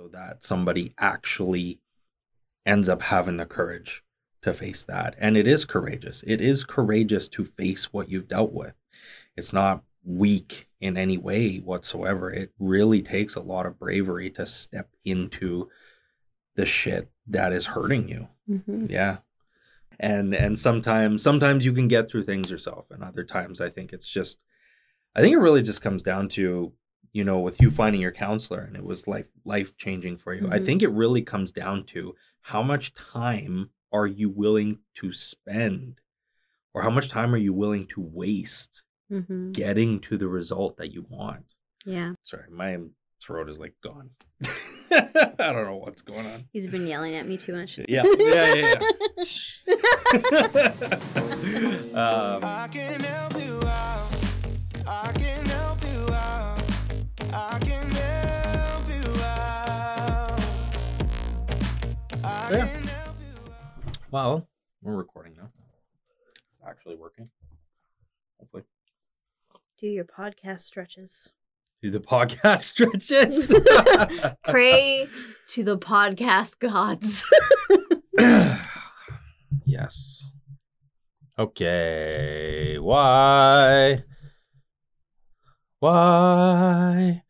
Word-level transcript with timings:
so 0.00 0.08
that 0.08 0.42
somebody 0.42 0.94
actually 0.98 1.78
ends 2.64 2.88
up 2.88 3.02
having 3.02 3.36
the 3.36 3.44
courage 3.44 4.02
to 4.40 4.52
face 4.54 4.84
that. 4.84 5.14
And 5.18 5.36
it 5.36 5.46
is 5.46 5.66
courageous. 5.66 6.22
It 6.26 6.40
is 6.40 6.64
courageous 6.64 7.28
to 7.30 7.44
face 7.44 7.92
what 7.92 8.08
you've 8.08 8.28
dealt 8.28 8.52
with. 8.52 8.72
It's 9.36 9.52
not 9.52 9.82
weak 10.02 10.68
in 10.80 10.96
any 10.96 11.18
way 11.18 11.58
whatsoever. 11.58 12.30
It 12.30 12.50
really 12.58 13.02
takes 13.02 13.36
a 13.36 13.42
lot 13.42 13.66
of 13.66 13.78
bravery 13.78 14.30
to 14.30 14.46
step 14.46 14.88
into 15.04 15.68
the 16.56 16.64
shit 16.64 17.10
that 17.26 17.52
is 17.52 17.66
hurting 17.66 18.08
you. 18.08 18.28
Mm-hmm. 18.48 18.86
Yeah. 18.88 19.18
And 19.98 20.34
and 20.34 20.58
sometimes 20.58 21.22
sometimes 21.22 21.66
you 21.66 21.74
can 21.74 21.88
get 21.88 22.10
through 22.10 22.22
things 22.22 22.50
yourself 22.50 22.86
and 22.90 23.04
other 23.04 23.22
times 23.22 23.60
I 23.60 23.68
think 23.68 23.92
it's 23.92 24.08
just 24.08 24.42
I 25.14 25.20
think 25.20 25.34
it 25.34 25.40
really 25.40 25.60
just 25.60 25.82
comes 25.82 26.02
down 26.02 26.28
to 26.30 26.72
you 27.12 27.24
know 27.24 27.38
with 27.40 27.60
you 27.60 27.70
finding 27.70 28.00
your 28.00 28.12
counselor 28.12 28.60
and 28.60 28.76
it 28.76 28.84
was 28.84 29.08
life 29.08 29.28
life 29.44 29.76
changing 29.76 30.16
for 30.16 30.32
you. 30.34 30.48
I 30.50 30.58
Mhm. 30.58 30.66
think 30.66 30.82
it 30.82 30.90
really 30.90 31.22
comes 31.22 31.50
down 31.52 31.84
to 31.86 32.14
how 32.42 32.62
much 32.62 32.94
time 32.94 33.70
are 33.92 34.06
you 34.06 34.28
willing 34.28 34.78
to 34.94 35.12
spend 35.12 36.00
or 36.72 36.82
how 36.82 36.90
much 36.90 37.08
time 37.08 37.34
are 37.34 37.38
you 37.38 37.52
willing 37.52 37.86
to 37.88 38.00
waste 38.00 38.82
Mm-hmm. 39.10 39.50
getting 39.50 39.98
to 40.02 40.16
the 40.16 40.28
result 40.28 40.76
that 40.76 40.92
you 40.92 41.04
want. 41.08 41.56
Yeah. 41.84 42.12
Sorry, 42.22 42.48
my 42.48 42.78
throat 43.20 43.48
is 43.50 43.58
like 43.58 43.74
gone. 43.82 44.10
I 44.92 45.52
don't 45.52 45.66
know 45.66 45.78
what's 45.78 46.02
going 46.02 46.26
on. 46.26 46.44
He's 46.52 46.68
been 46.68 46.86
yelling 46.86 47.16
at 47.16 47.26
me 47.26 47.36
too 47.36 47.52
much. 47.56 47.76
Yeah, 47.88 48.04
yeah, 48.20 48.54
yeah, 48.54 48.74
um, 51.94 52.44
Yeah. 57.32 57.58
can 57.60 57.90
help 62.82 63.14
well, 64.10 64.48
we're 64.82 64.94
recording 64.96 65.34
now. 65.36 65.50
It's 66.34 66.68
actually 66.68 66.96
working. 66.96 67.30
Hopefully, 68.40 68.64
Do 69.78 69.86
your 69.86 70.04
podcast 70.04 70.62
stretches. 70.62 71.30
do 71.80 71.90
the 71.90 72.00
podcast 72.00 72.58
stretches. 72.64 73.52
Pray 74.44 75.06
to 75.48 75.62
the 75.64 75.78
podcast 75.78 76.58
gods. 76.58 77.24
yes. 79.64 80.32
Okay. 81.38 82.78
Why? 82.80 84.02
Why? 85.80 87.22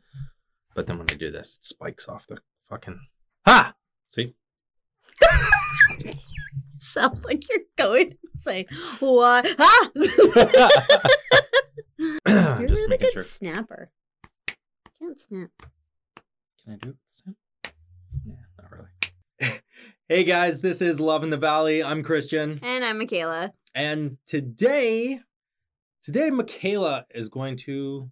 But 0.74 0.86
then 0.88 0.98
when 0.98 1.06
I 1.10 1.14
do 1.14 1.30
this, 1.30 1.56
it 1.60 1.64
spikes 1.64 2.08
off 2.08 2.26
the 2.26 2.38
fucking. 2.68 2.98
Ha! 3.46 3.74
See? 4.08 4.34
Sounds 6.76 7.24
like 7.24 7.48
you're 7.48 7.60
going 7.78 8.10
to 8.10 8.16
say, 8.34 8.66
What? 8.98 9.46
Ah! 9.58 9.90
you're 9.98 10.08
a 12.26 12.66
Just 12.66 12.82
really 12.82 12.88
making 12.88 13.06
good 13.06 13.12
sure. 13.12 13.22
snapper. 13.22 13.90
Can't 15.00 15.18
snap. 15.18 15.50
Can 16.64 16.72
I 16.72 16.76
do 16.76 16.88
it? 16.90 16.96
Yeah, 18.26 18.34
not 18.58 18.72
really. 18.72 19.60
hey 20.08 20.24
guys, 20.24 20.60
this 20.60 20.82
is 20.82 20.98
Love 20.98 21.22
in 21.22 21.30
the 21.30 21.36
Valley. 21.36 21.84
I'm 21.84 22.02
Christian. 22.02 22.58
And 22.64 22.84
I'm 22.84 22.98
Michaela. 22.98 23.52
And 23.76 24.16
today, 24.26 25.20
today 26.02 26.30
Michaela 26.30 27.06
is 27.14 27.28
going 27.28 27.56
to 27.58 28.10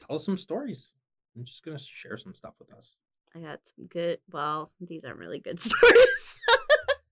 tell 0.00 0.16
us 0.16 0.24
some 0.24 0.36
stories. 0.38 0.94
I'm 1.36 1.44
just 1.44 1.64
gonna 1.64 1.78
share 1.78 2.16
some 2.16 2.34
stuff 2.34 2.54
with 2.58 2.72
us. 2.72 2.94
I 3.34 3.40
got 3.40 3.60
some 3.68 3.86
good, 3.86 4.18
well, 4.32 4.72
these 4.80 5.04
aren't 5.04 5.18
really 5.18 5.38
good 5.38 5.60
stories. 5.68 6.38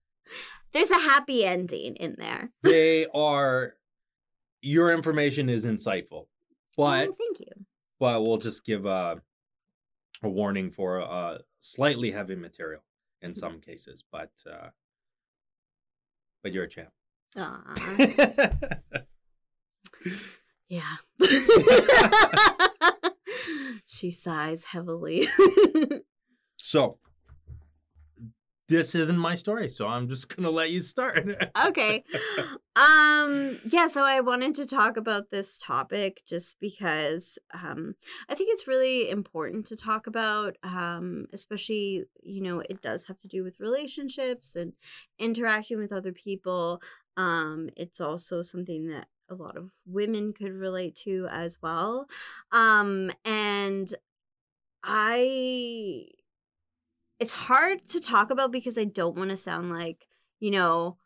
There's 0.73 0.91
a 0.91 0.99
happy 0.99 1.45
ending 1.45 1.95
in 1.95 2.15
there. 2.17 2.49
They 2.63 3.05
are 3.13 3.75
your 4.61 4.91
information 4.91 5.49
is 5.49 5.65
insightful, 5.65 6.25
but 6.75 7.09
oh, 7.09 7.13
thank 7.17 7.39
you. 7.39 7.65
but 7.99 8.21
we'll 8.23 8.37
just 8.37 8.65
give 8.65 8.85
a 8.85 9.21
a 10.23 10.29
warning 10.29 10.71
for 10.71 11.01
uh 11.01 11.37
slightly 11.59 12.11
heavy 12.11 12.35
material 12.35 12.81
in 13.21 13.33
some 13.35 13.61
cases, 13.61 14.03
but 14.11 14.31
uh 14.51 14.69
but 16.43 16.51
you're 16.53 16.65
a 16.65 16.69
champ. 16.69 16.89
Aw. 17.37 17.75
Yeah. 20.69 20.97
she 23.85 24.11
sighs 24.11 24.65
heavily. 24.65 25.27
so 26.57 26.99
this 28.69 28.95
isn't 28.95 29.17
my 29.17 29.33
story, 29.33 29.69
so 29.69 29.87
I'm 29.87 30.09
just 30.09 30.35
gonna 30.35 30.49
let 30.49 30.71
you 30.71 30.81
start. 30.81 31.27
okay. 31.67 32.03
Um 32.75 33.57
yeah, 33.71 33.87
so 33.87 34.03
I 34.03 34.19
wanted 34.19 34.53
to 34.55 34.67
talk 34.67 34.97
about 34.97 35.31
this 35.31 35.57
topic 35.57 36.21
just 36.27 36.59
because 36.59 37.39
um 37.51 37.95
I 38.29 38.35
think 38.35 38.49
it's 38.51 38.67
really 38.67 39.09
important 39.09 39.65
to 39.67 39.75
talk 39.75 40.05
about 40.05 40.57
um 40.61 41.25
especially, 41.33 42.03
you 42.21 42.41
know, 42.43 42.59
it 42.59 42.83
does 42.83 43.05
have 43.05 43.17
to 43.19 43.27
do 43.27 43.43
with 43.43 43.59
relationships 43.59 44.55
and 44.55 44.73
interacting 45.17 45.79
with 45.79 45.91
other 45.91 46.11
people. 46.11 46.79
Um 47.15 47.69
it's 47.75 47.99
also 47.99 48.43
something 48.43 48.89
that 48.89 49.07
a 49.29 49.35
lot 49.35 49.57
of 49.57 49.71
women 49.85 50.33
could 50.33 50.53
relate 50.53 50.95
to 51.03 51.27
as 51.31 51.57
well. 51.61 52.07
Um 52.51 53.11
and 53.25 53.93
I 54.83 56.05
it's 57.19 57.33
hard 57.33 57.87
to 57.89 57.99
talk 57.99 58.29
about 58.29 58.51
because 58.51 58.77
I 58.77 58.83
don't 58.83 59.17
want 59.17 59.31
to 59.31 59.37
sound 59.37 59.71
like, 59.71 60.07
you 60.39 60.51
know, 60.51 60.97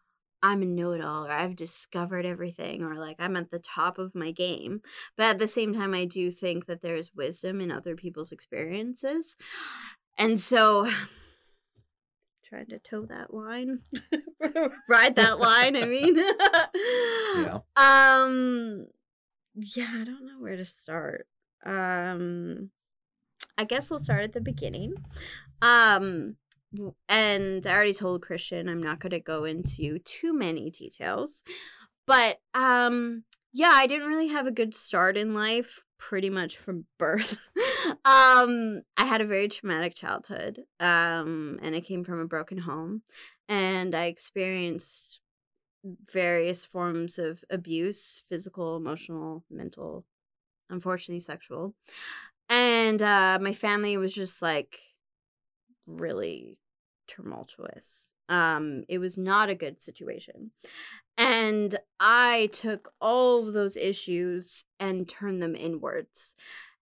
I'm 0.43 0.61
a 0.61 0.65
know 0.65 0.91
it 0.91 1.01
all 1.01 1.25
or 1.25 1.31
I've 1.31 1.55
discovered 1.55 2.25
everything 2.25 2.81
or 2.81 2.95
like 2.95 3.17
I'm 3.19 3.35
at 3.37 3.51
the 3.51 3.59
top 3.59 3.97
of 3.99 4.15
my 4.15 4.31
game. 4.31 4.81
But 5.15 5.25
at 5.25 5.39
the 5.39 5.47
same 5.47 5.73
time, 5.73 5.93
I 5.93 6.05
do 6.05 6.31
think 6.31 6.65
that 6.65 6.81
there's 6.81 7.13
wisdom 7.13 7.61
in 7.61 7.71
other 7.71 7.95
people's 7.95 8.31
experiences. 8.31 9.35
And 10.17 10.39
so, 10.39 10.89
trying 12.51 12.67
to 12.67 12.79
toe 12.79 13.05
that 13.05 13.33
line, 13.33 13.79
ride 14.89 15.15
that 15.15 15.39
line, 15.39 15.75
I 15.75 15.85
mean. 15.85 16.17
Yeah. 17.33 17.59
Um, 17.77 18.87
yeah, 19.55 19.89
I 19.93 20.03
don't 20.03 20.25
know 20.25 20.39
where 20.39 20.57
to 20.57 20.65
start. 20.65 21.27
Um, 21.65 22.71
I 23.57 23.63
guess 23.63 23.89
we'll 23.89 24.01
start 24.01 24.25
at 24.25 24.33
the 24.33 24.41
beginning. 24.41 24.95
Um, 25.61 26.35
and 27.07 27.65
I 27.65 27.73
already 27.73 27.93
told 27.93 28.21
Christian 28.21 28.67
I'm 28.67 28.83
not 28.83 28.99
going 28.99 29.11
to 29.11 29.19
go 29.21 29.45
into 29.45 29.99
too 29.99 30.33
many 30.33 30.69
details, 30.71 31.41
but 32.05 32.39
um, 32.53 33.23
yeah, 33.53 33.71
I 33.73 33.87
didn't 33.87 34.07
really 34.07 34.29
have 34.29 34.47
a 34.47 34.51
good 34.51 34.73
start 34.73 35.17
in 35.17 35.33
life 35.33 35.83
pretty 35.97 36.29
much 36.29 36.57
from 36.57 36.85
birth. 36.97 37.37
um, 38.05 38.81
I 38.97 39.05
had 39.05 39.21
a 39.21 39.25
very 39.25 39.47
traumatic 39.47 39.93
childhood, 39.93 40.61
um, 40.79 41.59
and 41.61 41.75
I 41.75 41.81
came 41.81 42.03
from 42.03 42.19
a 42.19 42.27
broken 42.27 42.59
home, 42.59 43.01
and 43.49 43.93
I 43.93 44.05
experienced 44.05 45.19
various 46.11 46.63
forms 46.65 47.19
of 47.19 47.43
abuse 47.49 48.23
physical, 48.29 48.77
emotional, 48.77 49.43
mental, 49.49 50.05
unfortunately, 50.69 51.19
sexual. 51.19 51.75
And 52.49 53.01
uh, 53.01 53.39
my 53.41 53.53
family 53.53 53.97
was 53.97 54.13
just 54.13 54.41
like 54.41 54.79
really 55.85 56.57
tumultuous. 57.15 58.13
Um, 58.29 58.83
it 58.87 58.99
was 58.99 59.17
not 59.17 59.49
a 59.49 59.55
good 59.55 59.81
situation. 59.81 60.51
And 61.17 61.75
I 61.99 62.49
took 62.53 62.93
all 63.01 63.39
of 63.39 63.53
those 63.53 63.75
issues 63.75 64.63
and 64.79 65.07
turned 65.07 65.41
them 65.41 65.55
inwards. 65.55 66.35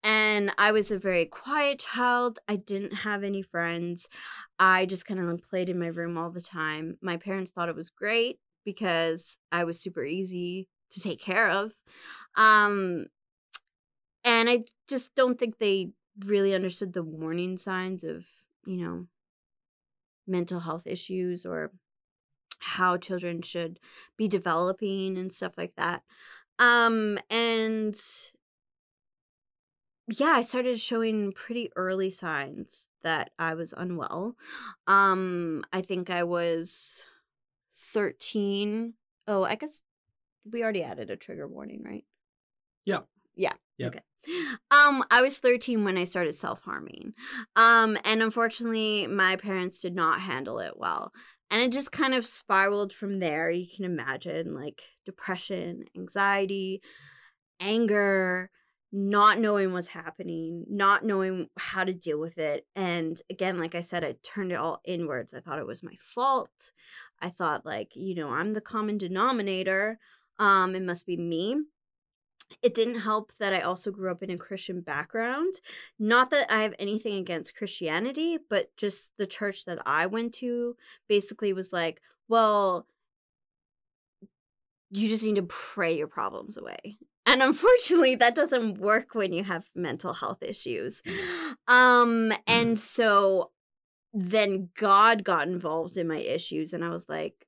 And 0.03 0.53
I 0.59 0.73
was 0.73 0.91
a 0.91 0.99
very 0.99 1.27
quiet 1.27 1.81
child. 1.81 2.39
I 2.47 2.57
didn't 2.57 2.95
have 2.95 3.25
any 3.25 3.43
friends. 3.43 4.09
I 4.59 4.87
just 4.87 5.07
kind 5.07 5.21
of 5.21 5.43
played 5.49 5.69
in 5.69 5.78
my 5.78 5.89
room 5.89 6.19
all 6.19 6.31
the 6.31 6.41
time. 6.41 6.99
My 7.01 7.17
parents 7.17 7.51
thought 7.51 7.69
it 7.69 7.75
was 7.75 7.91
great 7.91 8.39
because 8.65 9.39
I 9.51 9.65
was 9.65 9.81
super 9.81 10.05
easy 10.05 10.69
to 10.91 11.01
take 11.01 11.21
care 11.21 11.49
of. 11.49 11.72
Um, 12.37 13.07
and 14.25 14.49
I 14.49 14.65
just 14.89 15.15
don't 15.15 15.39
think 15.39 15.59
they 15.59 15.91
really 16.25 16.55
understood 16.55 16.93
the 16.93 17.03
warning 17.03 17.57
signs 17.57 18.05
of, 18.05 18.27
you 18.65 18.84
know, 18.84 19.07
mental 20.27 20.61
health 20.61 20.87
issues 20.87 21.45
or 21.47 21.73
how 22.59 22.97
children 22.97 23.43
should 23.43 23.78
be 24.17 24.28
developing 24.28 25.19
and 25.19 25.33
stuff 25.33 25.57
like 25.59 25.75
that. 25.77 26.03
Um, 26.59 27.19
and 27.31 27.95
yeah, 30.09 30.27
I 30.37 30.43
started 30.43 30.78
showing 30.78 31.33
pretty 31.33 31.71
early 31.75 32.11
signs 32.11 32.89
that 33.03 33.31
I 33.39 33.55
was 33.55 33.75
unwell. 33.77 34.37
Um, 34.87 35.65
I 35.73 35.81
think 35.81 36.11
I 36.11 36.23
was 36.23 37.05
13. 37.77 38.95
Oh, 39.27 39.45
I 39.45 39.57
guess 39.57 39.83
we 40.51 40.63
already 40.63 40.83
added 40.84 41.11
a 41.11 41.17
trigger 41.17 41.49
warning, 41.49 41.83
right? 41.84 42.05
Yeah. 42.84 43.01
Yeah. 43.36 43.53
Yep. 43.78 43.88
Okay. 43.88 44.00
Um, 44.71 45.04
I 45.10 45.22
was 45.22 45.38
13 45.38 45.84
when 45.84 45.97
I 45.97 46.04
started 46.04 46.34
self-harming. 46.34 47.12
Um, 47.54 47.97
and 48.04 48.22
unfortunately, 48.22 49.06
my 49.06 49.36
parents 49.36 49.80
did 49.80 49.94
not 49.94 50.21
handle 50.21 50.59
it 50.59 50.77
well. 50.77 51.12
And 51.50 51.62
it 51.62 51.71
just 51.71 51.92
kind 51.92 52.15
of 52.15 52.27
spiraled 52.27 52.92
from 52.92 53.21
there. 53.21 53.50
You 53.50 53.66
can 53.72 53.84
imagine 53.84 54.54
like 54.54 54.83
depression, 55.04 55.84
anxiety, 55.97 56.80
anger, 57.60 58.50
not 58.92 59.38
knowing 59.38 59.72
what's 59.72 59.88
happening, 59.88 60.65
not 60.68 61.04
knowing 61.04 61.48
how 61.59 61.84
to 61.84 61.92
deal 61.92 62.18
with 62.18 62.38
it. 62.38 62.66
And 62.74 63.21
again, 63.30 63.59
like 63.59 63.74
I 63.74 63.80
said, 63.80 64.03
I 64.04 64.15
turned 64.22 64.53
it 64.53 64.56
all 64.56 64.80
inwards. 64.84 65.34
I 65.34 65.41
thought 65.41 65.59
it 65.59 65.66
was 65.66 65.83
my 65.83 65.94
fault. 66.00 66.72
I 67.21 67.28
thought 67.28 67.66
like, 67.66 67.91
you 67.94 68.15
know, 68.15 68.30
I'm 68.30 68.54
the 68.54 68.60
common 68.60 68.98
denominator. 68.98 69.98
Um, 70.38 70.74
it 70.74 70.83
must 70.83 71.06
be 71.06 71.16
me. 71.16 71.56
It 72.63 72.75
didn't 72.75 73.01
help 73.01 73.33
that 73.39 73.53
I 73.53 73.60
also 73.60 73.91
grew 73.91 74.10
up 74.10 74.22
in 74.22 74.31
a 74.31 74.37
Christian 74.37 74.81
background. 74.81 75.54
Not 75.98 76.31
that 76.31 76.51
I 76.51 76.63
have 76.63 76.75
anything 76.78 77.15
against 77.16 77.57
Christianity, 77.57 78.39
but 78.48 78.77
just 78.77 79.13
the 79.19 79.27
church 79.27 79.65
that 79.65 79.78
I 79.84 80.07
went 80.07 80.34
to 80.34 80.77
basically 81.09 81.53
was 81.53 81.72
like, 81.72 82.01
well, 82.28 82.87
you 84.91 85.09
just 85.09 85.25
need 85.25 85.37
to 85.37 85.43
pray 85.43 85.97
your 85.97 86.07
problems 86.07 86.57
away. 86.57 86.97
And 87.27 87.43
unfortunately, 87.43 88.15
that 88.16 88.37
doesn't 88.37 88.78
work 88.78 89.15
when 89.15 89.33
you 89.33 89.43
have 89.43 89.69
mental 89.75 90.15
health 90.15 90.43
issues. 90.43 91.03
Um, 91.66 92.33
and 92.47 92.78
so 92.78 93.51
then 94.15 94.71
God 94.77 95.25
got 95.25 95.48
involved 95.48 95.97
in 95.97 96.07
my 96.07 96.19
issues, 96.19 96.72
and 96.72 96.84
I 96.84 96.91
was 96.91 97.09
like, 97.09 97.47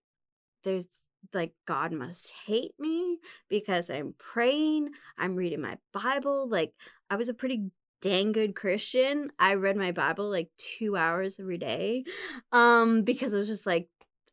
there's 0.64 0.86
like 1.34 1.52
God 1.66 1.92
must 1.92 2.32
hate 2.46 2.74
me 2.78 3.18
because 3.48 3.90
I'm 3.90 4.14
praying, 4.18 4.90
I'm 5.18 5.36
reading 5.36 5.60
my 5.60 5.78
Bible. 5.92 6.48
Like 6.48 6.72
I 7.10 7.16
was 7.16 7.28
a 7.28 7.34
pretty 7.34 7.70
dang 8.00 8.32
good 8.32 8.54
Christian. 8.54 9.30
I 9.38 9.54
read 9.54 9.76
my 9.76 9.92
Bible 9.92 10.30
like 10.30 10.50
2 10.78 10.96
hours 10.96 11.38
every 11.40 11.58
day. 11.58 12.04
Um 12.52 13.02
because 13.02 13.34
I 13.34 13.38
was 13.38 13.48
just 13.48 13.66
like 13.66 13.88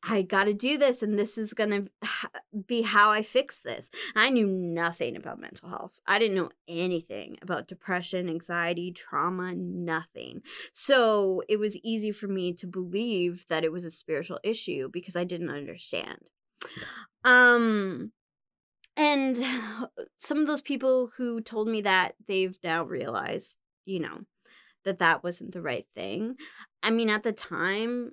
I 0.08 0.22
got 0.22 0.44
to 0.44 0.54
do 0.54 0.78
this 0.78 1.02
and 1.02 1.18
this 1.18 1.38
is 1.38 1.54
going 1.54 1.70
to 1.72 2.10
be 2.68 2.84
how 2.84 3.10
I 3.10 3.24
fix 3.24 3.60
this. 3.60 3.90
I 4.16 4.30
knew 4.30 4.46
nothing 4.46 5.16
about 5.16 5.40
mental 5.40 5.70
health. 5.70 6.00
I 6.06 6.20
didn't 6.20 6.38
know 6.38 6.50
anything 6.68 7.38
about 7.42 7.68
depression, 7.68 8.30
anxiety, 8.30 8.92
trauma, 8.92 9.56
nothing. 9.56 10.42
So, 10.74 11.42
it 11.50 11.58
was 11.58 11.78
easy 11.78 12.12
for 12.12 12.28
me 12.28 12.54
to 12.54 12.68
believe 12.68 13.46
that 13.50 13.64
it 13.64 13.72
was 13.72 13.86
a 13.86 13.92
spiritual 13.92 14.40
issue 14.44 14.90
because 14.92 15.16
I 15.16 15.24
didn't 15.24 15.50
understand. 15.50 16.30
Um 17.24 18.12
and 18.98 19.38
some 20.18 20.40
of 20.40 20.48
those 20.48 20.62
people 20.62 21.12
who 21.18 21.42
told 21.42 21.68
me 21.68 21.82
that 21.82 22.16
they've 22.28 22.58
now 22.64 22.84
realized, 22.84 23.58
you 23.86 24.00
know, 24.00 24.22
that 24.84 25.00
that 25.00 25.24
wasn't 25.24 25.52
the 25.52 25.62
right 25.62 25.86
thing. 25.96 26.36
I 26.84 26.92
mean, 26.92 27.10
at 27.10 27.24
the 27.24 27.32
time, 27.32 28.12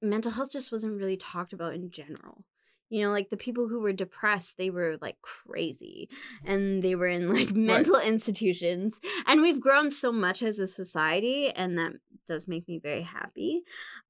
mental 0.00 0.32
health 0.32 0.50
just 0.52 0.72
wasn't 0.72 0.98
really 0.98 1.16
talked 1.16 1.52
about 1.52 1.74
in 1.74 1.90
general. 1.90 2.44
You 2.90 3.02
know, 3.02 3.10
like 3.10 3.30
the 3.30 3.38
people 3.38 3.68
who 3.68 3.80
were 3.80 3.94
depressed, 3.94 4.58
they 4.58 4.68
were 4.68 4.98
like 5.00 5.16
crazy 5.22 6.10
and 6.44 6.82
they 6.82 6.94
were 6.94 7.06
in 7.06 7.32
like 7.32 7.52
mental 7.54 7.98
institutions. 7.98 9.00
And 9.26 9.40
we've 9.40 9.60
grown 9.60 9.90
so 9.90 10.12
much 10.12 10.42
as 10.42 10.58
a 10.58 10.66
society, 10.66 11.48
and 11.48 11.78
that 11.78 11.92
does 12.26 12.46
make 12.46 12.68
me 12.68 12.78
very 12.78 13.00
happy. 13.00 13.62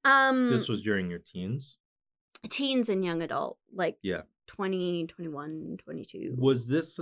Um, 0.05 0.51
This 0.51 0.69
was 0.69 0.83
during 0.83 1.09
your 1.09 1.21
teens. 1.21 1.79
Teens 2.49 2.89
and 2.89 3.05
young 3.05 3.23
adult, 3.23 3.59
like 3.73 3.99
Yeah. 4.03 4.23
20, 4.47 5.07
21, 5.07 5.77
22. 5.79 6.35
Was 6.39 6.67
this 6.67 6.99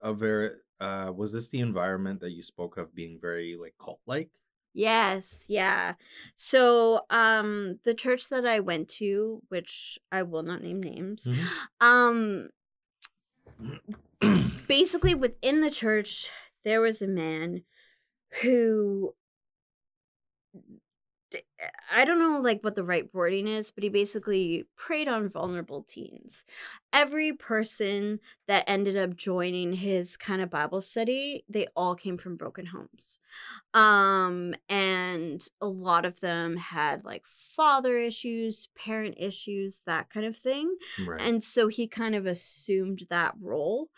a 0.00 0.12
very 0.12 0.50
uh 0.80 1.12
was 1.14 1.32
this 1.32 1.48
the 1.48 1.60
environment 1.60 2.20
that 2.20 2.32
you 2.32 2.42
spoke 2.42 2.76
of 2.76 2.94
being 2.94 3.18
very 3.20 3.56
like 3.56 3.74
cult 3.78 4.00
like? 4.06 4.30
Yes, 4.74 5.44
yeah. 5.48 5.94
So, 6.34 7.02
um 7.10 7.78
the 7.84 7.94
church 7.94 8.28
that 8.30 8.46
I 8.46 8.60
went 8.60 8.88
to, 9.00 9.42
which 9.48 9.98
I 10.10 10.22
will 10.22 10.42
not 10.42 10.62
name 10.62 10.82
names, 10.82 11.28
um 11.80 12.48
basically 14.68 15.14
within 15.14 15.60
the 15.60 15.70
church 15.70 16.28
there 16.64 16.80
was 16.80 17.02
a 17.02 17.08
man 17.08 17.62
who 18.42 19.14
I 21.92 22.04
don't 22.04 22.18
know 22.18 22.40
like 22.40 22.62
what 22.62 22.74
the 22.74 22.84
right 22.84 23.12
wording 23.14 23.46
is, 23.46 23.70
but 23.70 23.84
he 23.84 23.90
basically 23.90 24.66
preyed 24.76 25.08
on 25.08 25.28
vulnerable 25.28 25.82
teens. 25.82 26.44
Every 26.92 27.32
person 27.32 28.20
that 28.52 28.64
ended 28.66 28.98
up 28.98 29.16
joining 29.16 29.72
his 29.72 30.18
kind 30.18 30.42
of 30.42 30.50
Bible 30.50 30.82
study, 30.82 31.42
they 31.48 31.66
all 31.74 31.94
came 31.94 32.18
from 32.18 32.36
broken 32.36 32.66
homes. 32.66 33.18
Um 33.72 34.52
and 34.68 35.42
a 35.62 35.66
lot 35.66 36.04
of 36.04 36.20
them 36.20 36.58
had 36.58 37.02
like 37.02 37.24
father 37.26 37.96
issues, 37.96 38.68
parent 38.76 39.14
issues, 39.16 39.80
that 39.86 40.10
kind 40.10 40.26
of 40.26 40.36
thing. 40.36 40.76
right. 41.06 41.22
And 41.22 41.42
so 41.42 41.68
he 41.68 41.88
kind 41.88 42.14
of 42.14 42.26
assumed 42.26 43.06
that 43.08 43.32
role. 43.40 43.88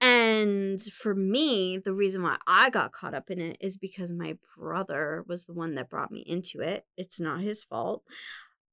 And 0.00 0.80
for 0.80 1.14
me, 1.14 1.76
the 1.76 1.92
reason 1.92 2.22
why 2.22 2.38
I 2.46 2.70
got 2.70 2.92
caught 2.92 3.12
up 3.12 3.28
in 3.28 3.42
it 3.42 3.58
is 3.60 3.76
because 3.76 4.10
my 4.10 4.38
brother 4.56 5.22
was 5.28 5.44
the 5.44 5.52
one 5.52 5.74
that 5.74 5.90
brought 5.90 6.10
me 6.10 6.20
into 6.20 6.60
it. 6.62 6.86
It's 6.96 7.20
not 7.20 7.42
his 7.42 7.62
fault. 7.62 8.04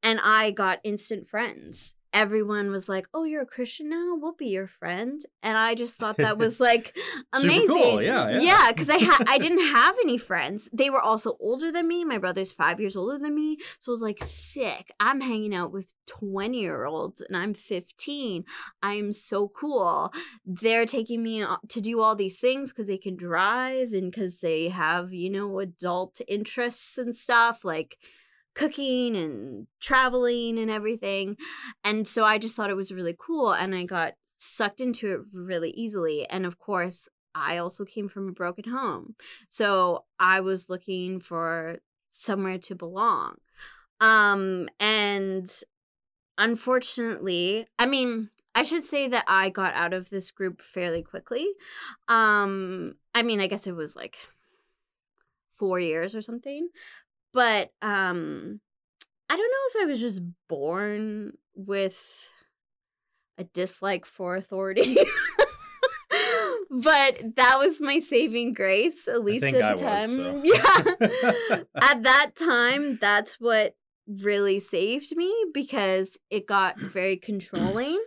And 0.02 0.18
I 0.24 0.52
got 0.52 0.80
instant 0.86 1.28
friends. 1.28 1.96
Everyone 2.16 2.72
was 2.72 2.88
like, 2.88 3.08
"Oh, 3.14 3.26
you're 3.26 3.42
a 3.42 3.46
Christian 3.56 3.90
now? 3.90 4.16
We'll 4.16 4.34
be 4.34 4.48
your 4.48 4.68
friend." 4.68 5.20
And 5.44 5.58
I 5.58 5.76
just 5.76 6.00
thought 6.00 6.18
that 6.18 6.38
was 6.46 6.60
like 6.62 6.98
amazing. 7.34 7.68
cool, 7.68 8.02
yeah, 8.02 8.30
yeah. 8.30 8.40
Yeah, 8.40 8.72
cuz 8.72 8.90
I 8.90 9.00
ha- 9.00 9.24
I 9.28 9.38
didn't 9.46 9.66
have 9.80 9.96
any 10.06 10.18
friends. 10.18 10.70
They 10.72 10.90
were 10.90 11.02
also 11.02 11.36
older 11.42 11.72
than 11.74 11.88
me. 11.90 12.06
My 12.06 12.18
brother's 12.18 12.54
5 12.54 12.80
years 12.80 12.96
older 12.96 13.20
than 13.20 13.36
me. 13.36 13.58
So 13.80 13.92
I 13.92 13.94
was 13.98 14.02
like, 14.02 14.24
"Sick. 14.24 14.92
I'm 15.00 15.20
hanging 15.22 15.54
out 15.54 15.72
with 15.74 15.94
20-year-olds 16.08 17.20
and 17.22 17.36
I'm 17.36 17.54
15. 17.54 18.46
I'm 18.82 19.12
so 19.12 19.50
cool. 19.50 20.14
They're 20.46 20.86
taking 20.86 21.22
me 21.22 21.44
to 21.70 21.82
do 21.82 22.00
all 22.02 22.16
these 22.16 22.40
things 22.40 22.72
cuz 22.72 22.88
they 22.88 22.98
can 22.98 23.16
drive 23.18 23.92
and 23.92 24.14
cuz 24.14 24.40
they 24.40 24.70
have, 24.70 25.14
you 25.14 25.30
know, 25.30 25.60
adult 25.60 26.22
interests 26.28 26.98
and 26.98 27.14
stuff 27.16 27.66
like 27.66 27.98
cooking 28.56 29.16
and 29.16 29.68
traveling 29.80 30.57
and 30.57 30.72
everything. 30.72 31.38
And 31.84 32.07
so 32.07 32.24
I 32.24 32.38
just 32.38 32.56
thought 32.56 32.69
it 32.69 32.75
was 32.75 32.92
really 32.92 33.16
cool 33.18 33.52
and 33.52 33.75
I 33.75 33.84
got 33.84 34.13
sucked 34.38 34.81
into 34.81 35.12
it 35.12 35.19
really 35.34 35.72
easily. 35.72 36.28
And 36.30 36.46
of 36.46 36.57
course, 36.57 37.07
I 37.36 37.57
also 37.57 37.84
came 37.84 38.07
from 38.07 38.30
a 38.30 38.31
broken 38.31 38.72
home. 38.72 39.16
So 39.50 40.06
I 40.19 40.40
was 40.40 40.69
looking 40.69 41.19
for 41.19 41.80
somewhere 42.12 42.57
to 42.60 42.75
belong. 42.75 43.36
Um 44.00 44.69
and 44.80 45.50
unfortunately, 46.38 47.68
I 47.78 47.85
mean, 47.85 48.30
I 48.54 48.64
should 48.64 48.85
say 48.85 49.07
that 49.09 49.26
I 49.28 49.50
got 49.50 49.74
out 49.74 49.94
of 49.94 50.09
this 50.09 50.31
group 50.31 50.62
fairly 50.62 51.04
quickly. 51.04 51.47
Um 52.07 52.95
I 53.14 53.21
mean, 53.21 53.42
I 53.42 53.47
guess 53.47 53.68
it 53.68 53.76
was 53.76 53.95
like 53.97 54.18
4 55.47 55.80
years 55.80 56.16
or 56.16 56.21
something. 56.21 56.69
But 57.35 57.69
um 57.83 58.61
I 59.30 59.35
don't 59.35 59.51
know 59.51 59.81
if 59.81 59.83
I 59.83 59.85
was 59.89 59.99
just 59.99 60.21
born 60.47 61.33
with 61.56 62.31
a 63.37 63.44
dislike 63.44 64.06
for 64.06 64.35
authority. 64.35 64.95
but 66.69 67.35
that 67.35 67.57
was 67.57 67.81
my 67.81 67.99
saving 67.99 68.54
grace, 68.54 69.07
at 69.07 69.23
least 69.23 69.44
at 69.44 69.56
I 69.56 69.73
the 69.73 69.73
was, 69.73 69.81
time. 69.81 70.09
so. 70.09 70.42
Yeah. 71.81 71.81
at 71.92 72.04
that 72.04 72.31
time, 72.35 72.97
that's 73.01 73.39
what 73.39 73.75
really 74.07 74.59
saved 74.59 75.15
me 75.15 75.33
because 75.54 76.18
it 76.30 76.47
got 76.47 76.80
very 76.80 77.18
controlling. 77.18 78.01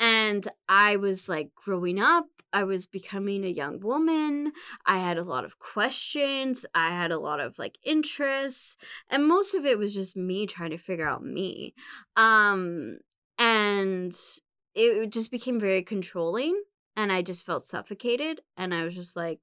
And 0.00 0.46
I 0.68 0.96
was 0.96 1.28
like 1.28 1.50
growing 1.54 2.00
up, 2.00 2.26
I 2.52 2.64
was 2.64 2.86
becoming 2.86 3.44
a 3.44 3.48
young 3.48 3.80
woman. 3.80 4.52
I 4.84 4.98
had 4.98 5.18
a 5.18 5.24
lot 5.24 5.44
of 5.44 5.58
questions. 5.58 6.64
I 6.74 6.90
had 6.90 7.10
a 7.10 7.18
lot 7.18 7.40
of 7.40 7.58
like 7.58 7.78
interests. 7.84 8.76
And 9.10 9.26
most 9.26 9.54
of 9.54 9.64
it 9.64 9.78
was 9.78 9.94
just 9.94 10.16
me 10.16 10.46
trying 10.46 10.70
to 10.70 10.78
figure 10.78 11.08
out 11.08 11.24
me. 11.24 11.74
Um, 12.16 12.98
and 13.38 14.16
it 14.74 15.10
just 15.10 15.30
became 15.30 15.60
very 15.60 15.82
controlling. 15.82 16.62
And 16.96 17.12
I 17.12 17.22
just 17.22 17.44
felt 17.44 17.66
suffocated. 17.66 18.40
And 18.56 18.72
I 18.72 18.84
was 18.84 18.94
just 18.94 19.16
like, 19.16 19.40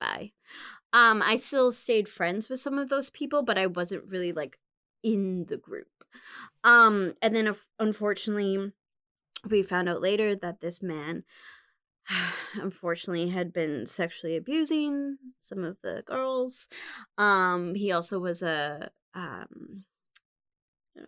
bye. 0.00 0.32
Um, 0.92 1.22
I 1.22 1.36
still 1.36 1.72
stayed 1.72 2.08
friends 2.08 2.48
with 2.48 2.58
some 2.58 2.78
of 2.78 2.88
those 2.88 3.10
people, 3.10 3.42
but 3.42 3.58
I 3.58 3.66
wasn't 3.66 4.04
really 4.08 4.32
like 4.32 4.58
in 5.02 5.46
the 5.46 5.56
group. 5.56 5.88
Um, 6.64 7.14
and 7.22 7.36
then 7.36 7.46
unf- 7.46 7.66
unfortunately, 7.78 8.72
we 9.48 9.62
found 9.62 9.88
out 9.88 10.00
later 10.00 10.34
that 10.34 10.60
this 10.60 10.82
man 10.82 11.24
unfortunately 12.54 13.28
had 13.28 13.52
been 13.52 13.86
sexually 13.86 14.36
abusing 14.36 15.18
some 15.40 15.64
of 15.64 15.76
the 15.82 16.02
girls 16.06 16.68
um 17.18 17.74
he 17.74 17.92
also 17.92 18.18
was 18.18 18.42
a 18.42 18.90
um 19.14 19.84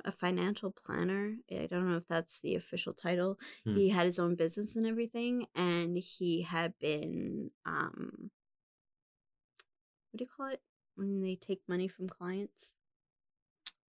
a 0.05 0.13
financial 0.13 0.71
planner. 0.71 1.35
I 1.51 1.67
don't 1.67 1.89
know 1.89 1.97
if 1.97 2.07
that's 2.07 2.41
the 2.41 2.55
official 2.55 2.93
title. 2.93 3.39
Hmm. 3.65 3.75
He 3.77 3.89
had 3.89 4.07
his 4.07 4.19
own 4.19 4.35
business 4.35 4.77
and 4.77 4.87
everything, 4.87 5.47
and 5.55 5.97
he 5.97 6.43
had 6.43 6.75
been 6.79 7.51
um, 7.65 8.31
what 10.11 10.19
do 10.19 10.25
you 10.25 10.31
call 10.37 10.53
it 10.53 10.61
when 10.97 11.21
they 11.21 11.37
take 11.37 11.61
money 11.69 11.89
from 11.89 12.09
clients? 12.09 12.73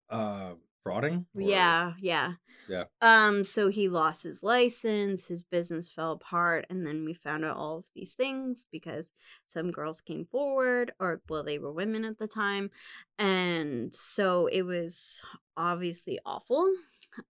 Uh, 0.09 0.55
frauding? 0.85 1.27
Or- 1.35 1.43
Yeah, 1.43 1.93
yeah. 2.01 2.33
Yeah. 2.69 2.85
Um, 3.03 3.45
so 3.45 3.69
he 3.69 3.89
lost 3.89 4.23
his 4.23 4.43
license, 4.43 5.29
his 5.29 5.45
business 5.45 5.91
fell 5.91 6.13
apart, 6.13 6.67
and 6.71 6.87
then 6.87 7.05
we 7.05 7.13
found 7.13 7.45
out 7.45 7.57
all 7.57 7.79
of 7.79 7.85
these 7.95 8.15
things 8.15 8.67
because 8.71 9.13
some 9.45 9.71
girls 9.71 10.01
came 10.01 10.25
forward, 10.25 10.93
or 10.99 11.21
well, 11.29 11.43
they 11.43 11.59
were 11.59 11.73
women 11.73 12.05
at 12.05 12.19
the 12.19 12.27
time. 12.27 12.71
And 13.19 13.93
so 13.93 14.47
it 14.47 14.63
was 14.63 15.23
obviously 15.57 16.19
awful. 16.25 16.73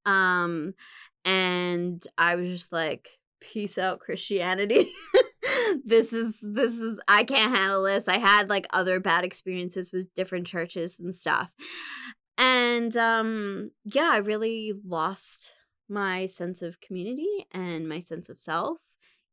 Um, 0.06 0.74
and 1.24 2.06
I 2.16 2.36
was 2.36 2.48
just 2.48 2.72
like, 2.72 3.18
peace 3.40 3.76
out, 3.76 4.00
Christianity. 4.00 4.88
this 5.84 6.12
is 6.12 6.38
this 6.42 6.78
is 6.78 7.00
I 7.08 7.24
can't 7.24 7.54
handle 7.54 7.82
this. 7.82 8.08
I 8.08 8.18
had 8.18 8.48
like 8.48 8.66
other 8.72 9.00
bad 9.00 9.24
experiences 9.24 9.92
with 9.92 10.14
different 10.14 10.46
churches 10.46 10.98
and 10.98 11.14
stuff 11.14 11.54
and 12.44 12.96
um 12.96 13.70
yeah 13.84 14.10
i 14.12 14.18
really 14.18 14.72
lost 14.86 15.52
my 15.88 16.26
sense 16.26 16.60
of 16.62 16.80
community 16.80 17.46
and 17.52 17.88
my 17.88 17.98
sense 17.98 18.28
of 18.28 18.40
self 18.40 18.78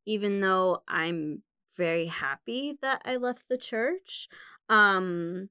even 0.06 0.40
though 0.40 0.82
i'm 0.88 1.42
very 1.78 2.06
happy 2.06 2.78
that 2.82 3.02
i 3.06 3.16
left 3.16 3.44
the 3.50 3.58
church 3.58 4.28
um 4.70 5.50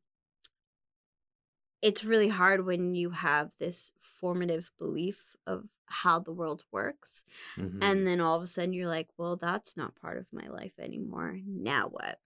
it's 1.83 2.05
really 2.05 2.29
hard 2.29 2.65
when 2.67 2.95
you 2.95 3.11
have 3.11 3.51
this 3.59 3.93
formative 4.01 4.71
belief 4.79 5.35
of 5.47 5.65
how 5.87 6.19
the 6.19 6.33
world 6.33 6.63
works 6.71 7.25
Mhm. 7.57 7.79
and 7.83 8.07
then 8.07 8.21
all 8.21 8.37
of 8.37 8.43
a 8.43 8.47
sudden 8.47 8.73
you're 8.73 8.89
like 8.89 9.09
well 9.17 9.37
that's 9.37 9.77
not 9.77 9.97
part 9.97 10.19
of 10.19 10.27
my 10.33 10.49
life 10.49 10.79
anymore. 10.79 11.39
Now 11.47 11.89
what? 11.89 12.19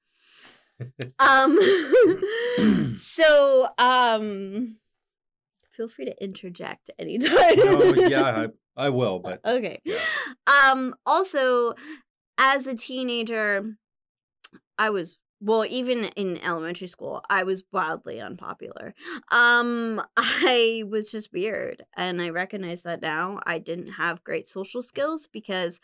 Um 1.19 1.59
so 2.93 3.69
um 3.79 4.77
feel 5.77 5.89
free 5.89 6.05
to 6.05 6.23
interject 6.23 6.91
anytime. 6.99 7.57
no, 7.57 7.95
yeah, 7.95 8.47
I, 8.77 8.87
I 8.87 8.89
will, 8.91 9.19
but 9.19 9.41
okay. 9.47 9.81
yeah. 9.85 9.99
um 10.71 10.95
also 11.05 11.75
as 12.39 12.67
a 12.67 12.75
teenager 12.75 13.77
i 14.77 14.91
was 14.91 15.17
well 15.41 15.65
even 15.67 16.05
in 16.17 16.43
elementary 16.45 16.89
school 16.89 17.23
i 17.31 17.43
was 17.43 17.63
wildly 17.73 18.21
unpopular. 18.21 18.95
Um 19.31 20.03
i 20.17 20.83
was 20.89 21.11
just 21.13 21.33
weird 21.33 21.85
and 21.97 22.21
i 22.21 22.29
recognize 22.31 22.83
that 22.83 23.03
now. 23.03 23.41
I 23.47 23.59
didn't 23.59 23.93
have 23.93 24.25
great 24.25 24.49
social 24.49 24.83
skills 24.83 25.29
because 25.33 25.81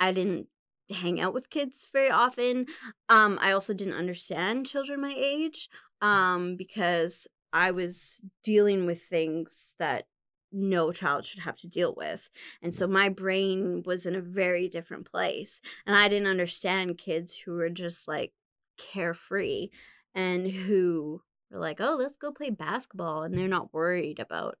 i 0.00 0.12
didn't 0.12 0.48
hang 0.90 1.18
out 1.20 1.32
with 1.32 1.48
kids 1.48 1.88
very 1.92 2.10
often. 2.10 2.66
Um 3.08 3.38
i 3.40 3.52
also 3.52 3.72
didn't 3.72 3.94
understand 3.94 4.66
children 4.66 5.00
my 5.00 5.14
age 5.16 5.68
um 6.02 6.56
because 6.56 7.26
i 7.54 7.70
was 7.70 8.20
dealing 8.42 8.84
with 8.84 9.00
things 9.00 9.74
that 9.78 10.06
no 10.52 10.92
child 10.92 11.24
should 11.24 11.40
have 11.40 11.56
to 11.56 11.66
deal 11.66 11.94
with 11.96 12.30
and 12.62 12.74
so 12.74 12.86
my 12.86 13.08
brain 13.08 13.82
was 13.86 14.04
in 14.06 14.14
a 14.14 14.20
very 14.20 14.68
different 14.68 15.10
place 15.10 15.60
and 15.86 15.96
i 15.96 16.06
didn't 16.08 16.28
understand 16.28 16.98
kids 16.98 17.36
who 17.38 17.52
were 17.52 17.70
just 17.70 18.06
like 18.06 18.32
carefree 18.76 19.68
and 20.14 20.50
who 20.50 21.22
were 21.50 21.58
like 21.58 21.80
oh 21.80 21.96
let's 21.98 22.16
go 22.16 22.30
play 22.30 22.50
basketball 22.50 23.22
and 23.22 23.36
they're 23.36 23.48
not 23.48 23.72
worried 23.72 24.18
about 24.18 24.58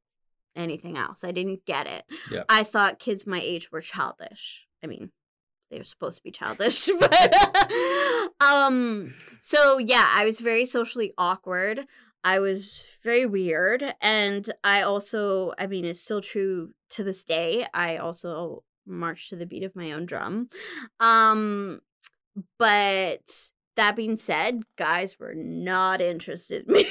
anything 0.56 0.96
else. 0.96 1.24
I 1.24 1.32
didn't 1.32 1.64
get 1.66 1.86
it. 1.86 2.04
Yeah. 2.30 2.44
i 2.48 2.62
thought 2.62 2.98
kids 2.98 3.26
my 3.26 3.40
age 3.42 3.70
were 3.72 3.80
childish. 3.80 4.66
I 4.82 4.86
mean 4.86 5.10
they 5.70 5.78
were 5.78 5.84
supposed 5.84 6.18
to 6.18 6.22
be 6.22 6.30
childish 6.30 6.88
but 7.00 7.34
um 8.40 9.14
so 9.40 9.78
yeah 9.78 10.08
i 10.14 10.24
was 10.24 10.38
very 10.38 10.64
socially 10.64 11.12
awkward 11.18 11.86
i 12.24 12.38
was 12.38 12.84
very 13.02 13.26
weird 13.26 13.94
and 14.00 14.50
i 14.64 14.82
also 14.82 15.52
i 15.58 15.66
mean 15.66 15.84
it's 15.84 16.00
still 16.00 16.20
true 16.20 16.70
to 16.90 17.04
this 17.04 17.22
day 17.22 17.66
i 17.74 17.96
also 17.96 18.62
march 18.86 19.28
to 19.28 19.36
the 19.36 19.46
beat 19.46 19.62
of 19.62 19.76
my 19.76 19.92
own 19.92 20.06
drum 20.06 20.48
um 21.00 21.80
but 22.58 23.50
that 23.76 23.96
being 23.96 24.16
said 24.16 24.62
guys 24.76 25.18
were 25.18 25.34
not 25.34 26.00
interested 26.00 26.66
in 26.66 26.74
me 26.74 26.84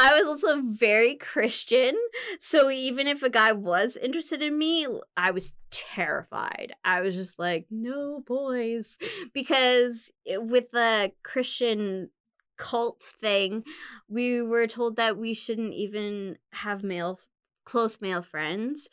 I 0.00 0.12
was 0.16 0.28
also 0.28 0.62
very 0.62 1.16
Christian. 1.16 1.96
So 2.38 2.70
even 2.70 3.08
if 3.08 3.22
a 3.22 3.30
guy 3.30 3.50
was 3.52 3.96
interested 3.96 4.42
in 4.42 4.56
me, 4.56 4.86
I 5.16 5.32
was 5.32 5.52
terrified. 5.70 6.72
I 6.84 7.00
was 7.00 7.16
just 7.16 7.38
like, 7.38 7.66
no, 7.70 8.22
boys. 8.24 8.96
Because 9.34 10.12
with 10.26 10.70
the 10.70 11.12
Christian 11.24 12.10
cult 12.58 13.02
thing, 13.02 13.64
we 14.08 14.42
were 14.42 14.66
told 14.66 14.96
that 14.96 15.16
we 15.16 15.34
shouldn't 15.34 15.74
even 15.74 16.38
have 16.52 16.82
male, 16.84 17.20
close 17.64 18.00
male 18.00 18.22
friends. 18.22 18.88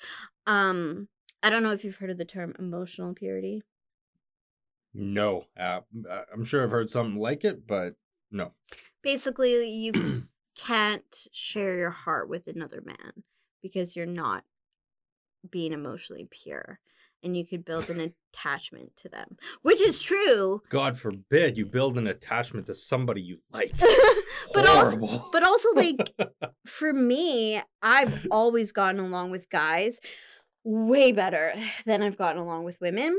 Um, 0.48 1.10
I 1.44 1.50
don't 1.50 1.64
know 1.64 1.72
if 1.72 1.84
you've 1.84 1.98
heard 1.98 2.10
of 2.10 2.18
the 2.18 2.26
term 2.26 2.56
emotional 2.58 3.14
purity. 3.14 3.64
no, 4.94 5.46
uh, 5.58 5.82
uh, 6.10 6.22
I'm 6.32 6.46
sure 6.46 6.64
I've 6.64 6.72
heard 6.72 6.90
something 6.90 7.20
like 7.20 7.44
it, 7.44 7.68
but 7.68 7.96
no. 8.32 8.54
Basically, 9.02 9.70
you 9.70 10.24
can't 10.56 11.28
share 11.32 11.78
your 11.78 11.92
heart 11.92 12.30
with 12.30 12.48
another 12.48 12.82
man 12.82 13.24
because 13.62 13.96
you're 13.96 14.06
not 14.06 14.44
being 15.50 15.74
emotionally 15.74 16.28
pure 16.30 16.80
and 17.26 17.36
you 17.36 17.46
could 17.46 17.66
build 17.66 17.90
an 17.90 18.14
attachment 18.34 18.96
to 18.96 19.10
them 19.10 19.38
which 19.62 19.82
is 19.82 20.02
true 20.02 20.62
God 20.70 20.98
forbid 20.98 21.58
you 21.58 21.66
build 21.66 21.98
an 21.98 22.08
attachment 22.08 22.68
to 22.68 22.76
somebody 22.76 23.22
you 23.22 23.40
like. 23.52 23.74
but 24.54 24.68
also 24.68 25.00
Horrible. 25.00 25.30
but 25.32 25.44
also 25.44 25.70
like 25.76 26.14
for 26.66 26.94
me 26.94 27.62
i've 27.82 28.28
always 28.32 28.72
gotten 28.72 29.00
along 29.02 29.32
with 29.32 29.50
guys 29.50 30.00
way 30.64 31.12
better 31.12 31.54
than 31.86 32.02
i've 32.02 32.18
gotten 32.18 32.42
along 32.42 32.64
with 32.64 32.80
women 32.80 33.18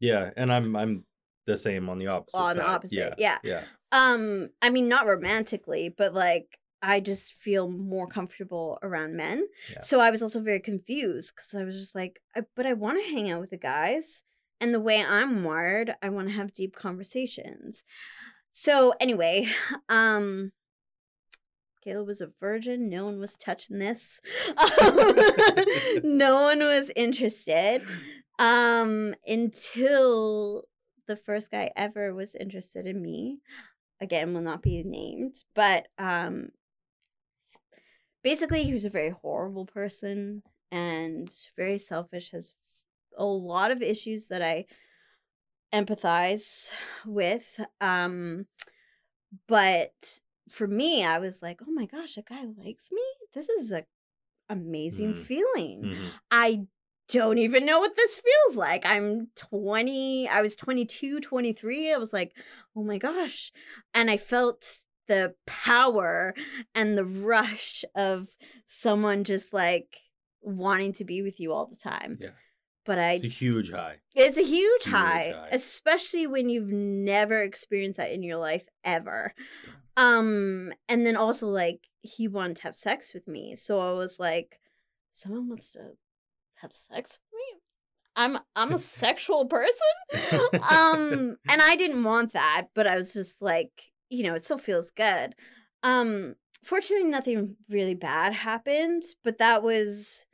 yeah, 0.00 0.30
and 0.36 0.50
I'm 0.50 0.74
I'm 0.74 1.04
the 1.46 1.56
same 1.56 1.88
on 1.88 1.98
the 1.98 2.08
opposite. 2.08 2.38
On 2.38 2.56
the 2.56 2.62
side. 2.62 2.70
opposite, 2.70 3.14
yeah. 3.18 3.38
yeah. 3.42 3.62
um 3.92 4.50
i 4.62 4.70
mean 4.70 4.88
not 4.88 5.06
romantically 5.06 5.88
but 5.96 6.14
like 6.14 6.58
i 6.82 7.00
just 7.00 7.32
feel 7.34 7.68
more 7.70 8.06
comfortable 8.06 8.78
around 8.82 9.16
men 9.16 9.46
Yeah. 9.72 9.80
so 9.80 10.00
i 10.00 10.10
was 10.10 10.22
also 10.22 10.40
very 10.40 10.60
confused 10.60 11.32
because 11.34 11.54
i 11.54 11.64
was 11.64 11.78
just 11.78 11.94
like 11.94 12.20
I, 12.34 12.42
but 12.56 12.66
i 12.66 12.72
want 12.72 12.98
to 13.04 13.10
hang 13.10 13.30
out 13.30 13.40
with 13.40 13.50
the 13.50 13.58
guys 13.58 14.22
and 14.60 14.72
the 14.74 14.80
way 14.80 15.04
i'm 15.06 15.44
wired 15.44 15.94
i 16.02 16.08
want 16.08 16.28
to 16.28 16.34
have 16.34 16.52
deep 16.54 16.74
conversations 16.76 17.84
so 18.50 18.94
anyway 19.00 19.46
um 19.88 20.52
Caleb 21.82 22.08
was 22.08 22.20
a 22.20 22.30
virgin. 22.38 22.90
No 22.90 23.06
one 23.06 23.18
was 23.18 23.36
touching 23.36 23.78
this. 23.78 24.20
no 26.04 26.42
one 26.42 26.58
was 26.60 26.90
interested. 26.94 27.82
Um, 28.38 29.14
until 29.26 30.64
the 31.06 31.16
first 31.16 31.50
guy 31.50 31.70
ever 31.76 32.14
was 32.14 32.34
interested 32.34 32.86
in 32.86 33.00
me. 33.00 33.38
Again, 34.00 34.32
will 34.34 34.40
not 34.42 34.62
be 34.62 34.82
named, 34.82 35.36
but 35.54 35.88
um, 35.98 36.48
basically, 38.22 38.64
he 38.64 38.72
was 38.72 38.84
a 38.84 38.90
very 38.90 39.10
horrible 39.10 39.66
person 39.66 40.42
and 40.70 41.32
very 41.56 41.78
selfish. 41.78 42.30
Has 42.30 42.52
a 43.16 43.24
lot 43.24 43.70
of 43.70 43.82
issues 43.82 44.26
that 44.26 44.42
I 44.42 44.66
empathize 45.72 46.70
with. 47.06 47.60
Um, 47.80 48.46
but 49.46 50.20
for 50.48 50.66
me, 50.66 51.04
I 51.04 51.18
was 51.18 51.42
like, 51.42 51.60
oh 51.66 51.70
my 51.70 51.86
gosh, 51.86 52.16
a 52.16 52.22
guy 52.22 52.44
likes 52.56 52.88
me. 52.92 53.02
This 53.34 53.48
is 53.48 53.70
a 53.72 53.84
amazing 54.48 55.12
Mhm. 55.14 55.16
feeling. 55.16 55.82
Mhm. 55.84 56.12
I 56.30 56.66
don't 57.08 57.38
even 57.38 57.64
know 57.64 57.78
what 57.80 57.94
this 57.96 58.20
feels 58.20 58.56
like. 58.56 58.84
I'm 58.84 59.28
20, 59.36 60.28
I 60.28 60.40
was 60.42 60.56
22, 60.56 61.20
23. 61.20 61.92
I 61.92 61.98
was 61.98 62.12
like, 62.12 62.36
oh 62.74 62.82
my 62.82 62.98
gosh. 62.98 63.52
And 63.94 64.10
I 64.10 64.16
felt 64.16 64.80
the 65.10 65.34
power 65.46 66.34
and 66.74 66.96
the 66.96 67.04
rush 67.04 67.84
of 67.96 68.28
someone 68.66 69.24
just 69.24 69.52
like 69.52 69.96
wanting 70.40 70.92
to 70.94 71.04
be 71.04 71.20
with 71.22 71.40
you 71.40 71.52
all 71.52 71.66
the 71.66 71.76
time. 71.76 72.16
Yeah. 72.20 72.30
But 72.86 72.98
I 72.98 73.12
It's 73.14 73.24
a 73.24 73.28
huge 73.28 73.70
high. 73.72 73.96
it's 74.14 74.38
a 74.38 74.42
huge 74.44 74.84
Huge 74.84 74.94
high, 74.94 75.32
high. 75.36 75.48
especially 75.52 76.26
when 76.26 76.48
you've 76.48 76.72
never 76.72 77.42
experienced 77.42 77.98
that 77.98 78.12
in 78.12 78.22
your 78.22 78.38
life 78.38 78.66
ever. 78.84 79.34
Um, 79.96 80.72
and 80.88 81.04
then 81.04 81.16
also 81.16 81.46
like 81.48 81.88
he 82.00 82.28
wanted 82.28 82.56
to 82.56 82.62
have 82.62 82.76
sex 82.76 83.12
with 83.12 83.28
me, 83.28 83.54
so 83.56 83.80
I 83.80 83.92
was 83.92 84.18
like, 84.18 84.58
someone 85.10 85.48
wants 85.48 85.72
to 85.72 85.92
have 86.62 86.72
sex 86.72 87.18
with 87.18 87.36
me. 87.38 87.60
I'm 88.16 88.38
I'm 88.56 88.72
a 88.72 88.78
sexual 89.02 89.44
person. 89.46 89.92
um, 90.54 91.36
and 91.48 91.60
I 91.60 91.76
didn't 91.76 92.04
want 92.04 92.32
that, 92.32 92.68
but 92.74 92.86
I 92.86 92.96
was 92.96 93.12
just 93.12 93.42
like, 93.42 93.89
you 94.10 94.24
know, 94.24 94.34
it 94.34 94.44
still 94.44 94.58
feels 94.58 94.90
good. 94.90 95.34
Um, 95.84 96.36
fortunately 96.64 97.08
nothing 97.08 97.56
really 97.70 97.94
bad 97.94 98.34
happened, 98.34 99.02
but 99.24 99.38
that 99.38 99.62
was 99.62 100.26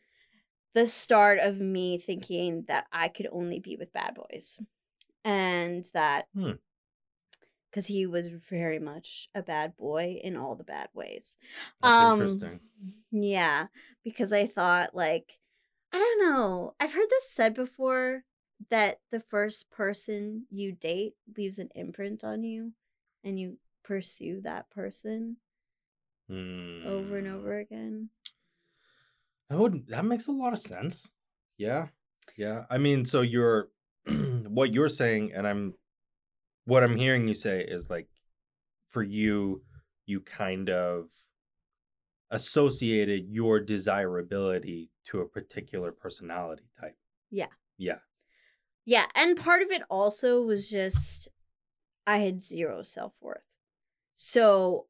the 0.74 0.86
start 0.86 1.38
of 1.40 1.60
me 1.60 1.98
thinking 1.98 2.64
that 2.68 2.86
I 2.92 3.08
could 3.08 3.28
only 3.32 3.60
be 3.60 3.76
with 3.76 3.92
bad 3.92 4.14
boys. 4.16 4.60
And 5.24 5.86
that 5.94 6.28
Hmm. 6.34 6.56
because 7.70 7.86
he 7.86 8.06
was 8.06 8.28
very 8.48 8.78
much 8.78 9.28
a 9.34 9.42
bad 9.42 9.76
boy 9.76 10.18
in 10.22 10.36
all 10.36 10.54
the 10.56 10.64
bad 10.64 10.88
ways. 10.94 11.36
That's 11.80 11.98
Um, 11.98 12.00
interesting. 12.00 12.60
Yeah, 13.12 13.68
because 14.04 14.32
I 14.32 14.46
thought 14.46 14.94
like 14.96 15.40
I 15.92 15.98
don't 15.98 16.20
know. 16.32 16.76
I've 16.80 16.94
heard 16.94 17.08
this 17.10 17.30
said 17.30 17.54
before 17.54 18.24
that 18.70 19.00
the 19.12 19.20
first 19.20 19.70
person 19.70 20.46
you 20.50 20.72
date 20.72 21.14
leaves 21.36 21.58
an 21.60 21.70
imprint 21.76 22.24
on 22.24 22.44
you 22.44 22.74
and 23.24 23.40
you 23.40 23.58
pursue 23.86 24.40
that 24.42 24.68
person 24.70 25.36
over 26.30 26.38
and 27.18 27.26
Hmm. 27.26 27.34
over 27.34 27.58
again. 27.58 28.10
That 29.48 29.58
would 29.58 29.86
that 29.88 30.04
makes 30.04 30.26
a 30.26 30.32
lot 30.32 30.52
of 30.52 30.58
sense. 30.58 31.12
Yeah. 31.56 31.88
Yeah. 32.36 32.66
I 32.68 32.78
mean, 32.78 33.04
so 33.04 33.20
you're 33.20 33.70
what 34.06 34.72
you're 34.74 34.88
saying, 34.88 35.32
and 35.32 35.46
I'm 35.46 35.74
what 36.64 36.82
I'm 36.82 36.96
hearing 36.96 37.28
you 37.28 37.34
say 37.34 37.62
is 37.62 37.88
like 37.88 38.08
for 38.88 39.02
you, 39.02 39.62
you 40.06 40.20
kind 40.20 40.68
of 40.68 41.08
associated 42.30 43.28
your 43.28 43.60
desirability 43.60 44.90
to 45.06 45.20
a 45.20 45.28
particular 45.28 45.92
personality 45.92 46.64
type. 46.80 46.96
Yeah. 47.30 47.46
Yeah. 47.78 47.98
Yeah, 48.84 49.06
and 49.14 49.36
part 49.36 49.62
of 49.62 49.70
it 49.70 49.82
also 49.90 50.42
was 50.42 50.68
just 50.70 51.28
I 52.06 52.18
had 52.18 52.42
zero 52.42 52.82
self-worth. 52.82 53.42
So 54.16 54.88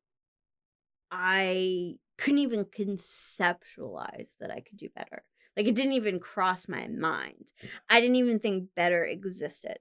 I 1.10 1.96
couldn't 2.18 2.38
even 2.40 2.64
conceptualize 2.64 4.36
that 4.38 4.50
I 4.50 4.60
could 4.60 4.76
do 4.78 4.88
better. 4.88 5.24
Like 5.56 5.66
it 5.66 5.74
didn't 5.74 5.92
even 5.92 6.20
cross 6.20 6.68
my 6.68 6.88
mind. 6.88 7.52
I 7.88 8.00
didn't 8.00 8.16
even 8.16 8.38
think 8.38 8.70
better 8.74 9.04
existed. 9.04 9.78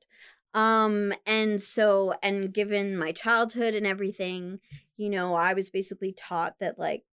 Um 0.53 1.13
and 1.25 1.61
so 1.61 2.13
and 2.23 2.53
given 2.53 2.97
my 2.97 3.11
childhood 3.11 3.73
and 3.73 3.85
everything, 3.85 4.59
you 4.97 5.09
know, 5.09 5.33
I 5.35 5.53
was 5.53 5.69
basically 5.69 6.13
taught 6.13 6.59
that 6.59 6.79
like 6.79 7.03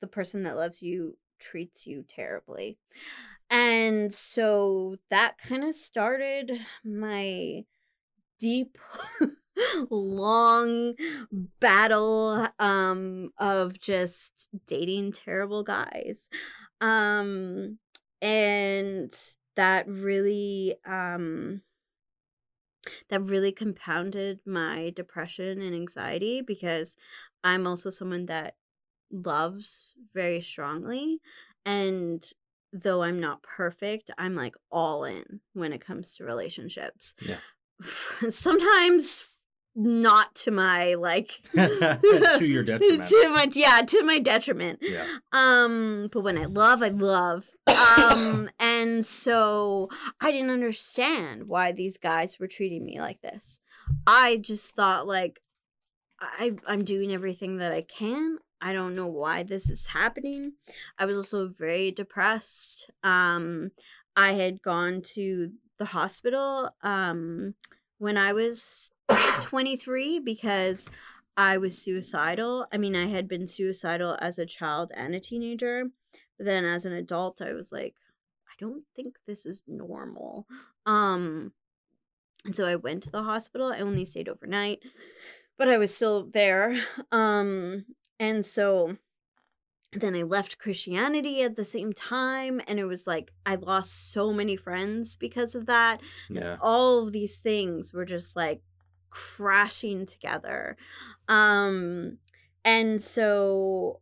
the 0.00 0.06
person 0.06 0.44
that 0.44 0.56
loves 0.56 0.82
you 0.82 1.18
treats 1.38 1.86
you 1.86 2.04
terribly. 2.06 2.78
And 3.50 4.12
so 4.12 4.96
that 5.10 5.38
kind 5.38 5.64
of 5.64 5.74
started 5.74 6.52
my 6.84 7.64
deep 8.38 8.78
long 9.90 10.94
battle 11.60 12.46
um 12.58 13.30
of 13.38 13.78
just 13.78 14.48
dating 14.66 15.12
terrible 15.12 15.62
guys. 15.62 16.28
Um 16.80 17.78
and 18.20 19.12
that 19.56 19.86
really 19.88 20.76
um 20.86 21.62
that 23.10 23.22
really 23.22 23.52
compounded 23.52 24.40
my 24.46 24.92
depression 24.94 25.60
and 25.60 25.74
anxiety 25.74 26.40
because 26.40 26.96
I'm 27.44 27.66
also 27.66 27.90
someone 27.90 28.26
that 28.26 28.54
loves 29.10 29.94
very 30.14 30.40
strongly 30.40 31.20
and 31.64 32.24
though 32.72 33.02
I'm 33.02 33.20
not 33.20 33.42
perfect, 33.42 34.10
I'm 34.16 34.34
like 34.34 34.54
all 34.70 35.04
in 35.04 35.40
when 35.52 35.72
it 35.72 35.84
comes 35.84 36.16
to 36.16 36.24
relationships. 36.24 37.14
Yeah. 37.20 37.38
Sometimes 38.30 39.28
not 39.74 40.34
to 40.34 40.50
my 40.50 40.94
like 40.94 41.40
to 41.54 42.40
your 42.42 42.62
detriment. 42.64 43.08
to 43.08 43.28
my 43.30 43.48
yeah, 43.52 43.80
to 43.86 44.02
my 44.02 44.18
detriment. 44.18 44.78
yeah. 44.82 45.06
Um, 45.32 46.08
but 46.12 46.20
when 46.20 46.38
I 46.38 46.44
love, 46.44 46.82
I 46.82 46.88
love. 46.88 47.50
Um, 47.66 48.50
and 48.60 49.04
so 49.04 49.88
I 50.20 50.30
didn't 50.30 50.50
understand 50.50 51.48
why 51.48 51.72
these 51.72 51.98
guys 51.98 52.38
were 52.38 52.46
treating 52.48 52.84
me 52.84 53.00
like 53.00 53.20
this. 53.22 53.58
I 54.06 54.38
just 54.38 54.74
thought 54.74 55.06
like 55.06 55.40
I 56.20 56.52
I'm 56.66 56.84
doing 56.84 57.12
everything 57.12 57.58
that 57.58 57.72
I 57.72 57.82
can. 57.82 58.38
I 58.60 58.72
don't 58.72 58.94
know 58.94 59.08
why 59.08 59.42
this 59.42 59.68
is 59.68 59.86
happening. 59.86 60.52
I 60.98 61.04
was 61.04 61.16
also 61.16 61.48
very 61.48 61.90
depressed. 61.90 62.90
Um, 63.02 63.72
I 64.14 64.32
had 64.32 64.62
gone 64.62 65.02
to 65.14 65.52
the 65.78 65.86
hospital 65.86 66.70
um 66.82 67.54
when 67.98 68.16
I 68.16 68.32
was 68.32 68.90
23 69.40 70.18
because 70.20 70.88
I 71.36 71.56
was 71.56 71.76
suicidal. 71.78 72.66
I 72.72 72.78
mean, 72.78 72.94
I 72.96 73.06
had 73.06 73.28
been 73.28 73.46
suicidal 73.46 74.16
as 74.20 74.38
a 74.38 74.46
child 74.46 74.92
and 74.94 75.14
a 75.14 75.20
teenager. 75.20 75.84
But 76.38 76.46
then 76.46 76.64
as 76.64 76.84
an 76.84 76.92
adult, 76.92 77.40
I 77.40 77.52
was 77.52 77.72
like, 77.72 77.94
I 78.48 78.52
don't 78.58 78.84
think 78.94 79.16
this 79.26 79.46
is 79.46 79.62
normal. 79.66 80.46
Um 80.86 81.52
and 82.44 82.56
so 82.56 82.66
I 82.66 82.74
went 82.76 83.04
to 83.04 83.10
the 83.10 83.22
hospital. 83.22 83.68
I 83.72 83.78
only 83.80 84.04
stayed 84.04 84.28
overnight, 84.28 84.80
but 85.56 85.68
I 85.68 85.78
was 85.78 85.94
still 85.94 86.24
there. 86.24 86.76
Um 87.12 87.86
and 88.18 88.44
so 88.44 88.96
then 89.92 90.14
I 90.16 90.22
left 90.22 90.58
Christianity 90.58 91.42
at 91.42 91.56
the 91.56 91.64
same 91.64 91.92
time 91.92 92.60
and 92.66 92.78
it 92.78 92.84
was 92.86 93.06
like 93.06 93.30
I 93.44 93.56
lost 93.56 94.10
so 94.12 94.32
many 94.32 94.56
friends 94.56 95.16
because 95.16 95.54
of 95.54 95.66
that 95.66 96.00
Yeah. 96.30 96.56
all 96.60 97.00
of 97.04 97.12
these 97.12 97.36
things 97.38 97.92
were 97.92 98.06
just 98.06 98.34
like 98.34 98.62
crashing 99.12 100.06
together. 100.06 100.76
Um 101.28 102.18
and 102.64 103.00
so 103.00 104.00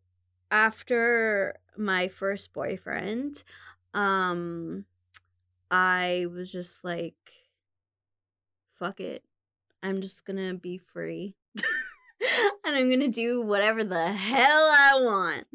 after 0.50 1.56
my 1.76 2.08
first 2.08 2.52
boyfriend 2.52 3.44
um 3.94 4.84
i 5.70 6.26
was 6.32 6.50
just 6.52 6.84
like 6.84 7.14
fuck 8.72 8.98
it. 8.98 9.22
I'm 9.82 10.00
just 10.00 10.24
gonna 10.24 10.54
be 10.54 10.78
free. 10.78 11.36
And 12.66 12.76
i'm 12.76 12.90
gonna 12.90 13.08
do 13.08 13.40
whatever 13.40 13.82
the 13.82 14.12
hell 14.12 14.70
i 14.70 14.92
want. 14.94 15.46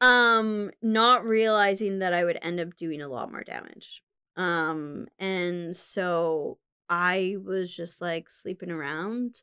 Um 0.00 0.70
not 0.82 1.24
realizing 1.24 1.98
that 2.00 2.12
i 2.12 2.22
would 2.22 2.38
end 2.42 2.60
up 2.60 2.76
doing 2.76 3.00
a 3.00 3.08
lot 3.08 3.32
more 3.32 3.42
damage. 3.42 4.02
Um 4.36 5.08
and 5.18 5.74
so 5.74 6.58
i 6.88 7.36
was 7.44 7.74
just 7.74 8.00
like 8.00 8.28
sleeping 8.30 8.70
around 8.70 9.34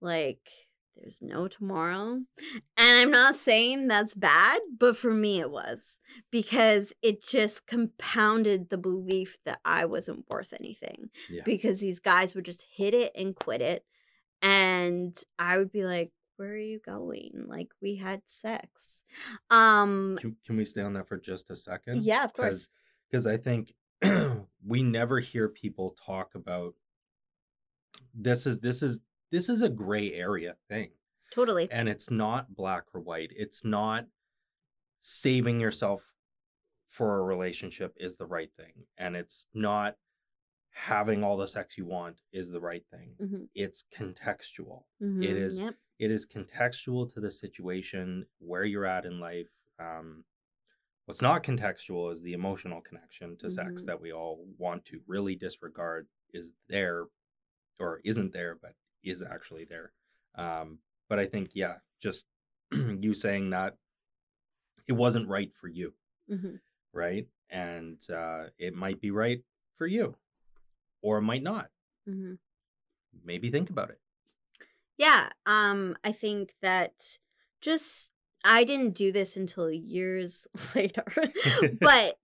like 0.00 0.40
there's 0.96 1.20
no 1.22 1.46
tomorrow 1.46 2.14
and 2.14 2.26
i'm 2.76 3.10
not 3.10 3.36
saying 3.36 3.86
that's 3.86 4.14
bad 4.16 4.60
but 4.78 4.96
for 4.96 5.12
me 5.14 5.38
it 5.40 5.50
was 5.50 6.00
because 6.32 6.92
it 7.02 7.22
just 7.22 7.66
compounded 7.66 8.68
the 8.68 8.78
belief 8.78 9.38
that 9.44 9.60
i 9.64 9.84
wasn't 9.84 10.24
worth 10.28 10.52
anything 10.58 11.08
Yeah. 11.30 11.42
because 11.44 11.80
these 11.80 12.00
guys 12.00 12.34
would 12.34 12.44
just 12.44 12.64
hit 12.76 12.94
it 12.94 13.12
and 13.14 13.36
quit 13.36 13.60
it 13.60 13.84
and 14.42 15.16
i 15.38 15.56
would 15.58 15.70
be 15.72 15.84
like 15.84 16.10
where 16.36 16.50
are 16.50 16.56
you 16.56 16.78
going 16.84 17.44
like 17.46 17.68
we 17.82 17.96
had 17.96 18.22
sex 18.26 19.02
um 19.50 20.16
Can, 20.20 20.36
can 20.44 20.56
we 20.56 20.64
stay 20.64 20.82
on 20.82 20.92
that 20.94 21.08
for 21.08 21.16
just 21.18 21.50
a 21.50 21.56
second? 21.56 22.02
yeah 22.02 22.24
of 22.24 22.32
course 22.32 22.68
because 23.10 23.26
I 23.26 23.38
think 23.38 23.72
we 24.66 24.82
never 24.82 25.18
hear 25.20 25.48
people 25.48 25.96
talk 26.06 26.34
about 26.34 26.74
this 28.14 28.46
is 28.46 28.60
this 28.60 28.82
is 28.82 29.00
this 29.30 29.48
is 29.48 29.62
a 29.62 29.68
gray 29.68 30.12
area 30.14 30.56
thing. 30.68 30.90
Totally. 31.30 31.70
And 31.70 31.88
it's 31.88 32.10
not 32.10 32.54
black 32.56 32.84
or 32.94 33.00
white. 33.00 33.30
It's 33.36 33.64
not 33.64 34.06
saving 35.00 35.60
yourself 35.60 36.14
for 36.88 37.18
a 37.18 37.22
relationship 37.22 37.94
is 37.98 38.16
the 38.16 38.26
right 38.26 38.50
thing. 38.56 38.72
And 38.96 39.14
it's 39.14 39.46
not 39.54 39.96
having 40.70 41.22
all 41.22 41.36
the 41.36 41.46
sex 41.46 41.76
you 41.76 41.84
want 41.86 42.16
is 42.32 42.50
the 42.50 42.60
right 42.60 42.84
thing. 42.90 43.10
Hmm 43.18 43.44
it's 43.54 43.84
contextual. 43.96 44.84
Hmm 45.00 45.22
It 45.22 45.36
is- 45.36 45.60
yep. 45.60 45.74
it 45.98 46.10
is 46.10 46.26
contextual 46.26 47.12
to 47.12 47.20
the 47.20 47.30
situation 47.30 48.26
where 48.38 48.64
you're 48.64 48.86
at 48.86 49.04
in 49.04 49.20
life. 49.20 49.50
Um 49.78 50.24
what's 51.04 51.22
not 51.22 51.42
contextual 51.42 52.12
is 52.12 52.22
the 52.22 52.32
emotional 52.34 52.80
connection 52.82 53.36
to 53.38 53.48
sex 53.50 53.82
Mhm. 53.82 53.86
that 53.86 54.00
we 54.00 54.12
all 54.12 54.44
want 54.58 54.84
to 54.86 55.00
really 55.06 55.34
disregard 55.36 56.06
is 56.34 56.52
there 56.68 57.06
or 57.78 58.00
isn't 58.04 58.32
there 58.32 58.56
but 58.60 58.74
is 59.02 59.22
actually 59.22 59.64
there. 59.64 59.92
Um 60.34 60.78
but 61.08 61.18
i 61.18 61.26
think 61.26 61.50
yeah 61.54 61.76
just 62.00 62.26
you 62.72 63.14
saying 63.14 63.50
that 63.50 63.76
it 64.86 64.92
wasn't 64.92 65.28
right 65.28 65.54
for 65.54 65.68
you. 65.68 65.94
Hmm 66.28 66.56
right? 66.92 67.26
And 67.50 67.98
uh 68.10 68.44
it 68.58 68.74
might 68.74 69.00
be 69.00 69.10
right 69.10 69.42
for 69.76 69.86
you 69.86 70.16
or 71.02 71.20
might 71.20 71.42
not. 71.42 71.68
Hmm 72.06 72.34
maybe 73.24 73.50
think 73.50 73.70
about 73.70 73.90
it. 73.90 74.00
Yeah, 74.96 75.28
um, 75.46 75.96
I 76.02 76.12
think 76.12 76.54
that 76.60 77.18
just 77.60 78.12
I 78.44 78.64
didn't 78.64 78.94
do 78.94 79.12
this 79.12 79.36
until 79.36 79.70
years 79.70 80.46
later, 80.74 81.04
but 81.80 82.18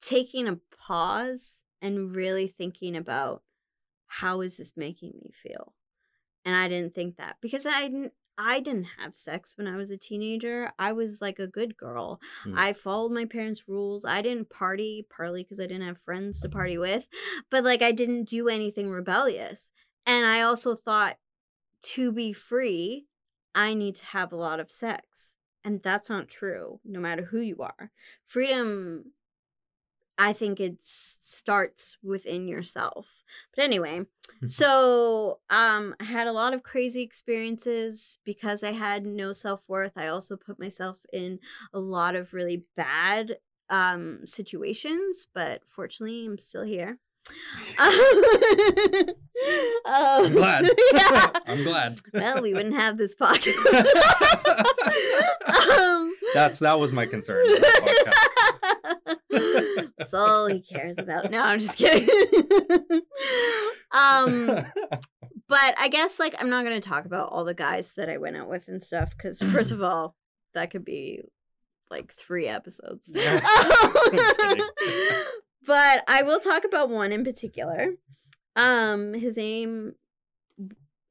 taking 0.00 0.48
a 0.48 0.58
pause 0.76 1.64
and 1.82 2.14
really 2.14 2.48
thinking 2.48 2.96
about 2.96 3.42
how 4.08 4.40
is 4.40 4.56
this 4.56 4.76
making 4.76 5.12
me 5.22 5.30
feel, 5.32 5.74
and 6.44 6.56
I 6.56 6.68
didn't 6.68 6.94
think 6.94 7.16
that 7.16 7.36
because 7.40 7.64
I 7.66 7.82
didn't- 7.82 8.14
I 8.40 8.60
didn't 8.60 8.86
have 8.98 9.16
sex 9.16 9.58
when 9.58 9.66
I 9.66 9.76
was 9.76 9.90
a 9.90 9.96
teenager. 9.96 10.70
I 10.78 10.92
was 10.92 11.20
like 11.20 11.40
a 11.40 11.48
good 11.48 11.76
girl. 11.76 12.20
Hmm. 12.44 12.54
I 12.56 12.72
followed 12.72 13.10
my 13.10 13.24
parents' 13.24 13.66
rules. 13.66 14.04
I 14.04 14.22
didn't 14.22 14.48
party, 14.48 15.04
partly 15.10 15.42
because 15.42 15.58
I 15.58 15.66
didn't 15.66 15.88
have 15.88 15.98
friends 15.98 16.40
to 16.42 16.48
party 16.48 16.78
with, 16.78 17.08
but 17.50 17.64
like 17.64 17.82
I 17.82 17.90
didn't 17.90 18.24
do 18.28 18.48
anything 18.48 18.90
rebellious. 18.90 19.72
And 20.06 20.24
I 20.24 20.42
also 20.42 20.76
thought 20.76 21.18
to 21.82 22.12
be 22.12 22.32
free, 22.32 23.08
I 23.56 23.74
need 23.74 23.96
to 23.96 24.04
have 24.06 24.32
a 24.32 24.36
lot 24.36 24.60
of 24.60 24.70
sex. 24.70 25.34
And 25.64 25.82
that's 25.82 26.08
not 26.08 26.28
true, 26.28 26.80
no 26.84 27.00
matter 27.00 27.24
who 27.24 27.40
you 27.40 27.56
are. 27.60 27.90
Freedom, 28.24 29.14
I 30.18 30.32
think 30.32 30.58
it 30.58 30.82
starts 30.82 31.96
within 32.02 32.48
yourself. 32.48 33.22
But 33.54 33.62
anyway, 33.64 34.02
so 34.46 35.38
um 35.48 35.94
I 36.00 36.04
had 36.04 36.26
a 36.26 36.32
lot 36.32 36.54
of 36.54 36.62
crazy 36.62 37.02
experiences 37.02 38.18
because 38.24 38.62
I 38.64 38.72
had 38.72 39.06
no 39.06 39.32
self-worth. 39.32 39.92
I 39.96 40.08
also 40.08 40.36
put 40.36 40.58
myself 40.58 40.98
in 41.12 41.38
a 41.72 41.78
lot 41.78 42.14
of 42.16 42.34
really 42.34 42.64
bad 42.76 43.38
um 43.70 44.26
situations, 44.26 45.26
but 45.32 45.62
fortunately 45.64 46.26
I'm 46.26 46.38
still 46.38 46.64
here. 46.64 46.98
I'm 49.86 50.32
glad. 50.32 50.64
Um, 50.64 50.70
yeah. 50.94 51.30
I'm 51.46 51.62
glad. 51.62 52.00
Well, 52.12 52.42
we 52.42 52.54
wouldn't 52.54 52.74
have 52.74 52.96
this 52.98 53.14
podcast. 53.14 53.54
um, 55.78 56.12
That's 56.34 56.58
that 56.60 56.78
was 56.80 56.92
my 56.92 57.06
concern. 57.06 57.44
With 59.38 59.76
this 59.76 59.84
podcast. 59.84 59.92
That's 59.98 60.14
all 60.14 60.46
he 60.46 60.60
cares 60.60 60.98
about. 60.98 61.30
No, 61.30 61.42
I'm 61.42 61.58
just 61.58 61.78
kidding. 61.78 62.08
um, 63.92 64.46
but 65.48 65.74
I 65.78 65.88
guess 65.88 66.18
like 66.18 66.34
I'm 66.38 66.50
not 66.50 66.64
gonna 66.64 66.80
talk 66.80 67.04
about 67.04 67.30
all 67.30 67.44
the 67.44 67.54
guys 67.54 67.92
that 67.94 68.08
I 68.08 68.18
went 68.18 68.36
out 68.36 68.48
with 68.48 68.68
and 68.68 68.82
stuff 68.82 69.16
because 69.16 69.40
first 69.42 69.72
of 69.72 69.82
all, 69.82 70.14
that 70.54 70.70
could 70.70 70.84
be 70.84 71.22
like 71.90 72.12
three 72.12 72.46
episodes. 72.46 73.10
Yeah. 73.14 73.40
But 75.66 76.02
I 76.08 76.22
will 76.22 76.40
talk 76.40 76.64
about 76.64 76.88
one 76.88 77.12
in 77.12 77.24
particular. 77.24 77.90
Um, 78.56 79.12
his 79.12 79.36
name 79.36 79.96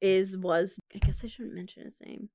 is 0.00 0.36
was 0.36 0.80
I 0.94 0.98
guess 0.98 1.24
I 1.24 1.28
shouldn't 1.28 1.54
mention 1.54 1.84
his 1.84 2.00
name. 2.04 2.28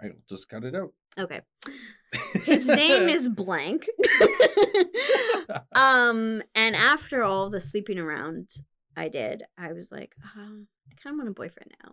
I 0.00 0.10
just 0.28 0.48
cut 0.48 0.64
it 0.64 0.74
out. 0.74 0.92
Okay. 1.18 1.40
His 2.44 2.68
name 2.68 3.08
is 3.08 3.28
blank. 3.28 3.86
um, 5.74 6.42
and 6.54 6.76
after 6.76 7.22
all 7.22 7.50
the 7.50 7.60
sleeping 7.60 7.98
around 7.98 8.50
I 8.96 9.08
did, 9.08 9.42
I 9.56 9.72
was 9.72 9.90
like, 9.90 10.14
um, 10.36 10.68
I 10.90 10.94
kind 11.02 11.14
of 11.14 11.18
want 11.18 11.28
a 11.28 11.32
boyfriend 11.32 11.72
now. 11.82 11.92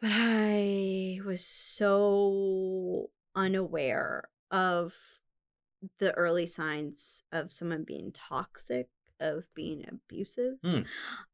But 0.00 0.10
I 0.12 1.20
was 1.26 1.44
so 1.44 3.10
unaware 3.34 4.28
of 4.50 4.94
the 5.98 6.12
early 6.12 6.46
signs 6.46 7.22
of 7.32 7.52
someone 7.52 7.84
being 7.84 8.12
toxic, 8.12 8.88
of 9.18 9.44
being 9.54 9.84
abusive. 9.88 10.54
Hmm. 10.64 10.80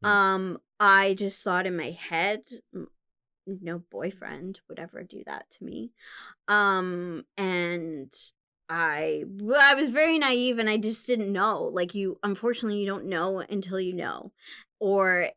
Um, 0.07 0.59
I 0.81 1.15
just 1.15 1.43
thought 1.43 1.67
in 1.67 1.77
my 1.77 1.91
head, 1.93 2.43
"M- 2.75 2.89
no 3.47 3.79
boyfriend 3.91 4.61
would 4.69 4.79
ever 4.79 5.03
do 5.03 5.23
that 5.27 5.51
to 5.53 5.65
me. 5.65 5.93
Um 6.49 7.25
and 7.37 8.13
i 8.69 9.23
i 9.57 9.75
was 9.75 9.91
very 9.91 10.19
naive 10.19 10.59
and 10.59 10.69
i 10.69 10.77
just 10.77 11.07
didn't 11.07 11.33
know 11.33 11.71
like 11.73 11.95
you 11.95 12.19
unfortunately 12.25 12.81
you 12.81 12.87
don't 12.87 13.07
know 13.07 13.39
until 13.39 13.81
you 13.81 13.95
know. 13.95 14.33
Or 14.79 15.29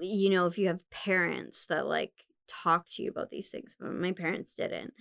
you 0.00 0.30
know 0.30 0.46
if 0.46 0.58
you 0.58 0.68
have 0.68 0.88
parents 0.90 1.66
that 1.66 1.86
like 1.86 2.12
talk 2.48 2.88
to 2.90 3.02
you 3.02 3.10
about 3.10 3.30
these 3.30 3.48
things 3.50 3.76
but 3.78 3.92
my 3.92 4.12
parents 4.12 4.54
didn't. 4.54 4.94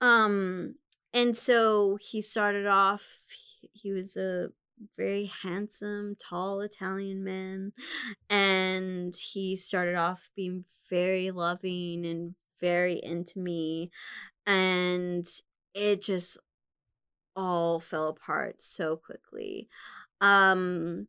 Um 0.00 0.74
and 1.12 1.36
so 1.36 1.96
he 2.00 2.20
started 2.20 2.66
off 2.66 3.26
he 3.72 3.92
was 3.92 4.16
a 4.16 4.48
very 4.96 5.26
handsome 5.42 6.16
tall 6.18 6.60
italian 6.60 7.22
man 7.24 7.72
and 8.28 9.14
he 9.16 9.56
started 9.56 9.94
off 9.96 10.30
being 10.34 10.64
very 10.88 11.30
loving 11.30 12.06
and 12.06 12.34
very 12.60 13.00
into 13.02 13.38
me 13.38 13.90
and 14.46 15.26
it 15.74 16.02
just 16.02 16.38
all 17.36 17.80
fell 17.80 18.08
apart 18.08 18.60
so 18.60 18.96
quickly. 18.96 19.68
Um 20.20 21.08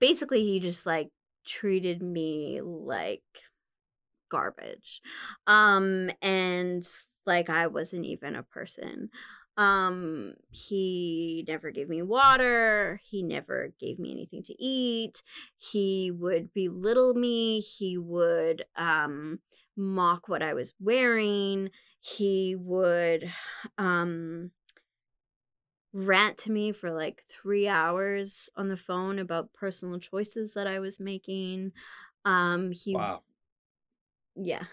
basically 0.00 0.44
he 0.44 0.60
just 0.60 0.86
like 0.86 1.08
treated 1.46 2.02
me 2.02 2.60
like 2.62 3.22
garbage 4.30 5.00
um 5.46 6.10
and 6.22 6.86
like 7.26 7.48
i 7.48 7.66
wasn't 7.66 8.04
even 8.04 8.34
a 8.34 8.42
person 8.42 9.08
um 9.56 10.34
he 10.50 11.44
never 11.46 11.70
gave 11.70 11.88
me 11.88 12.02
water 12.02 13.00
he 13.04 13.22
never 13.22 13.72
gave 13.78 13.98
me 13.98 14.10
anything 14.10 14.42
to 14.42 14.54
eat 14.60 15.22
he 15.56 16.10
would 16.10 16.52
belittle 16.52 17.14
me 17.14 17.60
he 17.60 17.96
would 17.96 18.64
um 18.76 19.38
mock 19.76 20.28
what 20.28 20.42
i 20.42 20.52
was 20.52 20.74
wearing 20.80 21.70
he 22.00 22.56
would 22.58 23.30
um 23.78 24.50
rant 25.92 26.36
to 26.36 26.50
me 26.50 26.72
for 26.72 26.90
like 26.90 27.22
3 27.28 27.68
hours 27.68 28.50
on 28.56 28.68
the 28.68 28.76
phone 28.76 29.20
about 29.20 29.52
personal 29.52 30.00
choices 30.00 30.52
that 30.54 30.66
i 30.66 30.80
was 30.80 30.98
making 30.98 31.70
um 32.24 32.72
he 32.72 32.94
wow. 32.96 33.22
yeah. 34.34 34.64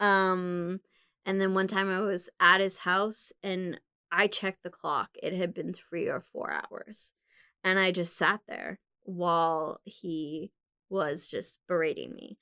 Um 0.00 0.80
and 1.24 1.40
then 1.40 1.54
one 1.54 1.68
time 1.68 1.88
I 1.88 2.00
was 2.00 2.28
at 2.40 2.60
his 2.60 2.78
house 2.78 3.32
and 3.42 3.78
I 4.12 4.26
checked 4.28 4.62
the 4.62 4.70
clock. 4.70 5.10
It 5.22 5.32
had 5.32 5.54
been 5.54 5.72
3 5.72 6.08
or 6.08 6.20
4 6.20 6.52
hours. 6.52 7.12
And 7.64 7.78
I 7.78 7.90
just 7.90 8.16
sat 8.16 8.40
there 8.46 8.78
while 9.04 9.80
he 9.84 10.52
was 10.90 11.26
just 11.26 11.58
berating 11.66 12.14
me. 12.14 12.38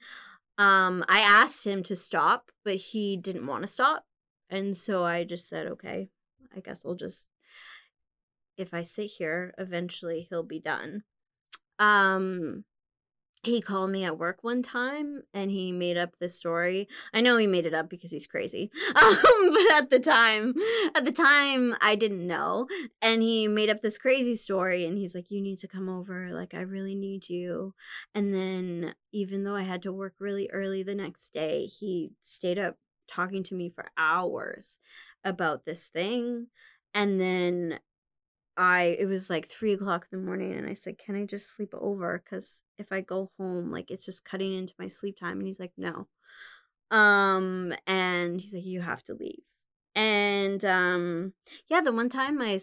Um 0.58 1.04
I 1.08 1.20
asked 1.20 1.64
him 1.66 1.82
to 1.84 1.96
stop, 1.96 2.50
but 2.64 2.76
he 2.76 3.16
didn't 3.16 3.46
want 3.46 3.62
to 3.62 3.68
stop. 3.68 4.04
And 4.50 4.76
so 4.76 5.04
I 5.04 5.24
just 5.24 5.48
said, 5.48 5.66
"Okay, 5.68 6.10
I 6.56 6.60
guess 6.60 6.84
I'll 6.84 6.96
just 6.96 7.28
if 8.56 8.74
I 8.74 8.82
sit 8.82 9.06
here, 9.18 9.54
eventually 9.58 10.26
he'll 10.28 10.42
be 10.42 10.60
done." 10.60 11.04
Um 11.78 12.64
he 13.42 13.62
called 13.62 13.90
me 13.90 14.04
at 14.04 14.18
work 14.18 14.44
one 14.44 14.62
time 14.62 15.22
and 15.32 15.50
he 15.50 15.72
made 15.72 15.96
up 15.96 16.18
this 16.18 16.36
story. 16.36 16.88
I 17.14 17.22
know 17.22 17.38
he 17.38 17.46
made 17.46 17.64
it 17.64 17.72
up 17.72 17.88
because 17.88 18.10
he's 18.10 18.26
crazy. 18.26 18.70
Um, 19.00 19.50
but 19.52 19.76
at 19.76 19.90
the 19.90 19.98
time, 19.98 20.54
at 20.94 21.04
the 21.04 21.12
time 21.12 21.74
I 21.80 21.94
didn't 21.94 22.26
know. 22.26 22.66
And 23.00 23.22
he 23.22 23.48
made 23.48 23.70
up 23.70 23.80
this 23.80 23.96
crazy 23.98 24.34
story 24.34 24.84
and 24.84 24.98
he's 24.98 25.14
like, 25.14 25.30
You 25.30 25.40
need 25.40 25.58
to 25.58 25.68
come 25.68 25.88
over. 25.88 26.32
Like, 26.32 26.54
I 26.54 26.60
really 26.60 26.94
need 26.94 27.28
you. 27.28 27.74
And 28.14 28.34
then, 28.34 28.94
even 29.12 29.44
though 29.44 29.56
I 29.56 29.62
had 29.62 29.82
to 29.82 29.92
work 29.92 30.14
really 30.18 30.50
early 30.52 30.82
the 30.82 30.94
next 30.94 31.32
day, 31.32 31.66
he 31.66 32.12
stayed 32.22 32.58
up 32.58 32.76
talking 33.08 33.42
to 33.44 33.54
me 33.54 33.68
for 33.68 33.86
hours 33.96 34.78
about 35.24 35.64
this 35.64 35.88
thing. 35.88 36.48
And 36.92 37.20
then 37.20 37.78
I 38.60 38.96
it 38.98 39.06
was 39.06 39.30
like 39.30 39.48
three 39.48 39.72
o'clock 39.72 40.06
in 40.12 40.18
the 40.18 40.24
morning 40.24 40.52
and 40.52 40.68
I 40.68 40.74
said, 40.74 40.98
Can 40.98 41.16
I 41.16 41.24
just 41.24 41.56
sleep 41.56 41.72
over? 41.74 42.22
Because 42.22 42.62
if 42.78 42.92
I 42.92 43.00
go 43.00 43.30
home, 43.38 43.72
like 43.72 43.90
it's 43.90 44.04
just 44.04 44.24
cutting 44.24 44.52
into 44.52 44.74
my 44.78 44.86
sleep 44.88 45.18
time. 45.18 45.38
And 45.38 45.46
he's 45.46 45.58
like, 45.58 45.72
No. 45.78 46.08
Um, 46.90 47.72
and 47.86 48.38
he's 48.38 48.52
like, 48.52 48.66
You 48.66 48.82
have 48.82 49.02
to 49.04 49.14
leave. 49.14 49.44
And 49.94 50.62
um, 50.64 51.32
yeah, 51.70 51.80
the 51.80 51.92
one 51.92 52.10
time 52.10 52.42
I, 52.42 52.60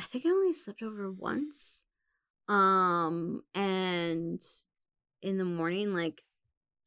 I 0.00 0.02
think 0.04 0.24
I 0.26 0.30
only 0.30 0.54
slept 0.54 0.82
over 0.82 1.10
once. 1.12 1.84
Um, 2.48 3.42
and 3.54 4.42
in 5.22 5.36
the 5.38 5.44
morning, 5.44 5.94
like 5.94 6.22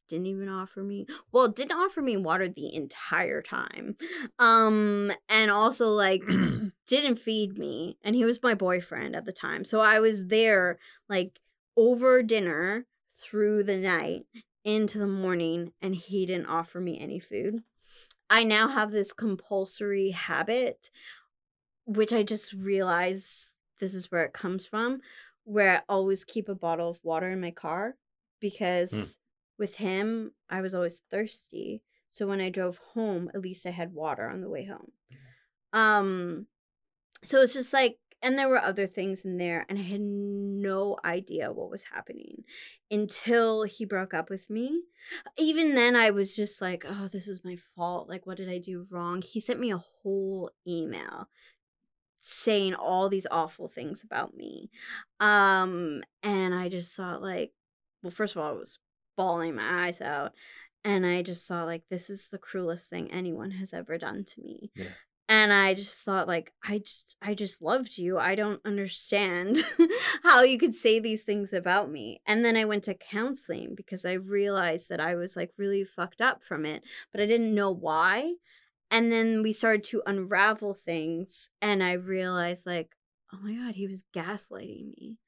didn't 0.08 0.26
even 0.26 0.48
offer 0.48 0.82
me 0.82 1.06
well 1.32 1.48
didn't 1.48 1.76
offer 1.78 2.00
me 2.00 2.16
water 2.16 2.48
the 2.48 2.74
entire 2.74 3.42
time 3.42 3.96
um 4.38 5.12
and 5.28 5.50
also 5.50 5.90
like 5.90 6.22
didn't 6.86 7.16
feed 7.16 7.58
me 7.58 7.98
and 8.02 8.16
he 8.16 8.24
was 8.24 8.42
my 8.42 8.54
boyfriend 8.54 9.14
at 9.14 9.24
the 9.24 9.32
time 9.32 9.64
so 9.64 9.80
i 9.80 10.00
was 10.00 10.26
there 10.26 10.78
like 11.08 11.38
over 11.76 12.22
dinner 12.22 12.86
through 13.12 13.62
the 13.62 13.76
night 13.76 14.24
into 14.64 14.98
the 14.98 15.06
morning 15.06 15.72
and 15.80 15.94
he 15.94 16.26
didn't 16.26 16.46
offer 16.46 16.80
me 16.80 16.98
any 17.00 17.18
food. 17.18 17.62
I 18.28 18.44
now 18.44 18.68
have 18.68 18.90
this 18.90 19.12
compulsory 19.12 20.10
habit 20.10 20.90
which 21.86 22.12
i 22.12 22.22
just 22.22 22.52
realize 22.52 23.54
this 23.80 23.94
is 23.94 24.10
where 24.10 24.22
it 24.22 24.34
comes 24.34 24.66
from 24.66 25.00
where 25.44 25.78
i 25.78 25.80
always 25.88 26.22
keep 26.22 26.46
a 26.46 26.54
bottle 26.54 26.90
of 26.90 27.00
water 27.02 27.30
in 27.30 27.40
my 27.40 27.50
car 27.50 27.96
because 28.40 29.16
with 29.58 29.76
him 29.76 30.32
i 30.48 30.60
was 30.60 30.74
always 30.74 31.02
thirsty 31.10 31.82
so 32.10 32.26
when 32.26 32.40
i 32.40 32.48
drove 32.48 32.78
home 32.94 33.30
at 33.34 33.40
least 33.40 33.66
i 33.66 33.70
had 33.70 33.92
water 33.92 34.28
on 34.28 34.40
the 34.40 34.48
way 34.48 34.64
home 34.64 34.92
um 35.72 36.46
so 37.22 37.42
it's 37.42 37.54
just 37.54 37.72
like 37.72 37.98
and 38.20 38.38
there 38.38 38.48
were 38.48 38.58
other 38.58 38.86
things 38.86 39.24
in 39.24 39.38
there, 39.38 39.64
and 39.68 39.78
I 39.78 39.82
had 39.82 40.00
no 40.00 40.96
idea 41.04 41.52
what 41.52 41.70
was 41.70 41.84
happening 41.84 42.42
until 42.90 43.62
he 43.62 43.84
broke 43.84 44.12
up 44.12 44.28
with 44.28 44.50
me. 44.50 44.82
Even 45.38 45.74
then, 45.74 45.94
I 45.94 46.10
was 46.10 46.34
just 46.34 46.60
like, 46.60 46.84
oh, 46.86 47.06
this 47.06 47.28
is 47.28 47.44
my 47.44 47.54
fault. 47.54 48.08
Like, 48.08 48.26
what 48.26 48.36
did 48.36 48.48
I 48.48 48.58
do 48.58 48.86
wrong? 48.90 49.22
He 49.22 49.38
sent 49.38 49.60
me 49.60 49.70
a 49.70 49.78
whole 50.02 50.50
email 50.66 51.28
saying 52.20 52.74
all 52.74 53.08
these 53.08 53.26
awful 53.30 53.68
things 53.68 54.02
about 54.02 54.34
me. 54.34 54.70
Um, 55.20 56.02
and 56.22 56.54
I 56.54 56.68
just 56.68 56.96
thought, 56.96 57.22
like, 57.22 57.52
well, 58.02 58.10
first 58.10 58.34
of 58.34 58.42
all, 58.42 58.48
I 58.48 58.52
was 58.52 58.80
bawling 59.18 59.56
my 59.56 59.86
eyes 59.86 60.00
out. 60.00 60.32
And 60.84 61.04
I 61.04 61.22
just 61.22 61.46
thought, 61.46 61.66
like, 61.66 61.82
this 61.90 62.08
is 62.08 62.28
the 62.28 62.38
cruelest 62.38 62.88
thing 62.88 63.10
anyone 63.10 63.50
has 63.50 63.74
ever 63.74 63.98
done 63.98 64.24
to 64.24 64.40
me. 64.40 64.70
Yeah. 64.74 64.86
And 65.28 65.52
I 65.52 65.74
just 65.74 66.02
thought, 66.04 66.26
like, 66.26 66.54
I 66.64 66.78
just, 66.78 67.16
I 67.20 67.34
just 67.34 67.60
loved 67.60 67.98
you. 67.98 68.18
I 68.18 68.34
don't 68.34 68.62
understand 68.64 69.58
how 70.22 70.42
you 70.42 70.56
could 70.56 70.74
say 70.74 70.98
these 70.98 71.24
things 71.24 71.52
about 71.52 71.90
me. 71.90 72.22
And 72.26 72.42
then 72.42 72.56
I 72.56 72.64
went 72.64 72.84
to 72.84 72.94
counseling 72.94 73.74
because 73.76 74.06
I 74.06 74.14
realized 74.14 74.88
that 74.88 75.00
I 75.00 75.16
was 75.16 75.36
like 75.36 75.50
really 75.58 75.84
fucked 75.84 76.22
up 76.22 76.42
from 76.42 76.64
it, 76.64 76.82
but 77.12 77.20
I 77.20 77.26
didn't 77.26 77.54
know 77.54 77.70
why. 77.70 78.36
And 78.90 79.12
then 79.12 79.42
we 79.42 79.52
started 79.52 79.84
to 79.84 80.02
unravel 80.06 80.72
things, 80.72 81.50
and 81.60 81.82
I 81.82 81.92
realized, 81.92 82.64
like, 82.64 82.94
oh 83.34 83.38
my 83.42 83.52
god, 83.52 83.74
he 83.74 83.86
was 83.86 84.04
gaslighting 84.16 84.96
me. 84.96 85.18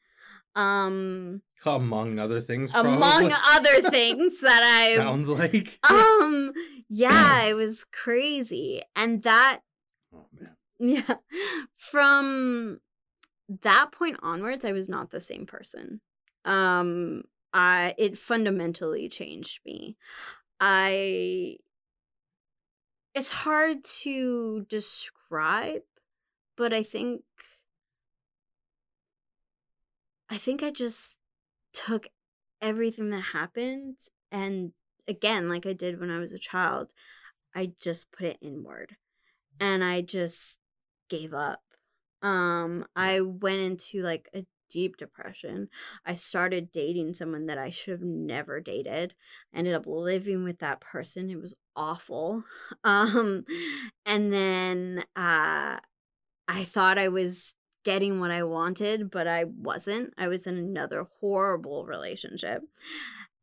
Um, 0.57 1.43
Among 1.65 2.19
other 2.19 2.41
things, 2.41 2.73
among 2.75 3.33
other 3.51 3.83
things 3.91 4.41
that 4.41 4.63
I 4.63 4.97
sounds 4.97 5.29
like. 5.29 5.79
um 5.91 6.53
yeah 6.89 7.45
it 7.45 7.55
was 7.55 7.85
crazy 7.93 8.83
and 8.97 9.23
that 9.25 9.61
oh 10.15 10.25
man. 10.41 10.57
yeah 10.79 11.15
from 11.77 12.81
that 13.63 13.93
point 13.93 14.17
onwards 14.23 14.65
i 14.65 14.73
was 14.73 14.89
not 14.89 15.11
the 15.11 15.21
same 15.21 15.45
person 15.45 16.01
um 16.47 17.23
i 17.53 17.95
it 17.99 18.17
fundamentally 18.17 19.09
changed 19.09 19.61
me 19.67 19.97
i 20.61 21.57
it's 23.15 23.31
hard 23.31 23.85
to 23.85 24.65
describe 24.69 25.83
but 26.57 26.73
i 26.73 26.83
think 26.83 27.23
i 30.31 30.37
think 30.37 30.63
i 30.63 30.71
just 30.71 31.19
took 31.73 32.09
everything 32.63 33.11
that 33.11 33.21
happened 33.33 33.97
and 34.33 34.73
again 35.09 35.49
like 35.49 35.67
i 35.67 35.73
did 35.73 36.01
when 36.01 36.11
i 36.11 36.19
was 36.19 36.33
a 36.33 36.39
child 36.39 36.93
i 37.55 37.73
just 37.81 38.13
put 38.13 38.27
it 38.27 38.39
inward 38.41 38.97
and 39.59 39.85
i 39.85 40.01
just 40.01 40.59
gave 41.11 41.35
up. 41.35 41.61
Um 42.23 42.87
i 42.97 43.21
went 43.21 43.61
into 43.61 44.03
like 44.03 44.29
a 44.35 44.47
deep 44.71 44.97
depression. 44.97 45.69
I 46.07 46.15
started 46.15 46.71
dating 46.71 47.15
someone 47.15 47.47
that 47.47 47.59
i 47.59 47.71
should 47.71 47.93
have 47.93 48.03
never 48.03 48.61
dated 48.61 49.15
I 49.53 49.59
ended 49.59 49.75
up 49.75 49.87
living 49.87 50.45
with 50.45 50.61
that 50.61 50.81
person 50.81 51.29
it 51.29 51.41
was 51.41 51.55
awful. 51.77 52.45
Um 52.85 53.45
and 54.07 54.33
then 54.33 55.05
uh 55.17 55.79
i 56.49 56.65
thought 56.65 56.99
i 56.99 57.09
was 57.09 57.55
getting 57.85 58.21
what 58.21 58.31
i 58.31 58.43
wanted 58.43 59.11
but 59.11 59.27
i 59.27 59.45
wasn't 59.45 60.13
i 60.19 60.29
was 60.29 60.47
in 60.47 60.57
another 60.57 61.07
horrible 61.21 61.85
relationship 61.87 62.63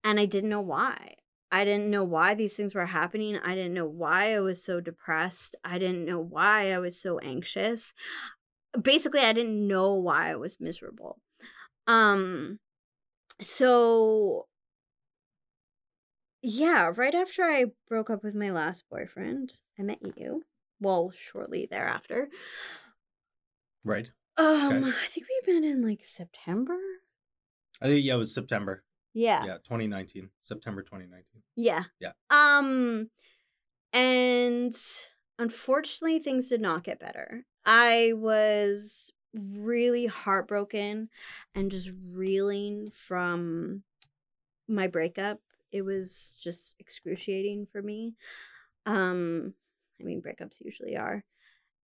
and 0.04 0.20
i 0.20 0.26
didn't 0.26 0.50
know 0.50 0.62
why 0.62 1.16
I 1.52 1.64
didn't 1.64 1.90
know 1.90 2.04
why 2.04 2.34
these 2.34 2.56
things 2.56 2.76
were 2.76 2.88
happening. 2.88 3.38
I 3.38 3.56
didn't 3.56 3.74
know 3.74 3.88
why 3.88 4.36
I 4.36 4.40
was 4.40 4.64
so 4.64 4.82
depressed. 4.82 5.56
I 5.64 5.78
didn't 5.78 6.06
know 6.06 6.20
why 6.20 6.74
I 6.74 6.80
was 6.80 7.02
so 7.02 7.20
anxious. 7.20 7.94
Basically, 8.80 9.22
I 9.22 9.32
didn't 9.34 9.66
know 9.66 9.94
why 9.94 10.32
I 10.32 10.36
was 10.36 10.60
miserable. 10.60 11.22
Um 11.88 12.60
so 13.42 14.48
yeah, 16.42 16.92
right 16.96 17.16
after 17.16 17.44
I 17.44 17.66
broke 17.88 18.10
up 18.10 18.24
with 18.24 18.36
my 18.36 18.50
last 18.50 18.84
boyfriend, 18.90 19.54
I 19.80 19.84
met 19.84 20.00
you. 20.18 20.44
Well, 20.80 21.12
shortly 21.12 21.68
thereafter. 21.70 22.30
Right. 23.84 24.12
Um, 24.38 24.84
Okay. 24.84 24.90
I 24.90 25.08
think 25.08 25.26
we 25.48 25.54
met 25.54 25.64
in 25.64 25.82
like 25.82 26.06
September. 26.06 26.78
I 27.82 27.88
think 27.88 28.06
yeah, 28.06 28.16
it 28.16 28.18
was 28.18 28.34
September. 28.34 28.84
Yeah. 29.14 29.46
Yeah, 29.46 29.54
2019. 29.64 30.30
September 30.42 30.82
2019. 30.84 31.42
Yeah. 31.56 31.84
Yeah. 32.00 32.12
Um 32.30 33.10
and 33.94 34.76
unfortunately 35.40 36.20
things 36.20 36.50
did 36.50 36.62
not 36.62 36.84
get 36.84 37.00
better. 37.00 37.46
I 37.66 38.14
was 38.16 39.12
really 39.34 40.06
heartbroken 40.06 41.10
and 41.56 41.72
just 41.72 41.90
reeling 42.12 42.90
from 42.90 43.84
my 44.68 44.88
breakup. 44.88 45.40
It 45.72 45.82
was 45.84 46.36
just 46.40 46.76
excruciating 46.80 47.68
for 47.72 47.82
me. 47.82 48.16
Um 48.86 49.54
I 50.00 50.04
mean 50.04 50.22
breakups 50.22 50.62
usually 50.64 50.96
are. 50.96 51.24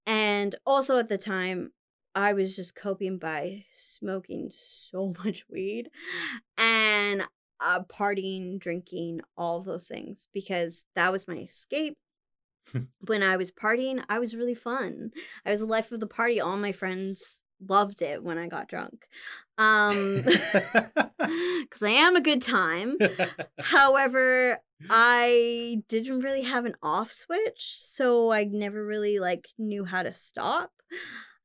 And 0.06 0.54
also 0.66 0.98
at 0.98 1.08
the 1.08 1.18
time 1.18 1.72
I 2.14 2.32
was 2.32 2.56
just 2.56 2.74
coping 2.74 3.18
by 3.18 3.64
smoking 3.72 4.50
so 4.50 5.14
much 5.24 5.44
weed 5.48 5.90
and 6.58 7.22
uh, 7.60 7.80
partying, 7.84 8.58
drinking, 8.58 9.20
all 9.36 9.58
of 9.58 9.64
those 9.64 9.86
things 9.86 10.28
because 10.32 10.84
that 10.94 11.12
was 11.12 11.28
my 11.28 11.36
escape. 11.36 11.96
when 13.06 13.22
I 13.22 13.36
was 13.36 13.50
partying, 13.50 14.04
I 14.08 14.18
was 14.18 14.36
really 14.36 14.54
fun. 14.54 15.10
I 15.44 15.50
was 15.50 15.60
the 15.60 15.66
life 15.66 15.92
of 15.92 16.00
the 16.00 16.06
party. 16.06 16.40
All 16.40 16.56
my 16.56 16.72
friends 16.72 17.42
loved 17.68 18.02
it 18.02 18.22
when 18.22 18.38
I 18.38 18.48
got 18.48 18.68
drunk. 18.68 19.06
Um 19.58 20.22
cuz 21.70 21.82
I 21.82 21.90
am 21.90 22.16
a 22.16 22.20
good 22.20 22.42
time. 22.42 22.96
However, 23.60 24.58
I 24.90 25.82
didn't 25.88 26.20
really 26.20 26.42
have 26.42 26.64
an 26.64 26.74
off 26.82 27.12
switch, 27.12 27.76
so 27.78 28.32
I 28.32 28.44
never 28.44 28.84
really 28.84 29.18
like 29.18 29.48
knew 29.58 29.84
how 29.84 30.02
to 30.02 30.12
stop. 30.12 30.72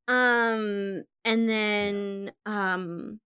Um 0.08 1.04
and 1.26 1.50
then 1.50 2.32
um 2.46 3.20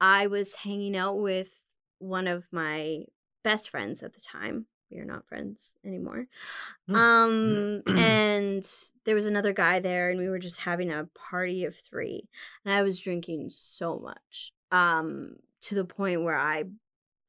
I 0.00 0.26
was 0.26 0.56
hanging 0.56 0.96
out 0.96 1.18
with 1.18 1.62
one 1.98 2.26
of 2.26 2.48
my 2.50 3.04
best 3.44 3.68
friends 3.70 4.02
at 4.02 4.14
the 4.14 4.20
time. 4.20 4.66
We 4.90 4.98
are 4.98 5.04
not 5.04 5.26
friends 5.26 5.74
anymore. 5.84 6.26
Hmm. 6.88 6.96
Um 6.96 7.82
and 7.98 8.66
there 9.04 9.14
was 9.14 9.26
another 9.26 9.52
guy 9.52 9.80
there 9.80 10.10
and 10.10 10.18
we 10.18 10.28
were 10.28 10.38
just 10.38 10.60
having 10.60 10.90
a 10.90 11.08
party 11.14 11.64
of 11.64 11.76
3 11.76 12.28
and 12.64 12.74
I 12.74 12.82
was 12.82 13.00
drinking 13.00 13.50
so 13.50 13.98
much 13.98 14.52
um 14.70 15.36
to 15.62 15.74
the 15.74 15.84
point 15.84 16.22
where 16.22 16.36
I 16.36 16.64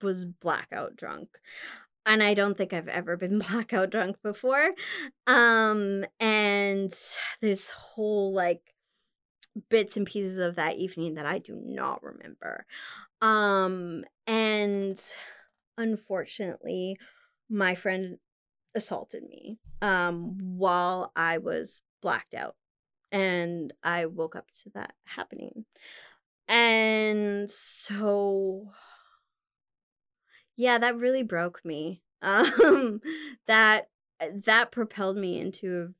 was 0.01 0.25
blackout 0.25 0.95
drunk. 0.95 1.29
And 2.05 2.21
I 2.21 2.33
don't 2.33 2.57
think 2.57 2.73
I've 2.73 2.89
ever 2.89 3.15
been 3.17 3.39
blackout 3.47 3.89
drunk 3.89 4.17
before. 4.23 4.71
Um 5.27 6.05
and 6.19 6.93
this 7.41 7.69
whole 7.69 8.33
like 8.33 8.73
bits 9.69 9.97
and 9.97 10.05
pieces 10.05 10.37
of 10.37 10.55
that 10.55 10.77
evening 10.77 11.15
that 11.15 11.25
I 11.25 11.39
do 11.39 11.59
not 11.63 12.03
remember. 12.03 12.65
Um 13.21 14.03
and 14.27 14.99
unfortunately 15.77 16.97
my 17.49 17.75
friend 17.75 18.17
assaulted 18.75 19.23
me 19.23 19.59
um 19.81 20.37
while 20.57 21.11
I 21.15 21.37
was 21.37 21.83
blacked 22.01 22.33
out 22.33 22.55
and 23.11 23.71
I 23.83 24.07
woke 24.07 24.35
up 24.35 24.49
to 24.63 24.71
that 24.71 24.93
happening. 25.05 25.65
And 26.47 27.49
so 27.49 28.71
yeah, 30.55 30.77
that 30.77 30.97
really 30.97 31.23
broke 31.23 31.63
me. 31.63 32.01
Um 32.23 33.01
that 33.47 33.89
that 34.45 34.71
propelled 34.71 35.17
me 35.17 35.37
into 35.37 35.81
a 35.81 35.93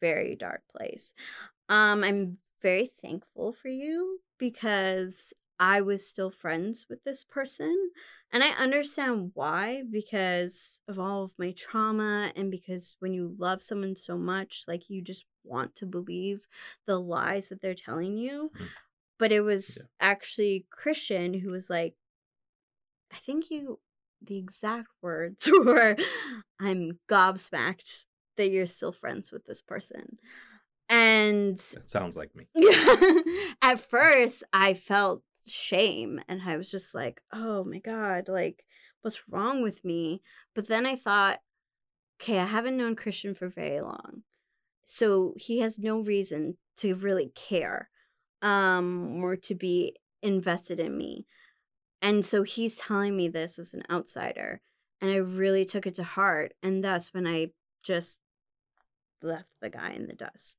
very 0.00 0.34
dark 0.34 0.62
place. 0.74 1.14
Um 1.68 2.02
I'm 2.02 2.38
very 2.62 2.90
thankful 3.00 3.52
for 3.52 3.68
you 3.68 4.20
because 4.38 5.32
I 5.58 5.80
was 5.80 6.06
still 6.08 6.30
friends 6.30 6.86
with 6.88 7.04
this 7.04 7.24
person. 7.24 7.90
And 8.32 8.42
I 8.42 8.50
understand 8.50 9.32
why 9.34 9.82
because 9.88 10.80
of 10.88 10.98
all 10.98 11.22
of 11.22 11.34
my 11.38 11.52
trauma 11.52 12.32
and 12.34 12.50
because 12.50 12.96
when 13.00 13.12
you 13.12 13.34
love 13.38 13.62
someone 13.62 13.96
so 13.96 14.16
much, 14.16 14.64
like 14.66 14.88
you 14.88 15.02
just 15.02 15.26
want 15.44 15.74
to 15.76 15.86
believe 15.86 16.46
the 16.86 16.98
lies 16.98 17.48
that 17.48 17.60
they're 17.60 17.74
telling 17.74 18.16
you. 18.16 18.50
Mhm. 18.54 18.68
But 19.18 19.32
it 19.32 19.42
was 19.42 19.76
Yeah. 19.78 19.84
actually 20.00 20.66
Christian 20.70 21.34
who 21.34 21.50
was 21.50 21.70
like, 21.70 21.96
I 23.10 23.16
think 23.16 23.50
you, 23.50 23.80
the 24.20 24.38
exact 24.38 24.88
words 25.00 25.48
were, 25.52 25.96
I'm 26.60 26.98
gobsmacked 27.08 28.06
that 28.36 28.50
you're 28.50 28.66
still 28.66 28.92
friends 28.92 29.30
with 29.32 29.44
this 29.44 29.62
person. 29.62 30.18
And 30.88 31.56
that 31.56 31.88
sounds 31.88 32.16
like 32.16 32.30
me. 32.34 32.46
at 33.62 33.80
first 33.80 34.44
I 34.52 34.74
felt 34.74 35.22
shame 35.46 36.20
and 36.28 36.42
I 36.44 36.56
was 36.56 36.70
just 36.70 36.94
like, 36.94 37.20
oh 37.32 37.64
my 37.64 37.78
God, 37.78 38.28
like, 38.28 38.64
what's 39.00 39.28
wrong 39.28 39.62
with 39.62 39.84
me? 39.84 40.22
But 40.54 40.68
then 40.68 40.86
I 40.86 40.96
thought, 40.96 41.40
okay, 42.20 42.38
I 42.38 42.46
haven't 42.46 42.76
known 42.76 42.94
Christian 42.96 43.34
for 43.34 43.48
very 43.48 43.80
long. 43.80 44.22
So 44.84 45.34
he 45.36 45.60
has 45.60 45.78
no 45.78 46.00
reason 46.00 46.58
to 46.76 46.94
really 46.94 47.32
care 47.34 47.88
um 48.42 49.22
or 49.22 49.36
to 49.36 49.54
be 49.54 49.94
invested 50.22 50.80
in 50.80 50.96
me 50.96 51.26
and 52.00 52.24
so 52.24 52.42
he's 52.42 52.76
telling 52.76 53.16
me 53.16 53.28
this 53.28 53.58
as 53.58 53.72
an 53.72 53.82
outsider 53.90 54.60
and 55.00 55.10
i 55.10 55.16
really 55.16 55.64
took 55.64 55.86
it 55.86 55.94
to 55.94 56.02
heart 56.02 56.52
and 56.62 56.82
that's 56.82 57.14
when 57.14 57.26
i 57.26 57.48
just 57.82 58.18
left 59.22 59.60
the 59.60 59.70
guy 59.70 59.90
in 59.92 60.06
the 60.06 60.14
dust 60.14 60.58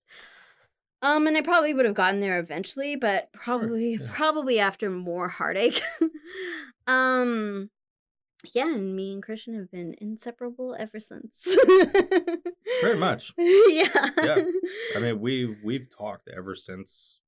um 1.01 1.27
and 1.27 1.35
i 1.37 1.41
probably 1.41 1.73
would 1.73 1.85
have 1.85 1.93
gotten 1.95 2.19
there 2.19 2.39
eventually 2.39 2.95
but 2.95 3.31
probably 3.33 3.95
yeah. 3.95 4.07
probably 4.13 4.59
after 4.59 4.89
more 4.89 5.27
heartache 5.29 5.81
um 6.87 7.69
yeah 8.53 8.73
and 8.73 8.95
me 8.95 9.13
and 9.13 9.23
christian 9.23 9.55
have 9.55 9.71
been 9.71 9.95
inseparable 9.99 10.75
ever 10.77 10.99
since 10.99 11.55
Very 12.81 12.97
much. 12.97 13.33
yeah 13.37 14.09
Yeah. 14.21 14.43
I 14.95 14.99
mean, 14.99 15.19
we 15.21 15.55
we've 15.63 15.87
talked 15.89 16.27
ever 16.27 16.55
since 16.55 17.21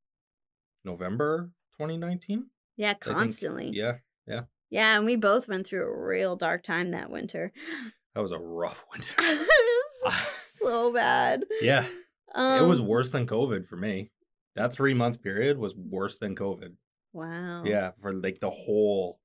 November 0.83 1.51
2019. 1.79 2.47
yeah 2.75 2.89
I 2.89 2.93
think. 2.93 3.17
constantly 3.17 3.69
Yeah, 3.73 3.97
Yeah, 4.27 4.41
Yeah. 4.69 4.97
and 4.97 5.05
we 5.05 5.15
both 5.15 5.47
went 5.47 5.65
through 5.67 5.83
a 5.85 6.05
real 6.07 6.35
dark 6.35 6.63
time 6.63 6.91
that 6.91 7.09
winter. 7.09 7.53
that 8.13 8.21
was 8.21 8.31
a 8.33 8.39
rough 8.39 8.83
winter. 8.91 9.15
So 10.57 10.93
bad. 10.93 11.45
Yeah, 11.61 11.85
Um, 12.33 12.63
it 12.63 12.67
was 12.67 12.81
worse 12.81 13.11
than 13.11 13.27
COVID 13.27 13.65
for 13.65 13.75
me. 13.77 14.11
That 14.55 14.71
three 14.73 14.93
month 14.93 15.21
period 15.21 15.57
was 15.57 15.75
worse 15.75 16.17
than 16.17 16.35
COVID. 16.35 16.73
Wow. 17.13 17.63
Yeah, 17.65 17.91
for 18.01 18.13
like 18.13 18.39
the 18.39 18.49
whole 18.49 19.19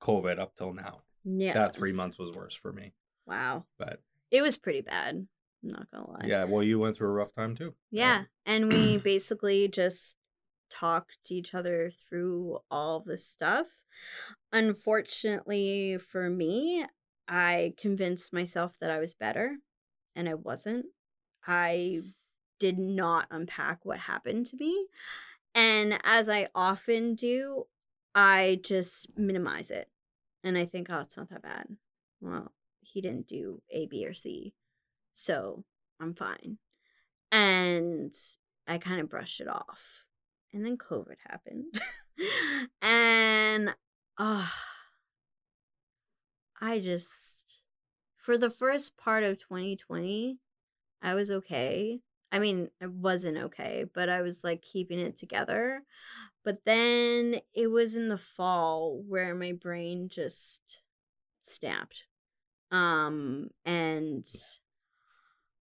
COVID 0.00 0.38
up 0.38 0.54
till 0.54 0.72
now. 0.72 1.02
Yeah. 1.24 1.52
That 1.54 1.74
three 1.74 1.92
months 1.92 2.18
was 2.18 2.32
worse 2.36 2.54
for 2.54 2.72
me. 2.72 2.92
wow. 3.26 3.64
But 3.78 4.00
It 4.30 4.42
was 4.42 4.56
pretty 4.58 4.82
bad. 4.82 5.26
I'm 5.62 5.70
not 5.70 5.90
gonna 5.90 6.10
lie. 6.10 6.26
yeah, 6.26 6.44
well, 6.44 6.62
you 6.62 6.78
went 6.78 6.96
through 6.96 7.08
a 7.08 7.12
rough 7.12 7.32
time 7.32 7.56
too. 7.56 7.74
Yeah. 7.90 8.24
And 8.44 8.70
we 8.72 8.96
basically 9.12 9.68
just 9.68 10.16
talked 10.70 11.16
to 11.26 11.34
each 11.34 11.54
other 11.54 11.90
through 12.08 12.58
all 12.70 13.00
this 13.00 13.26
stuff. 13.26 13.66
Unfortunately 14.52 15.98
for 15.98 16.28
me, 16.30 16.84
I 17.28 17.74
convinced 17.78 18.32
myself 18.32 18.76
that 18.80 18.90
I 18.90 18.98
was 18.98 19.14
better 19.14 19.56
and 20.16 20.28
I 20.28 20.34
wasn't. 20.34 20.86
I 21.46 22.00
did 22.58 22.78
not 22.78 23.26
unpack 23.30 23.84
what 23.84 23.98
happened 23.98 24.46
to 24.46 24.56
me. 24.56 24.86
And 25.54 25.98
as 26.04 26.28
I 26.28 26.48
often 26.54 27.14
do, 27.14 27.64
I 28.14 28.60
just 28.62 29.16
minimize 29.16 29.70
it. 29.70 29.88
And 30.42 30.58
I 30.58 30.64
think, 30.64 30.88
oh, 30.90 31.00
it's 31.00 31.16
not 31.16 31.30
that 31.30 31.42
bad. 31.42 31.66
Well, 32.20 32.52
he 32.80 33.00
didn't 33.00 33.26
do 33.26 33.62
A, 33.70 33.86
B, 33.86 34.06
or 34.06 34.14
C. 34.14 34.54
So 35.12 35.64
I'm 36.00 36.14
fine. 36.14 36.58
And 37.32 38.12
I 38.66 38.78
kind 38.78 39.00
of 39.00 39.08
brushed 39.08 39.40
it 39.40 39.48
off. 39.48 40.04
And 40.52 40.64
then 40.64 40.76
COVID 40.76 41.16
happened. 41.28 41.80
and 42.82 43.74
uh, 44.18 44.46
I 46.60 46.78
just, 46.78 47.63
for 48.24 48.38
the 48.38 48.48
first 48.48 48.96
part 48.96 49.22
of 49.22 49.36
2020, 49.36 50.38
I 51.02 51.14
was 51.14 51.30
okay. 51.30 52.00
I 52.32 52.38
mean, 52.38 52.70
I 52.82 52.86
wasn't 52.86 53.36
okay, 53.36 53.84
but 53.94 54.08
I 54.08 54.22
was 54.22 54.42
like 54.42 54.62
keeping 54.62 54.98
it 54.98 55.14
together. 55.14 55.82
But 56.42 56.64
then 56.64 57.40
it 57.54 57.70
was 57.70 57.94
in 57.94 58.08
the 58.08 58.16
fall 58.16 59.02
where 59.06 59.34
my 59.34 59.52
brain 59.52 60.08
just 60.08 60.80
snapped. 61.42 62.06
Um, 62.72 63.50
and 63.66 64.26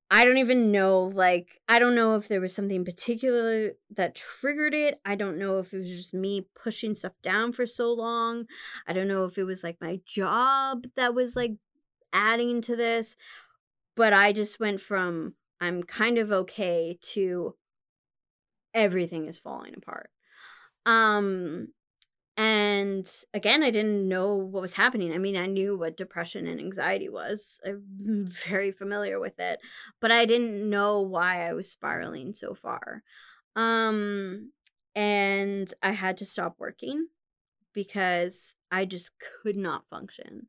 I 0.09 0.23
don't 0.23 0.37
even 0.37 0.71
know, 0.71 1.01
like, 1.01 1.59
I 1.67 1.79
don't 1.79 1.95
know 1.95 2.15
if 2.15 2.29
there 2.29 2.39
was 2.39 2.55
something 2.55 2.85
particular 2.85 3.73
that 3.93 4.15
triggered 4.15 4.73
it. 4.73 5.01
I 5.03 5.15
don't 5.15 5.37
know 5.37 5.59
if 5.59 5.73
it 5.73 5.79
was 5.79 5.89
just 5.89 6.13
me 6.13 6.47
pushing 6.55 6.95
stuff 6.95 7.13
down 7.21 7.51
for 7.51 7.67
so 7.67 7.91
long. 7.93 8.45
I 8.87 8.93
don't 8.93 9.09
know 9.09 9.25
if 9.25 9.37
it 9.37 9.43
was 9.43 9.65
like 9.65 9.81
my 9.81 9.99
job 10.05 10.87
that 10.95 11.13
was 11.13 11.35
like 11.35 11.55
adding 12.13 12.61
to 12.61 12.75
this. 12.75 13.15
But 13.95 14.13
I 14.13 14.31
just 14.31 14.59
went 14.59 14.81
from 14.81 15.35
I'm 15.59 15.83
kind 15.83 16.17
of 16.17 16.31
okay 16.31 16.97
to 17.13 17.55
everything 18.73 19.25
is 19.25 19.37
falling 19.37 19.73
apart. 19.77 20.09
Um, 20.85 21.69
and 22.35 23.09
again, 23.33 23.63
I 23.63 23.69
didn't 23.69 24.07
know 24.07 24.33
what 24.33 24.61
was 24.61 24.73
happening. 24.73 25.13
I 25.13 25.19
mean, 25.19 25.37
I 25.37 25.45
knew 25.45 25.77
what 25.77 25.95
depression 25.95 26.47
and 26.47 26.59
anxiety 26.59 27.07
was. 27.07 27.59
I'm 27.65 28.25
very 28.47 28.71
familiar 28.71 29.19
with 29.19 29.39
it, 29.39 29.59
but 30.01 30.11
I 30.11 30.25
didn't 30.25 30.69
know 30.69 30.99
why 30.99 31.47
I 31.47 31.53
was 31.53 31.69
spiraling 31.69 32.33
so 32.33 32.55
far. 32.55 33.03
Um, 33.55 34.51
and 34.95 35.71
I 35.83 35.91
had 35.91 36.17
to 36.17 36.25
stop 36.25 36.55
working 36.57 37.07
because 37.71 38.55
I 38.71 38.85
just 38.85 39.11
could 39.19 39.55
not 39.55 39.87
function. 39.89 40.47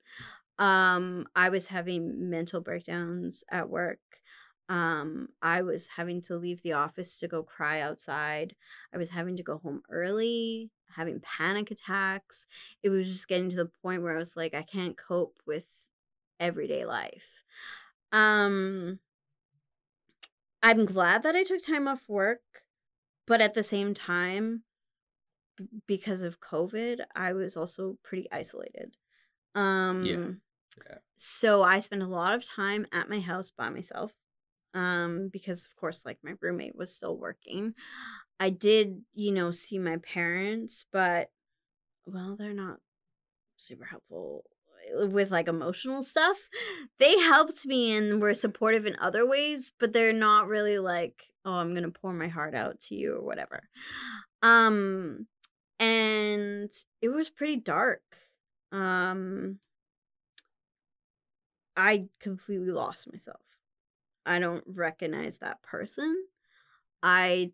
Um, 0.59 1.27
I 1.35 1.49
was 1.49 1.69
having 1.69 2.31
mental 2.31 2.61
breakdowns 2.61 3.45
at 3.51 3.69
work. 3.71 4.01
Um, 4.69 5.29
I 5.43 5.63
was 5.63 5.89
having 5.89 6.23
to 6.23 6.37
leave 6.37 6.63
the 6.63 6.73
office 6.73 7.19
to 7.21 7.29
go 7.29 7.43
cry 7.43 7.81
outside. 7.81 8.57
I 8.93 8.99
was 8.99 9.11
having 9.11 9.37
to 9.37 9.43
go 9.43 9.59
home 9.59 9.83
early, 9.91 10.71
having 10.97 11.21
panic 11.21 11.71
attacks. 11.71 12.47
It 12.83 12.89
was 12.91 13.09
just 13.09 13.29
getting 13.29 13.51
to 13.51 13.57
the 13.57 13.67
point 13.67 14.03
where 14.03 14.15
I 14.15 14.19
was 14.19 14.37
like, 14.37 14.55
I 14.55 14.63
can't 14.63 14.97
cope 14.97 15.43
with 15.47 15.91
everyday 16.41 16.85
life. 16.87 17.45
Um, 18.13 19.01
I'm 20.63 20.85
glad 20.87 21.23
that 21.23 21.37
I 21.37 21.43
took 21.45 21.63
time 21.63 21.87
off 21.89 22.09
work, 22.09 22.65
but 23.27 23.41
at 23.43 23.55
the 23.55 23.63
same 23.63 23.95
time, 23.95 24.65
b- 25.57 25.69
because 25.87 26.23
of 26.23 26.41
COVID, 26.41 27.05
I 27.17 27.33
was 27.33 27.57
also 27.57 27.99
pretty 28.05 28.29
isolated. 28.33 28.97
Um, 29.55 30.17
Yeah. 30.17 30.35
So 31.17 31.63
I 31.63 31.79
spent 31.79 32.03
a 32.03 32.07
lot 32.07 32.35
of 32.35 32.45
time 32.45 32.87
at 32.93 33.09
my 33.09 33.21
house 33.21 33.51
by 33.51 33.69
myself 33.71 34.15
um 34.75 35.31
because 35.33 35.67
of 35.67 35.77
course 35.77 36.05
like 36.05 36.19
my 36.23 36.33
roommate 36.41 36.77
was 36.77 36.95
still 36.95 37.17
working. 37.17 37.75
I 38.41 38.51
did 38.51 39.03
you 39.13 39.33
know 39.33 39.51
see 39.51 39.79
my 39.79 39.97
parents 39.99 40.85
but 40.93 41.31
well 42.07 42.37
they're 42.37 42.53
not 42.53 42.79
super 43.57 43.85
helpful 43.85 44.45
with 44.95 45.31
like 45.31 45.49
emotional 45.49 46.03
stuff. 46.03 46.37
They 46.99 47.19
helped 47.19 47.65
me 47.65 47.97
and 47.97 48.21
were 48.21 48.35
supportive 48.35 48.87
in 48.87 48.97
other 49.01 49.27
ways 49.27 49.73
but 49.79 49.93
they're 49.93 50.13
not 50.13 50.49
really 50.49 50.79
like 50.79 51.25
oh 51.45 51.53
i'm 51.53 51.75
gonna 51.75 51.91
pour 51.91 52.13
my 52.13 52.29
heart 52.29 52.55
out 52.55 52.81
to 52.81 52.95
you 52.95 53.15
or 53.15 53.23
whatever. 53.23 53.69
Um 54.43 55.27
and 55.79 56.71
it 57.01 57.09
was 57.09 57.31
pretty 57.31 57.57
dark. 57.57 58.03
Um 58.73 59.61
i 61.77 62.07
completely 62.21 62.71
lost 62.71 63.11
myself 63.13 63.59
I 64.27 64.39
don't 64.39 64.65
recognize 64.67 65.37
that 65.41 65.61
person. 65.61 66.17
I 67.03 67.53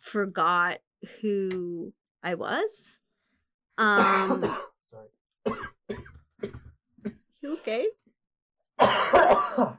forgot 0.00 0.78
who 1.20 1.92
I 2.22 2.36
was. 2.36 3.00
Um 3.76 4.42
Sorry. 4.90 5.58
you 7.42 7.52
okay? 7.58 7.88
I 8.80 9.76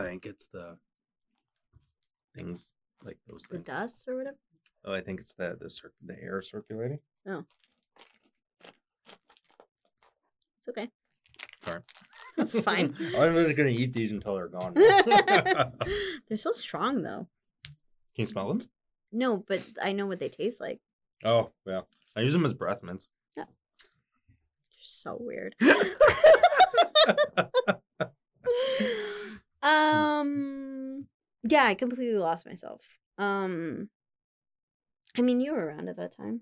think 0.00 0.26
it's 0.26 0.48
the 0.48 0.76
things 2.36 2.72
like 3.04 3.18
those 3.28 3.42
The 3.44 3.58
things. 3.58 3.66
dust 3.66 4.08
or 4.08 4.16
whatever. 4.16 4.36
Oh, 4.84 4.92
I 4.94 5.00
think 5.00 5.20
it's 5.20 5.32
the 5.32 5.56
the 5.60 5.70
cir- 5.70 5.92
the 6.04 6.20
air 6.20 6.42
circulating. 6.42 6.98
It's 10.66 10.78
okay. 10.78 10.88
Sorry. 11.62 11.80
It's 12.36 12.58
fine. 12.58 12.96
I'm 13.16 13.34
just 13.44 13.56
gonna 13.56 13.68
eat 13.68 13.92
these 13.92 14.10
until 14.10 14.34
they're 14.34 14.48
gone. 14.48 14.74
They're 14.74 16.36
so 16.36 16.50
strong 16.50 17.02
though. 17.02 17.28
Can 18.16 18.22
you 18.22 18.26
smell 18.26 18.48
them? 18.48 18.58
No, 19.12 19.36
but 19.36 19.62
I 19.80 19.92
know 19.92 20.06
what 20.06 20.18
they 20.18 20.28
taste 20.28 20.60
like. 20.60 20.80
Oh, 21.24 21.52
yeah. 21.64 21.82
I 22.16 22.22
use 22.22 22.32
them 22.32 22.44
as 22.44 22.52
breath 22.52 22.82
mints. 22.82 23.06
Yeah. 23.36 23.44
You're 23.44 24.80
so 24.80 25.16
weird. 25.20 25.54
um 29.62 31.06
yeah, 31.44 31.64
I 31.66 31.74
completely 31.74 32.18
lost 32.18 32.46
myself. 32.46 32.98
Um 33.16 33.90
I 35.16 35.22
mean, 35.22 35.40
you 35.40 35.52
were 35.52 35.66
around 35.66 35.88
at 35.88 35.98
that 35.98 36.16
time. 36.16 36.40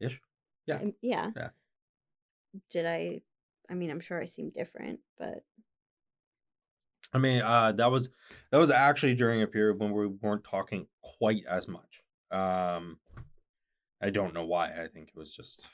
Ish. 0.00 0.20
Yeah. 0.66 0.82
Yeah. 1.02 1.30
Yeah. 1.34 1.48
Did 2.70 2.86
I 2.86 3.20
I 3.70 3.74
mean, 3.74 3.90
I'm 3.90 4.00
sure 4.00 4.20
I 4.20 4.26
seem 4.26 4.50
different, 4.50 5.00
but 5.18 5.44
I 7.12 7.18
mean, 7.18 7.42
uh, 7.42 7.72
that 7.72 7.90
was 7.90 8.10
that 8.50 8.58
was 8.58 8.70
actually 8.70 9.14
during 9.14 9.42
a 9.42 9.46
period 9.46 9.78
when 9.78 9.92
we 9.92 10.06
weren't 10.06 10.44
talking 10.44 10.86
quite 11.02 11.44
as 11.48 11.68
much. 11.68 12.02
Um, 12.30 12.98
I 14.02 14.10
don't 14.10 14.34
know 14.34 14.44
why. 14.44 14.68
I 14.68 14.88
think 14.88 15.08
it 15.08 15.16
was 15.16 15.34
just 15.34 15.68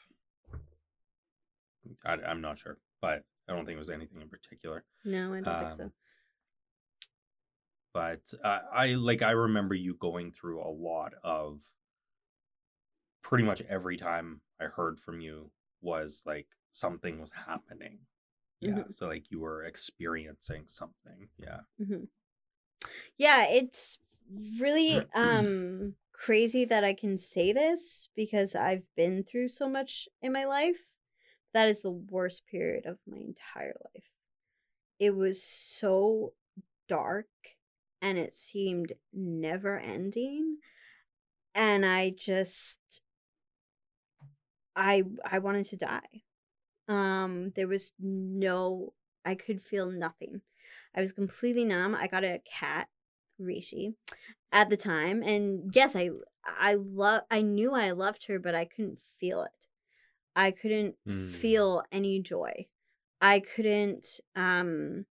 I, 2.05 2.14
I'm 2.14 2.41
not 2.41 2.59
sure, 2.59 2.79
but 3.01 3.25
I 3.49 3.55
don't 3.55 3.64
think 3.64 3.77
it 3.77 3.81
was 3.81 3.91
anything 3.91 4.20
in 4.20 4.29
particular. 4.29 4.85
no, 5.05 5.35
I 5.35 5.41
don't 5.41 5.59
think 5.61 5.75
so. 5.75 5.85
Um, 5.85 5.93
but 7.93 8.33
uh, 8.43 8.59
I 8.72 8.95
like 8.95 9.22
I 9.22 9.31
remember 9.31 9.75
you 9.75 9.95
going 9.95 10.33
through 10.33 10.61
a 10.61 10.68
lot 10.68 11.12
of 11.22 11.61
pretty 13.22 13.45
much 13.45 13.62
every 13.68 13.97
time 13.97 14.41
I 14.61 14.64
heard 14.64 14.99
from 14.99 15.20
you 15.20 15.51
was 15.85 16.22
like 16.26 16.49
something 16.72 17.20
was 17.20 17.32
happening. 17.47 18.01
Yeah, 18.61 18.85
Mhm. 18.85 18.93
so 18.95 19.09
like 19.09 19.30
you 19.30 19.41
were 19.41 19.64
experiencing 19.64 20.64
something. 20.68 21.28
Yeah. 21.39 21.61
hmm 21.78 22.05
Yeah, 23.16 23.47
it's 23.49 23.99
really 24.61 25.05
um 25.14 25.95
crazy 26.12 26.64
that 26.64 26.85
I 26.85 26.95
can 26.95 27.18
say 27.18 27.53
this 27.53 28.09
because 28.14 28.55
I've 28.55 28.87
been 28.97 29.24
through 29.24 29.49
so 29.49 29.68
much 29.68 30.09
in 30.22 30.32
my 30.32 30.45
life. 30.45 30.87
That 31.53 31.68
is 31.68 31.82
the 31.82 31.91
worst 31.91 32.47
period 32.47 32.87
of 32.87 32.99
my 33.07 33.18
entire 33.18 33.76
life. 33.95 34.05
It 34.99 35.14
was 35.16 35.43
so 35.43 36.35
dark 36.89 37.28
and 38.03 38.18
it 38.18 38.35
seemed 38.35 38.93
never 39.12 39.78
ending 39.78 40.59
and 41.55 41.87
I 41.87 42.11
just 42.11 42.80
I 44.77 45.05
I 45.25 45.39
wanted 45.39 45.66
to 45.66 45.77
die. 45.77 46.22
Um 46.89 47.53
there 47.57 47.68
was 47.68 47.93
no 47.99 48.93
I 49.25 49.35
could 49.35 49.61
feel 49.61 49.91
nothing. 49.91 50.43
I 50.95 51.01
was 51.01 51.12
completely 51.12 51.64
numb. 51.64 51.95
I 51.95 52.07
got 52.07 52.25
a 52.25 52.41
cat, 52.45 52.89
Rishi, 53.39 53.95
at 54.53 54.68
the 54.70 54.77
time, 54.77 55.22
and 55.22 55.75
yes, 55.75 55.97
I 55.97 56.11
I 56.45 56.75
love 56.75 57.22
I 57.31 57.43
knew 57.43 57.72
I 57.75 57.91
loved 57.93 58.27
her, 58.27 58.39
but 58.39 58.55
I 58.55 58.64
couldn't 58.64 59.01
feel 59.01 59.43
it. 59.43 59.66
I 60.37 60.51
couldn't 60.51 60.97
Mm. 61.07 61.31
feel 61.31 61.83
any 61.93 62.20
joy. 62.20 62.66
I 63.20 63.41
couldn't 63.41 64.20
um 64.37 65.07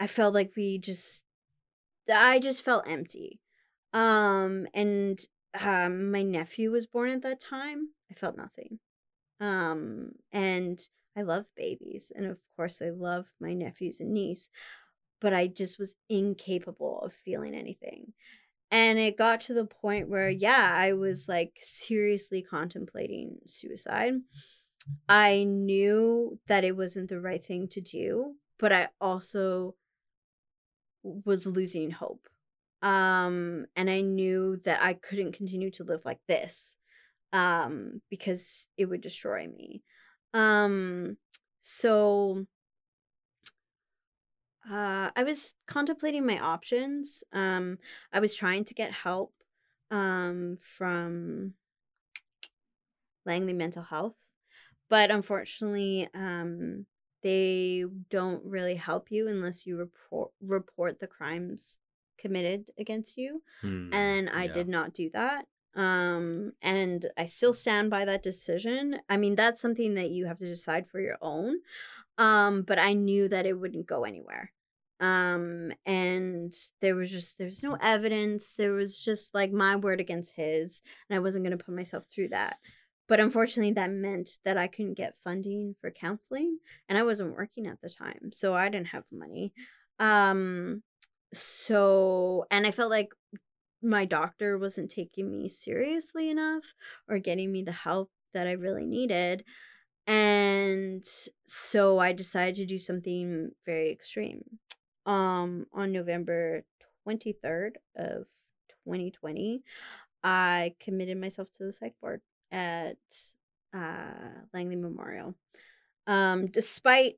I 0.00 0.06
felt 0.06 0.34
like 0.34 0.52
we 0.56 0.78
just 0.78 1.24
I 2.12 2.38
just 2.38 2.62
felt 2.62 2.88
empty. 2.88 3.40
Um 3.92 4.66
and 4.74 5.18
um 5.60 6.10
my 6.10 6.22
nephew 6.22 6.70
was 6.70 6.86
born 6.86 7.10
at 7.10 7.22
that 7.22 7.40
time. 7.40 7.90
I 8.10 8.14
felt 8.14 8.36
nothing. 8.36 8.78
Um 9.40 10.12
and 10.32 10.80
I 11.16 11.22
love 11.22 11.46
babies 11.56 12.12
and 12.14 12.26
of 12.26 12.38
course 12.56 12.80
I 12.82 12.90
love 12.90 13.26
my 13.40 13.54
nephews 13.54 14.00
and 14.00 14.12
niece, 14.12 14.48
but 15.20 15.34
I 15.34 15.46
just 15.48 15.78
was 15.78 15.96
incapable 16.08 17.00
of 17.00 17.12
feeling 17.12 17.54
anything. 17.54 18.12
And 18.70 18.98
it 18.98 19.16
got 19.16 19.40
to 19.42 19.54
the 19.54 19.66
point 19.66 20.08
where 20.08 20.28
yeah, 20.28 20.72
I 20.74 20.92
was 20.92 21.28
like 21.28 21.54
seriously 21.60 22.42
contemplating 22.42 23.38
suicide. 23.46 24.14
I 25.08 25.44
knew 25.44 26.38
that 26.48 26.64
it 26.64 26.76
wasn't 26.76 27.08
the 27.08 27.20
right 27.20 27.42
thing 27.42 27.68
to 27.68 27.80
do, 27.80 28.36
but 28.58 28.72
I 28.72 28.88
also 29.00 29.74
was 31.02 31.46
losing 31.46 31.90
hope. 31.90 32.28
Um 32.82 33.66
and 33.74 33.90
I 33.90 34.00
knew 34.02 34.56
that 34.64 34.82
I 34.82 34.94
couldn't 34.94 35.32
continue 35.32 35.70
to 35.72 35.84
live 35.84 36.04
like 36.04 36.20
this 36.28 36.76
um 37.32 38.00
because 38.10 38.68
it 38.76 38.86
would 38.86 39.00
destroy 39.00 39.46
me. 39.48 39.82
Um 40.32 41.16
so 41.60 42.46
uh 44.70 45.10
I 45.16 45.22
was 45.24 45.54
contemplating 45.66 46.26
my 46.26 46.38
options. 46.38 47.24
Um 47.32 47.78
I 48.12 48.20
was 48.20 48.36
trying 48.36 48.64
to 48.66 48.74
get 48.74 48.92
help 48.92 49.32
um 49.90 50.56
from 50.60 51.54
Langley 53.26 53.52
Mental 53.54 53.82
Health, 53.82 54.16
but 54.88 55.10
unfortunately 55.10 56.08
um 56.14 56.86
they 57.22 57.84
don't 58.10 58.44
really 58.44 58.76
help 58.76 59.10
you 59.10 59.28
unless 59.28 59.66
you 59.66 59.76
report 59.76 60.30
report 60.40 61.00
the 61.00 61.06
crimes 61.08 61.78
committed 62.18 62.70
against 62.78 63.16
you 63.16 63.42
Hmm, 63.60 63.92
and 63.92 64.28
I 64.30 64.44
yeah. 64.44 64.52
did 64.52 64.68
not 64.68 64.94
do 64.94 65.10
that. 65.10 65.46
Um, 65.74 66.52
and 66.60 67.06
I 67.16 67.26
still 67.26 67.52
stand 67.52 67.90
by 67.90 68.04
that 68.04 68.22
decision. 68.22 69.00
I 69.08 69.16
mean, 69.16 69.36
that's 69.36 69.60
something 69.60 69.94
that 69.94 70.10
you 70.10 70.26
have 70.26 70.38
to 70.38 70.46
decide 70.46 70.88
for 70.88 71.00
your 71.00 71.18
own. 71.22 71.58
Um, 72.16 72.62
but 72.62 72.78
I 72.78 72.94
knew 72.94 73.28
that 73.28 73.46
it 73.46 73.54
wouldn't 73.54 73.86
go 73.86 74.04
anywhere. 74.04 74.52
Um, 75.00 75.72
and 75.86 76.52
there 76.80 76.96
was 76.96 77.12
just 77.12 77.38
there's 77.38 77.62
no 77.62 77.76
evidence. 77.80 78.54
There 78.54 78.72
was 78.72 78.98
just 78.98 79.32
like 79.34 79.52
my 79.52 79.76
word 79.76 80.00
against 80.00 80.34
his, 80.36 80.82
and 81.08 81.16
I 81.16 81.20
wasn't 81.20 81.44
gonna 81.44 81.56
put 81.56 81.74
myself 81.74 82.06
through 82.12 82.30
that. 82.30 82.58
But 83.06 83.20
unfortunately, 83.20 83.72
that 83.74 83.90
meant 83.90 84.30
that 84.44 84.56
I 84.58 84.66
couldn't 84.66 84.94
get 84.94 85.16
funding 85.16 85.76
for 85.80 85.90
counseling, 85.92 86.58
and 86.88 86.98
I 86.98 87.04
wasn't 87.04 87.32
working 87.36 87.66
at 87.66 87.80
the 87.80 87.88
time, 87.88 88.32
so 88.32 88.54
I 88.54 88.68
didn't 88.68 88.88
have 88.88 89.04
money. 89.12 89.52
Um, 90.00 90.82
so 91.32 92.46
and 92.50 92.66
I 92.66 92.70
felt 92.70 92.90
like 92.90 93.10
my 93.82 94.04
doctor 94.04 94.58
wasn't 94.58 94.90
taking 94.90 95.30
me 95.30 95.48
seriously 95.48 96.30
enough 96.30 96.74
or 97.08 97.18
getting 97.18 97.52
me 97.52 97.62
the 97.62 97.72
help 97.72 98.10
that 98.34 98.46
I 98.48 98.52
really 98.52 98.86
needed. 98.86 99.44
And 100.06 101.04
so 101.46 101.98
I 101.98 102.12
decided 102.12 102.56
to 102.56 102.66
do 102.66 102.78
something 102.78 103.50
very 103.66 103.90
extreme. 103.92 104.42
Um 105.06 105.66
on 105.72 105.92
November 105.92 106.64
23rd 107.06 107.76
of 107.96 108.26
2020, 108.84 109.62
I 110.24 110.74
committed 110.80 111.18
myself 111.20 111.50
to 111.52 111.64
the 111.64 111.72
psych 111.72 111.94
ward 112.02 112.22
at 112.50 112.98
uh 113.74 114.44
Langley 114.54 114.76
Memorial. 114.76 115.34
Um 116.06 116.46
despite 116.46 117.16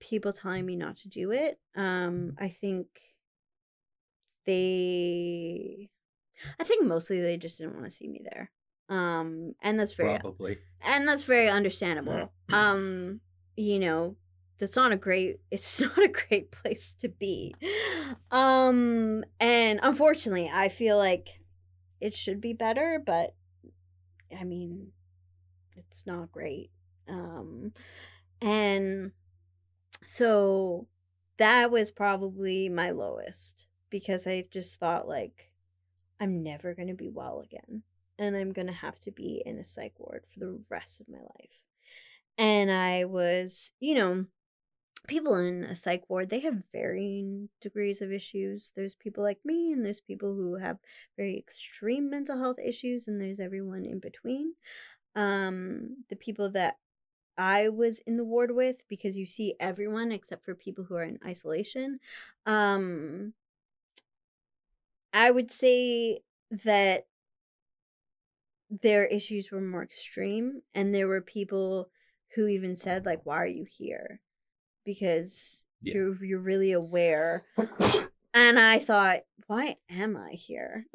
people 0.00 0.32
telling 0.32 0.64
me 0.66 0.76
not 0.76 0.96
to 0.96 1.08
do 1.08 1.32
it, 1.32 1.58
um 1.76 2.34
I 2.38 2.48
think 2.48 2.86
they 4.46 5.90
I 6.58 6.64
think 6.64 6.86
mostly 6.86 7.20
they 7.20 7.36
just 7.36 7.58
didn't 7.58 7.74
want 7.74 7.84
to 7.84 7.90
see 7.90 8.08
me 8.08 8.22
there. 8.24 8.50
Um 8.88 9.54
and 9.60 9.78
that's 9.78 9.92
very 9.92 10.18
Probably. 10.18 10.58
and 10.82 11.06
that's 11.06 11.24
very 11.24 11.48
understandable. 11.48 12.32
Um 12.52 13.20
you 13.56 13.78
know, 13.78 14.16
that's 14.58 14.76
not 14.76 14.92
a 14.92 14.96
great 14.96 15.40
it's 15.50 15.80
not 15.80 15.98
a 15.98 16.08
great 16.08 16.50
place 16.50 16.94
to 17.00 17.08
be. 17.08 17.54
Um 18.30 19.24
and 19.40 19.80
unfortunately, 19.82 20.50
I 20.52 20.68
feel 20.68 20.96
like 20.96 21.40
it 22.00 22.14
should 22.14 22.40
be 22.40 22.52
better, 22.52 23.02
but 23.04 23.34
I 24.38 24.44
mean, 24.44 24.92
it's 25.76 26.06
not 26.06 26.32
great. 26.32 26.70
Um 27.08 27.72
and 28.40 29.12
so 30.10 30.86
that 31.36 31.70
was 31.70 31.90
probably 31.90 32.70
my 32.70 32.92
lowest 32.92 33.66
because 33.90 34.26
I 34.26 34.42
just 34.50 34.80
thought 34.80 35.06
like 35.06 35.52
I'm 36.18 36.42
never 36.42 36.72
going 36.72 36.88
to 36.88 36.94
be 36.94 37.10
well 37.10 37.40
again 37.40 37.82
and 38.18 38.34
I'm 38.34 38.54
going 38.54 38.68
to 38.68 38.72
have 38.72 38.98
to 39.00 39.10
be 39.10 39.42
in 39.44 39.58
a 39.58 39.64
psych 39.64 39.92
ward 39.98 40.24
for 40.32 40.40
the 40.40 40.60
rest 40.70 41.02
of 41.02 41.10
my 41.10 41.18
life. 41.18 41.62
And 42.38 42.70
I 42.70 43.04
was, 43.04 43.72
you 43.80 43.96
know, 43.96 44.24
people 45.08 45.36
in 45.36 45.64
a 45.64 45.74
psych 45.74 46.04
ward, 46.08 46.30
they 46.30 46.40
have 46.40 46.62
varying 46.72 47.50
degrees 47.60 48.00
of 48.00 48.10
issues. 48.10 48.72
There's 48.74 48.94
people 48.94 49.22
like 49.22 49.40
me 49.44 49.72
and 49.72 49.84
there's 49.84 50.00
people 50.00 50.34
who 50.34 50.56
have 50.56 50.78
very 51.18 51.36
extreme 51.36 52.08
mental 52.08 52.38
health 52.38 52.56
issues 52.64 53.08
and 53.08 53.20
there's 53.20 53.40
everyone 53.40 53.84
in 53.84 53.98
between. 53.98 54.54
Um 55.14 56.04
the 56.08 56.16
people 56.16 56.50
that 56.52 56.78
I 57.38 57.68
was 57.70 58.00
in 58.00 58.16
the 58.16 58.24
ward 58.24 58.50
with 58.52 58.86
because 58.88 59.16
you 59.16 59.26
see 59.26 59.54
everyone 59.60 60.12
except 60.12 60.44
for 60.44 60.54
people 60.54 60.84
who 60.84 60.96
are 60.96 61.04
in 61.04 61.18
isolation. 61.24 62.00
Um 62.46 63.34
I 65.12 65.30
would 65.30 65.50
say 65.50 66.20
that 66.50 67.06
their 68.70 69.06
issues 69.06 69.50
were 69.50 69.60
more 69.60 69.82
extreme 69.82 70.62
and 70.74 70.94
there 70.94 71.08
were 71.08 71.22
people 71.22 71.90
who 72.34 72.46
even 72.46 72.76
said 72.76 73.06
like 73.06 73.24
why 73.24 73.36
are 73.36 73.46
you 73.46 73.64
here? 73.64 74.20
Because 74.84 75.66
Yeah. 75.82 75.94
you're 75.94 76.24
you're 76.24 76.40
really 76.40 76.72
aware. 76.72 77.44
And 78.34 78.60
I 78.60 78.78
thought, 78.78 79.20
why 79.46 79.76
am 79.88 80.16
I 80.16 80.32
here? 80.32 80.86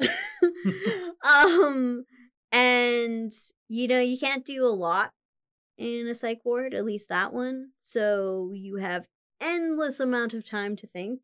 um 1.24 2.04
and 2.52 3.32
you 3.68 3.88
know, 3.88 4.00
you 4.00 4.18
can't 4.18 4.44
do 4.44 4.64
a 4.64 4.68
lot 4.70 5.12
in 5.76 6.06
a 6.06 6.14
psych 6.14 6.40
ward, 6.44 6.74
at 6.74 6.84
least 6.84 7.08
that 7.08 7.32
one. 7.32 7.70
So 7.80 8.52
you 8.54 8.76
have 8.76 9.08
endless 9.40 10.00
amount 10.00 10.34
of 10.34 10.48
time 10.48 10.76
to 10.76 10.86
think. 10.86 11.20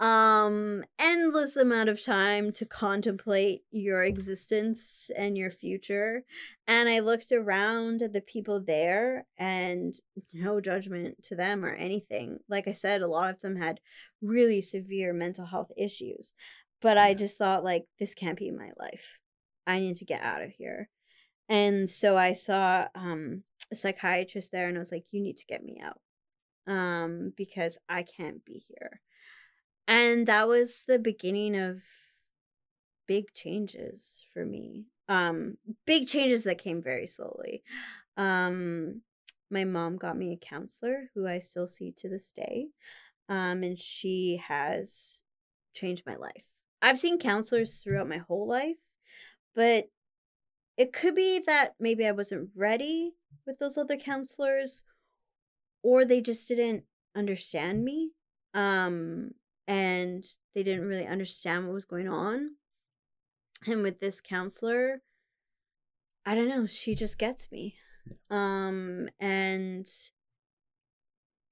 Um 0.00 0.84
endless 0.98 1.54
amount 1.54 1.88
of 1.88 2.02
time 2.02 2.50
to 2.52 2.64
contemplate 2.64 3.62
your 3.70 4.02
existence 4.02 5.10
and 5.16 5.36
your 5.36 5.50
future. 5.50 6.24
And 6.66 6.88
I 6.88 7.00
looked 7.00 7.30
around 7.30 8.00
at 8.00 8.12
the 8.12 8.22
people 8.22 8.60
there 8.60 9.26
and 9.36 9.94
no 10.32 10.60
judgment 10.60 11.22
to 11.24 11.36
them 11.36 11.64
or 11.64 11.74
anything. 11.74 12.38
Like 12.48 12.66
I 12.66 12.72
said, 12.72 13.02
a 13.02 13.08
lot 13.08 13.30
of 13.30 13.40
them 13.40 13.56
had 13.56 13.80
really 14.22 14.60
severe 14.60 15.12
mental 15.12 15.46
health 15.46 15.70
issues. 15.76 16.34
But 16.80 16.98
I 16.98 17.14
just 17.14 17.38
thought 17.38 17.64
like 17.64 17.84
this 17.98 18.14
can't 18.14 18.38
be 18.38 18.50
my 18.50 18.70
life. 18.78 19.18
I 19.66 19.78
need 19.78 19.96
to 19.96 20.04
get 20.04 20.22
out 20.22 20.42
of 20.42 20.52
here. 20.52 20.88
And 21.48 21.88
so 21.88 22.16
I 22.16 22.32
saw 22.32 22.88
um 22.94 23.42
a 23.74 23.80
psychiatrist 23.80 24.52
there 24.52 24.68
and 24.68 24.76
I 24.76 24.80
was 24.80 24.92
like, 24.92 25.06
you 25.12 25.20
need 25.20 25.36
to 25.38 25.46
get 25.46 25.64
me 25.64 25.80
out. 25.82 26.00
Um, 26.66 27.32
because 27.36 27.78
I 27.88 28.02
can't 28.04 28.44
be 28.44 28.64
here. 28.68 29.00
and 29.88 30.26
that 30.28 30.48
was 30.48 30.84
the 30.88 30.98
beginning 30.98 31.56
of 31.56 31.82
big 33.06 33.32
changes 33.34 34.24
for 34.32 34.44
me 34.44 34.86
um 35.08 35.56
big 35.86 36.06
changes 36.08 36.44
that 36.44 36.58
came 36.58 36.82
very 36.82 37.06
slowly 37.06 37.62
um 38.16 39.02
my 39.50 39.64
mom 39.64 39.96
got 39.96 40.16
me 40.16 40.32
a 40.32 40.36
counselor 40.46 41.10
who 41.14 41.26
i 41.28 41.38
still 41.38 41.66
see 41.66 41.92
to 41.92 42.08
this 42.08 42.32
day 42.32 42.68
um 43.28 43.62
and 43.62 43.78
she 43.78 44.40
has 44.46 45.22
changed 45.74 46.04
my 46.06 46.16
life 46.16 46.46
i've 46.80 46.98
seen 46.98 47.18
counselors 47.18 47.76
throughout 47.76 48.08
my 48.08 48.18
whole 48.18 48.48
life 48.48 48.76
but 49.54 49.84
it 50.76 50.92
could 50.92 51.14
be 51.14 51.40
that 51.40 51.74
maybe 51.78 52.06
i 52.06 52.12
wasn't 52.12 52.48
ready 52.54 53.12
with 53.46 53.58
those 53.58 53.76
other 53.76 53.96
counselors 53.96 54.82
or 55.82 56.04
they 56.04 56.20
just 56.20 56.48
didn't 56.48 56.84
understand 57.14 57.84
me 57.84 58.10
um 58.54 59.30
and 59.66 60.24
they 60.54 60.62
didn't 60.62 60.86
really 60.86 61.06
understand 61.06 61.64
what 61.64 61.72
was 61.72 61.86
going 61.86 62.08
on. 62.08 62.56
And 63.66 63.82
with 63.82 64.00
this 64.00 64.20
counselor 64.20 65.02
i 66.26 66.34
don't 66.34 66.48
know 66.48 66.66
she 66.66 66.94
just 66.94 67.18
gets 67.18 67.50
me. 67.50 67.76
Um 68.30 69.08
and 69.20 69.86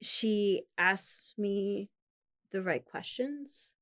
she 0.03 0.65
asks 0.77 1.35
me 1.39 1.89
the 2.51 2.63
right 2.63 2.85
questions 2.85 3.75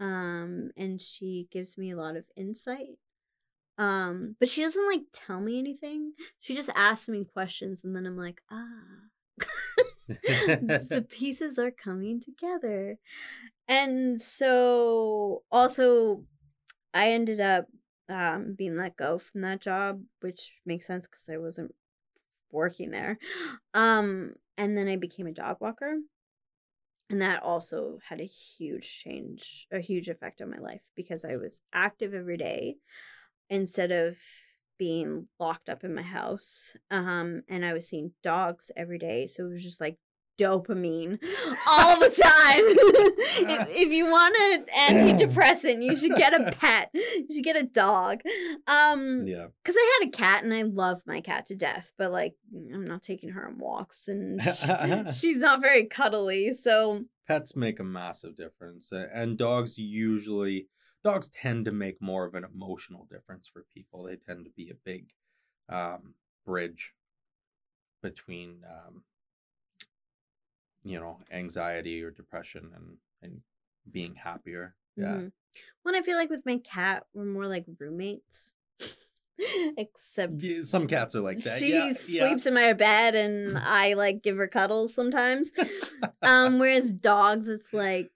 um 0.00 0.70
and 0.76 1.00
she 1.00 1.48
gives 1.52 1.76
me 1.76 1.90
a 1.90 1.96
lot 1.96 2.16
of 2.16 2.24
insight 2.36 2.98
um 3.80 4.36
but 4.38 4.48
she 4.48 4.62
doesn't 4.62 4.86
like 4.86 5.02
tell 5.12 5.40
me 5.40 5.58
anything 5.58 6.12
she 6.38 6.54
just 6.54 6.70
asks 6.76 7.08
me 7.08 7.24
questions 7.24 7.82
and 7.82 7.96
then 7.96 8.06
i'm 8.06 8.16
like 8.16 8.42
ah 8.52 9.08
the 10.08 11.06
pieces 11.10 11.58
are 11.58 11.70
coming 11.70 12.20
together. 12.20 12.98
And 13.68 14.20
so 14.20 15.42
also 15.50 16.24
I 16.92 17.10
ended 17.10 17.40
up 17.40 17.66
um 18.08 18.54
being 18.56 18.76
let 18.76 18.96
go 18.96 19.18
from 19.18 19.42
that 19.42 19.60
job, 19.60 20.02
which 20.20 20.54
makes 20.66 20.86
sense 20.86 21.06
because 21.06 21.28
I 21.32 21.38
wasn't 21.38 21.74
working 22.50 22.90
there. 22.90 23.18
Um 23.74 24.34
and 24.56 24.76
then 24.76 24.88
I 24.88 24.96
became 24.96 25.26
a 25.26 25.32
dog 25.32 25.58
walker. 25.60 25.96
And 27.08 27.22
that 27.22 27.42
also 27.42 27.98
had 28.08 28.20
a 28.20 28.24
huge 28.24 29.02
change, 29.02 29.66
a 29.72 29.80
huge 29.80 30.08
effect 30.08 30.40
on 30.40 30.50
my 30.50 30.58
life 30.58 30.84
because 30.94 31.24
I 31.24 31.36
was 31.36 31.60
active 31.72 32.14
every 32.14 32.36
day 32.36 32.76
instead 33.50 33.92
of 33.92 34.16
being 34.78 35.26
locked 35.38 35.68
up 35.68 35.84
in 35.84 35.94
my 35.94 36.02
house. 36.02 36.74
Um, 36.90 37.42
and 37.48 37.64
I 37.66 37.74
was 37.74 37.86
seeing 37.86 38.12
dogs 38.22 38.70
every 38.76 38.98
day. 38.98 39.26
So 39.26 39.44
it 39.44 39.50
was 39.50 39.62
just 39.62 39.80
like 39.80 39.98
dopamine 40.40 41.18
all 41.66 42.00
the 42.00 42.08
time. 42.08 42.62
if, 43.60 43.68
if 43.68 43.92
you 43.92 44.06
want 44.06 44.34
an 44.40 44.64
antidepressant, 45.18 45.82
you 45.82 45.96
should 45.96 46.16
get 46.16 46.32
a 46.32 46.50
pet. 46.52 46.90
You 46.94 47.26
should 47.30 47.44
get 47.44 47.56
a 47.56 47.62
dog. 47.64 48.20
Um, 48.66 49.26
yeah. 49.26 49.48
because 49.62 49.76
I 49.76 49.98
had 50.00 50.08
a 50.08 50.12
cat 50.12 50.44
and 50.44 50.54
I 50.54 50.62
love 50.62 51.02
my 51.06 51.20
cat 51.20 51.46
to 51.46 51.54
death, 51.54 51.92
but 51.98 52.10
like 52.10 52.34
I'm 52.72 52.86
not 52.86 53.02
taking 53.02 53.30
her 53.30 53.46
on 53.46 53.58
walks 53.58 54.08
and 54.08 54.42
sh- 54.42 55.18
she's 55.18 55.38
not 55.38 55.60
very 55.60 55.84
cuddly. 55.84 56.52
So 56.54 57.04
Pets 57.28 57.54
make 57.54 57.78
a 57.78 57.84
massive 57.84 58.34
difference, 58.34 58.92
and 58.92 59.38
dogs 59.38 59.78
usually 59.78 60.66
dogs 61.04 61.28
tend 61.28 61.64
to 61.64 61.72
make 61.72 62.00
more 62.00 62.24
of 62.24 62.34
an 62.34 62.44
emotional 62.44 63.06
difference 63.10 63.48
for 63.48 63.64
people. 63.74 64.04
They 64.04 64.16
tend 64.16 64.44
to 64.44 64.50
be 64.50 64.70
a 64.70 64.74
big 64.74 65.06
um, 65.68 66.14
bridge 66.46 66.94
between 68.02 68.64
um, 68.68 69.02
you 70.82 70.98
know 70.98 71.18
anxiety 71.30 72.02
or 72.02 72.10
depression 72.10 72.70
and 72.74 72.96
and 73.22 73.40
being 73.90 74.14
happier. 74.14 74.74
Yeah. 74.96 75.06
mhm. 75.16 75.32
When 75.82 75.94
I 75.94 76.02
feel 76.02 76.16
like 76.16 76.30
with 76.30 76.46
my 76.46 76.58
cat, 76.58 77.04
we're 77.14 77.24
more 77.24 77.46
like 77.46 77.64
roommates. 77.78 78.52
Except 79.78 80.32
Yeah, 80.36 80.62
Some 80.62 80.86
cats 80.86 81.14
are 81.14 81.20
like 81.20 81.38
that. 81.38 81.58
she 81.58 81.72
yeah, 81.72 81.86
yeah. 81.86 81.92
sleeps 82.28 82.44
in 82.46 82.52
my 82.54 82.72
bed 82.74 83.14
and 83.14 83.56
I 83.62 83.94
like 83.94 84.22
give 84.22 84.36
her 84.36 84.46
cuddles 84.46 84.94
sometimes. 84.94 85.50
um, 86.22 86.58
whereas 86.58 86.92
dogs, 86.92 87.48
it's 87.48 87.72
like 87.72 88.10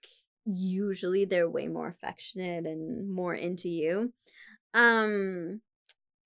usually 0.45 1.25
they're 1.25 1.49
way 1.49 1.67
more 1.67 1.87
affectionate 1.87 2.65
and 2.65 3.09
more 3.09 3.33
into 3.33 3.69
you. 3.69 4.13
Um, 4.73 5.61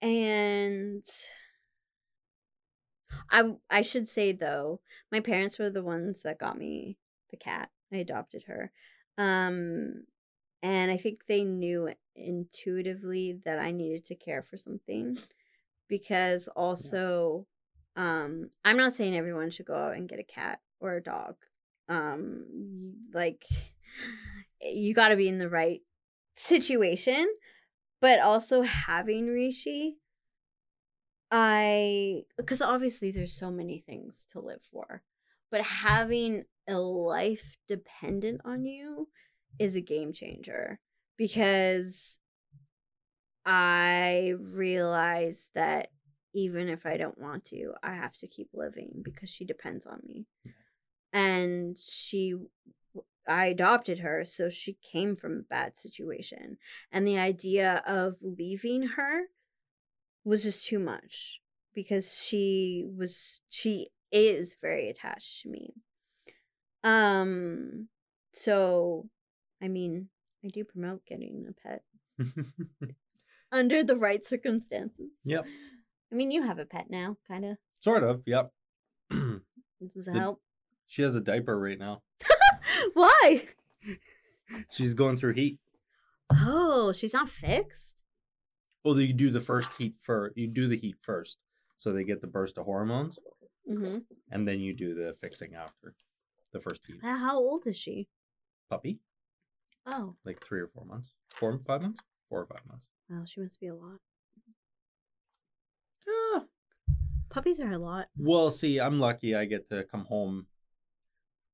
and 0.02 1.04
I 3.32 3.54
I 3.70 3.82
should 3.82 4.08
say 4.08 4.32
though, 4.32 4.82
my 5.12 5.20
parents 5.20 5.60
were 5.60 5.70
the 5.70 5.84
ones 5.84 6.22
that 6.24 6.40
got 6.40 6.58
me 6.58 6.98
the 7.32 7.38
cat. 7.38 7.70
I 7.94 7.98
adopted 7.98 8.44
her. 8.44 8.72
Um, 9.18 10.06
and 10.62 10.92
I 10.92 10.98
think 10.98 11.26
they 11.26 11.44
knew 11.44 11.90
intuitively 12.16 13.40
that 13.46 13.60
I 13.60 13.72
needed 13.72 14.06
to 14.06 14.16
care 14.16 14.44
for 14.44 14.58
something 14.58 15.18
because 15.88 16.48
also 16.50 17.48
um 17.96 18.50
I'm 18.66 18.78
not 18.78 18.94
saying 18.94 19.16
everyone 19.16 19.52
should 19.52 19.66
go 19.66 19.76
out 19.76 19.96
and 19.96 20.10
get 20.10 20.20
a 20.20 20.24
cat 20.24 20.60
or 20.80 20.96
a 20.96 21.04
dog. 21.04 21.36
Um 21.90 22.96
like 23.14 23.46
you 24.62 24.94
got 24.94 25.10
to 25.10 25.16
be 25.16 25.28
in 25.28 25.40
the 25.40 25.50
right 25.50 25.82
situation, 26.36 27.28
but 28.02 28.20
also 28.20 28.62
having 28.62 29.28
Rishi 29.28 29.98
I 31.32 32.24
because 32.38 32.62
obviously 32.62 33.12
there's 33.12 33.34
so 33.34 33.52
many 33.52 33.80
things 33.80 34.26
to 34.32 34.40
live 34.40 34.64
for, 34.64 35.04
but 35.52 35.62
having 35.62 36.46
a 36.68 36.76
life 36.76 37.58
dependent 37.68 38.42
on 38.46 38.66
you 38.66 39.10
is 39.60 39.76
a 39.76 39.82
game 39.82 40.12
changer 40.14 40.80
because 41.18 42.20
I 43.46 44.34
realize 44.40 45.50
that 45.56 45.90
even 46.34 46.70
if 46.70 46.86
I 46.86 46.98
don't 46.98 47.20
want 47.20 47.46
to, 47.46 47.74
I 47.84 47.94
have 47.94 48.16
to 48.18 48.28
keep 48.28 48.50
living 48.54 49.02
because 49.04 49.30
she 49.30 49.46
depends 49.46 49.86
on 49.86 50.00
me. 50.06 50.26
And 51.12 51.78
she 51.78 52.36
I 53.30 53.46
adopted 53.46 54.00
her, 54.00 54.26
so 54.26 54.50
she 54.50 54.78
came 54.82 55.16
from 55.16 55.34
a 55.34 55.50
bad 55.50 55.78
situation. 55.78 56.58
And 56.92 57.08
the 57.08 57.18
idea 57.18 57.84
of 57.86 58.18
leaving 58.22 58.84
her 58.98 59.26
was 60.24 60.44
just 60.44 60.66
too 60.66 60.80
much 60.80 61.42
because 61.74 62.22
she 62.22 62.86
was 62.98 63.42
she 63.50 63.90
is 64.12 64.56
very 64.60 64.90
attached 64.90 65.42
to 65.42 65.50
me. 65.50 65.74
Um 66.84 67.90
so 68.34 69.10
I 69.62 69.68
mean, 69.68 70.10
I 70.44 70.48
do 70.48 70.64
promote 70.64 71.06
getting 71.06 71.46
a 71.48 71.54
pet 71.68 71.84
under 73.52 73.84
the 73.84 73.96
right 73.96 74.26
circumstances. 74.26 75.12
yep. 75.24 75.46
I 76.12 76.16
mean, 76.16 76.32
you 76.32 76.44
have 76.44 76.58
a 76.58 76.66
pet 76.66 76.88
now, 76.90 77.18
kind 77.28 77.46
of. 77.46 77.58
Sort 77.82 78.04
of. 78.04 78.24
Yep. 78.26 78.52
Does 79.12 80.08
it 80.08 80.16
help? 80.16 80.42
she 80.88 81.04
has 81.04 81.16
a 81.16 81.22
diaper 81.22 81.58
right 81.58 81.78
now. 81.78 82.02
Why? 82.94 83.48
She's 84.72 84.94
going 84.94 85.16
through 85.18 85.34
heat. 85.34 85.58
Oh, 86.32 86.92
she's 86.92 87.14
not 87.14 87.30
fixed. 87.30 88.04
Well, 88.84 89.00
you 89.00 89.14
do 89.14 89.30
the 89.30 89.42
first 89.42 89.74
heat 89.74 89.96
first. 90.02 90.38
You 90.38 90.48
do 90.48 90.68
the 90.68 90.78
heat 90.78 90.96
first, 91.02 91.38
so 91.78 91.92
they 91.92 92.04
get 92.04 92.22
the 92.22 92.28
burst 92.28 92.58
of 92.58 92.66
hormones, 92.66 93.20
Mm-hmm. 93.70 94.00
and 94.32 94.48
then 94.48 94.60
you 94.60 94.74
do 94.74 94.96
the 94.96 95.14
fixing 95.22 95.54
after 95.54 95.94
the 96.54 96.60
first 96.60 96.82
heat. 96.88 96.98
How 97.04 97.38
old 97.38 97.68
is 97.68 97.78
she? 97.78 98.08
Puppy, 98.70 99.00
Oh, 99.86 100.16
like 100.26 100.44
three 100.44 100.60
or 100.62 100.68
four 100.68 100.86
months, 100.86 101.12
four 101.30 101.60
five 101.68 101.82
months, 101.82 102.02
four 102.30 102.42
or 102.42 102.46
five 102.48 102.66
months. 102.68 102.88
well, 103.10 103.26
she 103.26 103.42
must 103.42 103.60
be 103.60 103.68
a 103.68 103.76
lot. 103.76 104.00
Yeah. 106.08 106.42
Puppies 107.30 107.60
are 107.60 107.72
a 107.72 107.78
lot. 107.78 108.08
Well, 108.18 108.50
see, 108.50 108.80
I'm 108.80 109.00
lucky. 109.00 109.36
I 109.36 109.46
get 109.46 109.70
to 109.70 109.84
come 109.84 110.06
home 110.06 110.48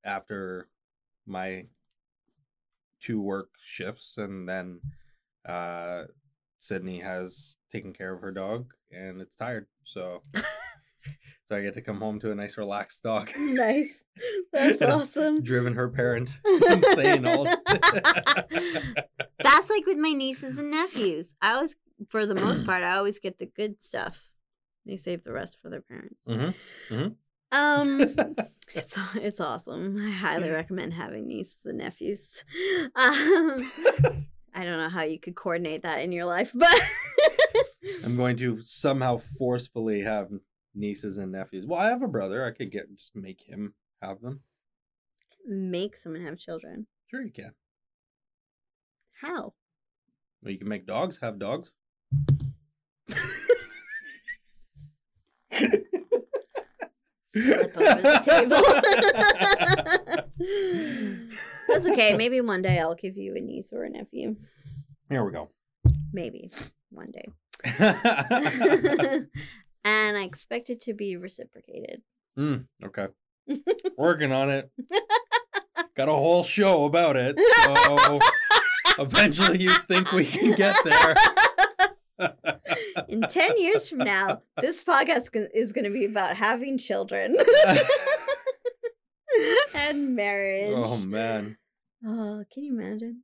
after 0.06 0.70
my 1.26 1.66
two 3.02 3.22
work 3.22 3.50
shifts, 3.62 4.18
and 4.18 4.48
then 4.48 4.82
uh, 5.48 6.04
Sydney 6.60 7.00
has 7.02 7.58
taken 7.72 7.94
care 7.94 8.14
of 8.14 8.22
her 8.22 8.32
dog, 8.32 8.74
and 8.92 9.22
it's 9.22 9.36
tired. 9.36 9.68
So, 9.84 10.22
so 11.46 11.56
I 11.56 11.62
get 11.62 11.76
to 11.76 11.82
come 11.82 12.00
home 12.00 12.20
to 12.22 12.32
a 12.32 12.36
nice, 12.36 12.58
relaxed 12.58 13.04
dog. 13.04 13.32
nice. 13.38 14.04
That's 14.54 14.82
awesome. 14.82 15.44
Driven 15.44 15.76
her 15.76 15.90
parent 15.90 16.40
insane 16.68 17.26
all. 17.26 17.48
That's 19.44 19.70
like 19.70 19.86
with 19.86 19.98
my 19.98 20.12
nieces 20.14 20.58
and 20.58 20.72
nephews. 20.72 21.36
I 21.42 21.54
always, 21.54 21.76
for 22.08 22.26
the 22.26 22.36
most 22.36 22.66
part, 22.68 22.84
I 22.84 22.96
always 22.96 23.20
get 23.20 23.38
the 23.38 23.46
good 23.46 23.84
stuff. 23.84 24.30
They 24.86 24.98
save 24.98 25.24
the 25.24 25.34
rest 25.34 25.60
for 25.62 25.70
their 25.70 25.82
parents. 25.82 26.26
hmm 26.28 27.08
Um, 27.56 28.16
it's 28.74 28.98
it's 29.16 29.40
awesome. 29.40 29.96
I 30.00 30.12
highly 30.12 30.50
recommend 30.50 30.94
having 30.94 31.28
nieces 31.28 31.66
and 31.66 31.78
nephews. 31.80 32.44
Um, 32.96 33.72
I 34.54 34.64
don't 34.64 34.78
know 34.78 34.90
how 34.90 35.02
you 35.04 35.20
could 35.20 35.36
coordinate 35.36 35.84
that 35.84 36.02
in 36.02 36.12
your 36.12 36.26
life, 36.26 36.52
but 36.56 36.82
I'm 38.06 38.16
going 38.16 38.38
to 38.38 38.60
somehow 38.64 39.18
forcefully 39.18 40.02
have 40.04 40.30
nieces 40.74 41.18
and 41.18 41.32
nephews. 41.32 41.66
Well, 41.66 41.80
I 41.80 41.90
have 41.90 42.02
a 42.04 42.08
brother. 42.08 42.46
I 42.46 42.52
could 42.52 42.72
get 42.72 42.96
just 42.96 43.16
make 43.16 43.42
him 43.42 43.74
have 44.02 44.22
them. 44.22 44.42
make 45.46 45.98
someone 45.98 46.22
have 46.24 46.38
children. 46.38 46.88
Sure, 47.08 47.22
you 47.22 47.32
can. 47.32 47.52
How? 49.22 49.54
Well, 50.42 50.52
you 50.52 50.58
can 50.58 50.70
make 50.70 50.86
dogs 50.86 51.20
have 51.22 51.40
dogs. 51.40 51.74
Flip 57.36 57.78
over 57.78 58.02
the 58.02 58.20
table. 58.24 58.64
That's 61.68 61.88
okay. 61.88 62.14
Maybe 62.16 62.40
one 62.40 62.62
day 62.62 62.80
I'll 62.80 62.96
give 62.96 63.18
you 63.18 63.36
a 63.36 63.42
niece 63.42 63.74
or 63.74 63.84
a 63.84 63.90
nephew. 63.90 64.38
Here 65.10 65.24
we 65.24 65.32
go. 65.32 65.50
Maybe 66.14 66.50
one 66.92 67.12
day. 67.12 67.28
and 69.84 70.18
I 70.18 70.24
expect 70.24 70.70
it 70.70 70.80
to 70.82 70.94
be 70.94 71.18
reciprocated. 71.18 72.02
Mm, 72.38 72.68
okay. 72.86 73.08
Working 73.98 74.32
on 74.32 74.50
it. 74.50 74.72
Got 75.98 76.10
a 76.10 76.14
whole 76.14 76.44
show 76.44 76.86
about 76.86 77.18
it. 77.18 77.38
So 77.64 78.20
eventually 78.98 79.62
you 79.62 79.74
think 79.88 80.12
we 80.14 80.26
can 80.26 80.56
get 80.56 80.76
there. 80.84 81.16
In 83.08 83.22
10 83.22 83.60
years 83.60 83.90
from 83.90 84.00
now, 84.00 84.42
this 84.62 84.84
podcast 84.84 85.30
is 85.54 85.74
going 85.74 85.86
to 85.86 85.92
be 85.92 86.06
about 86.06 86.38
having 86.38 86.78
children 86.78 87.36
and 89.74 90.16
marriage. 90.16 90.74
oh 90.76 91.06
man. 91.06 91.58
Oh, 92.06 92.44
can 92.54 92.64
you 92.64 92.78
imagine? 92.80 93.24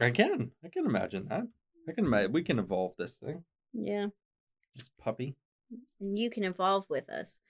I 0.00 0.10
can. 0.10 0.52
I 0.64 0.68
can 0.68 0.86
imagine 0.86 1.26
that. 1.28 1.46
I 1.88 1.92
can 1.92 2.06
imagine 2.06 2.32
we 2.32 2.42
can 2.42 2.58
evolve 2.58 2.94
this 2.96 3.18
thing. 3.18 3.44
Yeah. 3.72 4.06
This 4.74 4.90
puppy. 5.00 5.36
And 6.00 6.18
you 6.18 6.30
can 6.30 6.44
evolve 6.44 6.86
with 6.88 7.10
us. 7.10 7.40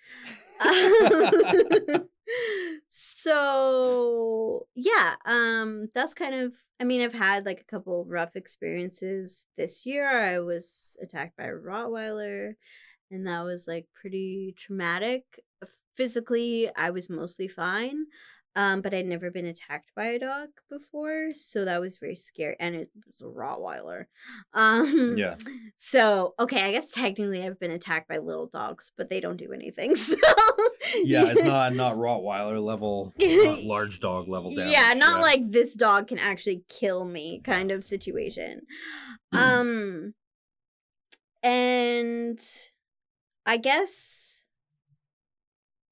So 2.89 4.67
yeah 4.75 5.15
um 5.25 5.89
that's 5.95 6.15
kind 6.15 6.35
of 6.35 6.55
i 6.81 6.85
mean 6.85 7.01
i've 7.01 7.13
had 7.15 7.47
like 7.47 7.61
a 7.61 7.65
couple 7.65 8.05
rough 8.05 8.37
experiences 8.37 9.47
this 9.57 9.87
year. 9.87 10.09
I 10.09 10.39
was 10.41 10.97
attacked 11.03 11.37
by 11.37 11.45
a 11.45 11.53
rottweiler 11.53 12.53
and 13.11 13.27
that 13.27 13.45
was 13.45 13.67
like 13.67 13.87
pretty 13.95 14.55
traumatic. 14.57 15.25
Physically 15.97 16.71
i 16.77 16.91
was 16.91 17.11
mostly 17.11 17.49
fine 17.49 18.07
um 18.59 18.81
but 18.83 18.93
i'd 18.93 19.07
never 19.07 19.31
been 19.31 19.47
attacked 19.47 19.91
by 19.95 20.07
a 20.07 20.19
dog 20.19 20.49
before 20.69 21.29
so 21.35 21.65
that 21.65 21.81
was 21.81 21.97
very 21.99 22.17
scary 22.17 22.57
and 22.59 22.75
it 22.75 22.91
was 23.07 23.21
a 23.21 23.25
rottweiler 23.25 24.05
um 24.53 25.15
Yeah. 25.17 25.37
so 25.77 26.35
okay 26.41 26.63
i 26.63 26.73
guess 26.73 26.91
technically 26.91 27.43
i've 27.45 27.61
been 27.61 27.71
attacked 27.71 28.09
by 28.09 28.19
little 28.19 28.47
dogs 28.49 28.91
but 28.97 29.09
they 29.09 29.21
don't 29.21 29.37
do 29.37 29.53
anything 29.53 29.95
so 30.09 30.17
Yeah, 31.05 31.29
it's 31.29 31.43
not 31.55 31.75
not 31.75 31.97
Rottweiler 31.97 32.63
level, 32.63 33.13
not 33.21 33.63
large 33.63 34.01
dog 34.01 34.29
level 34.29 34.55
damage. 34.55 34.73
yeah 34.73 34.93
not 34.95 35.21
like 35.21 35.51
this 35.51 35.75
dog 35.75 36.09
can 36.09 36.19
actually 36.19 36.63
kill 36.69 37.05
me 37.05 37.41
kind 37.45 37.71
of 37.71 37.85
situation 37.85 38.63
um 39.33 40.15
and 41.43 42.41
i 43.47 43.57
guess 43.57 44.45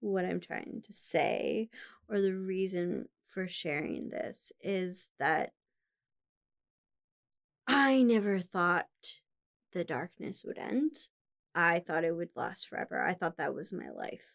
what 0.01 0.25
i'm 0.25 0.41
trying 0.41 0.81
to 0.85 0.93
say 0.93 1.69
or 2.09 2.21
the 2.21 2.35
reason 2.35 3.09
for 3.25 3.49
sharing 3.49 4.09
this 4.09 4.53
is 4.61 5.11
that 5.19 5.51
i 7.67 8.03
never 8.03 8.39
thought 8.39 8.87
the 9.77 9.85
darkness 9.85 10.43
would 10.43 10.57
end. 10.57 10.95
I 11.55 11.81
thought 11.81 12.05
it 12.05 12.17
would 12.17 12.31
last 12.35 12.67
forever. 12.67 13.03
I 13.03 13.13
thought 13.13 13.37
that 13.37 13.55
was 13.55 13.75
my 13.75 13.91
life. 13.91 14.35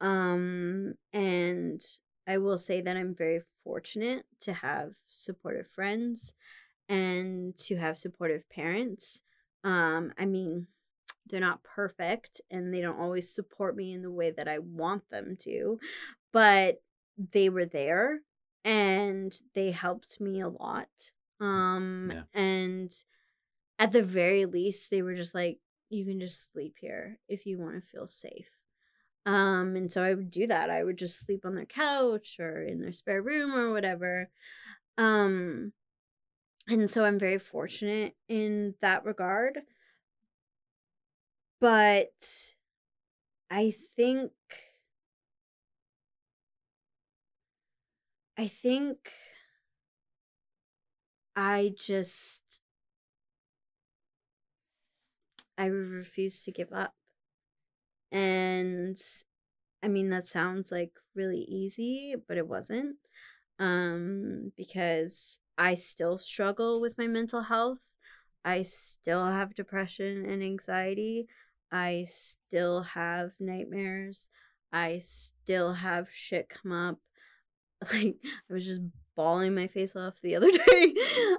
Um 0.00 0.94
and 1.12 1.80
I 2.26 2.36
will 2.36 2.58
say 2.58 2.82
that 2.82 2.96
I'm 2.96 3.14
very 3.14 3.40
fortunate 3.64 4.26
to 4.40 4.52
have 4.52 4.92
supportive 5.08 5.66
friends 5.66 6.34
and 6.88 7.56
to 7.56 7.76
have 7.76 7.96
supportive 7.96 8.48
parents. 8.50 9.22
Um, 9.64 10.12
I 10.18 10.26
mean, 10.26 10.66
they're 11.26 11.40
not 11.40 11.64
perfect 11.64 12.42
and 12.50 12.72
they 12.72 12.82
don't 12.82 13.00
always 13.00 13.34
support 13.34 13.76
me 13.76 13.92
in 13.92 14.02
the 14.02 14.10
way 14.10 14.30
that 14.30 14.46
I 14.46 14.58
want 14.58 15.08
them 15.10 15.36
to, 15.40 15.80
but 16.34 16.82
they 17.18 17.48
were 17.48 17.66
there 17.66 18.20
and 18.64 19.34
they 19.54 19.70
helped 19.72 20.20
me 20.20 20.40
a 20.40 20.48
lot. 20.48 20.88
Um, 21.40 22.10
Yeah. 22.12 22.22
and 22.34 22.92
at 23.78 23.92
the 23.92 24.02
very 24.02 24.44
least, 24.46 24.90
they 24.90 25.02
were 25.02 25.14
just 25.14 25.34
like, 25.34 25.60
you 25.90 26.04
can 26.04 26.20
just 26.20 26.52
sleep 26.52 26.76
here 26.80 27.18
if 27.28 27.46
you 27.46 27.58
want 27.58 27.74
to 27.76 27.80
feel 27.80 28.06
safe. 28.06 28.50
Um, 29.26 29.76
and 29.76 29.92
so 29.92 30.02
I 30.02 30.14
would 30.14 30.30
do 30.30 30.46
that. 30.46 30.70
I 30.70 30.84
would 30.84 30.98
just 30.98 31.20
sleep 31.20 31.44
on 31.44 31.54
their 31.54 31.66
couch 31.66 32.38
or 32.40 32.62
in 32.62 32.80
their 32.80 32.92
spare 32.92 33.22
room 33.22 33.54
or 33.54 33.72
whatever. 33.72 34.30
Um, 34.96 35.72
and 36.68 36.88
so 36.88 37.04
I'm 37.04 37.18
very 37.18 37.38
fortunate 37.38 38.16
in 38.28 38.74
that 38.80 39.04
regard. 39.04 39.60
But 41.60 42.54
I 43.50 43.74
think 43.96 44.32
I 48.38 48.46
think 48.46 49.12
I 51.36 51.72
just 51.78 52.60
I 55.58 55.66
refuse 55.66 56.40
to 56.42 56.52
give 56.52 56.72
up. 56.72 56.94
And 58.10 58.96
I 59.82 59.88
mean 59.88 60.10
that 60.10 60.26
sounds 60.26 60.72
like 60.72 60.92
really 61.14 61.40
easy, 61.42 62.14
but 62.28 62.36
it 62.38 62.48
wasn't. 62.48 62.96
Um 63.58 64.52
because 64.56 65.40
I 65.58 65.74
still 65.74 66.18
struggle 66.18 66.80
with 66.80 66.98
my 66.98 67.06
mental 67.08 67.42
health. 67.42 67.80
I 68.44 68.62
still 68.62 69.26
have 69.26 69.54
depression 69.54 70.26
and 70.26 70.42
anxiety. 70.42 71.28
I 71.72 72.06
still 72.08 72.82
have 72.82 73.32
nightmares. 73.40 74.30
I 74.72 75.00
still 75.00 75.74
have 75.74 76.10
shit 76.12 76.48
come 76.48 76.72
up. 76.72 76.98
Like 77.92 78.16
I 78.50 78.52
was 78.52 78.66
just 78.66 78.80
bawling 79.14 79.54
my 79.54 79.66
face 79.66 79.96
off 79.96 80.20
the 80.22 80.36
other 80.36 80.50
day. 80.66 80.94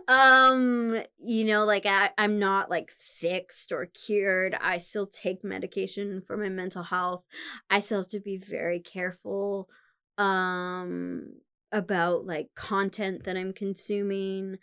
um, 0.08 1.02
you 1.18 1.46
know, 1.46 1.66
like 1.66 1.86
I, 1.86 2.12
I'm 2.18 2.40
not 2.40 2.70
like 2.70 2.92
fixed 2.92 3.72
or 3.72 3.88
cured. 3.88 4.56
I 4.62 4.78
still 4.78 5.06
take 5.06 5.44
medication 5.44 6.22
for 6.22 6.38
my 6.38 6.50
mental 6.50 6.84
health. 6.84 7.24
I 7.70 7.80
still 7.80 8.00
have 8.00 8.10
to 8.10 8.20
be 8.20 8.38
very 8.38 8.80
careful 8.80 9.70
um 10.18 11.24
about 11.72 12.26
like 12.26 12.48
content 12.56 13.24
that 13.24 13.38
I'm 13.38 13.54
consuming. 13.54 14.58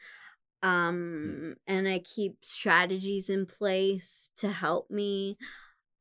Um, 0.63 1.55
and 1.67 1.87
I 1.89 2.01
keep 2.01 2.39
strategies 2.43 3.31
in 3.31 3.47
place 3.47 4.31
to 4.39 4.51
help 4.51 4.91
me. 4.91 5.39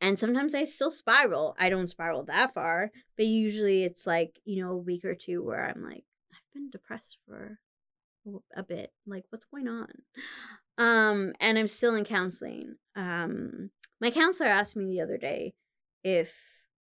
And 0.01 0.19
sometimes 0.19 0.53
I 0.53 0.65
still 0.65 0.91
spiral. 0.91 1.55
I 1.57 1.69
don't 1.69 1.87
spiral 1.87 2.23
that 2.25 2.53
far, 2.53 2.91
but 3.17 3.25
usually 3.25 3.83
it's 3.83 4.05
like, 4.05 4.39
you 4.43 4.63
know, 4.63 4.71
a 4.71 4.77
week 4.77 5.05
or 5.05 5.15
two 5.15 5.43
where 5.43 5.65
I'm 5.65 5.83
like, 5.83 6.03
I've 6.31 6.53
been 6.53 6.69
depressed 6.69 7.17
for 7.27 7.59
a- 8.55 8.63
bit. 8.63 8.91
Like, 9.07 9.23
what's 9.29 9.45
going 9.45 9.67
on? 9.67 9.87
Um, 10.77 11.33
and 11.39 11.57
I'm 11.57 11.67
still 11.67 11.95
in 11.95 12.03
counseling. 12.03 12.75
Um, 12.95 13.71
my 14.01 14.11
counselor 14.11 14.49
asked 14.49 14.75
me 14.75 14.85
the 14.85 15.01
other 15.01 15.17
day 15.17 15.53
if 16.03 16.35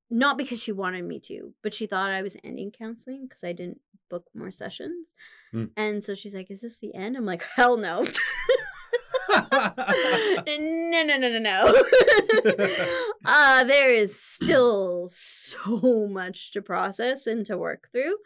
not 0.10 0.38
because 0.38 0.62
she 0.62 0.72
wanted 0.72 1.04
me 1.06 1.20
to, 1.22 1.54
but 1.64 1.74
she 1.74 1.86
thought 1.86 2.12
I 2.12 2.22
was 2.22 2.38
ending 2.44 2.72
counseling 2.72 3.26
because 3.28 3.44
I 3.44 3.52
didn't 3.52 3.82
book 4.10 4.26
more 4.34 4.52
sessions. 4.52 5.08
Hmm. 5.52 5.66
And 5.76 6.04
so 6.04 6.14
she's 6.14 6.34
like, 6.34 6.52
Is 6.52 6.62
this 6.62 6.80
the 6.80 6.94
end? 6.94 7.18
I'm 7.18 7.26
like, 7.26 7.44
Hell 7.56 7.78
no. 7.78 8.06
no, 10.48 11.04
no, 11.04 11.18
no, 11.18 11.30
no, 11.30 11.40
no. 11.40 11.74
uh, 13.26 13.64
there 13.64 13.94
is 13.94 14.20
still 14.20 15.08
so 15.08 16.08
much 16.10 16.52
to 16.52 16.62
process 16.62 17.28
and 17.28 17.46
to 17.46 17.58
work 17.58 17.90
through. 17.92 18.18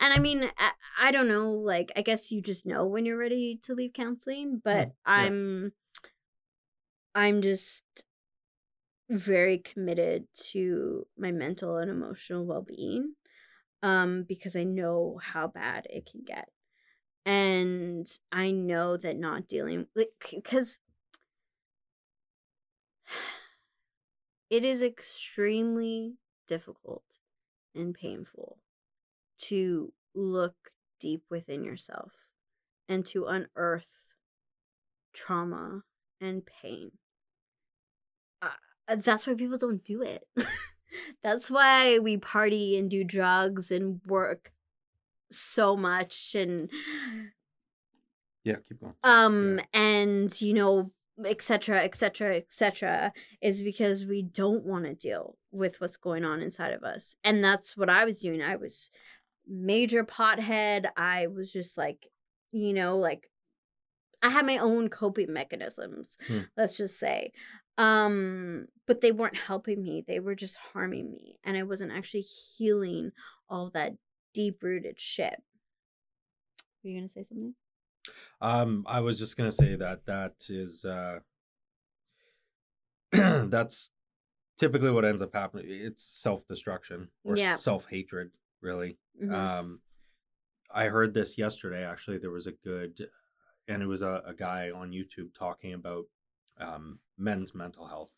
And 0.00 0.12
I 0.12 0.18
mean, 0.18 0.50
I, 0.58 0.70
I 1.00 1.10
don't 1.10 1.28
know, 1.28 1.50
like, 1.50 1.92
I 1.96 2.02
guess 2.02 2.30
you 2.30 2.40
just 2.40 2.66
know 2.66 2.86
when 2.86 3.06
you're 3.06 3.18
ready 3.18 3.58
to 3.64 3.74
leave 3.74 3.92
counseling, 3.92 4.60
but 4.62 4.88
yeah. 4.88 4.92
I'm, 5.06 5.72
I'm 7.14 7.42
just 7.42 7.84
very 9.10 9.58
committed 9.58 10.26
to 10.50 11.06
my 11.16 11.32
mental 11.32 11.78
and 11.78 11.90
emotional 11.90 12.44
well-being 12.44 13.14
um 13.82 14.24
because 14.28 14.54
I 14.54 14.64
know 14.64 15.18
how 15.22 15.46
bad 15.46 15.86
it 15.88 16.08
can 16.10 16.22
get. 16.26 16.48
And 17.24 18.06
I 18.32 18.50
know 18.50 18.96
that 18.96 19.18
not 19.18 19.48
dealing 19.48 19.86
like 19.94 20.34
cuz 20.44 20.78
it 24.50 24.64
is 24.64 24.82
extremely 24.82 26.16
difficult 26.46 27.04
and 27.74 27.94
painful 27.94 28.58
to 29.38 29.92
look 30.14 30.72
deep 30.98 31.22
within 31.30 31.64
yourself 31.64 32.12
and 32.88 33.04
to 33.06 33.26
unearth 33.26 34.08
trauma 35.12 35.82
and 36.20 36.44
pain. 36.46 36.92
Uh, 38.42 38.96
that's 38.96 39.26
why 39.26 39.34
people 39.34 39.58
don't 39.58 39.84
do 39.84 40.02
it. 40.02 40.26
that's 41.22 41.50
why 41.50 41.98
we 41.98 42.16
party 42.16 42.76
and 42.76 42.90
do 42.90 43.04
drugs 43.04 43.70
and 43.70 44.00
work 44.06 44.52
so 45.30 45.76
much 45.76 46.34
and 46.34 46.70
Yeah, 48.44 48.56
keep 48.66 48.80
going. 48.80 48.94
um 49.04 49.60
and 49.72 50.40
you 50.40 50.54
know 50.54 50.90
etc 51.26 51.82
etc 51.82 52.36
etc 52.36 53.12
is 53.42 53.60
because 53.60 54.04
we 54.06 54.22
don't 54.22 54.64
want 54.64 54.84
to 54.84 54.94
deal 54.94 55.36
with 55.50 55.80
what's 55.80 55.96
going 55.96 56.24
on 56.24 56.40
inside 56.40 56.72
of 56.72 56.84
us 56.84 57.16
and 57.24 57.42
that's 57.42 57.76
what 57.76 57.90
i 57.90 58.04
was 58.04 58.20
doing 58.20 58.40
i 58.40 58.54
was 58.54 58.90
major 59.48 60.04
pothead 60.04 60.86
i 60.96 61.26
was 61.26 61.52
just 61.52 61.76
like 61.76 62.06
you 62.52 62.72
know 62.72 62.96
like 62.96 63.28
i 64.22 64.28
had 64.28 64.46
my 64.46 64.58
own 64.58 64.88
coping 64.88 65.32
mechanisms 65.32 66.16
Hmm. 66.28 66.42
let's 66.56 66.76
just 66.76 66.98
say 66.98 67.32
um 67.78 68.66
but 68.86 69.00
they 69.00 69.10
weren't 69.10 69.36
helping 69.36 69.82
me 69.82 70.04
they 70.06 70.20
were 70.20 70.36
just 70.36 70.56
harming 70.72 71.10
me 71.10 71.38
and 71.42 71.56
i 71.56 71.64
wasn't 71.64 71.90
actually 71.92 72.24
healing 72.56 73.10
all 73.48 73.70
that 73.70 73.94
deep 74.38 74.62
rooted 74.62 75.00
shit 75.00 75.42
were 76.84 76.90
you 76.90 76.96
gonna 76.96 77.08
say 77.08 77.24
something 77.24 77.54
Um, 78.40 78.84
I 78.88 79.00
was 79.00 79.18
just 79.18 79.36
gonna 79.36 79.50
say 79.50 79.74
that 79.74 80.06
that 80.06 80.34
is 80.48 80.84
uh 80.84 81.18
that's 83.12 83.90
typically 84.56 84.92
what 84.92 85.04
ends 85.04 85.22
up 85.22 85.32
happening. 85.34 85.66
It's 85.68 86.02
self-destruction 86.04 87.08
or 87.24 87.36
Yeah. 87.36 87.56
self-hatred, 87.56 88.30
really. 88.60 88.98
Mhm. 89.20 89.32
Um, 89.32 89.82
I 90.70 90.84
heard 90.88 91.14
this 91.14 91.36
yesterday. 91.38 91.84
Actually, 91.84 92.18
there 92.18 92.30
was 92.30 92.46
a 92.46 92.52
good, 92.52 93.10
and 93.66 93.82
it 93.82 93.86
was 93.86 94.02
a, 94.02 94.22
a 94.26 94.34
guy 94.34 94.70
on 94.70 94.92
YouTube 94.92 95.34
talking 95.34 95.72
about 95.74 96.04
um, 96.58 97.00
men's 97.16 97.54
mental 97.54 97.86
health 97.88 98.12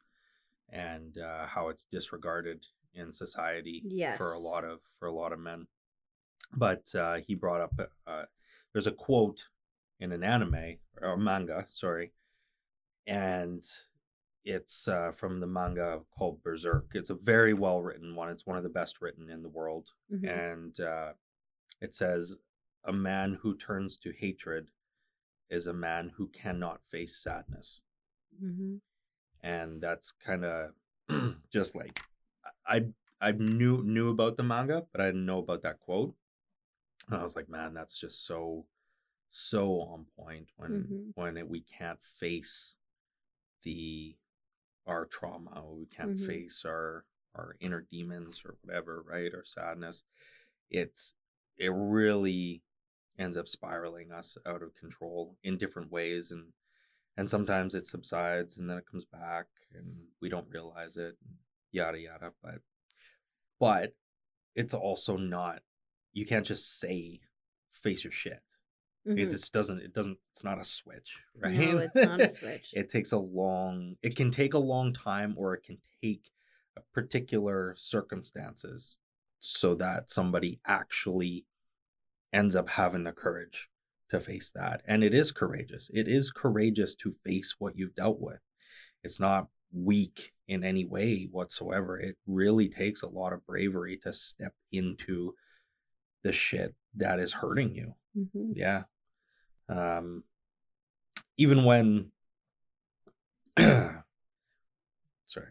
and 0.69 1.17
uh, 1.19 1.47
how 1.47 1.69
it's 1.69 1.85
disregarded 1.85 2.67
in 2.95 3.13
society 3.13 3.83
for 4.19 4.33
a 4.33 4.39
lot 4.39 4.65
of 4.65 4.81
for 4.99 5.07
a 5.09 5.13
lot 5.15 5.33
of 5.33 5.39
men. 5.39 5.67
But 6.55 6.93
uh, 6.95 7.17
he 7.27 7.35
brought 7.35 7.61
up 7.61 7.81
uh, 8.07 8.25
there's 8.73 8.87
a 8.87 8.93
quote 8.93 9.49
in 10.01 10.13
an 10.13 10.25
anime 10.25 10.77
or 11.01 11.17
manga, 11.17 11.67
sorry, 11.69 12.13
and 13.07 13.65
it's 14.45 14.89
uh, 14.89 15.13
from 15.13 15.41
the 15.41 15.47
manga 15.47 16.01
called 16.17 16.43
Berserk. 16.43 16.87
It's 16.95 17.11
a 17.11 17.15
very 17.15 17.53
well 17.55 17.83
written 17.83 18.15
one. 18.15 18.31
It's 18.31 18.47
one 18.47 18.57
of 18.57 18.63
the 18.63 18.69
best 18.71 19.01
written 19.01 19.29
in 19.29 19.43
the 19.43 19.49
world 19.49 19.91
Mhm. 20.11 20.29
and 20.29 20.81
uh, 20.81 21.13
it 21.81 21.95
says 21.95 22.37
a 22.85 22.93
man 22.93 23.35
who 23.43 23.57
turns 23.57 23.97
to 23.99 24.11
hatred 24.13 24.69
is 25.51 25.67
a 25.67 25.73
man 25.73 26.09
who 26.17 26.29
cannot 26.29 26.83
face 26.89 27.17
sadness 27.17 27.83
Mhm. 28.43 28.81
and 29.43 29.81
that's 29.81 30.13
kind 30.13 30.45
of 30.45 30.73
just 31.53 31.75
like 31.75 32.01
i 32.67 32.87
i 33.21 33.33
knew 33.33 33.83
knew 33.83 34.09
about 34.09 34.37
the 34.37 34.43
manga 34.43 34.87
but 34.93 35.01
i 35.01 35.07
didn't 35.07 35.27
know 35.27 35.39
about 35.41 35.63
that 35.63 35.79
quote 35.81 36.15
and 37.11 37.21
i 37.21 37.23
was 37.23 37.37
like 37.37 37.49
man 37.49 37.75
that's 37.75 37.99
just 37.99 38.27
so 38.27 38.67
so 39.31 39.81
on 39.83 40.07
point 40.17 40.49
when 40.57 40.71
Mhm. 40.71 41.13
when 41.15 41.37
it, 41.37 41.49
we 41.49 41.61
can't 41.61 42.03
face 42.03 42.77
the 43.63 44.17
our 44.87 45.07
trauma 45.07 45.65
we 45.67 45.87
can't 45.87 46.17
Mhm. 46.17 46.27
face 46.27 46.65
our 46.67 47.07
our 47.35 47.57
inner 47.61 47.83
demons 47.91 48.43
or 48.45 48.57
whatever 48.63 49.03
right 49.03 49.35
or 49.35 49.45
sadness 49.45 50.05
it's 50.71 51.15
it 51.59 51.73
really 51.73 52.63
ends 53.19 53.37
up 53.37 53.49
spiraling 53.49 54.11
us 54.13 54.37
out 54.47 54.63
of 54.63 54.75
control 54.75 55.37
in 55.43 55.59
different 55.59 55.91
ways 55.93 56.31
and 56.31 56.53
and 57.17 57.29
sometimes 57.31 57.75
it 57.75 57.87
subsides 57.87 58.59
and 58.59 58.69
then 58.71 58.79
it 58.79 58.87
comes 58.87 59.05
back 59.05 59.47
and 59.75 60.09
we 60.21 60.29
don't 60.29 60.49
realize 60.51 60.97
it 60.97 61.17
yada 61.73 61.99
yada 61.99 62.33
but 62.43 62.61
but 63.59 63.95
it's 64.55 64.75
also 64.75 65.17
not 65.17 65.63
you 66.13 66.27
can't 66.27 66.47
just 66.47 66.79
say 66.81 67.21
face 67.73 68.05
your 68.05 68.11
shit. 68.11 68.43
It 69.07 69.17
Mhm. 69.17 69.31
just 69.31 69.53
doesn't 69.53 69.81
it 69.81 69.95
doesn't 69.95 70.19
it's 70.31 70.45
not 70.45 70.61
a 70.61 70.65
switch 70.65 71.19
right? 71.35 71.55
No, 71.55 71.79
it's 71.79 71.95
not 71.95 72.21
a 72.21 72.29
switch. 72.29 72.71
it 72.75 72.89
takes 72.91 73.13
a 73.13 73.19
long 73.19 73.97
it 74.03 74.15
can 74.17 74.31
take 74.31 74.53
a 74.55 74.59
long 74.59 74.93
time 74.93 75.35
or 75.39 75.55
it 75.55 75.63
can 75.63 75.79
take 76.03 76.31
a 76.77 76.83
particular 76.93 77.75
circumstances 77.77 78.99
so 79.41 79.75
that 79.77 80.11
somebody 80.11 80.61
actually 80.67 81.47
ends 82.33 82.55
up 82.55 82.69
having 82.69 83.05
the 83.05 83.13
courage 83.13 83.71
to 84.11 84.21
face 84.21 84.51
that 84.51 84.83
and 84.87 85.03
it 85.03 85.15
is 85.15 85.33
courageous. 85.33 85.91
It 85.95 86.07
is 86.09 86.31
courageous 86.31 86.95
to 86.97 87.11
face 87.11 87.55
what 87.59 87.77
you've 87.77 87.95
dealt 87.95 88.21
with. 88.21 88.41
It's 89.03 89.19
not 89.19 89.49
weak 89.73 90.33
in 90.47 90.63
any 90.63 90.85
way 90.85 91.25
whatsoever. 91.31 91.99
It 91.99 92.19
really 92.27 92.69
takes 92.69 93.03
a 93.03 93.09
lot 93.09 93.33
of 93.33 93.47
bravery 93.47 93.97
to 93.99 94.13
step 94.13 94.53
into 94.73 95.35
the 96.23 96.33
shit 96.33 96.75
that 96.97 97.19
is 97.19 97.33
hurting 97.33 97.75
you 97.75 97.95
Mhm. 98.17 98.53
yeah 98.55 98.83
um 99.69 100.25
even 101.37 101.65
when 101.65 102.11
sorry 103.59 104.03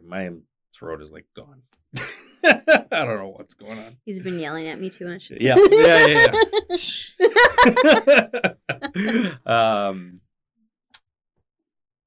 my 0.06 0.30
throat 0.78 1.02
is 1.02 1.12
like 1.12 1.26
gone 1.36 1.62
i 2.44 2.86
don't 2.92 3.18
know 3.18 3.34
what's 3.36 3.54
going 3.54 3.80
on 3.80 3.98
He's 4.06 4.20
been 4.20 4.40
yelling 4.40 4.68
at 4.68 4.80
me 4.80 4.90
too 4.90 5.08
much. 5.08 5.32
yeah 5.32 5.56
yeah 5.72 6.06
yeah, 6.08 6.28
yeah. 6.70 8.54
um 9.46 10.22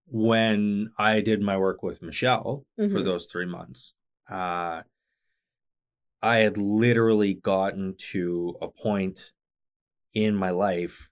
when 0.07 0.91
i 0.99 1.21
did 1.21 1.41
my 1.41 1.57
work 1.57 1.83
with 1.83 2.03
michelle 2.03 2.65
for 2.77 2.83
Mhm. 2.85 3.05
those 3.05 3.27
three 3.27 3.47
months 3.47 3.95
uh 4.31 4.83
i 6.23 6.37
had 6.39 6.57
literally 6.57 7.35
gotten 7.35 7.95
to 7.97 8.57
a 8.61 8.69
point 8.69 9.33
in 10.15 10.35
my 10.35 10.51
life 10.51 11.11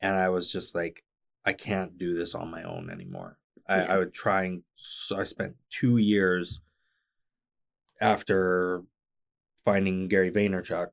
and 0.00 0.16
i 0.16 0.28
was 0.28 0.50
just 0.52 0.74
like 0.74 1.04
i 1.44 1.52
can't 1.52 1.98
do 1.98 2.14
this 2.16 2.34
on 2.34 2.50
my 2.50 2.62
own 2.62 2.90
anymore 2.90 3.38
i, 3.68 3.78
Yeah. 3.78 3.94
I 3.94 3.98
would 3.98 4.12
try 4.14 4.44
and 4.44 4.62
so 4.76 5.18
i 5.18 5.24
spent 5.24 5.56
two 5.68 5.96
years 5.96 6.60
after 8.00 8.82
finding 9.64 10.08
gary 10.08 10.30
vaynerchuk 10.30 10.88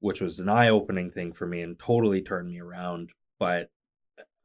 which 0.00 0.20
was 0.20 0.40
an 0.40 0.48
eye-opening 0.48 1.10
thing 1.10 1.32
for 1.32 1.46
me 1.46 1.60
and 1.60 1.78
totally 1.78 2.22
turned 2.22 2.48
me 2.48 2.60
around 2.60 3.10
but 3.38 3.70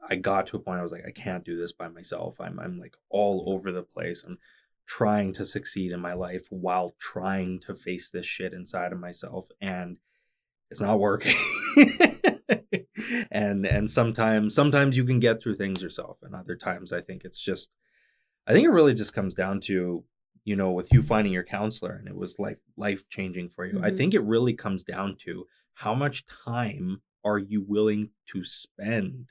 i 0.07 0.15
got 0.15 0.45
to 0.47 0.57
a 0.57 0.59
point 0.59 0.79
i 0.79 0.83
was 0.83 0.91
like 0.91 1.05
i 1.07 1.11
can't 1.11 1.43
do 1.45 1.57
this 1.57 1.71
by 1.73 1.87
myself 1.87 2.39
i'm, 2.39 2.59
I'm 2.59 2.79
like 2.79 2.95
all 3.09 3.43
over 3.47 3.71
the 3.71 3.83
place 3.83 4.23
i'm 4.23 4.37
trying 4.85 5.33
to 5.33 5.43
succeed 5.45 5.91
in 5.91 5.99
my 5.99 6.13
life 6.13 6.47
while 6.49 6.95
trying 6.99 7.59
to 7.59 7.73
face 7.73 8.09
this 8.11 8.25
shit 8.25 8.53
inside 8.53 8.91
of 8.93 8.99
myself 8.99 9.47
and 9.61 9.97
it's 10.69 10.81
not 10.81 10.99
working 10.99 11.35
and 13.31 13.65
and 13.65 13.89
sometimes 13.89 14.53
sometimes 14.55 14.95
you 14.97 15.03
can 15.03 15.19
get 15.19 15.41
through 15.41 15.55
things 15.55 15.81
yourself 15.81 16.17
and 16.21 16.35
other 16.35 16.55
times 16.55 16.91
i 16.93 17.01
think 17.01 17.23
it's 17.23 17.39
just 17.39 17.71
i 18.47 18.53
think 18.53 18.65
it 18.65 18.69
really 18.71 18.93
just 18.93 19.13
comes 19.13 19.33
down 19.33 19.59
to 19.59 20.03
you 20.43 20.55
know 20.55 20.71
with 20.71 20.91
you 20.93 21.01
finding 21.01 21.33
your 21.33 21.43
counselor 21.43 21.91
and 21.93 22.07
it 22.07 22.15
was 22.15 22.39
life 22.39 22.59
life 22.77 23.07
changing 23.09 23.49
for 23.49 23.65
you 23.65 23.79
i 23.83 23.89
Mhm. 23.89 23.97
think 23.97 24.13
it 24.13 24.23
really 24.23 24.53
comes 24.53 24.83
down 24.83 25.15
to 25.25 25.47
how 25.73 25.93
much 25.95 26.25
time 26.25 27.01
are 27.23 27.39
you 27.39 27.61
willing 27.61 28.09
to 28.27 28.43
spend 28.43 29.27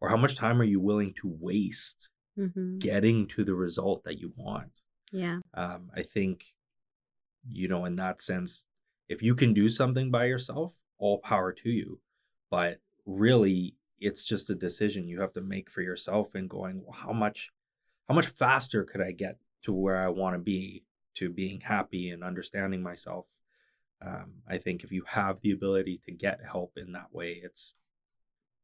or 0.00 0.08
how 0.08 0.16
much 0.16 0.36
time 0.36 0.60
are 0.60 0.64
you 0.64 0.80
willing 0.80 1.12
to 1.20 1.28
waste 1.40 2.08
Mhm. 2.40 2.78
getting 2.80 3.26
to 3.28 3.44
the 3.44 3.54
result 3.54 4.02
that 4.04 4.18
you 4.18 4.32
want 4.36 4.80
Yeah. 5.12 5.40
um, 5.54 5.90
I 5.94 6.02
think, 6.02 6.54
you 7.48 7.68
know, 7.68 7.84
in 7.84 7.96
that 7.96 8.20
sense, 8.20 8.66
if 9.08 9.22
you 9.22 9.34
can 9.34 9.52
do 9.52 9.68
something 9.68 10.10
by 10.10 10.26
yourself, 10.26 10.74
all 10.98 11.18
power 11.18 11.52
to 11.52 11.70
you. 11.70 12.00
But 12.50 12.80
really, 13.06 13.76
it's 13.98 14.24
just 14.24 14.50
a 14.50 14.54
decision 14.54 15.08
you 15.08 15.20
have 15.20 15.32
to 15.34 15.40
make 15.40 15.70
for 15.70 15.82
yourself 15.82 16.34
and 16.34 16.48
going, 16.48 16.82
well, 16.82 16.92
how 16.92 17.12
much, 17.12 17.50
how 18.08 18.14
much 18.14 18.26
faster 18.26 18.84
could 18.84 19.00
I 19.00 19.12
get 19.12 19.38
to 19.62 19.72
where 19.72 19.96
I 19.96 20.08
want 20.08 20.34
to 20.34 20.38
be, 20.38 20.84
to 21.14 21.30
being 21.30 21.60
happy 21.60 22.10
and 22.10 22.22
understanding 22.24 22.82
myself. 22.82 23.26
Um, 24.00 24.42
I 24.48 24.58
think 24.58 24.84
if 24.84 24.92
you 24.92 25.02
have 25.06 25.40
the 25.40 25.50
ability 25.50 26.00
to 26.06 26.12
get 26.12 26.40
help 26.44 26.78
in 26.78 26.92
that 26.92 27.12
way, 27.12 27.40
it's 27.42 27.74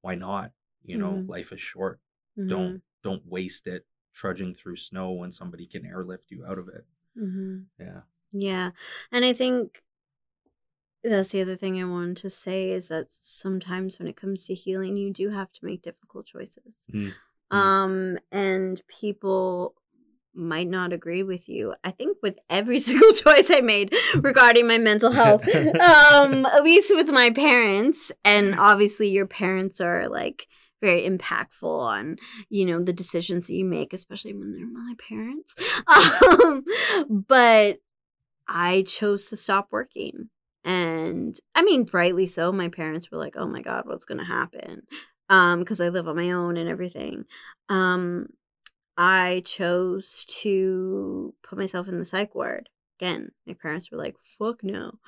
why 0.00 0.14
not? 0.14 0.52
You 0.84 0.98
know, 0.98 1.16
Mhm. 1.18 1.28
life 1.28 1.52
is 1.52 1.60
short. 1.60 2.00
Mhm. 2.38 2.48
Don't 2.48 2.82
don't 3.06 3.26
waste 3.26 3.68
it 3.68 3.86
trudging 4.12 4.52
through 4.54 4.76
snow 4.76 5.12
when 5.12 5.30
somebody 5.30 5.66
can 5.66 5.86
airlift 5.86 6.30
you 6.30 6.44
out 6.44 6.58
of 6.58 6.68
it. 6.68 6.84
Mhm. 7.16 7.66
Yeah. 7.78 8.00
Yeah. 8.32 8.70
And 9.12 9.24
I 9.24 9.32
think 9.32 9.82
that's 11.04 11.30
the 11.30 11.42
other 11.42 11.56
thing 11.56 11.80
I 11.80 11.84
wanted 11.84 12.16
to 12.18 12.30
say 12.30 12.70
is 12.70 12.88
that 12.88 13.06
sometimes 13.10 13.98
when 13.98 14.08
it 14.08 14.16
comes 14.16 14.46
to 14.46 14.54
healing, 14.54 14.96
you 14.96 15.12
do 15.12 15.30
have 15.30 15.52
to 15.52 15.64
make 15.64 15.82
difficult 15.82 16.26
choices. 16.26 16.84
Mm. 16.92 17.12
Mm. 17.52 17.56
Um, 17.56 18.18
and 18.32 18.82
people 18.88 19.76
might 20.34 20.68
not 20.68 20.92
agree 20.92 21.22
with 21.22 21.48
you. 21.48 21.74
I 21.84 21.92
think 21.92 22.18
with 22.22 22.38
every 22.50 22.80
single 22.88 23.12
choice 23.12 23.50
I 23.50 23.60
made 23.60 23.94
regarding 24.16 24.66
my 24.66 24.78
mental 24.78 25.12
health, 25.12 25.46
um, 25.54 26.44
at 26.46 26.64
least 26.64 26.92
with 26.94 27.10
my 27.10 27.30
parents, 27.30 28.10
and 28.24 28.58
obviously 28.58 29.08
your 29.08 29.26
parents 29.26 29.80
are 29.80 30.08
like 30.08 30.48
very 30.80 31.08
impactful 31.08 31.64
on 31.64 32.16
you 32.50 32.64
know 32.64 32.82
the 32.82 32.92
decisions 32.92 33.46
that 33.46 33.54
you 33.54 33.64
make 33.64 33.92
especially 33.92 34.34
when 34.34 34.52
they're 34.52 34.66
my 34.66 34.94
parents 35.08 35.54
um, 36.44 36.64
but 37.08 37.78
i 38.48 38.82
chose 38.86 39.28
to 39.28 39.36
stop 39.36 39.68
working 39.70 40.28
and 40.64 41.36
i 41.54 41.62
mean 41.62 41.86
rightly 41.92 42.26
so 42.26 42.52
my 42.52 42.68
parents 42.68 43.10
were 43.10 43.18
like 43.18 43.36
oh 43.36 43.46
my 43.46 43.62
god 43.62 43.84
what's 43.86 44.04
going 44.04 44.18
to 44.18 44.24
happen 44.24 44.82
um 45.28 45.60
because 45.60 45.80
I 45.80 45.88
live 45.88 46.08
on 46.08 46.16
my 46.16 46.30
own 46.30 46.56
and 46.56 46.68
everything. 46.68 47.24
Um 47.68 48.28
I 48.96 49.42
chose 49.44 50.24
to 50.42 51.34
put 51.42 51.58
myself 51.58 51.88
in 51.88 51.98
the 51.98 52.04
psych 52.04 52.34
ward. 52.34 52.68
Again, 52.98 53.32
my 53.46 53.54
parents 53.54 53.90
were 53.90 53.98
like, 53.98 54.16
"Fuck 54.22 54.64
no." 54.64 54.98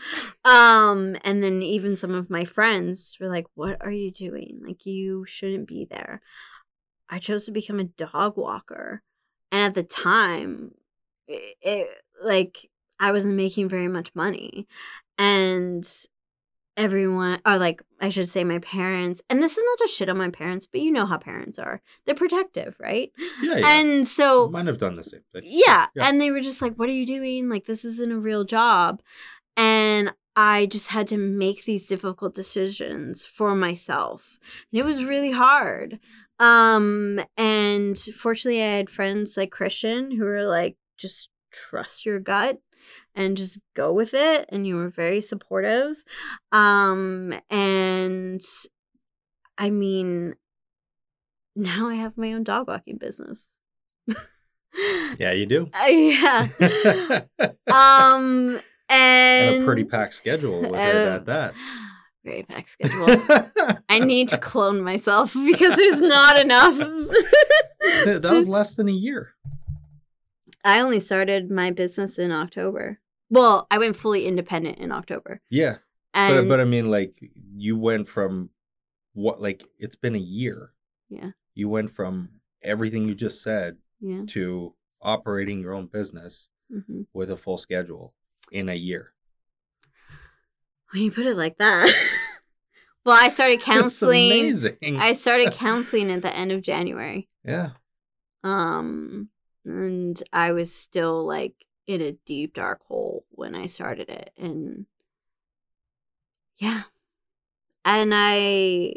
Um 0.44 1.16
and 1.24 1.42
then 1.42 1.62
even 1.62 1.96
some 1.96 2.14
of 2.14 2.30
my 2.30 2.44
friends 2.44 3.16
were 3.20 3.28
like, 3.28 3.46
"What 3.54 3.78
are 3.80 3.90
you 3.90 4.10
doing? 4.10 4.60
Like 4.62 4.84
you 4.86 5.24
shouldn't 5.26 5.68
be 5.68 5.86
there." 5.90 6.20
I 7.10 7.18
chose 7.18 7.46
to 7.46 7.52
become 7.52 7.80
a 7.80 7.84
dog 7.84 8.36
walker. 8.36 9.02
And 9.50 9.62
at 9.62 9.74
the 9.74 9.82
time, 9.82 10.72
it, 11.26 11.56
it 11.62 11.88
like 12.22 12.70
I 13.00 13.12
wasn't 13.12 13.36
making 13.36 13.68
very 13.68 13.88
much 13.88 14.14
money. 14.14 14.66
And 15.16 15.88
everyone 16.78 17.40
or 17.44 17.58
like 17.58 17.82
I 18.00 18.08
should 18.08 18.28
say 18.28 18.44
my 18.44 18.60
parents, 18.60 19.20
and 19.28 19.42
this 19.42 19.58
is 19.58 19.64
not 19.66 19.84
a 19.86 19.92
shit 19.92 20.08
on 20.08 20.16
my 20.16 20.30
parents, 20.30 20.66
but 20.66 20.80
you 20.80 20.90
know 20.90 21.04
how 21.04 21.18
parents 21.18 21.58
are. 21.58 21.82
They're 22.06 22.14
protective, 22.14 22.76
right? 22.80 23.12
Yeah, 23.42 23.56
yeah. 23.58 23.66
And 23.80 24.06
so 24.08 24.48
Might 24.48 24.66
have 24.66 24.78
done 24.78 24.96
the 24.96 25.04
same 25.04 25.20
thing. 25.32 25.42
yeah. 25.44 25.88
Yeah. 25.94 26.08
And 26.08 26.20
they 26.20 26.30
were 26.30 26.40
just 26.40 26.62
like, 26.62 26.74
what 26.76 26.88
are 26.88 26.92
you 26.92 27.04
doing? 27.04 27.50
Like, 27.50 27.66
this 27.66 27.84
isn't 27.84 28.12
a 28.12 28.18
real 28.18 28.44
job. 28.44 29.02
And 29.56 30.14
I 30.36 30.66
just 30.66 30.88
had 30.90 31.08
to 31.08 31.16
make 31.18 31.64
these 31.64 31.88
difficult 31.88 32.32
decisions 32.34 33.26
for 33.26 33.56
myself. 33.56 34.38
And 34.72 34.78
it 34.78 34.84
was 34.84 35.02
really 35.04 35.32
hard. 35.32 35.98
Um, 36.38 37.20
and 37.36 37.98
fortunately, 37.98 38.62
I 38.62 38.76
had 38.76 38.90
friends 38.90 39.36
like 39.36 39.50
Christian 39.50 40.12
who 40.12 40.24
were 40.24 40.46
like, 40.46 40.76
just 40.96 41.30
trust 41.50 42.06
your 42.06 42.20
gut 42.20 42.60
and 43.14 43.36
just 43.36 43.58
go 43.74 43.92
with 43.92 44.14
it. 44.14 44.46
And 44.50 44.66
you 44.66 44.76
were 44.76 44.88
very 44.90 45.20
supportive. 45.20 46.04
Um, 46.52 47.34
and 47.50 48.40
I 49.56 49.70
mean, 49.70 50.34
now 51.56 51.88
I 51.88 51.94
have 51.94 52.16
my 52.16 52.32
own 52.32 52.44
dog 52.44 52.68
walking 52.68 52.96
business. 52.98 53.58
Yeah, 55.18 55.32
you 55.32 55.46
do. 55.46 55.68
Uh, 55.74 55.86
yeah. 55.86 56.48
um 57.72 58.60
and, 58.88 59.54
and 59.54 59.62
a 59.62 59.64
pretty 59.66 59.82
packed 59.82 60.14
schedule 60.14 60.60
with 60.60 60.74
it 60.74 61.06
Uh, 61.08 61.16
at 61.16 61.26
that. 61.26 61.54
very 62.24 62.44
packed 62.44 62.68
schedule. 62.68 63.06
I 63.88 63.98
need 63.98 64.28
to 64.28 64.38
clone 64.38 64.82
myself 64.82 65.34
because 65.46 65.74
there's 65.76 66.00
not 66.00 66.38
enough. 66.38 66.76
that 66.78 68.20
was 68.22 68.46
less 68.46 68.74
than 68.74 68.88
a 68.88 68.92
year. 68.92 69.32
I 70.64 70.80
only 70.80 71.00
started 71.00 71.50
my 71.50 71.70
business 71.70 72.18
in 72.18 72.32
October. 72.32 73.00
Well, 73.30 73.66
I 73.70 73.78
went 73.78 73.96
fully 73.96 74.26
independent 74.26 74.78
in 74.78 74.90
October. 74.92 75.40
Yeah. 75.50 75.76
And 76.14 76.34
but 76.34 76.48
but 76.48 76.60
I 76.60 76.64
mean 76.64 76.90
like 76.90 77.18
you 77.54 77.76
went 77.76 78.08
from 78.08 78.50
what 79.12 79.40
like 79.40 79.64
it's 79.78 79.96
been 79.96 80.14
a 80.14 80.18
year. 80.18 80.72
yeah, 81.08 81.30
You 81.54 81.68
went 81.68 81.90
from 81.90 82.30
everything 82.62 83.06
you 83.06 83.14
just 83.14 83.42
said 83.42 83.76
yeah. 84.00 84.22
to 84.28 84.74
operating 85.02 85.60
your 85.60 85.74
own 85.74 85.86
business 85.86 86.48
hmm 86.70 87.02
with 87.12 87.30
a 87.30 87.36
full 87.36 87.56
schedule 87.58 88.14
in 88.52 88.68
a 88.68 88.74
year. 88.74 89.12
When 90.90 91.02
you 91.02 91.10
put 91.10 91.26
it 91.26 91.36
like 91.36 91.58
that. 91.58 91.92
well, 93.04 93.16
I 93.18 93.28
started 93.28 93.60
counseling. 93.72 94.54
I 94.98 95.12
started 95.12 95.52
counseling 95.52 96.10
at 96.10 96.22
the 96.22 96.34
end 96.34 96.50
of 96.52 96.62
January. 96.62 97.28
yeah. 97.44 97.70
Um, 98.44 99.28
and 99.68 100.22
I 100.32 100.52
was 100.52 100.74
still 100.74 101.24
like 101.26 101.54
in 101.86 102.00
a 102.00 102.12
deep 102.12 102.54
dark 102.54 102.84
hole 102.86 103.24
when 103.30 103.54
I 103.54 103.66
started 103.66 104.08
it. 104.08 104.32
And 104.36 104.86
yeah. 106.56 106.82
And 107.84 108.12
I 108.14 108.94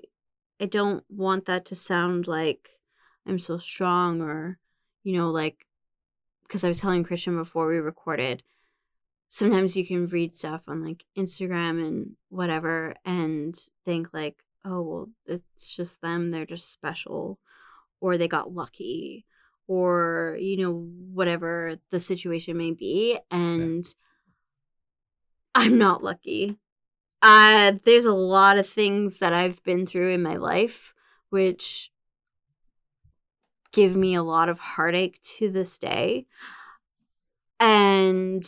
I 0.59 0.65
don't 0.65 1.03
want 1.09 1.45
that 1.45 1.65
to 1.65 1.75
sound 1.75 2.27
like 2.27 2.69
I'm 3.25 3.39
so 3.39 3.57
strong 3.57 4.21
or, 4.21 4.57
you 5.03 5.13
know, 5.17 5.31
like 5.31 5.65
because 6.43 6.63
I 6.63 6.67
was 6.67 6.81
telling 6.81 7.03
Christian 7.03 7.37
before 7.37 7.67
we 7.67 7.77
recorded, 7.77 8.43
sometimes 9.29 9.77
you 9.77 9.85
can 9.85 10.05
read 10.07 10.35
stuff 10.35 10.65
on 10.67 10.83
like 10.83 11.05
Instagram 11.17 11.85
and 11.87 12.11
whatever 12.29 12.95
and 13.05 13.55
think 13.85 14.09
like, 14.13 14.43
oh 14.65 14.81
well, 14.81 15.09
it's 15.25 15.73
just 15.73 16.01
them, 16.01 16.31
they're 16.31 16.45
just 16.45 16.71
special, 16.71 17.39
or 18.01 18.17
they 18.17 18.27
got 18.27 18.53
lucky, 18.53 19.25
or 19.67 20.37
you 20.39 20.57
know, 20.57 20.89
whatever 21.13 21.77
the 21.89 21.99
situation 21.99 22.57
may 22.57 22.71
be. 22.71 23.17
And 23.29 23.85
I'm 25.55 25.77
not 25.77 26.03
lucky. 26.03 26.57
Uh 27.21 27.73
there's 27.83 28.05
a 28.05 28.13
lot 28.13 28.57
of 28.57 28.67
things 28.67 29.19
that 29.19 29.33
I've 29.33 29.63
been 29.63 29.85
through 29.85 30.09
in 30.09 30.23
my 30.23 30.37
life 30.37 30.93
which 31.29 31.91
give 33.71 33.95
me 33.95 34.15
a 34.15 34.23
lot 34.23 34.49
of 34.49 34.59
heartache 34.59 35.21
to 35.21 35.49
this 35.49 35.77
day. 35.77 36.25
And 37.59 38.43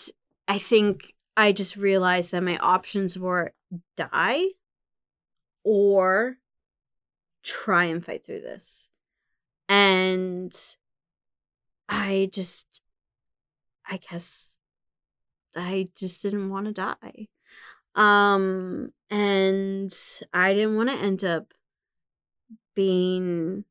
I 0.48 0.58
think 0.58 1.14
I 1.38 1.52
just 1.52 1.76
realized 1.78 2.32
that 2.32 2.44
my 2.44 2.58
options 2.58 3.18
were 3.18 3.54
die 3.96 4.46
or 5.64 6.38
try 7.44 7.86
and 7.86 8.04
fight 8.04 8.26
through 8.26 8.42
this. 8.42 8.90
And 9.70 10.54
I 11.90 12.30
just, 12.32 12.82
I 13.86 13.98
guess, 13.98 14.58
I 15.56 15.90
just 15.96 16.22
didn't 16.22 16.50
want 16.50 16.68
to 16.68 16.74
die. 16.74 17.28
Um, 17.96 18.92
and 19.10 19.94
I 20.34 20.54
didn't 20.54 20.76
want 20.76 20.90
to 20.90 20.98
end 20.98 21.24
up 21.24 21.54
being 22.76 23.66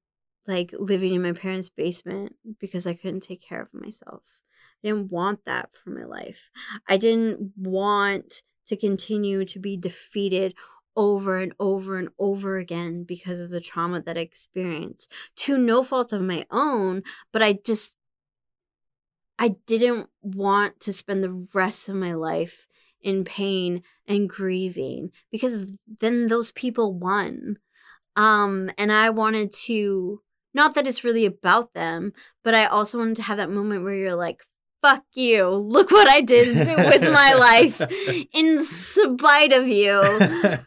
like 0.47 0.75
living 0.79 1.15
in 1.15 1.23
my 1.23 1.33
parents' 1.33 1.69
basement 1.69 2.37
because 2.59 2.87
I 2.87 2.95
couldn't 2.95 3.21
take 3.21 3.43
care 3.43 3.61
of 3.61 3.75
myself. 3.75 4.39
I 4.83 4.89
didn't 4.89 5.11
want 5.11 5.45
that 5.45 5.73
for 5.73 5.91
my 5.91 6.05
life. 6.05 6.51
I 6.89 6.97
didn't 6.97 7.53
want 7.57 8.43
to 8.67 8.77
continue 8.77 9.45
to 9.45 9.59
be 9.59 9.77
defeated 9.77 10.55
over 10.97 11.39
and 11.39 11.55
over 11.59 11.97
and 11.97 12.11
over 12.19 12.59
again 12.59 13.05
because 13.05 13.41
of 13.41 13.51
the 13.51 13.61
trauma 13.61 14.03
that 14.03 14.19
I 14.19 14.21
experienced 14.21 15.11
to 15.37 15.57
no 15.57 15.83
fault 15.83 16.13
of 16.13 16.23
my 16.23 16.45
own, 16.51 17.03
but 17.33 17.43
I 17.43 17.55
just 17.65 17.97
I 19.43 19.57
didn't 19.67 20.09
want 20.23 20.79
to 20.83 20.93
spend 20.93 21.25
the 21.25 21.49
rest 21.53 21.89
of 21.89 21.97
my 21.97 22.13
life 22.15 22.69
in 23.01 23.25
pain 23.25 23.83
and 24.07 24.29
grieving 24.29 25.11
because 25.33 25.65
then 25.99 26.29
those 26.29 26.53
people 26.53 26.95
won. 26.95 27.59
Um 28.15 28.71
and 28.79 28.93
I 28.93 29.11
wanted 29.11 29.53
to 29.67 30.21
not 30.55 30.77
that 30.77 30.87
it's 30.87 31.03
really 31.03 31.27
about 31.27 31.75
them, 31.75 32.13
but 32.45 32.55
I 32.55 32.67
also 32.67 32.99
wanted 32.99 33.17
to 33.17 33.25
have 33.25 33.39
that 33.39 33.51
moment 33.51 33.83
where 33.83 33.97
you're 33.97 34.15
like, 34.15 34.45
fuck 34.81 35.03
you. 35.15 35.49
Look 35.49 35.91
what 35.91 36.07
I 36.07 36.21
did 36.21 36.55
with 36.55 37.03
my 37.03 37.33
life 37.33 37.83
in 38.33 38.63
spite 38.63 39.53
of 39.53 39.67
you. 39.67 39.99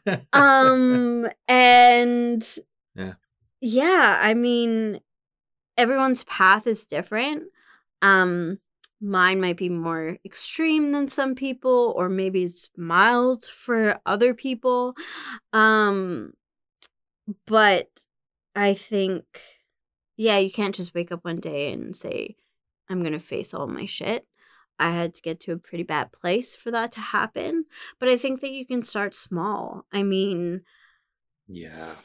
Um 0.34 1.28
and 1.47 2.45
Yeah. 2.93 3.13
Yeah, 3.61 4.19
I 4.21 4.34
mean 4.34 4.99
everyone's 5.78 6.26
path 6.26 6.67
is 6.67 6.86
different. 6.86 7.43
Um 8.01 8.59
mine 9.02 9.41
might 9.41 9.58
be 9.58 9.70
more 9.70 10.18
extreme 10.26 10.91
than 10.91 11.08
some 11.08 11.36
people 11.36 11.93
or 11.96 12.10
maybe 12.10 12.43
it's 12.43 12.70
mild 12.78 13.46
for 13.46 14.00
other 14.06 14.34
people. 14.34 14.96
Um 15.54 16.34
but 17.46 17.89
I 18.56 18.74
think 18.74 19.26
yeah, 20.18 20.38
you 20.38 20.52
can't 20.52 20.76
just 20.76 20.93
wake 20.93 21.12
up 21.12 21.26
one 21.26 21.39
day 21.39 21.74
and 21.74 21.96
say, 21.96 22.38
I'm 22.89 23.02
going 23.02 23.14
to 23.14 23.20
face 23.20 23.54
all 23.54 23.68
my 23.68 23.86
shit. 23.86 24.26
I 24.80 24.91
had 24.91 25.14
to 25.16 25.22
get 25.22 25.39
to 25.41 25.54
a 25.54 25.58
pretty 25.58 25.84
bad 25.84 26.12
place 26.12 26.56
for 26.56 26.72
that 26.72 26.91
to 26.93 27.02
happen. 27.02 27.66
But 28.00 28.10
I 28.10 28.18
think 28.18 28.41
that 28.41 28.52
you 28.52 28.66
can 28.66 28.84
start 28.84 29.14
small. 29.14 29.86
I 29.91 30.04
mean, 30.04 30.62
yeah. 31.48 31.96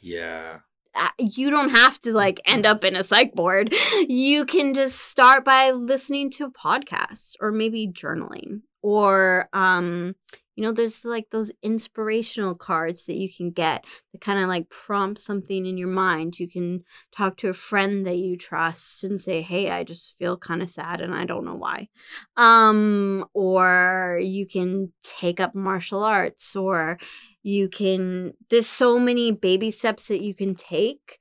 Yeah. 0.00 0.60
Uh, 0.94 1.08
you 1.18 1.50
don't 1.50 1.70
have 1.70 2.00
to 2.02 2.12
like 2.12 2.40
end 2.44 2.66
up 2.66 2.84
in 2.84 2.96
a 2.96 3.02
psych 3.02 3.32
ward. 3.34 3.74
You 4.08 4.44
can 4.44 4.74
just 4.74 4.98
start 4.98 5.44
by 5.44 5.70
listening 5.70 6.30
to 6.32 6.44
a 6.44 6.50
podcast 6.50 7.34
or 7.40 7.50
maybe 7.52 7.88
journaling 7.88 8.60
or 8.82 9.48
um 9.52 10.14
you 10.56 10.62
know 10.62 10.72
there's 10.72 11.04
like 11.04 11.30
those 11.30 11.52
inspirational 11.62 12.54
cards 12.54 13.06
that 13.06 13.16
you 13.16 13.28
can 13.32 13.50
get 13.50 13.84
that 14.12 14.20
kind 14.20 14.38
of 14.38 14.48
like 14.48 14.68
prompt 14.70 15.20
something 15.20 15.66
in 15.66 15.76
your 15.78 15.88
mind. 15.88 16.38
You 16.38 16.48
can 16.48 16.84
talk 17.16 17.36
to 17.38 17.48
a 17.48 17.52
friend 17.54 18.06
that 18.06 18.18
you 18.18 18.36
trust 18.36 19.04
and 19.04 19.20
say, 19.20 19.42
"Hey, 19.42 19.70
I 19.70 19.84
just 19.84 20.16
feel 20.18 20.36
kind 20.36 20.62
of 20.62 20.68
sad 20.68 21.00
and 21.00 21.14
I 21.14 21.24
don't 21.24 21.44
know 21.44 21.54
why." 21.56 21.88
Um 22.36 23.24
or 23.34 24.20
you 24.22 24.46
can 24.46 24.92
take 25.02 25.40
up 25.40 25.54
martial 25.54 26.02
arts 26.02 26.56
or 26.56 26.98
you 27.42 27.68
can 27.68 28.32
there's 28.50 28.66
so 28.66 28.98
many 28.98 29.30
baby 29.32 29.70
steps 29.70 30.08
that 30.08 30.22
you 30.22 30.34
can 30.34 30.54
take 30.54 31.18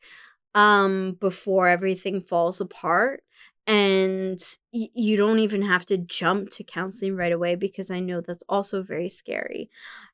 um 0.55 1.17
before 1.19 1.67
everything 1.67 2.21
falls 2.21 2.61
apart 2.61 3.22
and 3.65 4.39
y- 4.73 4.89
you 4.93 5.15
don't 5.15 5.39
even 5.39 5.61
have 5.61 5.85
to 5.85 5.97
jump 5.97 6.49
to 6.49 6.63
counseling 6.63 7.15
right 7.15 7.31
away 7.31 7.55
because 7.55 7.89
i 7.89 7.99
know 7.99 8.21
that's 8.21 8.43
also 8.49 8.83
very 8.83 9.09
scary 9.09 9.69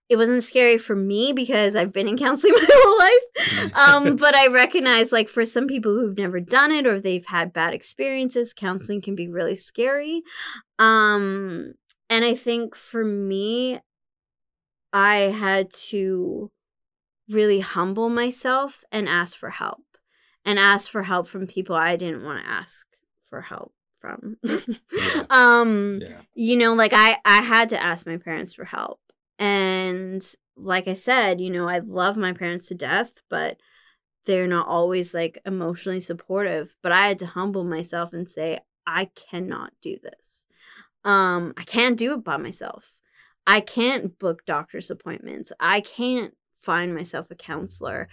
it 0.10 0.18
wasn't 0.18 0.43
scary 0.43 0.80
for 0.80 0.95
me 0.95 1.34
because 1.34 1.76
I've 1.76 1.93
been 1.93 2.08
in 2.08 2.18
counseling 2.18 2.54
my 2.54 2.68
whole 2.68 2.97
life. 2.97 3.76
Um, 3.76 4.16
but 4.18 4.36
I 4.36 4.47
recognize, 4.47 5.12
like, 5.12 5.30
for 5.30 5.45
some 5.45 5.68
people 5.68 5.93
who've 5.93 6.18
never 6.18 6.39
done 6.39 6.72
it 6.72 6.88
or 6.88 7.00
they've 7.00 7.26
had 7.26 7.54
bad 7.54 7.74
experiences, 7.74 8.54
counseling 8.54 9.02
can 9.02 9.16
be 9.16 9.28
really 9.28 9.56
scary. 9.56 10.24
Um, 10.80 11.74
and 12.10 12.26
I 12.26 12.34
think 12.34 12.76
for 12.76 13.06
me, 13.06 13.80
I 14.91 15.16
had 15.18 15.72
to 15.89 16.52
really 17.30 17.60
humble 17.60 18.10
myself 18.10 18.84
and 18.91 19.08
ask 19.08 19.38
for 19.38 19.52
help 19.52 19.84
and 20.43 20.58
ask 20.58 20.89
for 20.89 21.04
help 21.04 21.28
from 21.28 21.45
people 21.45 21.76
I 21.76 21.95
didn't 21.95 22.24
want 22.24 22.43
to 22.43 22.50
ask 22.50 22.88
for 23.30 23.41
help 23.41 23.73
from. 23.99 24.38
Um, 25.30 25.99
yeah. 26.01 26.21
you 26.34 26.57
know, 26.57 26.73
like 26.73 26.93
I 26.93 27.17
I 27.23 27.41
had 27.41 27.69
to 27.69 27.84
ask 27.84 28.07
my 28.07 28.17
parents 28.17 28.55
for 28.55 28.65
help. 28.65 28.99
And 29.38 30.25
like 30.57 30.88
I 30.88 30.93
said, 30.93 31.39
you 31.39 31.51
know, 31.51 31.69
I 31.69 31.80
love 31.80 32.17
my 32.17 32.34
parents 32.34 32.67
to 32.67 32.75
death, 32.75 33.21
but 33.30 33.59
they're 34.25 34.47
not 34.47 34.67
always 34.67 35.13
like 35.13 35.38
emotionally 35.45 35.99
supportive. 35.99 36.75
But 36.82 36.91
I 36.91 37.07
had 37.07 37.19
to 37.19 37.27
humble 37.27 37.63
myself 37.63 38.11
and 38.13 38.30
say, 38.30 38.59
I 38.88 39.05
cannot 39.15 39.73
do 39.82 39.97
this. 40.01 40.45
Um, 41.03 41.53
I 41.57 41.63
can't 41.63 41.97
do 41.97 42.13
it 42.13 42.23
by 42.23 42.38
myself. 42.38 42.99
I 43.45 43.59
can't 43.59 44.17
book 44.19 44.45
doctor's 44.45 44.91
appointments. 44.91 45.51
I 45.59 45.82
can't 45.82 46.36
find 46.59 46.93
myself 46.93 47.32
a 47.32 47.36
counselor. 47.36 48.09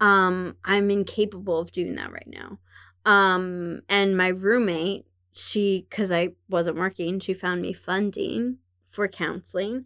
Um, 0.00 0.56
I'm 0.64 0.90
incapable 0.90 1.58
of 1.58 1.72
doing 1.72 1.94
that 1.96 2.12
right 2.12 2.28
now. 2.28 2.58
Um, 3.04 3.82
and 3.88 4.16
my 4.16 4.28
roommate, 4.28 5.06
she, 5.34 5.86
because 5.88 6.10
I 6.12 6.30
wasn't 6.48 6.76
working, 6.76 7.20
she 7.20 7.34
found 7.34 7.60
me 7.62 7.72
funding 7.72 8.58
for 8.84 9.08
counseling 9.08 9.84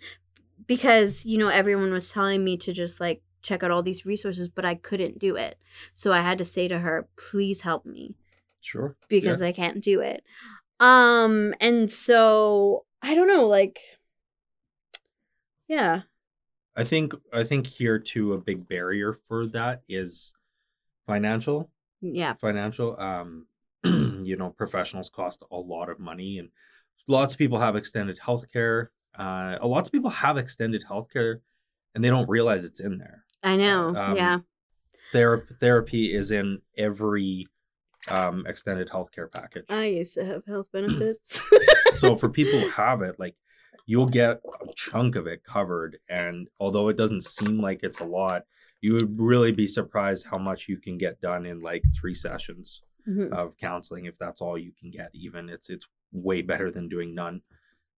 because, 0.67 1.25
you 1.25 1.39
know, 1.39 1.49
everyone 1.49 1.93
was 1.93 2.11
telling 2.13 2.45
me 2.45 2.57
to 2.59 2.73
just 2.73 3.01
like 3.01 3.23
check 3.43 3.63
out 3.63 3.71
all 3.71 3.83
these 3.83 4.05
resources, 4.07 4.49
but 4.49 4.65
I 4.65 4.75
couldn't 4.75 5.19
do 5.19 5.37
it. 5.37 5.59
So 5.95 6.13
I 6.13 6.21
had 6.21 6.39
to 6.39 6.45
say 6.45 6.69
to 6.69 6.79
her, 6.81 7.09
please 7.17 7.63
help 7.63 7.87
me 7.87 8.15
Sure. 8.61 8.97
because 9.09 9.41
I 9.41 9.53
can't 9.53 9.83
do 9.83 10.01
it. 10.01 10.23
Um, 10.81 11.55
and 11.61 11.91
so 11.91 12.85
I 13.03 13.15
don't 13.15 13.29
know, 13.29 13.47
like, 13.47 13.81
yeah, 15.67 16.03
I 16.77 16.85
think 16.85 17.13
I 17.33 17.43
think 17.45 17.67
here 17.67 17.99
too 17.99 18.33
a 18.33 18.39
big 18.39 18.69
barrier 18.69 19.13
for 19.13 19.47
that 19.49 19.83
is 19.89 20.35
financial. 21.07 21.71
Yeah, 22.01 22.35
Financial. 22.35 22.99
Um, 23.01 23.47
you 23.85 24.37
know, 24.37 24.51
professionals 24.51 25.09
cost 25.09 25.43
a 25.51 25.57
lot 25.57 25.89
of 25.89 25.99
money, 25.99 26.39
and 26.39 26.51
lots 27.07 27.33
of 27.35 27.39
people 27.39 27.59
have 27.59 27.77
extended 27.77 28.19
health 28.19 28.51
care 28.53 28.91
Uh, 29.19 29.57
lots 29.63 29.89
of 29.89 29.93
people 29.93 30.11
have 30.11 30.37
extended 30.37 30.85
health 30.87 31.11
care 31.13 31.41
and 31.95 32.05
they 32.05 32.09
don't 32.11 32.29
realize 32.29 32.65
it's 32.65 32.81
in 32.81 32.99
there. 32.99 33.25
I 33.43 33.57
know, 33.57 33.95
Um, 33.97 34.17
yeah, 34.17 34.39
Therapy 35.13 35.55
therapy 35.59 36.15
is 36.15 36.31
in 36.31 36.61
every 36.77 37.47
um, 38.09 38.47
extended 38.47 38.89
health 38.91 39.11
care 39.11 39.27
package. 39.29 39.65
I 39.71 39.87
used 39.87 40.15
to 40.15 40.25
have 40.25 40.45
health 40.47 40.67
benefits. 40.73 41.49
so 41.95 42.15
for 42.17 42.29
people 42.29 42.61
who 42.61 42.69
have 42.85 43.03
it 43.03 43.19
like 43.19 43.35
you'll 43.87 44.07
get 44.07 44.41
a 44.61 44.67
chunk 44.77 45.17
of 45.17 45.27
it 45.27 45.43
covered 45.45 45.99
and 46.11 46.49
although 46.61 46.89
it 46.89 46.97
doesn't 46.97 47.23
seem 47.25 47.59
like 47.61 47.81
it's 47.83 48.01
a 48.01 48.05
lot 48.05 48.43
you 48.81 48.93
would 48.95 49.19
really 49.19 49.53
be 49.53 49.67
surprised 49.67 50.27
how 50.31 50.39
much 50.39 50.69
you 50.69 50.77
can 50.79 50.97
get 50.99 51.21
done 51.21 51.45
in 51.47 51.59
like 51.61 51.83
three 51.99 52.15
sessions 52.15 52.83
Mhm. 53.09 53.33
of 53.33 53.57
counseling 53.57 54.05
if 54.05 54.19
that's 54.19 54.41
all 54.43 54.59
you 54.59 54.73
can 54.79 54.91
get 54.91 55.11
even 55.15 55.49
it's 55.49 55.71
it's 55.71 55.87
way 56.13 56.43
better 56.43 56.71
than 56.71 56.89
doing 56.89 57.15
none 57.15 57.43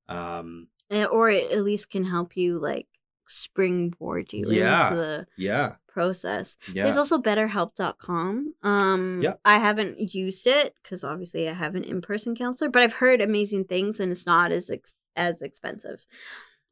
um 0.08 0.68
Eh, 0.90 1.04
or 1.04 1.28
it 1.30 1.50
at 1.52 1.62
least 1.64 1.90
can 1.90 2.04
help 2.04 2.36
you 2.36 2.58
like 2.58 2.86
springboard 3.26 4.32
you 4.32 4.44
Yeah. 4.50 4.86
into 4.88 4.96
the 4.96 5.26
yeah 5.36 5.74
process. 5.88 6.56
yeah 6.72 6.84
There's 6.84 6.96
also 6.96 7.18
betterhelp.com. 7.18 8.54
Um 8.62 9.20
Yeah. 9.22 9.34
I 9.44 9.58
haven't 9.58 10.14
used 10.14 10.46
it 10.46 10.74
cuz 10.84 11.04
obviously 11.04 11.48
I 11.48 11.52
have 11.52 11.74
an 11.74 11.84
in-person 11.84 12.34
counselor, 12.36 12.70
but 12.70 12.82
I've 12.82 12.94
heard 12.94 13.20
amazing 13.20 13.64
things 13.64 14.00
and 14.00 14.10
it's 14.12 14.26
not 14.26 14.52
as 14.52 14.70
ex- 14.70 14.94
as 15.16 15.42
expensive. 15.42 16.06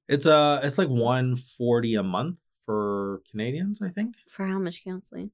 it's 0.09 0.27
uh 0.27 0.61
it's 0.63 0.79
like 0.79 0.89
140 0.89 1.95
a 1.95 2.03
month 2.03 2.39
for 2.79 3.23
canadians 3.31 3.81
i 3.81 3.89
think 3.89 4.15
For 4.29 4.47
how 4.47 4.59
much 4.59 4.85
counseling? 4.85 5.31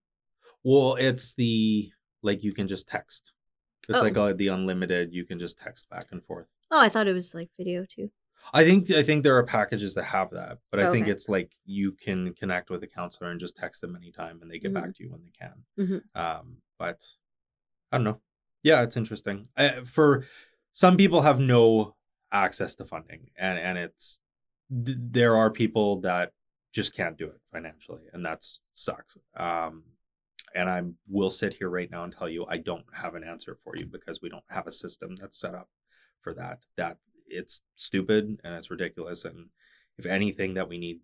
well 0.63 0.95
it's 0.95 1.35
the 1.35 1.91
like 2.23 2.45
you 2.45 2.53
can 2.55 2.69
just 2.69 2.87
text 2.89 3.33
it's 3.89 3.99
Oh. 3.99 4.03
like 4.03 4.17
uh, 4.17 4.33
the 4.33 4.49
unlimited 4.49 5.13
you 5.13 5.25
can 5.27 5.39
just 5.41 5.59
text 5.59 5.91
back 5.91 6.07
and 6.13 6.25
forth 6.25 6.51
Oh, 6.71 6.81
I 6.81 6.89
thought 6.89 7.07
it 7.07 7.13
was 7.13 7.35
like 7.35 7.51
video 7.57 7.85
too. 7.89 8.11
I 8.53 8.65
think 8.65 8.91
I 8.91 9.03
think 9.05 9.23
there 9.23 9.37
are 9.37 9.45
packages 9.45 9.95
that 9.95 10.05
have 10.05 10.31
that, 10.31 10.59
but 10.71 10.81
I 10.81 10.91
think 10.91 11.07
it's 11.07 11.29
like 11.29 11.51
you 11.65 11.93
can 11.93 12.33
connect 12.35 12.69
with 12.71 12.83
a 12.83 12.87
counselor 12.89 13.31
and 13.31 13.39
just 13.39 13.57
text 13.57 13.81
them 13.81 13.95
anytime, 13.95 14.41
and 14.43 14.51
they 14.51 14.59
get 14.59 14.75
back 14.75 14.93
to 14.95 15.03
you 15.05 15.11
when 15.13 15.23
they 15.23 15.31
can. 15.43 15.57
Mhm. 15.79 16.01
Um, 16.23 16.57
but 16.79 17.01
I 17.93 17.99
don't 17.99 18.05
know. 18.05 18.21
Yeah, 18.65 18.83
it's 18.83 18.97
interesting. 18.97 19.49
Uh, 19.57 19.85
for 19.85 20.25
some 20.73 20.97
people, 20.97 21.23
have 21.23 21.39
no 21.39 21.95
access 22.33 22.75
to 22.77 22.85
funding, 22.85 23.31
and 23.37 23.57
and 23.59 23.79
it's 23.79 24.19
th- 24.85 24.99
there 25.01 25.37
are 25.37 25.51
people 25.51 26.01
that 26.01 26.33
just 26.75 26.95
can't 26.95 27.17
do 27.17 27.27
it 27.27 27.41
financially, 27.53 28.03
and 28.13 28.25
that's 28.25 28.61
sucks. 28.75 29.17
Um, 29.37 29.85
and 30.55 30.69
I 30.69 30.83
will 31.09 31.31
sit 31.31 31.55
here 31.55 31.71
right 31.71 31.91
now 31.91 32.05
and 32.05 32.13
tell 32.13 32.29
you 32.29 32.47
I 32.49 32.59
don't 32.59 32.85
have 32.93 33.15
an 33.15 33.25
answer 33.25 33.57
for 33.63 33.75
you 33.77 33.87
because 33.87 34.21
we 34.21 34.29
don't 34.29 34.45
have 34.49 34.67
a 34.67 34.73
system 34.73 35.17
that's 35.17 35.39
set 35.39 35.55
up 35.55 35.69
for 36.21 36.35
that. 36.35 36.65
That 36.77 36.99
it's 37.29 37.63
stupid 37.77 38.41
and 38.45 38.55
it's 38.55 38.71
ridiculous. 38.71 39.25
And 39.25 39.47
if 39.99 40.07
anything 40.07 40.55
that 40.55 40.69
we 40.69 40.79
need 40.79 40.99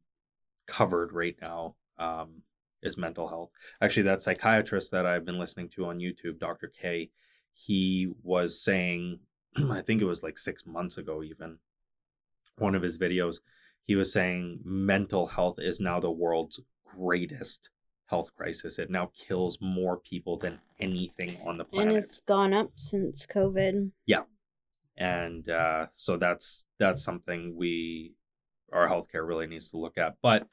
covered 0.66 1.12
right 1.12 1.36
now 1.40 1.76
um, 1.98 2.42
is 2.82 2.96
mental 2.96 3.28
health. 3.28 3.50
Actually, 3.80 4.04
that 4.04 4.22
psychiatrist 4.22 4.90
that 4.92 5.06
I've 5.06 5.24
been 5.24 5.38
listening 5.38 5.68
to 5.70 5.86
on 5.86 5.98
YouTube, 5.98 6.38
Dr. 6.38 6.68
K, 6.68 7.10
he 7.52 8.08
was 8.22 8.60
saying, 8.60 9.20
I 9.70 9.82
think 9.82 10.02
it 10.02 10.06
was 10.06 10.22
like 10.22 10.38
six 10.38 10.66
months 10.66 10.96
ago, 10.96 11.22
even 11.22 11.58
one 12.58 12.74
of 12.74 12.82
his 12.82 12.98
videos, 12.98 13.38
he 13.86 13.96
was 13.96 14.12
saying 14.12 14.60
mental 14.64 15.26
health 15.26 15.56
is 15.58 15.80
now 15.80 16.00
the 16.00 16.10
world's 16.10 16.60
greatest 16.96 17.70
health 18.06 18.34
crisis. 18.36 18.78
It 18.78 18.90
now 18.90 19.10
kills 19.14 19.58
more 19.60 19.98
people 19.98 20.36
than 20.36 20.60
anything 20.78 21.38
on 21.46 21.58
the 21.58 21.64
planet 21.64 21.88
And 21.88 21.96
it's 21.96 22.20
gone 22.20 22.52
up 22.52 22.70
since 22.76 23.26
COVID. 23.26 23.90
Yeah. 24.06 24.22
And 24.96 25.48
uh, 25.48 25.86
so 25.92 26.16
that's 26.16 26.66
that's 26.78 27.02
something 27.02 27.54
we 27.56 28.14
our 28.72 28.88
healthcare 28.88 29.26
really 29.26 29.48
needs 29.48 29.70
to 29.70 29.76
look 29.78 29.98
at 29.98 30.14
but 30.22 30.46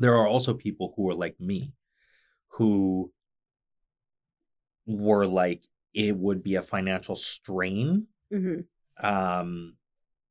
there 0.00 0.16
are 0.16 0.26
also 0.26 0.52
people 0.52 0.92
who 0.96 1.08
are 1.08 1.14
like 1.14 1.38
me 1.38 1.72
who 2.48 3.12
were 4.86 5.24
like 5.24 5.62
it 5.92 6.16
would 6.16 6.42
be 6.42 6.56
a 6.56 6.62
financial 6.62 7.14
strain 7.14 8.08
Mhm. 8.32 8.64
um 9.00 9.76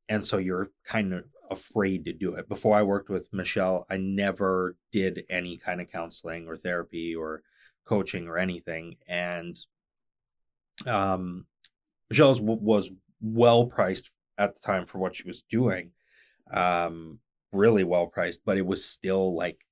and 0.10 0.28
so 0.28 0.38
you're 0.38 0.72
kind 0.86 1.14
of 1.14 1.24
afraid 1.52 2.06
to 2.06 2.14
do 2.14 2.36
it 2.36 2.48
before 2.48 2.76
i 2.76 2.82
worked 2.84 3.10
with 3.10 3.32
michelle 3.34 3.86
i 3.90 3.98
never 3.98 4.76
did 4.92 5.24
any 5.30 5.58
kind 5.58 5.82
of 5.82 5.90
counseling 5.92 6.48
or 6.48 6.56
therapy 6.56 7.14
or 7.16 7.44
coaching 7.86 8.28
or 8.28 8.38
anything 8.38 8.96
and 9.08 9.58
um 10.88 11.46
michelle's 12.10 12.40
w- 12.40 12.60
was 12.62 12.90
well 13.22 13.66
priced 13.68 14.10
at 14.38 14.54
the 14.54 14.60
time 14.60 14.86
for 14.86 14.98
what 15.00 15.16
she 15.16 15.24
was 15.28 15.42
doing 15.42 15.92
um 16.52 17.20
really 17.52 17.84
well 17.84 18.08
priced 18.08 18.44
but 18.46 18.58
it 18.58 18.66
was 18.66 18.84
still 18.84 19.36
like 19.36 19.66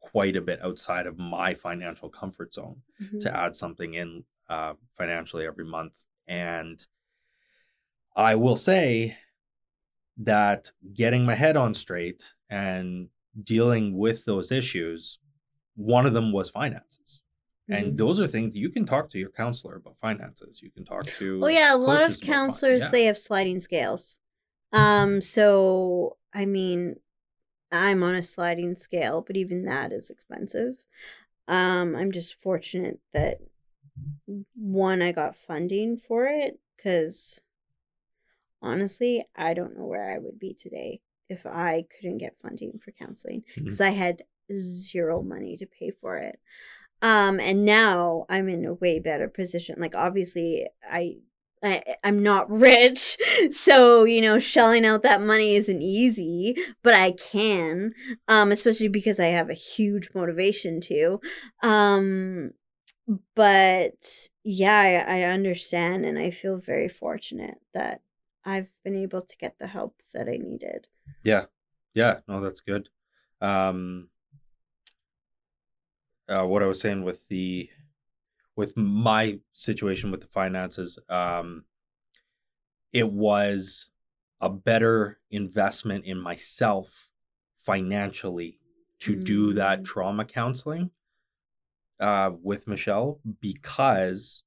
quite 0.00 0.36
a 0.36 0.40
bit 0.40 0.62
outside 0.62 1.06
of 1.06 1.18
my 1.18 1.54
financial 1.54 2.08
comfort 2.08 2.54
zone 2.54 2.80
Mhm. 3.02 3.20
to 3.20 3.36
add 3.36 3.54
something 3.54 3.94
in 3.94 4.24
uh, 4.48 4.74
financially 4.96 5.44
every 5.46 5.64
month. 5.66 5.92
And 6.26 6.84
I 8.16 8.34
will 8.36 8.56
say 8.56 9.16
that 10.18 10.72
getting 10.92 11.24
my 11.24 11.34
head 11.34 11.56
on 11.56 11.74
straight 11.74 12.34
and 12.50 13.08
dealing 13.42 13.96
with 13.96 14.24
those 14.24 14.50
issues, 14.50 15.18
one 15.76 16.06
of 16.06 16.12
them 16.12 16.32
was 16.32 16.50
finances. 16.50 17.20
Mhm. 17.70 17.78
And 17.78 17.98
those 17.98 18.18
are 18.18 18.26
things 18.26 18.56
you 18.56 18.70
can 18.70 18.84
talk 18.84 19.08
to 19.10 19.18
your 19.18 19.30
counselor 19.30 19.76
about 19.76 19.98
finances. 19.98 20.60
You 20.62 20.70
can 20.70 20.84
talk 20.84 21.04
to. 21.04 21.38
Well, 21.38 21.50
yeah, 21.50 21.74
a 21.74 21.76
lot 21.76 22.02
of 22.02 22.20
counselors 22.20 22.82
yeah. 22.82 22.90
they 22.90 23.04
have 23.04 23.18
sliding 23.18 23.60
scales. 23.60 24.20
Um, 24.72 25.20
so 25.20 26.16
I 26.32 26.46
mean, 26.46 26.96
I'm 27.70 28.02
on 28.02 28.14
a 28.14 28.22
sliding 28.22 28.74
scale, 28.76 29.22
but 29.26 29.36
even 29.36 29.64
that 29.64 29.92
is 29.92 30.10
expensive. 30.10 30.84
Um, 31.46 31.96
I'm 31.96 32.12
just 32.12 32.34
fortunate 32.34 33.00
that 33.12 33.38
one 34.54 35.02
I 35.02 35.12
got 35.12 35.34
funding 35.34 35.96
for 35.96 36.26
it 36.26 36.60
because 36.76 37.40
honestly, 38.62 39.24
I 39.36 39.54
don't 39.54 39.76
know 39.76 39.86
where 39.86 40.12
I 40.12 40.18
would 40.18 40.38
be 40.38 40.54
today 40.54 41.00
if 41.28 41.46
I 41.46 41.84
couldn't 42.00 42.18
get 42.18 42.36
funding 42.36 42.78
for 42.78 42.92
counseling 42.92 43.42
because 43.56 43.80
I 43.80 43.90
had 43.90 44.22
zero 44.56 45.22
money 45.22 45.56
to 45.56 45.66
pay 45.66 45.90
for 45.90 46.16
it. 46.16 46.38
Um, 47.02 47.38
and 47.38 47.64
now 47.64 48.26
I'm 48.28 48.48
in 48.48 48.64
a 48.64 48.74
way 48.74 48.98
better 48.98 49.28
position. 49.28 49.76
Like 49.78 49.94
obviously, 49.94 50.66
I 50.82 51.16
I, 51.62 51.82
I'm 52.04 52.22
not 52.22 52.50
rich, 52.50 53.18
so 53.50 54.04
you 54.04 54.20
know, 54.20 54.38
shelling 54.38 54.84
out 54.84 55.02
that 55.02 55.22
money 55.22 55.54
isn't 55.56 55.82
easy, 55.82 56.56
but 56.82 56.94
I 56.94 57.12
can, 57.12 57.92
um, 58.26 58.52
especially 58.52 58.88
because 58.88 59.20
I 59.20 59.26
have 59.26 59.50
a 59.50 59.54
huge 59.54 60.10
motivation 60.14 60.80
to. 60.82 61.20
Um, 61.62 62.52
but 63.34 64.28
yeah, 64.44 65.04
I, 65.08 65.20
I 65.20 65.22
understand, 65.22 66.04
and 66.04 66.18
I 66.18 66.30
feel 66.30 66.58
very 66.58 66.88
fortunate 66.88 67.58
that 67.74 68.02
I've 68.48 68.70
been 68.82 68.96
able 68.96 69.20
to 69.20 69.36
get 69.36 69.58
the 69.58 69.66
help 69.66 70.00
that 70.14 70.26
I 70.26 70.38
needed. 70.38 70.88
Yeah. 71.22 71.44
Yeah. 71.92 72.20
No, 72.26 72.40
that's 72.40 72.60
good. 72.60 72.88
Um, 73.42 74.08
uh, 76.28 76.44
what 76.44 76.62
I 76.62 76.66
was 76.66 76.80
saying 76.80 77.04
with 77.04 77.28
the, 77.28 77.68
with 78.56 78.74
my 78.76 79.38
situation 79.52 80.10
with 80.10 80.22
the 80.22 80.26
finances, 80.28 80.98
um, 81.10 81.64
it 82.92 83.12
was 83.12 83.90
a 84.40 84.48
better 84.48 85.18
investment 85.30 86.06
in 86.06 86.18
myself 86.18 87.10
financially 87.60 88.58
to 89.00 89.14
do 89.14 89.52
that 89.52 89.80
Mm. 89.80 89.84
trauma 89.84 90.24
counseling 90.24 90.90
uh, 92.00 92.30
with 92.42 92.66
Michelle 92.66 93.20
because 93.40 94.42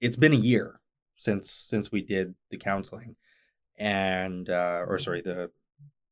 it's 0.00 0.16
been 0.16 0.32
a 0.32 0.36
year 0.36 0.80
since 1.16 1.50
since 1.50 1.90
we 1.92 2.02
did 2.02 2.34
the 2.50 2.56
counseling 2.56 3.16
and 3.80 4.48
uh, 4.48 4.84
or 4.86 4.98
sorry 4.98 5.22
the 5.22 5.50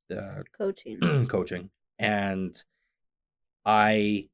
the 0.09 0.45
Coaching. 0.57 0.99
coaching 1.29 1.71
and 1.99 2.65
I 3.65 4.29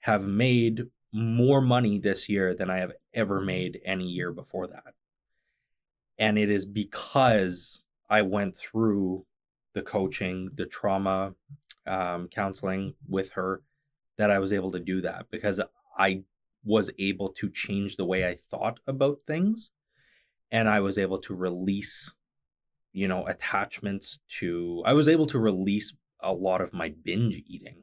have 0.00 0.26
made 0.26 0.84
more 1.12 1.60
money 1.60 1.98
this 1.98 2.28
year 2.28 2.54
than 2.54 2.70
I 2.70 2.78
have 2.78 2.92
ever 3.12 3.40
made 3.40 3.80
any 3.84 4.06
year 4.06 4.30
before 4.30 4.68
that. 4.68 4.94
And 6.18 6.38
it 6.38 6.50
is 6.50 6.64
because 6.64 7.82
I 8.08 8.22
went 8.22 8.56
through 8.56 9.26
the 9.74 9.82
coaching, 9.82 10.50
the 10.54 10.66
trauma 10.66 11.34
um, 11.86 12.28
counseling 12.28 12.94
with 13.08 13.30
her 13.30 13.62
that 14.18 14.30
I 14.30 14.38
was 14.38 14.52
able 14.52 14.70
to 14.72 14.80
do 14.80 15.00
that 15.00 15.26
because 15.30 15.60
I 15.98 16.22
was 16.64 16.90
able 16.98 17.30
to 17.30 17.50
change 17.50 17.96
the 17.96 18.04
way 18.04 18.28
I 18.28 18.34
thought 18.34 18.80
about 18.86 19.18
things 19.26 19.70
and 20.50 20.68
I 20.68 20.80
was 20.80 20.98
able 20.98 21.18
to 21.18 21.34
release 21.34 22.14
you 22.96 23.06
know 23.06 23.26
attachments 23.26 24.20
to 24.38 24.82
I 24.86 24.94
was 24.94 25.06
able 25.06 25.26
to 25.26 25.38
release 25.38 25.94
a 26.20 26.32
lot 26.32 26.62
of 26.62 26.72
my 26.72 26.94
binge 27.04 27.42
eating 27.46 27.82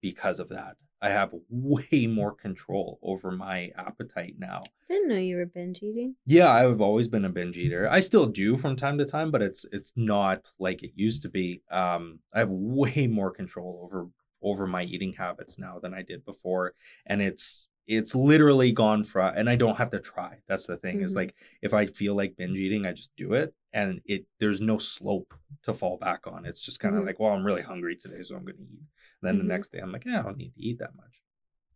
because 0.00 0.38
of 0.38 0.48
that. 0.48 0.76
I 1.02 1.10
have 1.10 1.34
way 1.50 2.06
more 2.06 2.32
control 2.32 3.00
over 3.02 3.32
my 3.32 3.72
appetite 3.76 4.36
now. 4.38 4.60
Didn't 4.88 5.08
know 5.08 5.16
you 5.16 5.36
were 5.36 5.46
binge 5.46 5.82
eating. 5.82 6.14
Yeah, 6.24 6.50
I've 6.50 6.80
always 6.80 7.08
been 7.08 7.24
a 7.24 7.28
binge 7.30 7.58
eater. 7.58 7.88
I 7.90 7.98
still 7.98 8.26
do 8.26 8.56
from 8.56 8.76
time 8.76 8.96
to 8.98 9.04
time, 9.04 9.32
but 9.32 9.42
it's 9.42 9.66
it's 9.72 9.92
not 9.96 10.52
like 10.60 10.84
it 10.84 10.92
used 10.94 11.22
to 11.22 11.28
be. 11.28 11.62
Um, 11.70 12.20
I 12.32 12.38
have 12.38 12.50
way 12.50 13.08
more 13.08 13.32
control 13.32 13.80
over 13.82 14.08
over 14.40 14.68
my 14.68 14.84
eating 14.84 15.14
habits 15.14 15.58
now 15.58 15.80
than 15.80 15.92
I 15.92 16.02
did 16.02 16.24
before, 16.24 16.74
and 17.06 17.20
it's 17.20 17.66
it's 17.88 18.14
literally 18.14 18.70
gone 18.70 19.02
from. 19.02 19.34
And 19.34 19.50
I 19.50 19.56
don't 19.56 19.78
have 19.78 19.90
to 19.90 19.98
try. 19.98 20.38
That's 20.46 20.66
the 20.66 20.76
thing. 20.76 21.00
Is 21.00 21.14
Mhm. 21.14 21.16
like 21.16 21.34
if 21.62 21.74
I 21.74 21.86
feel 21.86 22.14
like 22.14 22.36
binge 22.36 22.58
eating, 22.58 22.86
I 22.86 22.92
just 22.92 23.10
do 23.16 23.32
it, 23.32 23.54
and 23.72 24.00
it 24.04 24.26
there's 24.38 24.60
no 24.60 24.78
slope 24.78 25.34
to 25.62 25.74
fall 25.74 25.96
back 25.96 26.26
on. 26.26 26.44
It's 26.44 26.64
just 26.64 26.80
kind 26.80 26.94
of 26.94 27.02
Mhm. 27.02 27.06
like, 27.06 27.18
well, 27.18 27.32
I'm 27.32 27.44
really 27.44 27.62
hungry 27.62 27.96
today, 27.96 28.22
so 28.22 28.36
I'm 28.36 28.44
gonna 28.44 28.58
eat. 28.60 28.82
And 29.20 29.22
then 29.22 29.34
Mhm. 29.36 29.38
the 29.38 29.44
next 29.48 29.72
day, 29.72 29.78
I'm 29.78 29.90
like, 29.90 30.04
yeah, 30.04 30.20
I 30.20 30.22
don't 30.22 30.36
need 30.36 30.54
to 30.54 30.62
eat 30.62 30.78
that 30.78 30.94
much. 30.94 31.22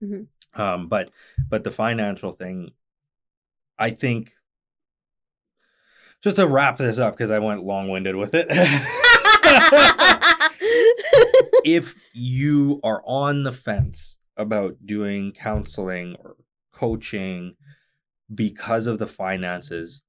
Mhm. 0.02 0.26
Um, 0.54 0.88
but 0.88 1.10
but 1.48 1.64
the 1.64 1.70
financial 1.70 2.32
thing, 2.32 2.72
I 3.78 3.90
think. 3.90 4.34
Just 6.20 6.36
to 6.36 6.46
wrap 6.46 6.76
this 6.76 6.98
up, 7.00 7.14
because 7.16 7.32
I 7.32 7.40
went 7.40 7.64
long 7.64 7.88
winded 7.88 8.14
with 8.16 8.34
it. 8.34 8.46
if 11.64 11.96
you 12.12 12.78
are 12.84 13.02
on 13.06 13.42
the 13.42 13.50
fence 13.50 14.18
about 14.42 14.84
doing 14.84 15.32
counseling 15.32 16.16
or 16.18 16.36
coaching 16.72 17.54
because 18.34 18.86
of 18.86 18.98
the 18.98 19.06
finances 19.06 20.02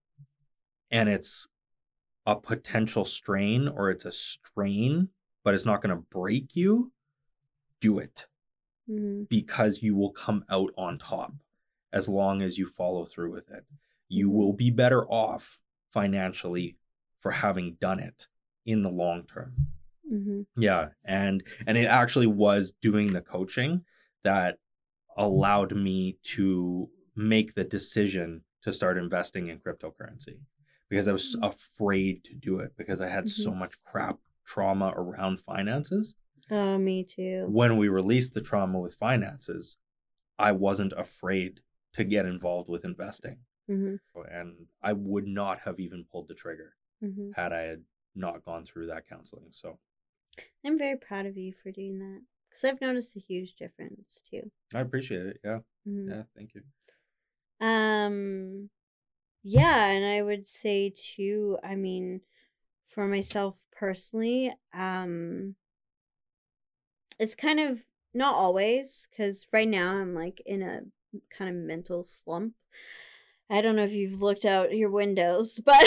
and 0.91 1.07
it's 1.07 1.47
a 2.25 2.35
potential 2.35 3.05
strain 3.05 3.67
or 3.67 3.89
it's 3.89 4.05
a 4.05 4.11
strain, 4.11 5.09
but 5.43 5.53
it's 5.53 5.65
not 5.65 5.81
going 5.81 5.95
to 5.95 6.03
break 6.09 6.55
you, 6.55 6.91
do 7.79 7.99
it 7.99 8.27
Mhm. 8.89 9.27
because 9.29 9.81
you 9.81 9.95
will 9.95 10.11
come 10.11 10.43
out 10.49 10.71
on 10.77 10.97
top 10.99 11.33
as 11.91 12.09
long 12.09 12.41
as 12.41 12.57
you 12.57 12.65
follow 12.65 13.05
through 13.05 13.31
with 13.31 13.49
it. 13.49 13.65
You 14.07 14.29
Mhm. 14.29 14.33
will 14.33 14.53
be 14.53 14.71
better 14.71 15.05
off 15.09 15.59
financially 15.89 16.77
for 17.19 17.31
having 17.31 17.75
done 17.75 17.99
it 17.99 18.27
in 18.65 18.83
the 18.83 18.89
long 18.89 19.25
term. 19.25 19.67
Mhm. 20.11 20.45
Yeah, 20.55 20.89
and 21.03 21.43
and 21.65 21.77
it 21.77 21.85
actually 21.85 22.27
was 22.27 22.71
doing 22.71 23.13
the 23.13 23.21
coaching 23.21 23.85
that 24.23 24.57
allowed 25.17 25.75
me 25.75 26.17
to 26.23 26.89
make 27.15 27.53
the 27.53 27.63
decision 27.63 28.43
to 28.63 28.71
start 28.73 28.97
investing 28.97 29.47
in 29.47 29.59
cryptocurrency 29.59 30.39
because 30.89 31.07
I 31.07 31.11
was 31.13 31.35
Mhm. 31.35 31.47
afraid 31.47 32.23
to 32.25 32.33
do 32.35 32.59
it 32.59 32.75
because 32.77 33.01
I 33.01 33.09
had 33.09 33.29
so 33.29 33.53
much 33.53 33.81
crap 33.83 34.19
trauma 34.45 34.93
around 34.95 35.39
finances. 35.39 36.15
Oh, 36.49 36.77
me 36.77 37.03
too. 37.03 37.45
When 37.47 37.77
we 37.77 37.87
released 37.87 38.33
the 38.33 38.41
trauma 38.41 38.79
with 38.79 38.95
finances, 38.95 39.77
I 40.39 40.51
wasn't 40.51 40.93
afraid 40.93 41.61
to 41.93 42.03
get 42.03 42.25
involved 42.25 42.69
with 42.69 42.83
investing. 42.85 43.45
Mhm. 43.69 43.99
And 44.15 44.67
I 44.81 44.93
would 44.93 45.27
not 45.27 45.59
have 45.59 45.79
even 45.79 46.05
pulled 46.05 46.27
the 46.27 46.35
trigger 46.35 46.75
Mhm. 47.01 47.33
had 47.35 47.53
I 47.53 47.61
had 47.61 47.85
not 48.15 48.43
gone 48.45 48.65
through 48.65 48.87
that 48.87 49.07
counseling. 49.07 49.51
So 49.51 49.79
I'm 50.63 50.77
very 50.77 50.97
proud 50.97 51.25
of 51.25 51.37
you 51.37 51.53
for 51.53 51.71
doing 51.71 51.99
that 51.99 52.21
because 52.53 52.63
I've 52.65 52.81
noticed 52.81 53.15
a 53.15 53.19
huge 53.19 53.55
difference 53.55 54.21
too. 54.29 54.51
I 54.73 54.81
appreciate 54.81 55.25
it. 55.25 55.39
Yeah. 55.43 55.59
Mhm. 55.87 56.09
Yeah. 56.09 56.23
Thank 56.35 56.51
you. 56.53 56.61
Um, 57.59 58.69
yeah, 59.43 59.87
and 59.87 60.05
I 60.05 60.21
would 60.21 60.45
say 60.45 60.93
too, 60.95 61.57
I 61.63 61.75
mean, 61.75 62.21
for 62.87 63.07
myself 63.07 63.63
personally, 63.71 64.53
um, 64.73 65.55
it's 67.19 67.35
kind 67.35 67.59
of 67.59 67.85
not 68.13 68.35
always 68.35 69.07
because 69.09 69.47
right 69.51 69.67
now 69.67 69.97
I'm 69.97 70.13
like 70.13 70.41
in 70.45 70.61
a 70.61 70.81
kind 71.29 71.49
of 71.49 71.55
mental 71.55 72.05
slump. 72.05 72.53
I 73.49 73.61
don't 73.61 73.75
know 73.75 73.83
if 73.83 73.93
you've 73.93 74.21
looked 74.21 74.45
out 74.45 74.75
your 74.75 74.89
windows, 74.89 75.59
but 75.65 75.83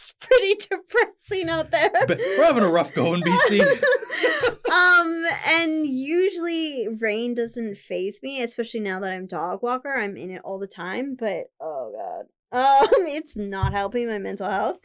it's 0.00 0.14
pretty 0.18 0.54
depressing 0.70 1.48
out 1.48 1.70
there. 1.70 1.90
But 2.06 2.18
we're 2.18 2.44
having 2.44 2.62
a 2.62 2.70
rough 2.70 2.94
go 2.94 3.14
in 3.14 3.22
BC. 3.22 3.60
um, 4.70 5.26
and 5.46 5.86
usually 5.86 6.88
rain 7.00 7.34
doesn't 7.34 7.76
faze 7.76 8.20
me, 8.22 8.42
especially 8.42 8.80
now 8.80 9.00
that 9.00 9.12
I'm 9.12 9.26
dog 9.26 9.62
walker. 9.62 9.92
I'm 9.92 10.16
in 10.16 10.30
it 10.30 10.42
all 10.44 10.58
the 10.58 10.66
time, 10.66 11.16
but 11.18 11.50
oh 11.60 11.92
god. 11.94 12.26
Um, 12.52 13.06
it's 13.06 13.36
not 13.36 13.70
helping 13.72 14.08
my 14.08 14.18
mental 14.18 14.50
health. 14.50 14.78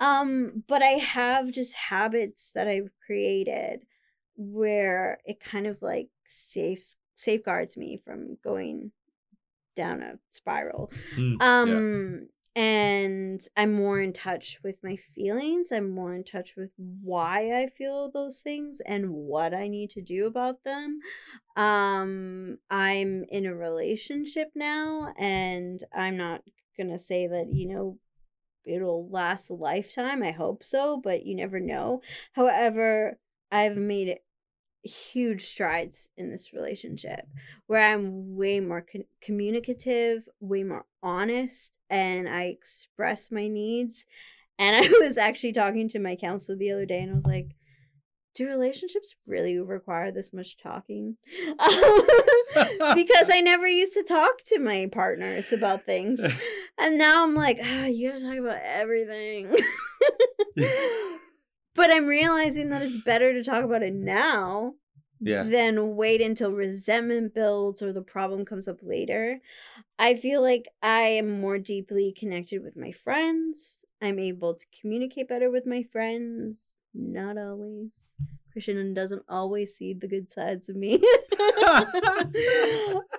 Um, 0.00 0.64
but 0.66 0.82
I 0.82 0.98
have 0.98 1.52
just 1.52 1.76
habits 1.76 2.50
that 2.56 2.66
I've 2.66 2.90
created 3.06 3.84
where 4.36 5.18
it 5.24 5.38
kind 5.38 5.68
of 5.68 5.80
like 5.80 6.08
safe 6.26 6.96
safeguards 7.14 7.76
me 7.76 7.98
from 8.04 8.36
going 8.42 8.90
down 9.76 10.02
a 10.02 10.18
spiral. 10.32 10.90
Mm, 11.14 11.36
yeah. 11.40 12.26
And 12.58 13.40
I'm 13.56 13.72
more 13.72 14.00
in 14.00 14.12
touch 14.12 14.58
with 14.64 14.78
my 14.82 14.96
feelings. 14.96 15.70
I'm 15.70 15.90
more 15.90 16.12
in 16.12 16.24
touch 16.24 16.54
with 16.56 16.70
why 16.76 17.52
I 17.56 17.68
feel 17.68 18.10
those 18.10 18.40
things 18.40 18.80
and 18.84 19.10
what 19.12 19.54
I 19.54 19.68
need 19.68 19.90
to 19.90 20.02
do 20.02 20.26
about 20.26 20.64
them. 20.64 20.98
Um 21.56 22.58
I'm 22.68 23.24
in 23.28 23.46
a 23.46 23.54
relationship 23.54 24.48
now 24.56 25.12
and 25.16 25.78
I'm 25.94 26.16
not 26.16 26.42
to 26.76 26.98
say 26.98 27.28
that, 27.28 27.52
you 27.52 27.68
know, 27.68 27.98
it'll 28.64 29.08
last 29.08 29.50
a 29.50 29.54
lifetime. 29.54 30.24
I 30.24 30.32
hope 30.32 30.64
so, 30.64 31.00
but 31.02 31.24
you 31.24 31.36
never 31.36 31.60
know. 31.60 32.02
However, 32.32 33.20
I've 33.52 33.76
made 33.76 34.08
it 34.08 34.24
huge 34.88 35.44
strides 35.44 36.10
in 36.16 36.30
this 36.30 36.52
relationship 36.52 37.26
where 37.66 37.92
I'm 37.94 38.36
way 38.36 38.60
more 38.60 38.80
con- 38.80 39.04
communicative, 39.20 40.28
way 40.40 40.62
more 40.62 40.86
honest, 41.02 41.72
and 41.90 42.28
I 42.28 42.44
express 42.44 43.30
my 43.30 43.48
needs. 43.48 44.06
And 44.58 44.76
I 44.84 44.88
was 45.00 45.18
actually 45.18 45.52
talking 45.52 45.88
to 45.90 45.98
my 45.98 46.16
counselor 46.16 46.56
the 46.56 46.72
other 46.72 46.86
day, 46.86 47.00
and 47.00 47.12
I 47.12 47.14
was 47.14 47.26
like, 47.26 47.54
"Do 48.34 48.46
relationships 48.46 49.14
really 49.26 49.58
require 49.58 50.10
this 50.10 50.32
much 50.32 50.56
talking?" 50.56 51.16
because 51.26 51.60
I 53.32 53.40
never 53.42 53.68
used 53.68 53.94
to 53.94 54.02
talk 54.02 54.38
to 54.46 54.58
my 54.58 54.88
partners 54.90 55.52
about 55.52 55.84
things, 55.86 56.20
and 56.78 56.98
now 56.98 57.24
I'm 57.24 57.34
like, 57.34 57.58
ah, 57.62 57.86
"You 57.86 58.10
gotta 58.10 58.24
talk 58.24 58.38
about 58.38 58.60
everything." 58.64 59.54
But 61.78 61.90
I'm 61.90 62.06
realizing 62.06 62.68
that 62.68 62.82
it's 62.82 62.96
better 63.02 63.32
to 63.32 63.42
talk 63.42 63.64
about 63.64 63.82
it 63.82 63.94
now 63.94 64.74
Yeah. 65.20 65.44
than 65.44 65.96
wait 65.96 66.20
until 66.20 66.52
resentment 66.52 67.34
builds 67.34 67.80
or 67.80 67.92
the 67.92 68.02
problem 68.02 68.44
comes 68.44 68.68
up 68.68 68.80
later. 68.82 69.40
I 69.98 70.14
feel 70.14 70.42
like 70.42 70.68
I 70.82 71.00
am 71.20 71.40
more 71.40 71.58
deeply 71.58 72.12
connected 72.12 72.62
with 72.62 72.76
my 72.76 72.92
friends. 72.92 73.84
I'm 74.02 74.18
able 74.18 74.54
to 74.54 74.66
communicate 74.80 75.28
better 75.28 75.50
with 75.50 75.66
my 75.66 75.82
friends. 75.82 76.58
Not 76.94 77.38
always. 77.38 77.92
Christian 78.52 78.94
doesn't 78.94 79.24
always 79.28 79.74
see 79.76 79.92
the 79.94 80.08
good 80.08 80.30
sides 80.30 80.68
of 80.68 80.76
me. 80.76 80.94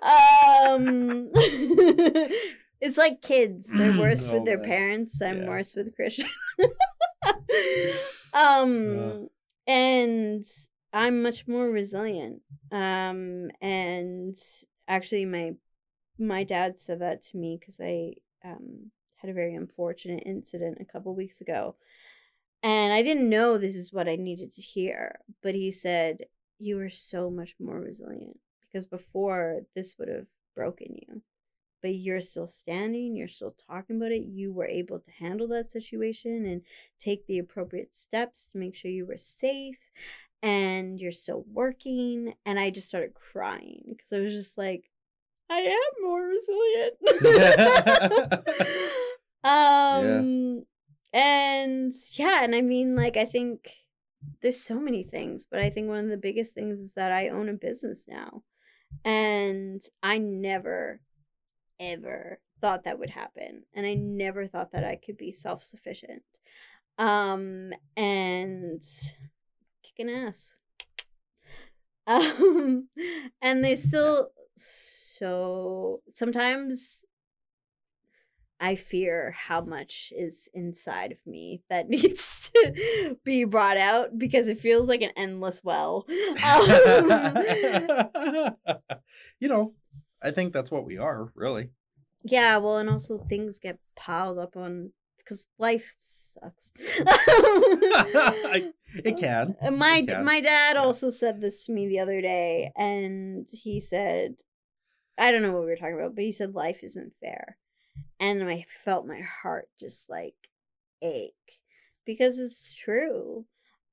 um 0.04 1.30
It's 2.82 2.98
like 2.98 3.22
kids. 3.22 3.74
They're 3.74 3.92
worse 4.00 4.30
Oh, 4.30 4.34
with 4.36 4.46
their 4.46 4.58
man. 4.58 4.66
parents. 4.66 5.22
I'm 5.22 5.40
Yeah. 5.44 5.50
worse 5.50 5.76
with 5.76 5.94
Christian. 5.98 6.30
um 8.34 9.30
and 9.68 10.44
I'm 10.94 11.22
much 11.22 11.48
more 11.48 11.70
resilient. 11.70 12.42
Um 12.72 13.52
and 13.62 14.36
actually 14.88 15.26
my 15.26 15.54
my 16.18 16.44
dad 16.44 16.80
said 16.80 17.00
that 17.02 17.22
to 17.24 17.38
me 17.38 17.60
cuz 17.64 17.80
I 17.80 18.16
um 18.44 18.92
had 19.18 19.30
a 19.30 19.34
very 19.34 19.54
unfortunate 19.54 20.24
incident 20.26 20.78
a 20.80 20.86
couple 20.86 21.14
weeks 21.14 21.42
ago. 21.42 21.76
And 22.62 22.92
I 22.92 23.02
didn't 23.02 23.30
know 23.30 23.58
this 23.58 23.76
is 23.76 23.94
what 23.94 24.10
I 24.10 24.16
needed 24.16 24.52
to 24.54 24.62
hear, 24.62 25.20
but 25.42 25.56
he 25.56 25.72
said 25.72 26.26
you 26.58 26.80
are 26.80 26.90
so 26.90 27.30
much 27.30 27.56
more 27.60 27.80
resilient 27.80 28.40
because 28.62 28.86
before 28.86 29.62
this 29.76 29.96
would 29.98 30.10
have 30.10 30.28
broken 30.56 30.96
you 30.96 31.22
but 31.82 31.96
you're 31.96 32.22
still 32.22 32.48
standing, 32.48 33.16
you're 33.16 33.28
still 33.28 33.56
talking 33.70 33.98
about 33.98 34.12
it. 34.12 34.24
You 34.24 34.52
were 34.52 34.68
able 34.68 35.00
to 35.00 35.12
handle 35.12 35.48
that 35.50 35.72
situation 35.72 36.46
and 36.46 36.62
take 37.00 37.26
the 37.28 37.40
appropriate 37.40 37.96
steps 37.96 38.48
to 38.48 38.58
make 38.58 38.76
sure 38.76 38.92
you 38.92 39.06
were 39.06 39.18
safe 39.18 39.92
and 40.42 41.00
you're 41.00 41.12
still 41.12 41.46
working. 41.52 42.34
And 42.46 42.60
I 42.60 42.70
just 42.70 42.88
started 42.88 43.14
crying 43.14 43.84
because 43.90 44.14
I 44.14 44.20
was 44.20 44.34
just 44.34 44.58
like, 44.58 44.90
I 45.50 45.62
am 45.62 46.04
more 46.04 46.24
resilient. 46.24 46.96
um 49.44 50.64
and 51.12 51.94
yeah, 52.14 52.44
and 52.44 52.54
I 52.54 52.62
mean 52.62 52.96
like 52.96 53.18
I 53.18 53.26
think 53.26 53.72
there's 54.42 54.60
so 54.60 54.80
many 54.80 55.04
things, 55.04 55.48
but 55.50 55.60
I 55.60 55.70
think 55.70 55.88
one 55.88 56.04
of 56.04 56.10
the 56.10 56.18
biggest 56.18 56.54
things 56.54 56.80
is 56.80 56.94
that 56.94 57.12
I 57.12 57.30
own 57.30 57.50
a 57.50 57.54
business 57.54 58.06
now. 58.08 58.44
And 59.06 59.82
I 60.02 60.18
never 60.18 61.00
ever 61.80 62.40
thought 62.62 62.84
that 62.84 63.00
would 63.00 63.12
happen 63.12 63.64
and 63.74 63.86
i 63.86 63.94
never 63.94 64.46
thought 64.46 64.72
that 64.72 64.84
i 64.84 64.96
could 64.96 65.18
be 65.18 65.32
self-sufficient. 65.32 66.24
Um 66.98 67.72
and 67.96 68.84
kicking 69.84 70.10
ass. 70.10 70.56
Um 72.08 72.90
and 73.40 73.64
there's 73.64 73.84
still 73.84 74.30
so 74.56 76.02
sometimes 76.12 77.06
i 78.60 78.74
fear 78.76 79.36
how 79.38 79.62
much 79.62 80.12
is 80.18 80.50
inside 80.54 81.12
of 81.12 81.26
me 81.28 81.62
that 81.70 81.88
needs 81.96 82.50
to 82.50 83.16
be 83.24 83.44
brought 83.44 83.78
out 83.78 84.18
because 84.18 84.48
it 84.48 84.58
feels 84.58 84.88
like 84.90 85.02
an 85.02 85.12
endless 85.16 85.62
well. 85.64 86.06
Um, 86.44 87.10
you 89.40 89.48
know, 89.48 89.74
I 90.22 90.32
think 90.32 90.54
that's 90.54 90.72
what 90.72 90.86
we 90.86 90.98
are, 90.98 91.32
really. 91.36 91.70
Yeah, 92.24 92.58
well, 92.58 92.78
and 92.78 92.90
also 92.90 93.18
things 93.18 93.60
get 93.60 93.80
piled 93.96 94.38
up 94.38 94.58
on 94.58 94.92
because 95.18 95.48
life 95.58 95.96
sucks. 96.00 96.72
It 99.06 99.18
can. 99.18 99.56
My 99.78 100.00
It 100.00 100.08
can. 100.08 100.26
my 100.26 100.42
dad 100.42 100.76
Yeah. 100.76 100.82
also 100.82 101.10
said 101.12 101.42
this 101.42 101.66
to 101.66 101.72
me 101.72 101.88
the 101.88 102.00
other 102.00 102.22
day, 102.22 102.72
and 102.76 103.48
he 103.52 103.80
said, 103.80 104.38
I 105.18 105.32
don't 105.32 105.44
know 105.44 105.52
what 105.52 105.62
we 105.62 105.68
were 105.68 105.76
talking 105.76 105.94
about, 106.00 106.16
but 106.16 106.24
he 106.24 106.32
said 106.32 106.56
life 106.56 106.84
isn't 106.84 107.14
fair, 107.22 107.58
and 108.20 108.44
I 108.44 108.66
felt 108.68 109.06
my 109.06 109.22
heart 109.22 109.70
just 109.80 110.10
like 110.10 110.36
ache 111.04 111.60
because 112.06 112.40
it's 112.40 112.74
true, 112.76 113.46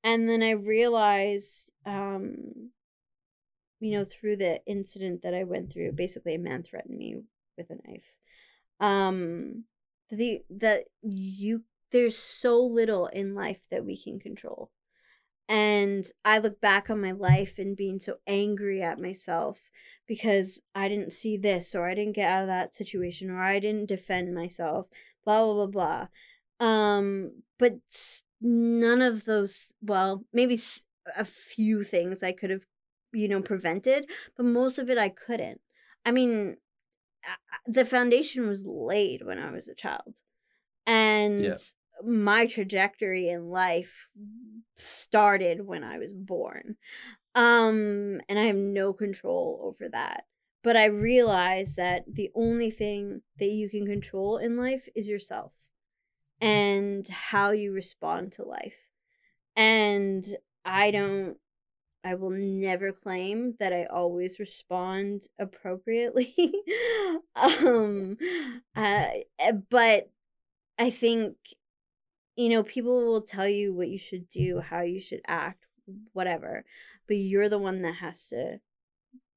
and 0.02 0.28
then 0.28 0.42
I 0.42 0.52
realized, 0.52 1.70
um, 1.84 2.70
you 3.80 3.92
know, 3.92 4.04
through 4.04 4.36
the 4.36 4.60
incident 4.66 5.22
that 5.22 5.34
I 5.34 5.44
went 5.44 5.72
through, 5.72 5.92
basically 5.92 6.34
a 6.34 6.38
man 6.38 6.62
threatened 6.62 6.98
me 6.98 7.16
with 7.56 7.70
a 7.70 7.76
knife. 7.86 8.14
Um, 8.80 9.64
the 10.10 10.42
that 10.50 10.84
you 11.02 11.64
there's 11.92 12.16
so 12.16 12.60
little 12.60 13.06
in 13.06 13.34
life 13.34 13.68
that 13.70 13.84
we 13.84 13.96
can 13.96 14.18
control. 14.18 14.70
And 15.48 16.04
I 16.24 16.38
look 16.38 16.60
back 16.60 16.90
on 16.90 17.00
my 17.00 17.12
life 17.12 17.58
and 17.58 17.76
being 17.76 18.00
so 18.00 18.16
angry 18.26 18.82
at 18.82 19.00
myself 19.00 19.70
because 20.06 20.60
I 20.74 20.88
didn't 20.88 21.12
see 21.12 21.36
this 21.36 21.74
or 21.74 21.88
I 21.88 21.94
didn't 21.94 22.16
get 22.16 22.28
out 22.28 22.42
of 22.42 22.48
that 22.48 22.74
situation 22.74 23.30
or 23.30 23.40
I 23.40 23.60
didn't 23.60 23.86
defend 23.88 24.34
myself, 24.34 24.86
blah 25.24 25.44
blah 25.44 25.66
blah 25.66 26.08
blah. 26.60 26.66
Um, 26.66 27.42
but 27.58 27.74
none 28.40 29.02
of 29.02 29.24
those, 29.24 29.72
well, 29.80 30.24
maybe 30.32 30.58
a 31.16 31.24
few 31.24 31.82
things 31.82 32.22
I 32.22 32.32
could 32.32 32.50
have, 32.50 32.66
you 33.12 33.28
know, 33.28 33.40
prevented, 33.40 34.06
but 34.36 34.46
most 34.46 34.78
of 34.78 34.90
it 34.90 34.98
I 34.98 35.08
couldn't. 35.08 35.60
I 36.04 36.12
mean, 36.12 36.56
the 37.66 37.84
foundation 37.84 38.46
was 38.46 38.66
laid 38.66 39.24
when 39.24 39.38
I 39.38 39.50
was 39.50 39.68
a 39.68 39.74
child. 39.74 40.20
And 40.86 41.42
my 42.04 42.46
trajectory 42.46 43.28
in 43.28 43.48
life 43.48 44.08
started 44.76 45.66
when 45.66 45.82
I 45.82 45.98
was 45.98 46.12
born. 46.12 46.76
Um, 47.34 48.20
and 48.28 48.38
I 48.38 48.44
have 48.44 48.56
no 48.56 48.92
control 48.92 49.60
over 49.64 49.88
that. 49.90 50.24
But 50.62 50.76
I 50.76 50.86
realize 50.86 51.76
that 51.76 52.04
the 52.12 52.30
only 52.34 52.70
thing 52.70 53.22
that 53.38 53.46
you 53.46 53.68
can 53.68 53.86
control 53.86 54.36
in 54.38 54.56
life 54.56 54.88
is 54.94 55.08
yourself 55.08 55.52
and 56.40 57.06
how 57.08 57.50
you 57.50 57.72
respond 57.72 58.32
to 58.32 58.44
life. 58.44 58.88
And 59.54 60.24
I 60.64 60.90
don't 60.90 61.36
I 62.06 62.14
will 62.14 62.30
never 62.30 62.92
claim 62.92 63.54
that 63.58 63.72
I 63.72 63.86
always 63.86 64.38
respond 64.38 65.22
appropriately. 65.40 66.36
um 67.36 68.16
uh, 68.76 69.08
but 69.68 70.10
I 70.78 70.90
think 70.90 71.36
you 72.36 72.50
know, 72.50 72.62
people 72.62 73.06
will 73.06 73.22
tell 73.22 73.48
you 73.48 73.74
what 73.74 73.88
you 73.88 73.98
should 73.98 74.28
do, 74.28 74.60
how 74.60 74.82
you 74.82 75.00
should 75.00 75.22
act, 75.26 75.66
whatever. 76.12 76.64
But 77.08 77.16
you're 77.16 77.48
the 77.48 77.58
one 77.58 77.82
that 77.82 77.96
has 77.96 78.28
to 78.28 78.60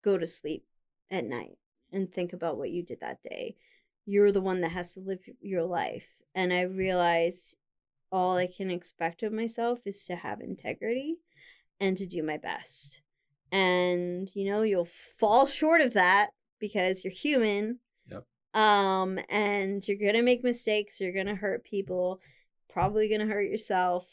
go 0.04 0.18
to 0.18 0.28
sleep 0.28 0.66
at 1.10 1.26
night 1.26 1.58
and 1.92 2.12
think 2.12 2.34
about 2.34 2.58
what 2.58 2.70
you 2.70 2.84
did 2.84 3.00
that 3.00 3.24
day. 3.24 3.56
You're 4.06 4.32
the 4.32 4.42
one 4.42 4.62
that 4.62 4.74
has 4.74 4.94
to 4.94 5.00
live 5.00 5.24
your 5.42 5.64
life. 5.64 6.22
And 6.36 6.54
I 6.54 6.64
realize 6.64 7.56
all 8.12 8.38
I 8.38 8.48
can 8.48 8.70
expect 8.70 9.24
of 9.24 9.32
myself 9.32 9.88
is 9.88 10.04
to 10.06 10.18
have 10.18 10.42
integrity 10.42 11.20
and 11.80 11.98
to 11.98 12.06
do 12.06 12.24
my 12.24 12.38
best. 12.38 13.02
And, 13.52 14.34
you 14.36 14.50
know, 14.50 14.62
you'll 14.62 14.86
fall 14.86 15.46
short 15.46 15.82
of 15.82 15.94
that 15.94 16.32
because 16.60 17.04
you're 17.04 17.14
human. 17.14 17.80
Yep. 18.08 18.26
Um, 18.54 19.20
and 19.30 19.86
you're 19.88 19.98
gonna 19.98 20.24
make 20.24 20.44
mistakes, 20.44 21.00
you're 21.00 21.14
gonna 21.14 21.36
hurt 21.36 21.64
people, 21.64 22.20
probably 22.70 23.10
gonna 23.10 23.26
hurt 23.26 23.50
yourself. 23.50 24.12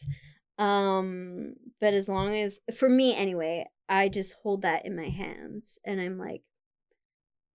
Um, 0.59 1.55
but 1.80 1.93
as 1.93 2.09
long 2.09 2.34
as 2.34 2.60
for 2.74 2.88
me 2.88 3.14
anyway, 3.14 3.66
I 3.88 4.09
just 4.09 4.36
hold 4.43 4.62
that 4.62 4.86
in 4.86 4.97
my 4.97 5.09
hands 5.09 5.78
and 5.84 6.01
I'm 6.01 6.18
like, 6.18 6.43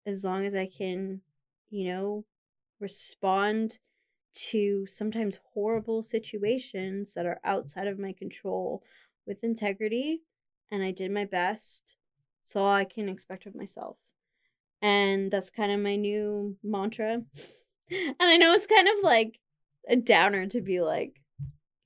as 0.05 0.23
long 0.23 0.45
as 0.45 0.55
I 0.55 0.67
can, 0.67 1.21
you 1.69 1.85
know, 1.91 2.25
respond 2.79 3.79
to 4.33 4.85
sometimes 4.87 5.39
horrible 5.53 6.03
situations 6.03 7.13
that 7.13 7.25
are 7.25 7.39
outside 7.43 7.87
of 7.87 7.99
my 7.99 8.13
control 8.13 8.83
with 9.25 9.43
integrity 9.43 10.21
and 10.71 10.81
I 10.83 10.91
did 10.91 11.11
my 11.11 11.25
best. 11.25 11.97
All 12.53 12.69
I 12.69 12.83
can 12.83 13.07
expect 13.07 13.45
of 13.45 13.55
myself. 13.55 13.95
And 14.81 15.31
that's 15.31 15.49
kind 15.49 15.71
of 15.71 15.79
my 15.79 15.95
new 15.95 16.57
mantra. 16.63 17.21
And 17.93 18.15
I 18.21 18.37
know 18.37 18.53
it's 18.53 18.67
kind 18.67 18.87
of 18.87 19.03
like 19.03 19.37
a 19.89 19.97
downer 19.97 20.47
to 20.47 20.61
be 20.61 20.79
like, 20.79 21.21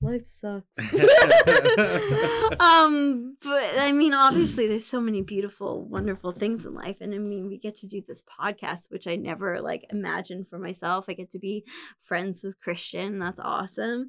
life 0.00 0.24
sucks. 0.24 0.78
um, 2.60 3.36
but 3.42 3.70
I 3.78 3.90
mean, 3.92 4.14
obviously, 4.14 4.68
there's 4.68 4.86
so 4.86 5.00
many 5.00 5.22
beautiful, 5.22 5.84
wonderful 5.84 6.30
things 6.30 6.64
in 6.64 6.74
life, 6.74 7.00
and 7.00 7.12
I 7.12 7.18
mean, 7.18 7.48
we 7.48 7.58
get 7.58 7.74
to 7.76 7.86
do 7.86 8.02
this 8.06 8.22
podcast, 8.22 8.90
which 8.90 9.06
I 9.06 9.16
never 9.16 9.60
like 9.60 9.84
imagined 9.90 10.46
for 10.46 10.58
myself. 10.58 11.06
I 11.08 11.14
get 11.14 11.30
to 11.32 11.40
be 11.40 11.64
friends 11.98 12.44
with 12.44 12.60
Christian. 12.60 13.18
That's 13.18 13.40
awesome. 13.40 14.08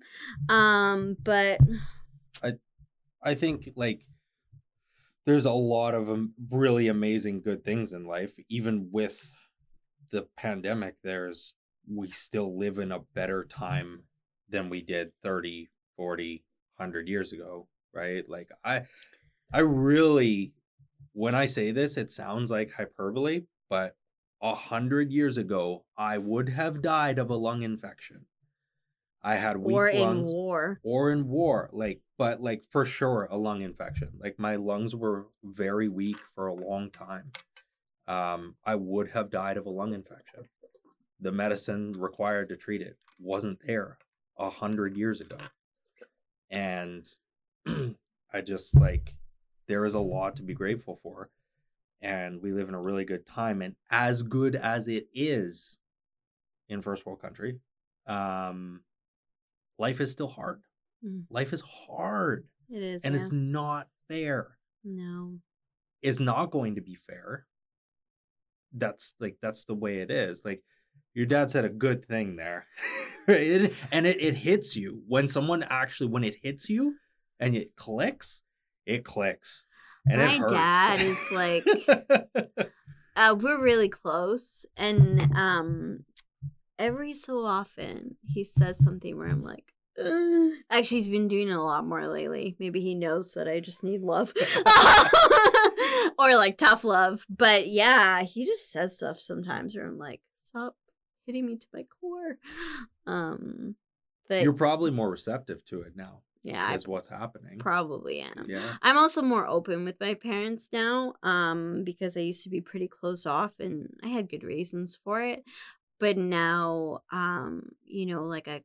Um, 0.49 1.17
but 1.23 1.59
I 3.23 3.33
think 3.33 3.69
like 3.75 4.01
there's 5.25 5.45
a 5.45 5.51
lot 5.51 5.93
of 5.93 6.09
um, 6.09 6.33
really 6.49 6.87
amazing 6.87 7.41
good 7.41 7.63
things 7.63 7.91
in 7.93 8.05
life 8.05 8.37
even 8.49 8.89
with 8.91 9.35
the 10.09 10.27
pandemic 10.37 10.95
there's 11.03 11.53
we 11.89 12.07
still 12.09 12.57
live 12.57 12.77
in 12.77 12.91
a 12.91 12.99
better 13.13 13.43
time 13.43 14.03
than 14.47 14.69
we 14.69 14.81
did 14.81 15.11
30 15.21 15.69
40 15.97 16.45
100 16.77 17.09
years 17.09 17.33
ago 17.33 17.67
right 17.93 18.23
like 18.29 18.49
i 18.63 18.83
i 19.51 19.59
really 19.59 20.53
when 21.13 21.33
I 21.33 21.47
say 21.47 21.71
this, 21.71 21.97
it 21.97 22.11
sounds 22.11 22.51
like 22.51 22.73
hyperbole, 22.73 23.45
but 23.69 23.95
a 24.39 24.53
hundred 24.53 25.11
years 25.11 25.35
ago, 25.35 25.83
I 25.97 26.19
would 26.19 26.49
have 26.49 26.81
died 26.81 27.17
of 27.17 27.31
a 27.31 27.35
lung 27.35 27.63
infection. 27.63 28.27
I 29.27 29.35
had 29.35 29.57
weak 29.57 29.75
or 29.75 29.89
in 29.89 29.99
lungs, 29.99 30.31
war. 30.31 30.79
or 30.83 31.11
in 31.11 31.27
war, 31.27 31.69
like, 31.73 31.99
but 32.17 32.41
like 32.41 32.63
for 32.69 32.85
sure 32.85 33.27
a 33.29 33.35
lung 33.35 33.61
infection. 33.61 34.11
Like 34.17 34.39
my 34.39 34.55
lungs 34.55 34.95
were 34.95 35.27
very 35.43 35.89
weak 35.89 36.15
for 36.33 36.47
a 36.47 36.53
long 36.53 36.91
time. 36.91 37.33
Um, 38.07 38.55
I 38.63 38.75
would 38.75 39.09
have 39.09 39.29
died 39.29 39.57
of 39.57 39.65
a 39.65 39.69
lung 39.69 39.93
infection. 39.93 40.45
The 41.19 41.33
medicine 41.33 41.91
required 41.99 42.47
to 42.49 42.55
treat 42.55 42.81
it 42.81 42.95
wasn't 43.19 43.59
there 43.67 43.97
a 44.39 44.49
hundred 44.49 44.95
years 44.95 45.19
ago, 45.19 45.39
and 46.49 47.05
I 48.33 48.39
just 48.39 48.75
like 48.75 49.15
there 49.67 49.83
is 49.83 49.93
a 49.93 49.99
lot 49.99 50.37
to 50.37 50.41
be 50.43 50.53
grateful 50.53 51.01
for, 51.03 51.29
and 52.01 52.41
we 52.41 52.53
live 52.53 52.69
in 52.69 52.75
a 52.75 52.81
really 52.81 53.03
good 53.03 53.27
time. 53.27 53.61
And 53.61 53.75
as 53.91 54.23
good 54.23 54.55
as 54.55 54.87
it 54.87 55.09
is 55.13 55.79
in 56.69 56.81
first 56.81 57.05
world 57.05 57.21
country, 57.21 57.59
um, 58.05 58.83
life 59.77 60.01
is 60.01 60.11
still 60.11 60.27
hard. 60.27 60.61
Mm. 61.05 61.23
Life 61.29 61.53
is 61.53 61.61
hard, 61.61 62.45
It 62.69 62.81
is. 62.81 63.03
and 63.03 63.13
yeah. 63.15 63.21
it's 63.21 63.31
not 63.31 63.87
fair. 64.07 64.57
no. 64.83 65.39
It's 66.03 66.19
not 66.19 66.51
going 66.51 66.75
to 66.75 66.81
be 66.81 66.95
fair. 66.95 67.45
That's 68.73 69.13
like 69.19 69.37
that's 69.41 69.63
the 69.65 69.73
way 69.73 69.99
it 70.01 70.11
is. 70.11 70.43
Like 70.45 70.61
your 71.15 71.25
dad 71.25 71.49
said 71.49 71.65
a 71.65 71.69
good 71.69 72.05
thing 72.07 72.35
there, 72.35 72.67
right? 73.27 73.41
It- 73.41 73.73
and 73.91 74.05
it, 74.05 74.21
it 74.21 74.35
hits 74.35 74.75
you 74.75 75.01
when 75.07 75.27
someone 75.27 75.63
actually 75.63 76.09
when 76.11 76.23
it 76.23 76.35
hits 76.43 76.69
you 76.69 76.95
and 77.39 77.55
it 77.55 77.75
clicks, 77.75 78.43
it 78.85 79.03
clicks. 79.03 79.63
And 80.05 80.21
My 80.21 80.47
dad 80.47 81.01
is 81.01 81.19
like- 81.31 81.65
uh, 83.15 83.35
we're 83.37 83.61
really 83.61 83.89
close, 83.89 84.65
and 84.77 85.21
um, 85.35 86.05
every 86.79 87.13
so 87.13 87.45
often 87.45 88.17
he 88.25 88.43
says 88.43 88.77
something 88.77 89.17
where 89.17 89.27
I'm 89.27 89.43
like, 89.43 89.73
"Ugh." 89.99 90.51
actually, 90.69 90.97
he's 90.97 91.09
been 91.09 91.27
doing 91.27 91.49
it 91.49 91.55
a 91.55 91.61
lot 91.61 91.85
more 91.85 92.07
lately. 92.07 92.55
Maybe 92.59 92.81
he 92.81 92.95
knows 92.95 93.33
that 93.33 93.47
I 93.47 93.59
just 93.59 93.83
need 93.83 94.01
love, 94.01 94.33
or 96.19 96.35
like 96.35 96.57
tough 96.57 96.83
love. 96.83 97.25
But 97.29 97.67
yeah, 97.67 98.23
he 98.23 98.45
just 98.45 98.71
says 98.71 98.97
stuff 98.97 99.19
sometimes 99.19 99.75
where 99.75 99.85
I'm 99.87 99.97
like, 99.97 100.21
stop 100.35 100.75
hitting 101.25 101.45
me 101.45 101.57
to 101.57 101.67
my 101.73 101.83
core. 101.99 102.37
Um, 103.05 103.75
but 104.29 104.43
You're 104.43 104.53
probably 104.53 104.91
more 104.91 105.09
receptive 105.09 105.63
to 105.65 105.81
it 105.81 105.93
now. 105.95 106.21
yeah, 106.43 106.65
I 106.67 106.73
is 106.75 106.87
what's 106.87 107.07
happening. 107.07 107.59
probably 107.59 108.19
am. 108.21 108.45
yeah. 108.47 108.61
I'm 108.81 108.97
also 108.97 109.21
more 109.21 109.45
open 109.47 109.83
with 109.85 109.99
my 109.99 110.13
parents 110.13 110.69
now 110.71 111.13
um 111.23 111.83
because 111.85 112.15
I 112.17 112.21
used 112.21 112.43
to 112.43 112.49
be 112.49 112.61
pretty 112.61 112.87
closed 112.87 113.25
off 113.27 113.59
and 113.59 113.89
I 114.03 114.09
had 114.09 114.29
good 114.29 114.43
reasons 114.43 114.97
for 115.01 115.21
it. 115.21 115.43
But 115.99 116.17
now 116.17 117.01
um 117.11 117.69
you 117.85 118.05
know 118.05 118.23
like 118.23 118.47
I 118.47 118.63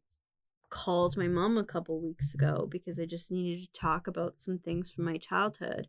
called 0.73 1.19
my 1.19 1.29
mom 1.29 1.59
a 1.59 1.65
couple 1.65 2.01
weeks 2.01 2.33
ago 2.33 2.67
because 2.69 2.99
I 2.99 3.05
just 3.05 3.31
needed 3.31 3.63
to 3.63 3.79
talk 3.79 4.07
about 4.07 4.41
some 4.41 4.59
things 4.59 4.91
from 4.91 5.05
my 5.05 5.19
childhood. 5.19 5.87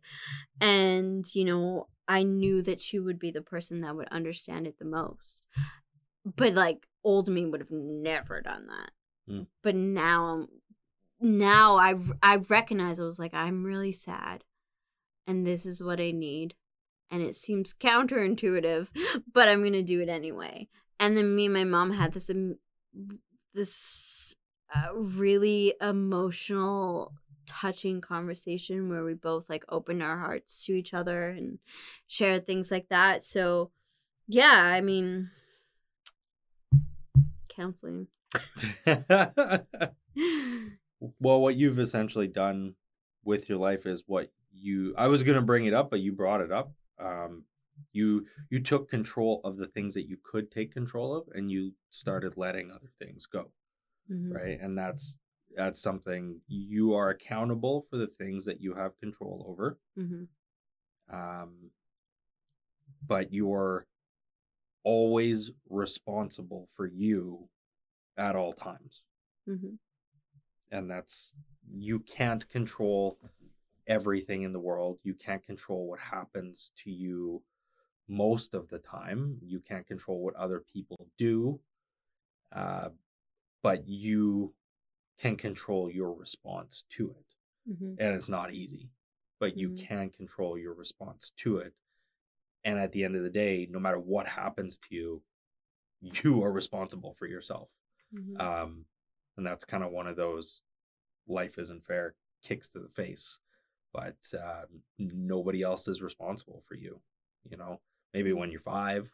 And 0.60 1.24
you 1.34 1.44
know, 1.44 1.88
I 2.06 2.22
knew 2.22 2.60
that 2.62 2.82
she 2.82 2.98
would 2.98 3.18
be 3.18 3.30
the 3.30 3.40
person 3.40 3.80
that 3.80 3.96
would 3.96 4.08
understand 4.08 4.66
it 4.66 4.78
the 4.78 4.84
most. 4.84 5.46
But 6.24 6.54
like 6.54 6.86
old 7.02 7.28
me 7.28 7.46
would 7.46 7.60
have 7.60 7.70
never 7.70 8.40
done 8.40 8.66
that. 8.66 8.90
Mm. 9.28 9.46
But 9.62 9.74
now 9.74 10.26
I'm 10.26 10.48
now 11.20 11.76
I 11.76 11.94
I 12.22 12.36
recognize 12.36 13.00
I 13.00 13.04
was 13.04 13.18
like 13.18 13.34
I'm 13.34 13.64
really 13.64 13.92
sad, 13.92 14.44
and 15.26 15.46
this 15.46 15.64
is 15.64 15.82
what 15.82 16.00
I 16.00 16.10
need, 16.10 16.54
and 17.10 17.22
it 17.22 17.34
seems 17.34 17.72
counterintuitive, 17.72 18.88
but 19.32 19.48
I'm 19.48 19.62
gonna 19.62 19.82
do 19.82 20.00
it 20.00 20.08
anyway. 20.08 20.68
And 21.00 21.16
then 21.16 21.34
me 21.34 21.46
and 21.46 21.54
my 21.54 21.64
mom 21.64 21.92
had 21.92 22.12
this 22.12 22.30
em- 22.30 22.58
this 23.54 24.34
uh, 24.74 24.94
really 24.94 25.74
emotional, 25.80 27.12
touching 27.46 28.00
conversation 28.00 28.88
where 28.88 29.04
we 29.04 29.14
both 29.14 29.48
like 29.48 29.64
opened 29.68 30.02
our 30.02 30.18
hearts 30.18 30.64
to 30.64 30.72
each 30.72 30.94
other 30.94 31.28
and 31.28 31.58
shared 32.06 32.46
things 32.46 32.70
like 32.70 32.88
that. 32.88 33.22
So, 33.22 33.70
yeah, 34.26 34.62
I 34.64 34.80
mean, 34.80 35.30
counseling. 37.48 38.08
well, 38.86 39.66
what 41.40 41.56
you've 41.56 41.78
essentially 41.78 42.26
done 42.26 42.74
with 43.24 43.48
your 43.48 43.58
life 43.58 43.86
is 43.86 44.04
what 44.06 44.32
you 44.52 44.94
I 44.96 45.08
was 45.08 45.22
going 45.22 45.36
to 45.36 45.42
bring 45.42 45.66
it 45.66 45.74
up 45.74 45.90
but 45.90 46.00
you 46.00 46.12
brought 46.12 46.40
it 46.40 46.52
up. 46.52 46.72
Um 46.98 47.44
you 47.92 48.26
you 48.50 48.60
took 48.60 48.88
control 48.88 49.40
of 49.44 49.56
the 49.56 49.66
things 49.68 49.94
that 49.94 50.08
you 50.08 50.16
could 50.22 50.50
take 50.50 50.72
control 50.72 51.14
of 51.16 51.28
and 51.34 51.50
you 51.50 51.72
started 51.90 52.36
letting 52.36 52.70
other 52.70 52.90
things 52.98 53.26
go, 53.26 53.50
Mhm. 54.10 54.32
right? 54.32 54.60
And 54.60 54.76
that's 54.76 55.18
that's 55.56 55.80
something 55.80 56.40
you 56.48 56.94
are 56.94 57.10
accountable 57.10 57.82
for 57.88 57.96
the 57.96 58.08
things 58.08 58.44
that 58.46 58.60
you 58.60 58.74
have 58.74 58.98
control 58.98 59.44
over. 59.48 59.78
Mhm. 59.96 60.28
Um 61.08 61.70
but 63.06 63.32
you're 63.32 63.86
always 64.82 65.50
responsible 65.68 66.68
for 66.72 66.86
you 66.86 67.48
at 68.16 68.36
all 68.36 68.52
times. 68.52 69.02
Mhm. 69.46 69.78
and 70.70 70.90
that's 70.90 71.36
you 71.70 72.00
can't 72.00 72.48
control 72.48 73.18
everything 73.86 74.42
in 74.42 74.52
the 74.52 74.58
world 74.58 74.98
you 75.04 75.14
can't 75.14 75.44
control 75.44 75.86
what 75.86 76.00
happens 76.00 76.72
to 76.76 76.90
you 76.90 77.42
most 78.08 78.54
of 78.54 78.68
the 78.68 78.78
time 78.78 79.38
you 79.42 79.60
can't 79.60 79.86
control 79.86 80.20
what 80.20 80.34
other 80.36 80.60
people 80.60 81.08
do 81.18 81.60
uh, 82.52 82.88
but 83.62 83.88
you 83.88 84.54
can 85.18 85.36
control 85.36 85.90
your 85.90 86.12
response 86.12 86.84
to 86.90 87.10
it 87.10 87.26
Mhm. 87.66 87.98
and 87.98 88.14
it's 88.14 88.28
not 88.28 88.52
easy 88.54 88.90
but 89.40 89.56
you 89.56 89.70
Mhm. 89.70 89.76
can 89.76 90.10
control 90.10 90.58
your 90.58 90.74
response 90.74 91.30
to 91.36 91.58
it 91.58 91.74
and 92.64 92.78
at 92.78 92.92
the 92.92 93.04
end 93.04 93.16
of 93.16 93.22
the 93.22 93.30
day 93.30 93.66
no 93.70 93.78
matter 93.78 93.98
what 93.98 94.26
happens 94.26 94.78
to 94.78 94.94
you 94.94 95.22
you 96.00 96.42
are 96.42 96.52
responsible 96.52 97.14
for 97.14 97.26
yourself 97.26 97.70
Mhm. 98.12 98.36
um, 98.40 98.86
and 99.36 99.46
that's 99.46 99.64
kind 99.64 99.84
of 99.84 99.92
one 99.92 100.06
of 100.06 100.16
those 100.16 100.62
life 101.26 101.58
isn't 101.58 101.84
fair 101.84 102.14
kicks 102.42 102.68
to 102.68 102.78
the 102.80 102.88
face 102.88 103.40
but 103.92 104.16
uh, 104.38 104.64
nobody 104.98 105.62
else 105.62 105.88
is 105.88 106.02
responsible 106.02 106.62
for 106.66 106.74
you 106.74 107.00
you 107.48 107.56
know 107.56 107.80
maybe 108.14 108.32
when 108.34 108.50
you're 108.52 108.60
five 108.60 109.12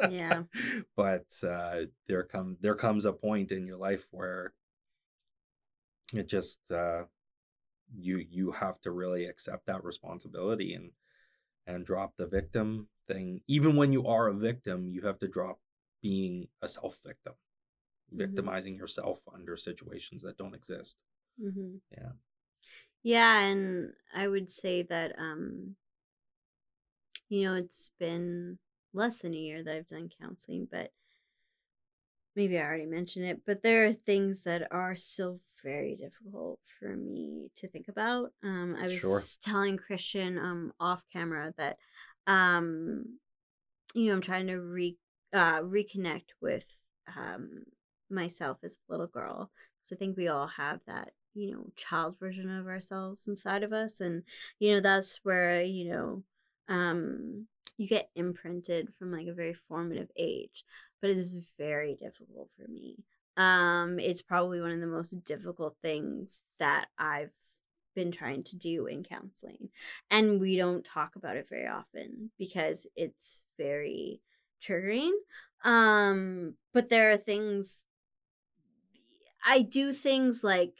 Yeah. 0.00 0.44
but 0.96 1.26
uh, 1.46 1.82
there 2.06 2.24
come 2.24 2.56
there 2.60 2.74
comes 2.76 3.06
a 3.06 3.12
point 3.12 3.52
in 3.52 3.66
your 3.66 3.78
life 3.78 4.08
where 4.12 4.54
it 6.14 6.28
just 6.28 6.70
uh, 6.72 7.04
you 7.96 8.18
you 8.18 8.52
have 8.52 8.80
to 8.82 8.90
really 8.92 9.26
accept 9.26 9.66
that 9.66 9.84
responsibility 9.84 10.74
and 10.74 10.92
and 11.66 11.86
drop 11.86 12.14
the 12.16 12.26
victim 12.26 12.88
thing 13.08 13.40
even 13.48 13.76
when 13.76 13.92
you 13.92 14.06
are 14.06 14.28
a 14.28 14.34
victim 14.34 14.88
you 14.90 15.02
have 15.02 15.18
to 15.18 15.28
drop 15.28 15.58
being 16.02 16.48
a 16.62 16.68
self 16.68 17.00
victim 17.04 17.34
Mhm. 18.18 18.18
victimizing 18.18 18.76
yourself 18.76 19.20
under 19.34 19.56
situations 19.56 20.22
that 20.22 20.38
don't 20.38 20.54
exist 20.54 20.98
hmm 21.38 21.80
Yeah. 21.92 22.12
Yeah, 23.02 23.40
and 23.40 23.92
I 24.14 24.28
would 24.28 24.50
say 24.50 24.82
that 24.82 25.18
um 25.18 25.76
you 27.28 27.44
know, 27.44 27.54
it's 27.54 27.90
been 27.98 28.58
less 28.92 29.20
than 29.20 29.34
a 29.34 29.36
year 29.38 29.62
that 29.64 29.76
I've 29.76 29.86
done 29.86 30.10
counseling, 30.20 30.68
but 30.70 30.92
maybe 32.36 32.58
I 32.58 32.62
already 32.62 32.86
mentioned 32.86 33.24
it, 33.24 33.40
but 33.46 33.62
there 33.62 33.86
are 33.86 33.92
things 33.92 34.42
that 34.42 34.68
are 34.70 34.94
still 34.94 35.40
very 35.64 35.96
difficult 35.96 36.60
for 36.78 36.94
me 36.96 37.50
to 37.56 37.68
think 37.68 37.88
about. 37.88 38.30
Um 38.42 38.76
I 38.78 38.88
was 38.88 39.00
Sure. 39.00 39.22
telling 39.42 39.76
Christian 39.76 40.38
um 40.38 40.72
off 40.78 41.04
camera 41.12 41.52
that 41.58 41.78
um 42.26 43.18
you 43.94 44.06
know, 44.06 44.14
I'm 44.14 44.20
trying 44.20 44.48
to 44.48 44.56
re 44.60 44.96
uh 45.32 45.60
reconnect 45.62 46.30
with 46.40 46.66
um 47.16 47.64
myself 48.10 48.58
as 48.64 48.74
a 48.88 48.92
little 48.92 49.06
girl 49.08 49.50
because 49.82 49.96
I 49.96 49.98
think 49.98 50.16
we 50.16 50.28
all 50.28 50.48
have 50.48 50.80
that, 50.86 51.12
you 51.34 51.52
know, 51.52 51.66
child 51.76 52.18
version 52.20 52.50
of 52.50 52.66
ourselves 52.66 53.28
inside 53.28 53.62
of 53.64 53.72
us. 53.72 54.00
And, 54.00 54.22
you 54.60 54.74
know, 54.74 54.80
that's 54.80 55.20
where, 55.24 55.62
you 55.62 55.90
know, 55.90 56.24
um, 56.68 57.46
you 57.76 57.86
get 57.86 58.10
imprinted 58.14 58.92
from 58.94 59.12
like 59.12 59.26
a 59.26 59.32
very 59.32 59.54
formative 59.54 60.10
age. 60.16 60.64
But 61.00 61.10
it's 61.10 61.32
very 61.56 61.94
difficult 61.94 62.50
for 62.56 62.68
me. 62.68 62.96
Um, 63.36 64.00
it's 64.00 64.22
probably 64.22 64.60
one 64.60 64.72
of 64.72 64.80
the 64.80 64.86
most 64.86 65.24
difficult 65.24 65.76
things 65.80 66.42
that 66.58 66.86
I've 66.98 67.30
been 67.94 68.10
trying 68.10 68.42
to 68.44 68.56
do 68.56 68.86
in 68.86 69.04
counseling. 69.04 69.70
And 70.10 70.40
we 70.40 70.56
don't 70.56 70.84
talk 70.84 71.14
about 71.14 71.36
it 71.36 71.48
very 71.48 71.68
often 71.68 72.30
because 72.36 72.88
it's 72.96 73.44
very 73.56 74.20
triggering. 74.60 75.12
Um, 75.64 76.54
but 76.74 76.88
there 76.88 77.10
are 77.10 77.16
things 77.16 77.84
I 79.46 79.62
do 79.62 79.92
things 79.92 80.42
like 80.42 80.74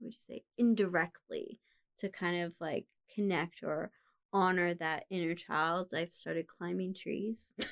would 0.00 0.14
you 0.14 0.20
say 0.20 0.42
indirectly 0.56 1.58
to 1.98 2.08
kind 2.08 2.42
of 2.42 2.54
like 2.60 2.86
connect 3.14 3.62
or 3.62 3.90
honor 4.32 4.74
that 4.74 5.04
inner 5.10 5.34
child, 5.34 5.92
I've 5.94 6.14
started 6.14 6.46
climbing 6.46 6.94
trees. 6.94 7.52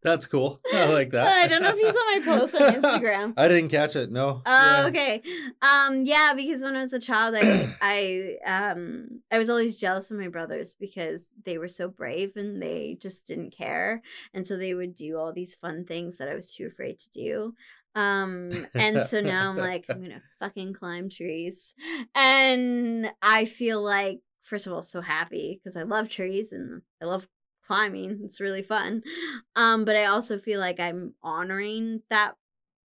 That's 0.00 0.26
cool. 0.26 0.60
I 0.72 0.92
like 0.92 1.10
that. 1.10 1.26
I 1.26 1.48
don't 1.48 1.60
know 1.60 1.70
if 1.70 1.76
you 1.76 1.90
saw 1.92 2.04
my 2.14 2.20
post 2.24 2.54
on 2.54 2.72
Instagram. 2.82 3.34
I 3.36 3.48
didn't 3.48 3.68
catch 3.70 3.96
it. 3.96 4.12
No. 4.12 4.42
Oh, 4.46 4.80
Yeah. 4.82 4.86
okay. 4.86 5.22
Um, 5.60 6.04
yeah, 6.04 6.34
because 6.36 6.62
when 6.62 6.76
I 6.76 6.82
was 6.82 6.92
a 6.92 7.00
child, 7.00 7.34
I, 7.36 7.74
I, 7.82 8.36
um, 8.46 9.22
I 9.32 9.38
was 9.38 9.50
always 9.50 9.76
jealous 9.76 10.12
of 10.12 10.16
my 10.18 10.28
brothers 10.28 10.76
because 10.78 11.32
they 11.44 11.58
were 11.58 11.66
so 11.66 11.88
brave 11.88 12.36
and 12.36 12.62
they 12.62 12.96
just 13.00 13.26
didn't 13.26 13.50
care, 13.50 14.00
and 14.32 14.46
so 14.46 14.56
they 14.56 14.72
would 14.72 14.94
do 14.94 15.18
all 15.18 15.32
these 15.32 15.56
fun 15.56 15.84
things 15.84 16.18
that 16.18 16.28
I 16.28 16.34
was 16.34 16.54
too 16.54 16.66
afraid 16.66 17.00
to 17.00 17.10
do. 17.10 17.54
Um, 17.96 18.68
and 18.74 19.04
so 19.04 19.20
now 19.20 19.50
I'm 19.50 19.56
like, 19.56 19.86
I'm 19.90 20.00
gonna 20.00 20.22
fucking 20.38 20.74
climb 20.74 21.08
trees, 21.10 21.74
and 22.14 23.10
I 23.20 23.46
feel 23.46 23.82
like, 23.82 24.20
first 24.40 24.66
of 24.66 24.72
all, 24.72 24.82
so 24.82 25.00
happy 25.00 25.60
because 25.62 25.76
I 25.76 25.82
love 25.82 26.08
trees 26.08 26.52
and 26.52 26.82
I 27.02 27.06
love 27.06 27.28
climbing. 27.64 28.20
It's 28.24 28.40
really 28.40 28.62
fun. 28.62 29.02
Um, 29.56 29.84
but 29.84 29.96
I 29.96 30.04
also 30.04 30.38
feel 30.38 30.60
like 30.60 30.78
I'm 30.78 31.14
honoring 31.20 32.02
that 32.10 32.36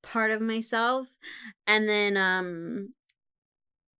part 0.05 0.31
of 0.31 0.41
myself. 0.41 1.09
And 1.67 1.89
then 1.89 2.17
um 2.17 2.95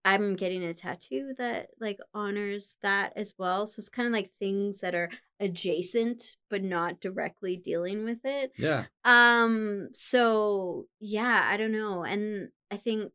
I'm 0.05 0.35
getting 0.35 0.65
a 0.65 0.73
tattoo 0.73 1.35
that 1.37 1.71
like 1.81 1.99
honors 2.15 2.77
that 2.83 3.13
as 3.17 3.35
well. 3.39 3.67
So 3.67 3.81
it's 3.81 3.89
kind 3.89 4.07
of 4.07 4.13
like 4.13 4.31
things 4.33 4.81
that 4.81 4.95
are 4.95 5.11
adjacent 5.41 6.37
but 6.49 6.63
not 6.63 7.01
directly 7.01 7.57
dealing 7.57 8.05
with 8.05 8.21
it. 8.25 8.53
Yeah. 8.57 8.85
Um 9.05 9.89
so 9.93 10.87
yeah, 11.01 11.49
I 11.51 11.57
don't 11.57 11.73
know. 11.73 12.05
And 12.05 12.51
I 12.71 12.77
think 12.77 13.11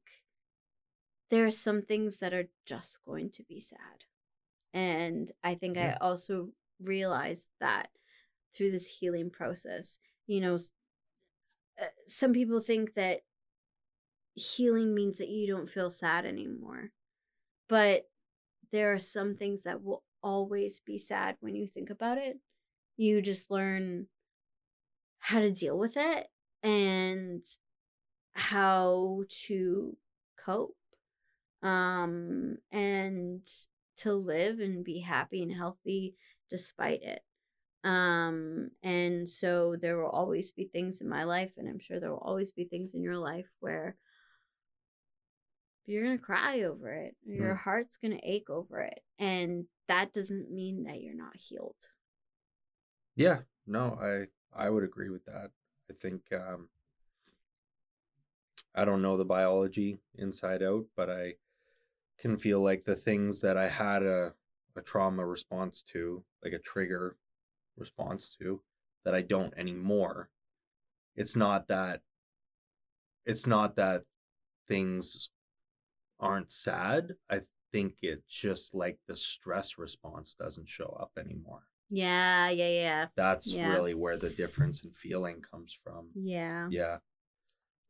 there 1.32 1.46
are 1.46 1.52
some 1.52 1.82
things 1.82 2.20
that 2.20 2.34
are 2.34 2.50
just 2.66 3.00
going 3.06 3.32
to 3.32 3.44
be 3.44 3.60
sad. 3.60 4.04
And 4.76 5.32
I 5.44 5.56
think 5.56 5.78
Yeah. 5.78 5.98
I 6.02 6.06
also 6.06 6.52
realized 6.82 7.48
that 7.62 7.90
through 8.56 8.72
this 8.72 8.88
healing 9.00 9.32
process, 9.32 10.00
you 10.28 10.42
know, 10.42 10.58
uh, 11.82 11.86
some 12.08 12.34
people 12.34 12.60
think 12.60 12.94
that 12.96 13.22
healing 14.36 14.94
means 14.94 15.18
that 15.18 15.30
you 15.30 15.48
don't 15.48 15.70
feel 15.70 15.90
sad 15.90 16.26
anymore. 16.26 16.92
But 17.70 18.10
there 18.72 18.94
are 18.94 19.00
some 19.00 19.36
things 19.36 19.64
that 19.64 19.84
will 19.84 20.04
always 20.24 20.80
be 20.80 20.98
sad 20.98 21.38
when 21.40 21.56
you 21.56 21.68
think 21.68 21.90
about 21.90 22.18
it. 22.18 22.40
You 22.98 23.22
just 23.22 23.52
learn 23.52 24.08
how 25.20 25.40
to 25.40 25.52
deal 25.52 25.78
with 25.78 25.96
it 25.98 26.28
and 26.64 27.46
how 28.36 29.24
to 29.30 29.98
cope 30.38 30.76
um 31.64 32.58
and 32.72 33.48
to 33.98 34.14
live 34.14 34.60
and 34.60 34.84
be 34.84 35.00
happy 35.00 35.42
and 35.44 35.52
healthy 35.54 36.16
despite 36.50 37.02
it 37.04 37.24
um 37.84 38.70
and 38.84 39.30
so 39.30 39.76
there 39.76 39.98
will 39.98 40.10
always 40.10 40.52
be 40.52 40.66
things 40.66 41.02
in 41.02 41.10
my 41.10 41.24
life 41.24 41.54
and 41.58 41.70
i'm 41.70 41.80
sure 41.80 42.00
there 42.00 42.12
will 42.12 42.20
always 42.20 42.52
be 42.52 42.66
things 42.66 42.94
in 42.94 43.04
your 43.04 43.18
life 43.18 43.50
where 43.60 43.98
you're 45.86 46.04
going 46.04 46.18
to 46.18 46.24
cry 46.24 46.62
over 46.64 46.92
it 46.92 47.16
or 47.28 47.34
your 47.34 47.56
heart's 47.56 47.98
going 47.98 48.12
to 48.18 48.28
ache 48.28 48.50
over 48.50 48.80
it 48.80 49.02
and 49.20 49.66
that 49.88 50.14
doesn't 50.14 50.52
mean 50.52 50.84
that 50.84 51.02
you're 51.02 51.16
not 51.16 51.36
healed 51.36 51.90
Yeah. 53.16 53.42
No, 53.66 53.98
I 54.02 54.28
I 54.54 54.70
would 54.70 54.84
agree 54.84 55.10
with 55.10 55.26
that. 55.26 55.52
I 55.90 55.94
think 55.94 56.32
um 56.32 56.70
I 58.76 58.86
don't 58.86 59.02
know 59.02 59.18
the 59.18 59.26
biology 59.26 59.98
inside 60.14 60.62
out, 60.62 60.86
but 60.96 61.10
I 61.10 61.38
can 62.20 62.38
feel 62.38 62.62
like 62.62 62.84
the 62.84 62.96
things 62.96 63.42
that 63.42 63.58
I 63.58 63.68
had 63.68 64.04
a 64.04 64.34
a 64.78 64.82
trauma 64.82 65.26
response 65.26 65.82
to, 65.94 66.24
like 66.44 66.52
a 66.52 66.60
trigger 66.60 67.16
response 67.78 68.36
to, 68.42 68.62
that 69.06 69.16
I 69.16 69.22
don't 69.22 69.54
anymore. 69.58 70.30
It's 71.16 71.36
not 71.36 71.68
that 71.70 72.02
it's 73.26 73.48
not 73.48 73.76
that 73.78 74.04
things 74.68 75.30
aren't 76.20 76.52
sad. 76.52 77.16
I 77.30 77.40
think 77.72 77.96
it's 78.02 78.32
just 78.34 78.76
like 78.76 79.00
the 79.08 79.16
stress 79.16 79.78
response 79.78 80.34
doesn't 80.36 80.70
show 80.70 80.98
up 81.00 81.12
anymore. 81.18 81.64
yeah 81.90 82.50
yeah 82.50 82.70
yeah 82.70 83.06
That's 83.16 83.48
Yeah. 83.54 83.70
really 83.70 83.94
where 83.94 84.18
the 84.18 84.30
difference 84.30 84.84
in 84.84 84.92
feeling 84.92 85.42
comes 85.42 85.78
from. 85.84 86.10
yeah 86.16 86.68
Yeah. 86.72 86.98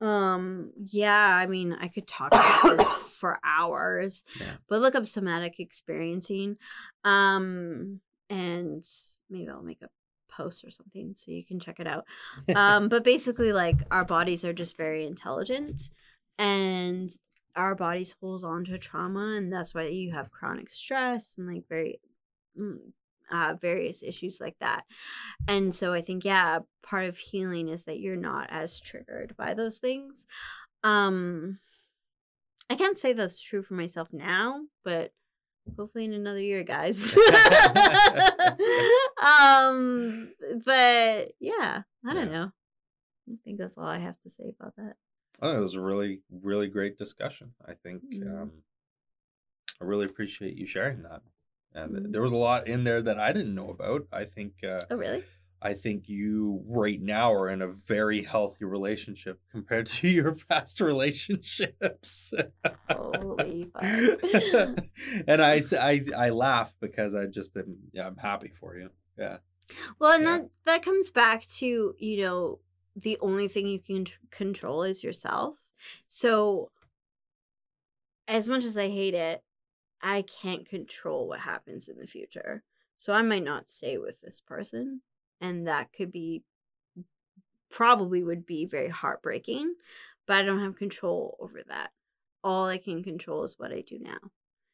Um, 0.02 0.72
yeah, 0.86 1.36
I 1.36 1.46
mean, 1.48 1.74
I 1.80 1.88
could 1.88 2.08
talk 2.08 2.34
about 2.34 2.78
this 2.78 2.92
for 3.20 3.40
hours, 3.44 4.24
Yeah. 4.40 4.54
but 4.68 4.82
look 4.82 4.96
up 4.96 5.06
somatic 5.06 5.60
experiencing. 5.60 6.58
Um, 7.04 8.02
and 8.30 8.84
maybe 9.30 9.50
I'll 9.50 9.62
make 9.64 9.82
a 9.82 9.90
post 10.30 10.66
or 10.66 10.72
something 10.72 11.14
so 11.16 11.32
you 11.32 11.46
can 11.46 11.60
check 11.60 11.80
it 11.80 11.88
out. 11.88 12.06
Um, 12.56 12.90
but 12.90 13.04
basically, 13.04 13.54
like, 13.54 13.78
our 13.92 14.04
bodies 14.06 14.44
are 14.44 14.54
just 14.54 14.78
very 14.78 15.06
intelligent 15.06 15.90
and 16.38 17.10
our 17.56 17.74
bodies 17.76 18.16
hold 18.20 18.44
on 18.44 18.66
to 18.66 18.78
trauma, 18.78 19.36
and 19.38 19.52
that's 19.52 19.74
why 19.74 19.84
you 19.88 20.12
have 20.12 20.30
chronic 20.32 20.72
stress 20.74 21.36
and 21.38 21.48
like 21.48 21.64
very 21.70 22.02
mm, 22.60 22.80
uh, 23.32 23.56
various 23.60 24.04
issues 24.04 24.40
like 24.40 24.56
that. 24.60 24.84
And 25.48 25.74
so 25.74 25.94
I 25.94 26.02
think, 26.02 26.26
yeah, 26.26 26.60
part 26.84 27.06
of 27.06 27.18
healing 27.18 27.68
is 27.70 27.84
that 27.86 28.00
you're 28.00 28.16
not 28.16 28.48
as 28.50 28.80
triggered 28.80 29.36
by 29.38 29.54
those 29.54 29.78
things. 29.80 30.26
Um, 30.84 31.60
I 32.70 32.76
can't 32.76 32.98
say 32.98 33.14
that's 33.14 33.42
true 33.42 33.62
for 33.62 33.76
myself 33.76 34.10
now, 34.12 34.62
but 34.84 35.12
hopefully 35.78 36.06
in 36.06 36.14
another 36.14 36.42
year, 36.42 36.64
guys. 36.64 37.16
um, 39.22 40.34
but 40.66 41.32
yeah, 41.40 41.84
I 42.06 42.14
don't 42.14 42.28
Yeah. 42.28 42.32
know. 42.32 42.52
I 43.28 43.34
think 43.44 43.58
that's 43.58 43.78
all 43.78 43.86
I 43.88 44.00
have 44.00 44.20
to 44.22 44.30
say 44.30 44.46
about 44.60 44.76
that. 44.78 44.96
Oh, 45.42 45.58
it 45.58 45.60
was 45.60 45.74
a 45.76 45.82
really, 45.82 46.22
really 46.30 46.68
great 46.68 46.98
discussion. 46.98 47.56
I 47.66 47.74
think 47.74 48.04
Mhm. 48.04 48.42
um, 48.42 48.64
I 49.82 49.84
really 49.84 50.06
appreciate 50.06 50.58
you 50.58 50.66
sharing 50.66 51.02
that. 51.04 51.22
And 51.76 51.96
Mhm. 51.96 52.12
there 52.14 52.22
was 52.22 52.32
a 52.32 52.38
lot 52.38 52.68
in 52.68 52.84
there 52.86 53.02
that 53.02 53.20
I 53.20 53.34
didn't 53.34 53.54
know 53.54 53.70
about. 53.70 54.08
I 54.12 54.26
think 54.26 54.64
uh, 54.64 54.80
Oh, 54.90 54.96
really? 54.96 55.24
I 55.62 55.74
think 55.74 56.08
you 56.08 56.64
right 56.68 57.02
now 57.02 57.34
are 57.34 57.50
in 57.50 57.62
a 57.62 57.68
very 57.68 58.24
healthy 58.24 58.66
relationship 58.66 59.40
compared 59.52 59.88
to 59.98 60.08
your 60.08 60.36
past 60.36 60.80
relationships. 60.82 62.34
Holy 62.90 63.72
fuck. 63.74 63.84
and 65.28 65.42
I 65.42 66.30
laugh 66.30 66.74
because 66.80 67.14
I 67.16 67.26
just 67.26 67.58
am 67.58 67.78
yeah, 67.92 68.08
I'm 68.08 68.18
happy 68.18 68.50
for 68.50 68.78
you. 68.78 68.90
Yeah. 69.18 69.38
Well, 70.00 70.14
and 70.14 70.24
Yeah. 70.24 70.38
that 70.38 70.50
that 70.66 70.82
comes 70.84 71.12
back 71.12 71.46
to 71.60 71.96
you 71.98 72.18
know 72.22 72.60
the 72.96 73.18
only 73.20 73.48
thing 73.48 73.68
you 73.68 73.80
can 73.80 74.06
tr- 74.06 74.20
control 74.32 74.84
is 74.84 75.04
yourself. 75.04 75.58
So, 76.08 76.72
as 78.28 78.48
much 78.48 78.64
as 78.64 78.78
I 78.78 78.88
hate 78.90 79.14
it, 79.14 79.44
I 80.02 80.24
can't 80.24 80.68
control 80.68 81.28
what 81.28 81.40
happens 81.42 81.88
in 81.88 81.98
the 81.98 82.08
future. 82.08 82.64
So 82.98 83.14
I 83.14 83.22
might 83.22 83.44
not 83.44 83.70
stay 83.70 83.98
with 83.98 84.22
this 84.22 84.40
person, 84.42 85.02
and 85.42 85.68
that 85.68 85.92
could 85.94 86.12
be 86.12 86.44
probably 87.70 88.24
would 88.24 88.46
be 88.46 88.66
very 88.66 88.90
heartbreaking. 88.90 89.76
But 90.26 90.38
I 90.38 90.42
don't 90.44 90.62
have 90.62 90.76
control 90.76 91.38
over 91.40 91.62
that. 91.68 91.92
All 92.44 92.66
I 92.66 92.78
can 92.78 93.04
control 93.04 93.44
is 93.44 93.60
what 93.60 93.72
I 93.72 93.82
do 93.82 94.00
now. 94.00 94.32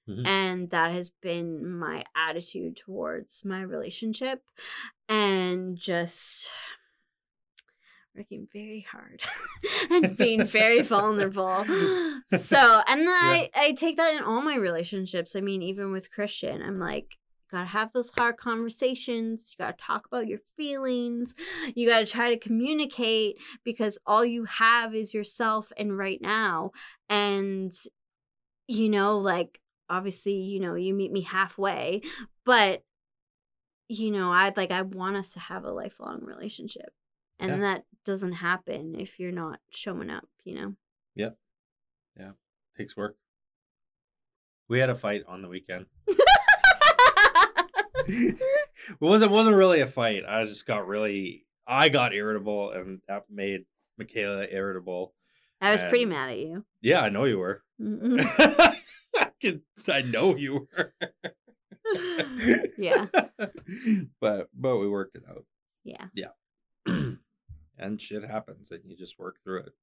Mhm. 0.08 0.26
And 0.26 0.70
that 0.72 0.92
has 0.92 1.10
been 1.10 1.68
my 1.68 2.04
attitude 2.16 2.76
towards 2.76 3.46
my 3.46 3.62
relationship 3.62 4.44
and 5.08 5.78
just 5.78 6.50
working 8.16 8.48
very 8.52 8.86
hard 8.92 9.22
and 9.90 10.18
being 10.18 10.44
very 10.46 10.82
vulnerable. 10.82 11.64
So, 12.28 12.82
and 12.88 13.02
then 13.02 13.10
I, 13.10 13.50
I 13.56 13.72
take 13.74 13.98
that 13.98 14.16
in 14.16 14.24
all 14.24 14.42
my 14.42 14.56
relationships. 14.56 15.36
I 15.36 15.42
mean, 15.42 15.62
even 15.62 15.92
with 15.92 16.12
Christian, 16.12 16.62
I'm 16.62 16.80
like, 16.80 17.18
gotta 17.52 17.66
have 17.66 17.92
those 17.92 18.12
hard 18.18 18.38
conversations. 18.38 19.52
You 19.52 19.66
gotta 19.66 19.78
talk 19.78 20.06
about 20.08 20.28
your 20.28 20.40
feelings. 20.58 21.36
You 21.76 21.88
gotta 21.88 22.06
try 22.06 22.30
to 22.30 22.38
communicate 22.38 23.38
because 23.64 23.98
all 24.06 24.26
you 24.26 24.46
have 24.46 24.96
is 24.96 25.14
yourself 25.14 25.72
and 25.78 25.98
right 25.98 26.22
now. 26.22 26.72
And, 27.10 27.72
you 28.68 28.90
know, 28.90 29.18
like, 29.20 29.60
obviously, 29.90 30.36
you 30.36 30.60
know, 30.60 30.76
you 30.76 30.94
meet 30.94 31.12
me 31.12 31.22
halfway, 31.22 32.02
but, 32.46 32.84
you 33.90 34.12
know, 34.12 34.32
I'd 34.32 34.56
like, 34.56 34.72
I 34.72 34.84
want 34.84 35.18
us 35.18 35.34
to 35.34 35.40
have 35.40 35.66
a 35.66 35.72
lifelong 35.72 36.22
relationship. 36.24 36.94
And 37.42 37.52
Yeah. 37.52 37.58
that 37.58 37.86
doesn't 38.06 38.34
happen 38.34 38.96
if 38.98 39.20
you're 39.20 39.32
not 39.32 39.60
showing 39.72 40.10
up, 40.10 40.28
you 40.46 40.56
know? 40.56 40.76
Yep 41.16 41.36
yeah. 42.18 42.24
yeah 42.26 42.32
takes 42.78 42.96
work. 42.96 43.16
We 44.70 44.80
had 44.80 44.90
a 44.90 44.96
fight 44.96 45.24
on 45.28 45.42
the 45.42 45.50
weekend. 45.50 45.88
it 48.08 48.38
wasn't 49.00 49.32
wasn't 49.32 49.56
really 49.56 49.82
a 49.82 49.88
fight. 49.88 50.24
I 50.28 50.46
just 50.46 50.66
got 50.66 50.88
really 50.88 51.46
I 51.68 51.90
got 51.90 52.14
irritable 52.14 52.72
and 52.72 53.02
that 53.08 53.24
made 53.30 53.62
Michaela 53.98 54.46
irritable. 54.50 55.14
I 55.60 55.72
was 55.72 55.84
pretty 55.84 56.06
mad 56.06 56.32
at 56.32 56.40
you. 56.40 56.66
Yeah, 56.82 57.02
I 57.02 57.10
know 57.10 57.26
you 57.26 57.38
were. 57.38 57.62
I, 57.80 59.30
can, 59.40 59.62
I 59.88 60.02
know 60.02 60.36
you 60.36 60.68
were. 60.76 60.94
Yeah. 62.78 63.06
but 64.20 64.50
but 64.56 64.78
we 64.78 64.90
worked 64.90 65.16
it 65.16 65.24
out. 65.30 65.46
Yeah 65.84 66.08
yeah. 66.16 66.30
and 67.78 68.00
shit 68.02 68.24
happens 68.24 68.72
and 68.72 68.82
you 68.86 68.96
just 68.98 69.18
work 69.20 69.38
through 69.44 69.60
it. 69.62 69.74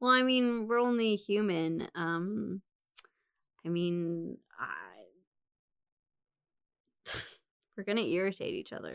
Well, 0.00 0.12
I 0.12 0.22
mean, 0.22 0.66
we're 0.66 0.78
only 0.80 1.16
human. 1.16 1.88
Um, 1.94 2.62
I 3.64 3.68
mean, 3.68 4.38
I 4.58 4.66
we're 7.76 7.84
gonna 7.84 8.00
irritate 8.02 8.54
each 8.54 8.72
other. 8.72 8.92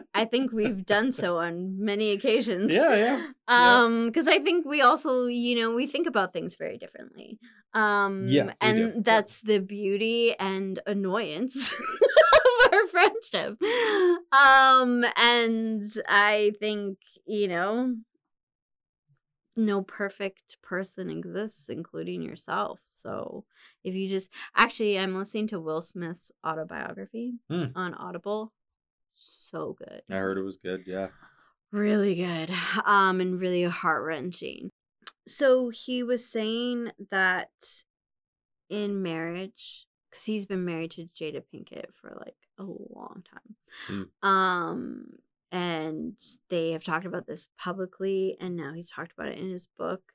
I 0.14 0.24
think 0.24 0.50
we've 0.52 0.84
done 0.84 1.12
so 1.12 1.36
on 1.38 1.76
many 1.84 2.10
occasions. 2.10 2.72
yeah, 2.72 2.94
yeah. 2.96 3.26
Um, 3.48 4.06
because 4.06 4.28
I 4.28 4.40
think 4.40 4.66
we 4.66 4.82
also, 4.82 5.24
you 5.26 5.54
know, 5.56 5.70
we 5.74 5.86
think 5.86 6.06
about 6.06 6.32
things 6.34 6.54
very 6.54 6.76
differently. 6.76 7.38
Um, 7.72 8.26
Yeah, 8.28 8.52
and 8.60 8.76
do. 8.76 8.84
Yeah. 8.84 8.90
that's 8.98 9.40
the 9.42 9.58
beauty 9.58 10.34
and 10.38 10.78
annoyance 10.86 11.72
our 12.72 12.86
friendship. 12.86 13.62
Um, 14.32 15.04
and 15.16 15.82
I 16.08 16.52
think, 16.60 16.98
you 17.26 17.48
know, 17.48 17.96
no 19.56 19.82
perfect 19.82 20.56
person 20.62 21.10
exists, 21.10 21.68
including 21.68 22.22
yourself. 22.22 22.80
So 22.88 23.44
if 23.82 23.94
you 23.94 24.08
just 24.08 24.32
actually, 24.54 24.98
I'm 24.98 25.16
listening 25.16 25.48
to 25.48 25.60
Will 25.60 25.80
Smith's 25.80 26.30
autobiography 26.46 27.34
Hmm. 27.50 27.66
on 27.74 27.94
Audible. 27.94 28.52
So 29.14 29.72
good 29.76 30.02
I 30.08 30.14
heard 30.14 30.38
it 30.38 30.42
was 30.42 30.58
good. 30.58 30.84
Yeah. 30.86 31.08
really 31.72 32.14
good 32.14 32.52
um 32.84 33.20
and 33.20 33.40
really 33.40 33.64
heart-wrenching 33.64 34.70
so 35.26 35.70
he 35.70 36.04
was 36.04 36.24
saying 36.24 36.92
that 37.10 37.50
in 38.70 39.02
marriage 39.02 39.87
because 40.10 40.24
he's 40.24 40.46
been 40.46 40.64
married 40.64 40.90
to 40.90 41.08
jada 41.14 41.42
pinkett 41.52 41.92
for 41.94 42.16
like 42.24 42.36
a 42.58 42.64
long 42.64 43.22
time 43.30 44.10
um 44.22 45.06
and 45.50 46.18
they 46.50 46.72
have 46.72 46.84
talked 46.84 47.06
about 47.06 47.26
this 47.26 47.48
publicly 47.58 48.36
and 48.40 48.56
now 48.56 48.72
he's 48.74 48.90
talked 48.90 49.12
about 49.12 49.28
it 49.28 49.38
in 49.38 49.50
his 49.50 49.66
book 49.66 50.12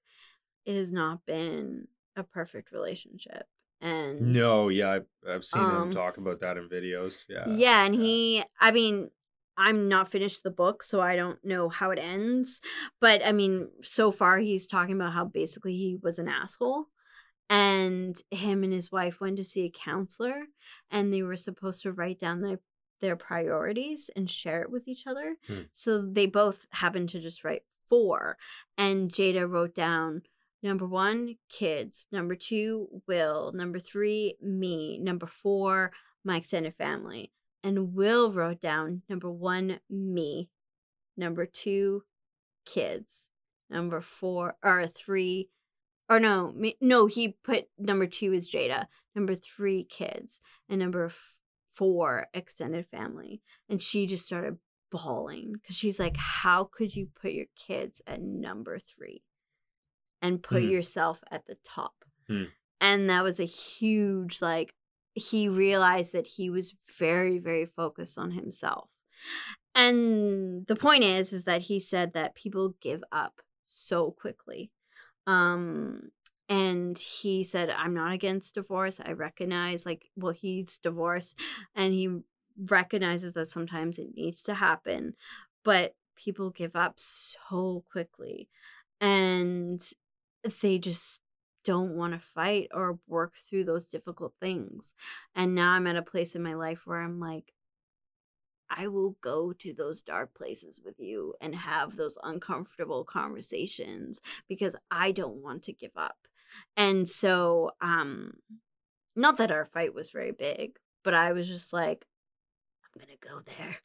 it 0.66 0.76
has 0.76 0.92
not 0.92 1.26
been 1.26 1.88
a 2.16 2.24
perfect 2.24 2.72
relationship 2.72 3.48
and 3.82 4.22
No, 4.34 4.70
yeah, 4.70 4.92
I've, 4.92 5.06
I've 5.30 5.44
seen 5.44 5.62
Um, 5.62 5.88
him 5.88 5.92
talk 5.92 6.16
about 6.18 6.40
that 6.40 6.56
in 6.56 6.70
videos. 6.70 7.26
Yeah. 7.28 7.44
yeah, 7.50 7.86
and 7.86 7.94
yeah. 7.96 8.02
he, 8.02 8.44
I 8.58 8.72
mean, 8.72 9.10
I'm 9.58 9.90
not 9.90 10.08
finished 10.08 10.44
the 10.44 10.52
book, 10.52 10.84
so 10.84 11.02
I 11.02 11.18
don't 11.18 11.44
know 11.44 11.68
how 11.68 11.92
it 11.92 12.00
ends. 12.00 12.62
But 13.02 13.26
I 13.26 13.34
mean, 13.34 13.70
so 13.82 14.10
far 14.10 14.38
he's 14.38 14.68
talking 14.68 14.96
about 14.96 15.12
how 15.12 15.26
basically 15.26 15.76
he 15.76 15.98
was 16.02 16.18
an 16.18 16.30
asshole. 16.30 16.86
And 17.50 18.20
him 18.32 18.64
and 18.64 18.74
his 18.74 18.92
wife 18.92 19.22
went 19.22 19.38
to 19.38 19.44
see 19.44 19.66
a 19.66 19.70
counselor 19.70 20.46
and 20.90 21.14
they 21.14 21.22
were 21.22 21.36
supposed 21.36 21.84
to 21.84 21.92
write 21.92 22.20
down 22.20 22.42
their 22.42 22.60
their 23.02 23.16
priorities 23.18 24.10
and 24.16 24.30
share 24.30 24.62
it 24.62 24.72
with 24.72 24.88
each 24.88 25.06
other. 25.06 25.36
Hmm. 25.46 25.64
So 25.74 26.02
they 26.02 26.26
both 26.26 26.66
happened 26.72 27.10
to 27.10 27.20
just 27.20 27.44
write 27.44 27.64
four. 27.90 28.38
And 28.78 29.12
Jada 29.12 29.48
wrote 29.48 29.76
down 29.76 30.22
number 30.64 30.88
one, 30.88 31.36
kids. 31.50 32.08
Number 32.14 32.34
two, 32.34 32.88
Will. 33.06 33.52
Number 33.54 33.78
three, 33.78 34.38
me. 34.42 34.98
Number 35.00 35.26
four, 35.26 35.92
my 36.24 36.38
extended 36.38 36.76
family. 36.76 37.34
And 37.62 37.94
Will 37.94 38.32
wrote 38.32 38.62
down 38.62 39.02
number 39.10 39.30
one, 39.30 39.80
me. 39.90 40.50
Number 41.18 41.46
two, 41.46 42.04
kids. 42.66 43.30
Number 43.70 44.02
four, 44.02 44.56
or 44.64 44.88
three, 44.88 45.50
or 46.14 46.20
no, 46.20 46.52
me, 46.56 46.76
no, 46.80 47.08
he 47.08 47.38
put 47.44 47.66
number 47.78 48.06
two 48.06 48.34
is 48.34 48.52
Jada. 48.52 48.86
Number 49.16 49.36
three, 49.36 49.84
kids. 49.84 50.42
And 50.70 50.80
number 50.80 51.06
f- 51.06 51.40
four, 51.72 52.28
extended 52.34 52.86
family. 52.88 53.42
And 53.70 53.82
she 53.82 54.06
just 54.06 54.26
started 54.26 54.58
bawling 54.92 55.54
because 55.54 55.76
she's 55.76 56.00
like, 56.00 56.18
how 56.18 56.66
could 56.66 56.96
you 56.96 57.08
put 57.20 57.32
your 57.32 57.48
kids 57.56 58.02
at 58.06 58.22
number 58.22 58.80
three 58.80 59.24
and 60.22 60.44
put 60.44 60.64
Mhm. 60.64 60.72
yourself 60.72 61.24
at 61.32 61.46
the 61.48 61.58
top? 61.64 62.06
Hmm. 62.28 62.46
And 62.80 63.10
that 63.10 63.24
was 63.24 63.40
a 63.40 63.46
huge, 63.46 64.42
like, 64.42 64.76
he 65.16 65.48
realized 65.48 66.14
that 66.14 66.28
he 66.28 66.50
was 66.50 66.74
very, 66.98 67.38
very 67.40 67.66
focused 67.66 68.18
on 68.18 68.32
himself. 68.32 68.90
And 69.76 70.68
the 70.68 70.76
point 70.76 71.04
is, 71.04 71.34
is 71.34 71.46
that 71.46 71.64
he 71.64 71.80
said 71.80 72.14
that 72.14 72.36
people 72.36 72.76
give 72.82 73.04
up 73.12 73.42
so 73.66 74.12
quickly. 74.12 74.72
Um, 75.28 76.12
and 76.50 76.98
he 76.98 77.44
said, 77.44 77.70
I'm 77.70 77.94
not 77.94 78.12
against 78.12 78.56
divorce. 78.56 79.00
I 79.04 79.14
recognize, 79.14 79.86
like, 79.86 80.10
well, 80.16 80.34
he's 80.34 80.78
divorced 80.78 81.40
and 81.76 81.94
he 81.94 82.20
recognizes 82.58 83.34
that 83.34 83.50
sometimes 83.50 83.98
it 83.98 84.16
needs 84.16 84.44
to 84.44 84.54
happen, 84.54 85.16
but 85.64 85.96
people 86.16 86.50
give 86.50 86.76
up 86.76 86.96
so 86.98 87.84
quickly 87.92 88.50
and 89.02 89.82
they 90.62 90.78
just 90.78 91.22
don't 91.64 91.96
want 91.96 92.14
to 92.14 92.20
fight 92.20 92.68
or 92.74 93.00
work 93.08 93.36
through 93.36 93.64
those 93.64 93.86
difficult 93.86 94.34
things. 94.40 94.94
And 95.34 95.56
now 95.56 95.72
I'm 95.72 95.88
at 95.88 95.96
a 95.96 96.02
place 96.02 96.36
in 96.36 96.44
my 96.44 96.54
life 96.54 96.82
where 96.86 97.02
I'm 97.02 97.20
like, 97.20 97.53
I 98.76 98.88
will 98.88 99.16
go 99.22 99.54
to 99.54 99.74
those 99.74 100.02
dark 100.02 100.34
places 100.34 100.82
with 100.84 101.00
you 101.00 101.34
and 101.42 101.56
have 101.56 101.96
those 101.96 102.18
uncomfortable 102.24 103.04
conversations 103.04 104.22
because 104.48 104.76
I 104.90 105.12
don't 105.12 105.42
want 105.42 105.64
to 105.64 105.74
give 105.74 105.96
up. 105.96 106.18
And 106.76 107.08
so, 107.08 107.72
um, 107.82 108.34
not 109.16 109.38
that 109.38 109.52
our 109.52 109.66
fight 109.66 109.94
was 109.94 110.12
very 110.12 110.32
big, 110.32 110.78
but 111.04 111.14
I 111.14 111.34
was 111.34 111.48
just 111.48 111.74
like, 111.74 112.06
I'm 112.86 113.02
gonna 113.02 113.18
go 113.20 113.42
there. 113.58 113.78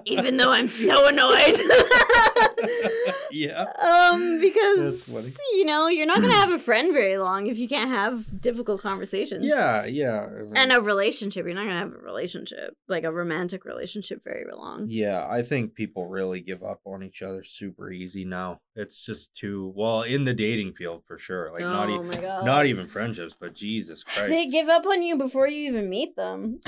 Even 0.04 0.36
though 0.36 0.52
I'm 0.52 0.68
so 0.68 1.06
annoyed. 1.08 1.58
yeah. 3.30 3.64
Um, 3.80 4.40
because 4.40 5.08
you 5.52 5.64
know, 5.64 5.88
you're 5.88 6.06
not 6.06 6.20
gonna 6.20 6.34
have 6.34 6.50
a 6.50 6.58
friend 6.58 6.92
very 6.92 7.18
long 7.18 7.46
if 7.46 7.58
you 7.58 7.68
can't 7.68 7.90
have 7.90 8.40
difficult 8.40 8.80
conversations. 8.80 9.44
Yeah, 9.44 9.84
yeah. 9.86 10.28
And 10.54 10.72
a 10.72 10.80
relationship, 10.80 11.46
you're 11.46 11.54
not 11.54 11.64
gonna 11.64 11.78
have 11.78 11.92
a 11.92 11.98
relationship, 11.98 12.76
like 12.88 13.04
a 13.04 13.12
romantic 13.12 13.64
relationship, 13.64 14.22
very 14.24 14.44
long. 14.52 14.86
Yeah, 14.88 15.26
I 15.28 15.42
think 15.42 15.74
people 15.74 16.06
really 16.06 16.40
give 16.40 16.62
up 16.62 16.80
on 16.84 17.02
each 17.02 17.22
other 17.22 17.42
super 17.42 17.90
easy 17.90 18.24
now. 18.24 18.60
It's 18.74 19.04
just 19.04 19.34
too 19.34 19.72
well 19.74 20.02
in 20.02 20.24
the 20.24 20.34
dating 20.34 20.72
field 20.72 21.02
for 21.06 21.18
sure. 21.18 21.50
Like 21.52 21.62
not 21.62 21.88
oh 21.88 22.02
e- 22.02 22.06
my 22.06 22.20
god. 22.20 22.44
not 22.44 22.66
even 22.66 22.86
friendships, 22.86 23.36
but 23.38 23.54
Jesus 23.54 24.02
Christ. 24.04 24.28
They 24.28 24.46
give 24.46 24.68
up 24.68 24.86
on 24.86 25.02
you 25.02 25.16
before 25.16 25.48
you 25.48 25.68
even 25.68 25.88
meet 25.90 26.16
them. 26.16 26.60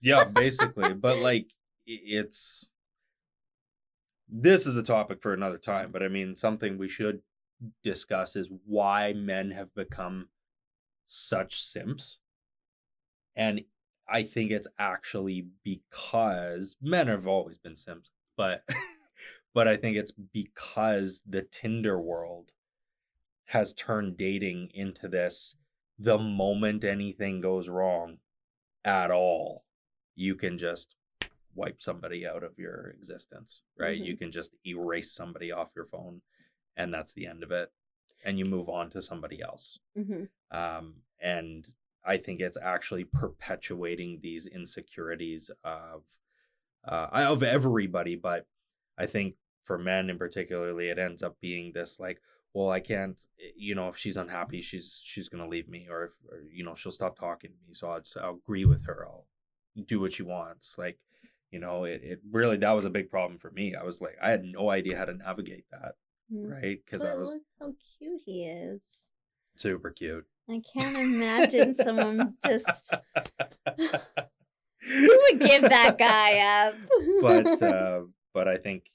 yeah, 0.00 0.24
basically. 0.24 0.94
But 0.94 1.18
like 1.18 1.46
it's 1.86 2.66
this 4.36 4.66
is 4.66 4.76
a 4.76 4.82
topic 4.82 5.22
for 5.22 5.32
another 5.32 5.58
time, 5.58 5.92
but 5.92 6.02
I 6.02 6.08
mean 6.08 6.34
something 6.34 6.76
we 6.76 6.88
should 6.88 7.20
discuss 7.84 8.34
is 8.34 8.50
why 8.66 9.12
men 9.12 9.52
have 9.52 9.72
become 9.76 10.28
such 11.06 11.62
simps. 11.62 12.18
And 13.36 13.60
I 14.08 14.24
think 14.24 14.50
it's 14.50 14.66
actually 14.76 15.46
because 15.62 16.76
men 16.82 17.06
have 17.06 17.28
always 17.28 17.58
been 17.58 17.76
simps, 17.76 18.10
but 18.36 18.64
but 19.54 19.68
I 19.68 19.76
think 19.76 19.96
it's 19.96 20.12
because 20.12 21.22
the 21.24 21.42
Tinder 21.42 22.00
world 22.00 22.50
has 23.46 23.72
turned 23.72 24.16
dating 24.16 24.70
into 24.74 25.06
this 25.06 25.56
the 25.96 26.18
moment 26.18 26.82
anything 26.82 27.40
goes 27.40 27.68
wrong 27.68 28.18
at 28.84 29.12
all, 29.12 29.64
you 30.16 30.34
can 30.34 30.58
just 30.58 30.96
wipe 31.54 31.82
somebody 31.82 32.26
out 32.26 32.42
of 32.42 32.58
your 32.58 32.88
existence, 32.98 33.60
right? 33.78 33.96
You 33.96 34.16
can 34.16 34.30
just 34.30 34.54
erase 34.66 35.12
somebody 35.12 35.52
off 35.52 35.70
your 35.76 35.86
phone 35.86 36.22
and 36.76 36.92
that's 36.92 37.14
the 37.14 37.26
end 37.26 37.42
of 37.42 37.50
it. 37.52 37.72
And 38.24 38.38
you 38.38 38.44
move 38.46 38.68
on 38.68 38.90
to 38.90 39.02
somebody 39.02 39.42
else. 39.42 39.78
Mhm. 39.96 40.28
Um, 40.50 41.02
and 41.20 41.70
I 42.04 42.16
think 42.16 42.40
it's 42.40 42.56
actually 42.56 43.04
perpetuating 43.04 44.20
these 44.20 44.46
insecurities 44.46 45.50
of 45.62 46.04
uh, 46.86 47.08
of 47.12 47.42
everybody, 47.42 48.14
but 48.14 48.46
I 48.98 49.06
think 49.06 49.36
for 49.62 49.78
men 49.78 50.10
in 50.10 50.18
particularly, 50.18 50.88
it 50.88 50.98
ends 50.98 51.22
up 51.22 51.40
being 51.40 51.72
this 51.72 51.98
like, 51.98 52.20
well, 52.52 52.68
I 52.70 52.80
can't, 52.80 53.18
eh, 53.40 53.52
you 53.56 53.74
know, 53.74 53.88
if 53.88 53.96
she's 53.96 54.18
unhappy, 54.18 54.60
she's 54.60 55.00
she's 55.02 55.28
gonna 55.30 55.48
leave 55.48 55.68
me, 55.68 55.88
or 55.88 56.04
if 56.04 56.12
or, 56.30 56.42
you 56.50 56.62
know 56.64 56.74
she'll 56.74 56.92
stop 56.92 57.18
talking 57.18 57.50
to 57.52 57.56
me, 57.66 57.72
so 57.74 57.90
I'll 57.90 58.00
just 58.00 58.18
I'll 58.18 58.34
agree 58.34 58.64
with 58.66 58.84
her, 58.86 59.06
I'll 59.06 59.26
do 59.86 60.00
what 60.00 60.12
she 60.12 60.22
wants, 60.22 60.76
like. 60.78 60.98
You 61.54 61.60
know, 61.60 61.84
it, 61.84 62.00
it 62.02 62.20
really 62.30 62.56
that 62.58 62.72
was 62.72 62.84
a 62.84 62.90
big 62.90 63.10
problem 63.10 63.38
for 63.38 63.50
me. 63.52 63.74
I 63.74 63.84
was 63.84 64.00
like, 64.00 64.16
I 64.20 64.30
had 64.30 64.44
no 64.44 64.70
idea 64.70 64.96
how 64.98 65.04
to 65.06 65.14
navigate 65.14 65.66
that, 65.70 65.92
Mm. 66.32 66.50
right? 66.50 66.78
Because 66.84 67.04
I 67.04 67.14
was 67.16 67.32
look 67.34 67.42
how 67.60 67.72
cute 67.98 68.22
he 68.24 68.44
is. 68.46 68.80
super 69.56 69.90
cute. 69.90 70.26
I 70.50 70.60
can't 70.76 70.96
imagine 70.96 71.74
someone 71.74 72.34
just 72.46 72.92
who 73.76 75.18
would 75.30 75.40
give 75.40 75.62
that 75.62 75.96
guy 75.98 76.66
up. 76.68 76.74
but 77.20 77.62
uh, 77.74 78.00
but 78.32 78.48
I 78.48 78.56
think 78.56 78.90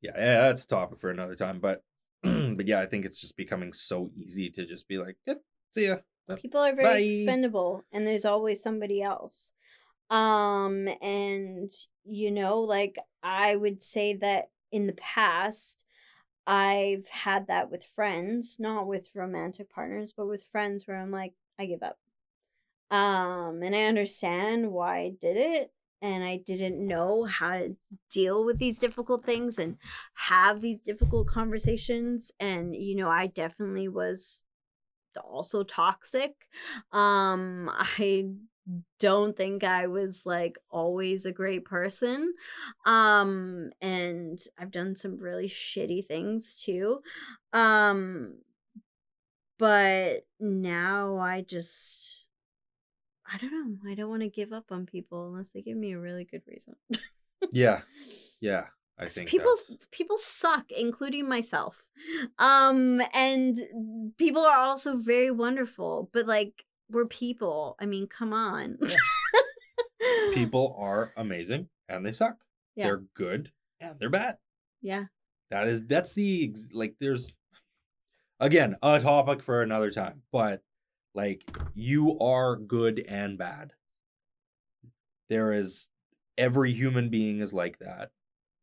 yeah, 0.00 0.12
yeah, 0.16 0.40
that's 0.42 0.64
a 0.64 0.68
topic 0.68 0.98
for 1.00 1.10
another 1.10 1.34
time. 1.34 1.58
But 1.60 1.82
but 2.22 2.66
yeah, 2.66 2.80
I 2.80 2.86
think 2.86 3.04
it's 3.04 3.20
just 3.20 3.36
becoming 3.36 3.72
so 3.72 4.10
easy 4.16 4.50
to 4.50 4.64
just 4.66 4.86
be 4.88 4.98
like, 4.98 5.16
yep, 5.26 5.42
see 5.74 5.88
ya, 5.88 5.96
People 6.36 6.60
are 6.60 6.74
very 6.74 7.08
Bye. 7.08 7.12
expendable 7.14 7.84
and 7.92 8.06
there's 8.06 8.24
always 8.24 8.62
somebody 8.62 9.02
else. 9.02 9.52
Um 10.10 10.88
and 11.02 11.70
you 12.04 12.30
know, 12.30 12.60
like 12.60 12.98
I 13.22 13.56
would 13.56 13.82
say 13.82 14.14
that 14.14 14.50
in 14.72 14.86
the 14.86 14.94
past 14.94 15.84
I've 16.46 17.08
had 17.08 17.46
that 17.48 17.70
with 17.70 17.84
friends, 17.84 18.56
not 18.58 18.86
with 18.86 19.10
romantic 19.14 19.70
partners, 19.70 20.12
but 20.16 20.26
with 20.26 20.44
friends 20.44 20.86
where 20.86 20.98
I'm 20.98 21.10
like, 21.10 21.34
I 21.58 21.66
give 21.66 21.82
up. 21.82 21.98
Um, 22.90 23.62
and 23.62 23.74
I 23.74 23.84
understand 23.84 24.70
why 24.70 24.98
I 24.98 25.12
did 25.20 25.36
it, 25.36 25.72
and 26.02 26.22
I 26.22 26.36
didn't 26.36 26.86
know 26.86 27.24
how 27.24 27.58
to 27.58 27.76
deal 28.10 28.44
with 28.44 28.58
these 28.58 28.78
difficult 28.78 29.24
things 29.24 29.58
and 29.58 29.78
have 30.14 30.60
these 30.60 30.78
difficult 30.84 31.26
conversations. 31.26 32.30
And, 32.38 32.76
you 32.76 32.94
know, 32.94 33.08
I 33.08 33.26
definitely 33.26 33.88
was 33.88 34.44
also 35.22 35.62
toxic. 35.62 36.32
Um, 36.92 37.70
I 37.72 38.28
don't 38.98 39.36
think 39.36 39.62
I 39.62 39.86
was 39.88 40.24
like 40.24 40.58
always 40.70 41.26
a 41.26 41.32
great 41.32 41.64
person. 41.64 42.32
Um 42.86 43.70
and 43.80 44.38
I've 44.58 44.70
done 44.70 44.94
some 44.94 45.18
really 45.18 45.48
shitty 45.48 46.06
things 46.06 46.62
too. 46.64 47.00
Um 47.52 48.38
but 49.58 50.26
now 50.40 51.16
I 51.18 51.42
just 51.42 52.24
I 53.26 53.38
don't 53.38 53.52
know. 53.52 53.90
I 53.90 53.94
don't 53.94 54.10
want 54.10 54.22
to 54.22 54.28
give 54.28 54.52
up 54.52 54.70
on 54.70 54.86
people 54.86 55.28
unless 55.28 55.50
they 55.50 55.62
give 55.62 55.76
me 55.76 55.92
a 55.92 55.98
really 55.98 56.24
good 56.24 56.42
reason. 56.46 56.74
Yeah. 57.52 57.82
Yeah. 58.40 58.64
I 58.98 59.06
think 59.06 59.28
people 59.28 59.50
that's- 59.68 59.88
people 59.90 60.18
suck 60.18 60.70
including 60.70 61.26
myself 61.28 61.88
um 62.38 63.00
and 63.14 64.12
people 64.18 64.42
are 64.42 64.58
also 64.58 64.96
very 64.96 65.30
wonderful 65.32 66.10
but 66.12 66.26
like 66.26 66.64
we're 66.90 67.06
people 67.06 67.76
i 67.80 67.86
mean 67.86 68.06
come 68.06 68.32
on 68.32 68.78
people 70.34 70.76
are 70.78 71.12
amazing 71.16 71.68
and 71.88 72.04
they 72.04 72.12
suck. 72.12 72.36
Yeah. 72.76 72.86
They're 72.86 73.02
good 73.14 73.50
and 73.80 73.94
they're 73.98 74.10
bad. 74.10 74.38
yeah 74.82 75.04
That 75.50 75.68
is 75.68 75.86
that's 75.86 76.12
the 76.12 76.54
like 76.72 76.96
there's 77.00 77.32
again 78.40 78.76
a 78.82 79.00
topic 79.00 79.42
for 79.42 79.62
another 79.62 79.90
time, 79.90 80.22
but 80.32 80.62
like 81.14 81.44
you 81.74 82.18
are 82.18 82.56
good 82.56 83.04
and 83.08 83.38
bad. 83.38 83.72
There 85.28 85.52
is 85.52 85.88
every 86.36 86.72
human 86.72 87.08
being 87.08 87.40
is 87.40 87.54
like 87.54 87.78
that. 87.78 88.10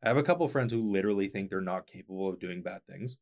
I 0.04 0.10
have 0.10 0.18
a 0.18 0.24
couple 0.24 0.48
friends 0.48 0.74
who 0.74 0.92
literally 0.92 1.28
think 1.30 1.50
they're 1.50 1.62
not 1.62 1.88
capable 1.88 2.28
of 2.28 2.40
doing 2.40 2.62
bad 2.62 2.82
things. 2.90 3.18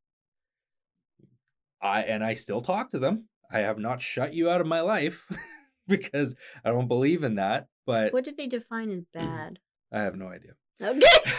I 1.81 2.01
and 2.01 2.23
I 2.23 2.34
still 2.34 2.61
talk 2.61 2.89
to 2.91 2.99
them. 2.99 3.26
I 3.51 3.59
have 3.59 3.80
not 3.80 4.01
shut 4.01 4.34
you 4.34 4.49
out 4.49 4.61
of 4.61 4.67
my 4.67 4.81
life 4.81 5.27
because 5.88 6.35
I 6.63 6.69
don't 6.71 6.88
believe 6.88 7.23
in 7.23 7.35
that, 7.35 7.67
but 7.85 8.13
what 8.13 8.23
did 8.26 8.38
they 8.38 8.47
define 8.47 8.91
as 8.91 9.01
bad 9.13 9.59
I 9.91 10.01
have 10.01 10.15
no 10.15 10.27
idea. 10.27 10.51
okay 10.81 11.05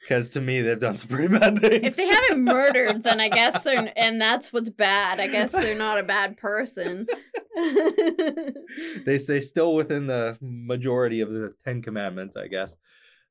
Because 0.00 0.28
to 0.30 0.40
me, 0.40 0.62
they've 0.62 0.78
done 0.78 0.96
some 0.96 1.08
pretty 1.08 1.36
bad 1.36 1.58
things. 1.58 1.84
if 1.84 1.96
they 1.96 2.06
haven't 2.06 2.44
murdered 2.44 3.02
then 3.02 3.20
i 3.20 3.28
guess 3.28 3.64
they're 3.64 3.92
and 3.96 4.20
that's 4.20 4.52
what's 4.52 4.70
bad 4.70 5.18
i 5.18 5.26
guess 5.26 5.50
they're 5.50 5.76
not 5.76 5.98
a 5.98 6.04
bad 6.04 6.36
person 6.36 7.08
they 9.04 9.18
stay 9.18 9.40
still 9.40 9.74
within 9.74 10.06
the 10.06 10.36
majority 10.40 11.20
of 11.22 11.32
the 11.32 11.54
Ten 11.64 11.80
Commandments, 11.82 12.36
I 12.36 12.48
guess. 12.48 12.76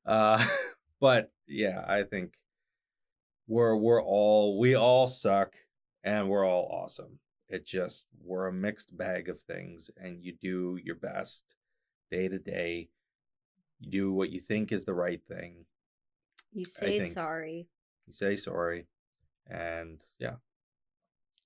Uh, 0.04 0.44
but 1.00 1.30
yeah, 1.46 1.84
I 1.86 2.02
think 2.02 2.34
we're 3.46 3.76
we're 3.76 4.02
all 4.02 4.58
we 4.58 4.74
all 4.74 5.06
suck 5.06 5.54
and 6.06 6.30
we're 6.30 6.46
all 6.46 6.70
awesome. 6.72 7.18
It 7.48 7.66
just 7.66 8.06
we're 8.24 8.46
a 8.46 8.52
mixed 8.52 8.96
bag 8.96 9.28
of 9.28 9.40
things, 9.42 9.90
and 9.98 10.22
you 10.24 10.32
do 10.32 10.78
your 10.82 10.94
best 10.94 11.56
day 12.10 12.28
to 12.28 12.38
day. 12.38 12.88
You 13.80 13.90
do 13.90 14.12
what 14.12 14.30
you 14.30 14.40
think 14.40 14.72
is 14.72 14.84
the 14.84 14.94
right 14.94 15.20
thing. 15.28 15.66
you 16.52 16.64
say 16.64 17.00
sorry 17.00 17.66
You 18.06 18.12
say 18.14 18.36
sorry, 18.36 18.86
and 19.50 20.00
yeah, 20.18 20.36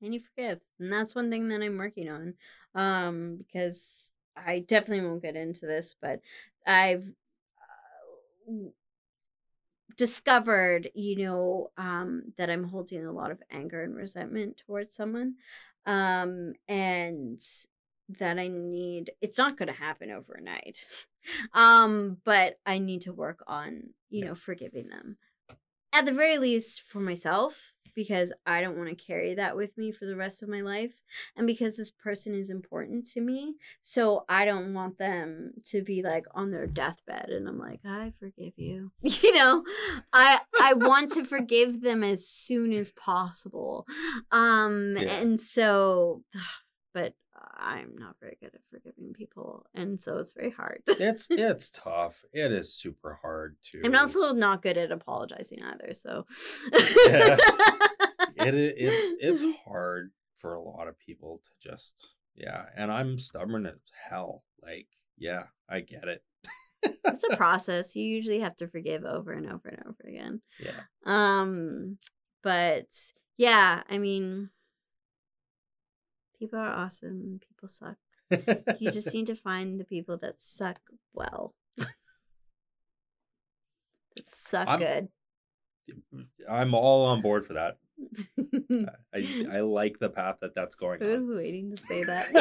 and 0.02 0.14
you 0.14 0.20
forgive 0.20 0.60
and 0.78 0.92
that's 0.92 1.14
one 1.14 1.30
thing 1.30 1.48
that 1.48 1.62
i'm 1.62 1.76
working 1.78 2.08
on 2.08 2.34
um 2.74 3.36
because 3.36 4.12
i 4.36 4.60
definitely 4.60 5.04
won't 5.04 5.22
get 5.22 5.36
into 5.36 5.66
this 5.66 5.94
but 6.00 6.20
i've 6.66 7.04
uh, 8.48 8.52
discovered 10.00 10.90
you 10.94 11.14
know 11.14 11.70
um 11.76 12.22
that 12.38 12.48
i'm 12.48 12.64
holding 12.64 13.04
a 13.04 13.12
lot 13.12 13.30
of 13.30 13.42
anger 13.50 13.82
and 13.82 13.94
resentment 13.94 14.56
towards 14.56 14.94
someone 14.94 15.34
um 15.84 16.54
and 16.68 17.38
that 18.08 18.38
i 18.38 18.48
need 18.48 19.10
it's 19.20 19.36
not 19.36 19.58
going 19.58 19.66
to 19.68 19.74
happen 19.74 20.10
overnight 20.10 20.86
um 21.52 22.16
but 22.24 22.58
i 22.64 22.78
need 22.78 23.02
to 23.02 23.12
work 23.12 23.44
on 23.46 23.90
you 24.08 24.22
Yeah. 24.22 24.28
know 24.28 24.34
forgiving 24.34 24.88
them 24.88 25.18
at 25.94 26.06
the 26.06 26.12
very 26.12 26.38
least 26.38 26.80
for 26.80 27.00
myself 27.00 27.74
because 28.00 28.32
I 28.46 28.62
don't 28.62 28.78
want 28.78 28.88
to 28.88 28.94
carry 28.94 29.34
that 29.34 29.54
with 29.56 29.76
me 29.76 29.92
for 29.92 30.06
the 30.06 30.16
rest 30.16 30.42
of 30.42 30.48
my 30.48 30.62
life 30.62 31.02
and 31.36 31.46
because 31.46 31.76
this 31.76 31.90
person 31.90 32.34
is 32.34 32.48
important 32.48 33.04
to 33.10 33.20
me 33.20 33.56
so 33.82 34.24
I 34.26 34.46
don't 34.46 34.72
want 34.72 34.96
them 34.96 35.52
to 35.66 35.82
be 35.82 36.02
like 36.02 36.24
on 36.34 36.50
their 36.50 36.66
deathbed 36.66 37.28
and 37.28 37.46
I'm 37.46 37.58
like 37.58 37.80
I 37.84 38.10
forgive 38.18 38.54
you 38.56 38.90
you 39.02 39.34
know 39.34 39.62
I 40.14 40.40
I 40.62 40.72
want 40.72 41.12
to 41.12 41.24
forgive 41.24 41.82
them 41.82 42.02
as 42.02 42.26
soon 42.26 42.72
as 42.72 42.90
possible 42.92 43.86
um 44.32 44.96
Yeah. 44.96 45.12
and 45.20 45.38
so 45.38 46.22
but 46.94 47.14
I'm 47.62 47.94
not 47.98 48.18
very 48.18 48.36
good 48.40 48.54
at 48.54 48.64
forgiving 48.64 49.12
people 49.12 49.66
and 49.74 50.00
so 50.00 50.16
it's 50.16 50.32
very 50.32 50.50
hard 50.50 50.82
it's 50.88 51.26
it's 51.30 51.68
tough. 51.70 52.24
It 52.32 52.52
is 52.52 52.72
super 52.74 53.18
hard 53.22 53.56
to. 53.70 53.82
I'm 53.84 53.94
also 53.94 54.32
not 54.32 54.62
good 54.62 54.78
at 54.78 54.90
apologizing 54.90 55.62
either 55.62 55.92
so 55.94 56.26
Yeah. 57.06 57.36
it 58.54 58.74
it's 58.76 59.12
it's 59.42 59.58
hard 59.66 60.10
for 60.36 60.54
a 60.54 60.62
lot 60.62 60.88
of 60.88 60.98
people 60.98 61.40
to 61.44 61.68
just 61.70 62.14
yeah 62.34 62.64
and 62.76 62.90
i'm 62.90 63.18
stubborn 63.18 63.66
as 63.66 63.74
hell 64.08 64.42
like 64.62 64.86
yeah 65.18 65.44
i 65.68 65.80
get 65.80 66.04
it 66.08 66.22
it's 67.04 67.24
a 67.30 67.36
process. 67.36 67.94
You 67.94 68.04
usually 68.04 68.40
have 68.40 68.56
to 68.56 68.66
forgive 68.66 69.04
over 69.04 69.32
and 69.32 69.44
over 69.50 69.68
and 69.68 69.80
over 69.86 70.08
again. 70.08 70.40
yeah 70.58 70.80
Um, 71.04 71.98
but 72.42 72.86
yeah, 73.36 73.82
I 73.90 73.98
mean, 73.98 74.48
people 76.38 76.58
are 76.58 76.72
awesome. 76.72 77.38
People 77.46 77.68
suck. 77.68 77.96
You 78.80 78.90
just 78.90 79.12
need 79.14 79.26
to 79.26 79.34
find 79.34 79.78
the 79.78 79.84
people 79.84 80.16
that 80.22 80.40
suck 80.40 80.80
well. 81.12 81.54
that 81.76 81.88
suck 84.26 84.68
I'm- 84.68 84.78
good. 84.78 85.08
i'm 86.48 86.72
all 86.74 87.06
on 87.06 87.20
board 87.20 87.44
for 87.44 87.54
that 87.54 87.76
i 89.14 89.46
i 89.52 89.60
like 89.60 89.98
the 89.98 90.08
path 90.08 90.36
that 90.40 90.54
that's 90.54 90.74
going 90.74 91.02
I 91.02 91.06
was 91.06 91.26
on 91.26 91.36
waiting 91.36 91.70
to 91.70 91.76
say 91.76 92.02
that. 92.04 92.32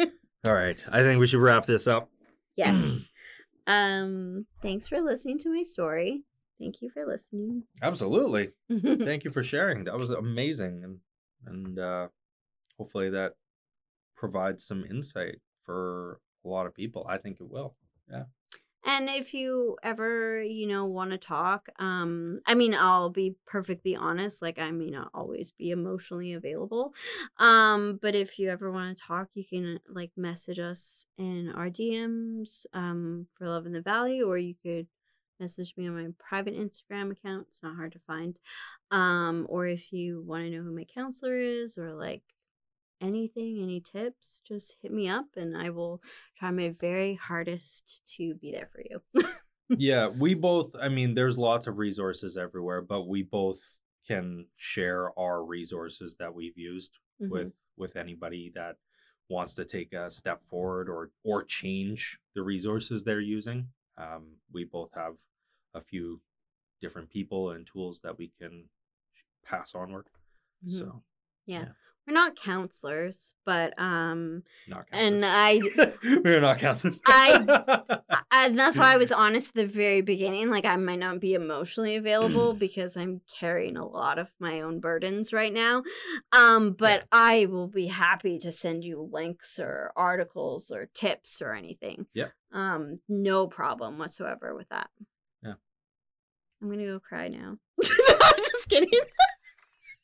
all 0.46 0.54
right 0.54 0.82
i 0.90 1.02
think 1.02 1.20
we 1.20 1.26
should 1.26 1.40
wrap 1.40 1.66
this 1.66 1.86
up 1.86 2.10
yes. 2.56 3.06
Um, 3.66 4.46
thanks 4.62 4.88
for 4.88 5.00
listening 5.00 5.38
to 5.40 5.48
my 5.54 5.62
story. 5.62 6.24
Thank 6.58 6.82
you 6.82 6.88
for 6.88 7.06
listening. 7.06 7.64
absolutely 7.82 8.48
thank 8.82 9.22
you 9.22 9.30
for 9.30 9.42
sharing 9.44 9.84
that 9.84 9.94
was 9.96 10.10
amazing 10.10 10.82
and 10.82 10.98
and 11.46 11.78
uh 11.78 12.08
hopefully 12.78 13.10
that 13.10 13.34
provides 14.16 14.64
some 14.64 14.84
insight 14.90 15.36
for 15.64 16.18
a 16.44 16.48
lot 16.48 16.66
of 16.66 16.74
people 16.74 17.06
i 17.08 17.16
think 17.16 17.36
it 17.40 17.48
will 17.48 17.76
And 18.84 19.08
if 19.08 19.34
you 19.34 19.76
ever, 19.82 20.40
you 20.42 20.66
know, 20.66 20.86
want 20.86 21.10
to 21.10 21.18
talk, 21.18 21.68
um, 21.78 22.40
I 22.46 22.54
mean, 22.54 22.74
I'll 22.74 23.10
be 23.10 23.36
perfectly 23.46 23.94
honest, 23.94 24.40
like 24.40 24.58
I 24.58 24.70
may 24.70 24.90
not 24.90 25.10
always 25.12 25.52
be 25.52 25.70
emotionally 25.70 26.32
available. 26.32 26.94
Um, 27.38 27.98
but 28.00 28.14
if 28.14 28.38
you 28.38 28.48
ever 28.48 28.70
want 28.70 28.96
to 28.96 29.02
talk, 29.02 29.28
you 29.34 29.44
can 29.44 29.80
like 29.88 30.12
message 30.16 30.58
us 30.58 31.06
in 31.18 31.52
our 31.54 31.68
DMs 31.68 32.66
um 32.72 33.26
for 33.36 33.48
Love 33.48 33.66
in 33.66 33.72
the 33.72 33.82
Valley, 33.82 34.22
or 34.22 34.38
you 34.38 34.54
could 34.62 34.86
message 35.38 35.74
me 35.76 35.88
on 35.88 35.94
my 35.94 36.08
private 36.18 36.54
Instagram 36.54 37.10
account. 37.10 37.46
It's 37.48 37.62
not 37.62 37.76
hard 37.76 37.92
to 37.92 38.00
find. 38.06 38.38
Um, 38.90 39.46
or 39.48 39.66
if 39.66 39.92
you 39.92 40.22
want 40.22 40.44
to 40.44 40.50
know 40.50 40.62
who 40.62 40.74
my 40.74 40.84
counselor 40.84 41.38
is 41.38 41.78
or 41.78 41.92
like 41.94 42.22
anything, 43.00 43.60
any 43.62 43.80
tips, 43.80 44.40
just 44.46 44.76
hit 44.82 44.92
me 44.92 45.08
up 45.08 45.26
and 45.36 45.56
I 45.56 45.70
will 45.70 46.02
try 46.38 46.50
my 46.50 46.70
very 46.70 47.14
hardest 47.14 48.02
to 48.16 48.34
be 48.34 48.52
there 48.52 48.68
for 48.72 48.82
you. 48.88 49.02
yeah 49.78 50.08
we 50.08 50.34
both 50.34 50.74
i 50.80 50.88
mean 50.88 51.14
there's 51.14 51.38
lots 51.38 51.68
of 51.68 51.78
resources 51.78 52.36
everywhere 52.36 52.82
but 52.82 53.06
we 53.06 53.22
both 53.22 53.78
can 54.04 54.44
share 54.56 55.16
our 55.16 55.44
resources 55.44 56.16
that 56.16 56.34
we've 56.34 56.58
used 56.58 56.98
Mhm. 57.22 57.30
with 57.30 57.54
with 57.76 57.94
anybody 57.96 58.50
that 58.54 58.76
wants 59.28 59.54
to 59.54 59.64
take 59.64 59.92
a 59.92 60.10
step 60.10 60.42
forward 60.48 60.88
or 60.88 61.12
or 61.22 61.44
change 61.44 62.18
the 62.34 62.42
resources 62.42 63.04
they're 63.04 63.20
using 63.20 63.68
um, 63.96 64.36
we 64.52 64.64
both 64.64 64.90
have 64.92 65.14
a 65.74 65.80
few 65.80 66.20
different 66.80 67.08
people 67.08 67.50
and 67.50 67.64
tools 67.66 68.00
that 68.00 68.18
we 68.18 68.32
can 68.40 68.68
pass 69.44 69.74
onward 69.74 70.08
Mhm. 70.66 70.70
So 70.78 71.02
We're 72.10 72.14
not 72.14 72.34
counselors, 72.34 73.34
but 73.46 73.72
um, 73.80 74.42
not 74.66 74.86
and. 74.90 75.24
I 75.24 75.60
we're 76.24 76.40
not 76.40 76.58
counselors. 76.58 77.00
I- 77.06 77.98
and 78.32 78.58
that's 78.58 78.76
why 78.76 78.94
I 78.94 78.96
was 78.96 79.12
honest 79.24 79.50
at 79.50 79.54
the 79.54 79.66
very 79.66 80.00
beginning. 80.00 80.50
Like 80.50 80.64
I 80.64 80.74
might 80.74 80.98
not 80.98 81.20
be 81.20 81.34
emotionally 81.34 81.94
available 81.94 82.54
Mm. 82.54 82.58
because 82.58 82.96
I'm 82.96 83.20
carrying 83.38 83.76
a 83.76 83.86
lot 83.86 84.18
of 84.18 84.32
my 84.40 84.60
own 84.60 84.80
burdens 84.80 85.32
right 85.32 85.52
now. 85.52 85.84
Um, 86.32 86.72
but 86.72 87.04
I 87.12 87.46
will 87.46 87.68
be 87.68 87.86
happy 87.86 88.38
to 88.40 88.50
send 88.50 88.82
you 88.82 89.08
links 89.12 89.60
or 89.60 89.92
articles 89.94 90.72
or 90.72 90.88
tips 90.92 91.40
or 91.40 91.52
anything. 91.54 92.06
Yeah. 92.12 92.28
Um, 92.52 92.98
no 93.08 93.46
problem 93.46 93.98
whatsoever 93.98 94.52
with 94.56 94.68
that. 94.70 94.90
Yeah. 95.44 95.54
I'm 96.60 96.70
gonna 96.70 96.86
go 96.86 96.98
cry 96.98 97.28
now. 97.28 97.56
I'm 97.84 98.36
just 98.38 98.68
kidding. 98.68 98.90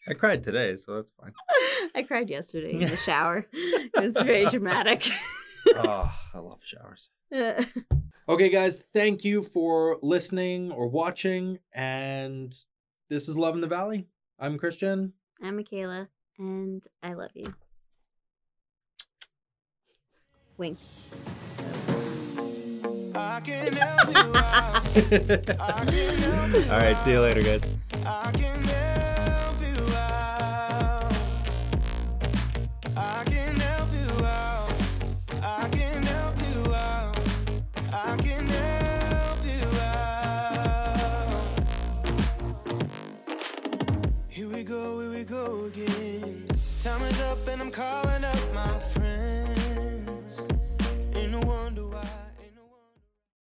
I 0.08 0.14
cried 0.14 0.42
today, 0.44 0.76
so 0.76 0.94
that's 0.96 1.10
fine. 1.20 1.32
I 1.94 2.02
cried 2.02 2.30
yesterday 2.30 2.72
in 2.72 2.80
the 2.90 2.96
shower. 3.04 3.46
It 3.52 3.90
was 4.00 4.12
very 4.12 4.46
dramatic. 4.50 5.02
oh, 5.74 6.12
I 6.32 6.38
love 6.38 6.60
showers. 6.64 7.10
Okay, 8.28 8.48
guys, 8.48 8.82
thank 8.92 9.24
you 9.24 9.42
for 9.42 9.98
listening 10.02 10.70
or 10.70 10.88
watching. 10.88 11.58
And 11.72 12.54
this 13.08 13.28
is 13.28 13.36
Love 13.36 13.54
in 13.54 13.60
the 13.60 13.66
Valley. 13.66 14.06
I'm 14.38 14.58
Christian. 14.58 15.12
I'm 15.42 15.56
Michaela, 15.56 16.08
and 16.38 16.84
I 17.02 17.14
love 17.14 17.30
you. 17.34 17.52
Wink. 20.56 20.78
I 23.14 23.40
can 23.40 23.72
help 23.72 24.08
you 24.08 24.36
out. 24.36 25.60
I 25.60 25.84
can 25.84 26.18
help 26.18 26.54
you 26.54 26.70
All 26.70 26.78
right, 26.78 26.96
see 26.98 27.12
you 27.12 27.20
later, 27.20 27.42
guys. 27.42 27.66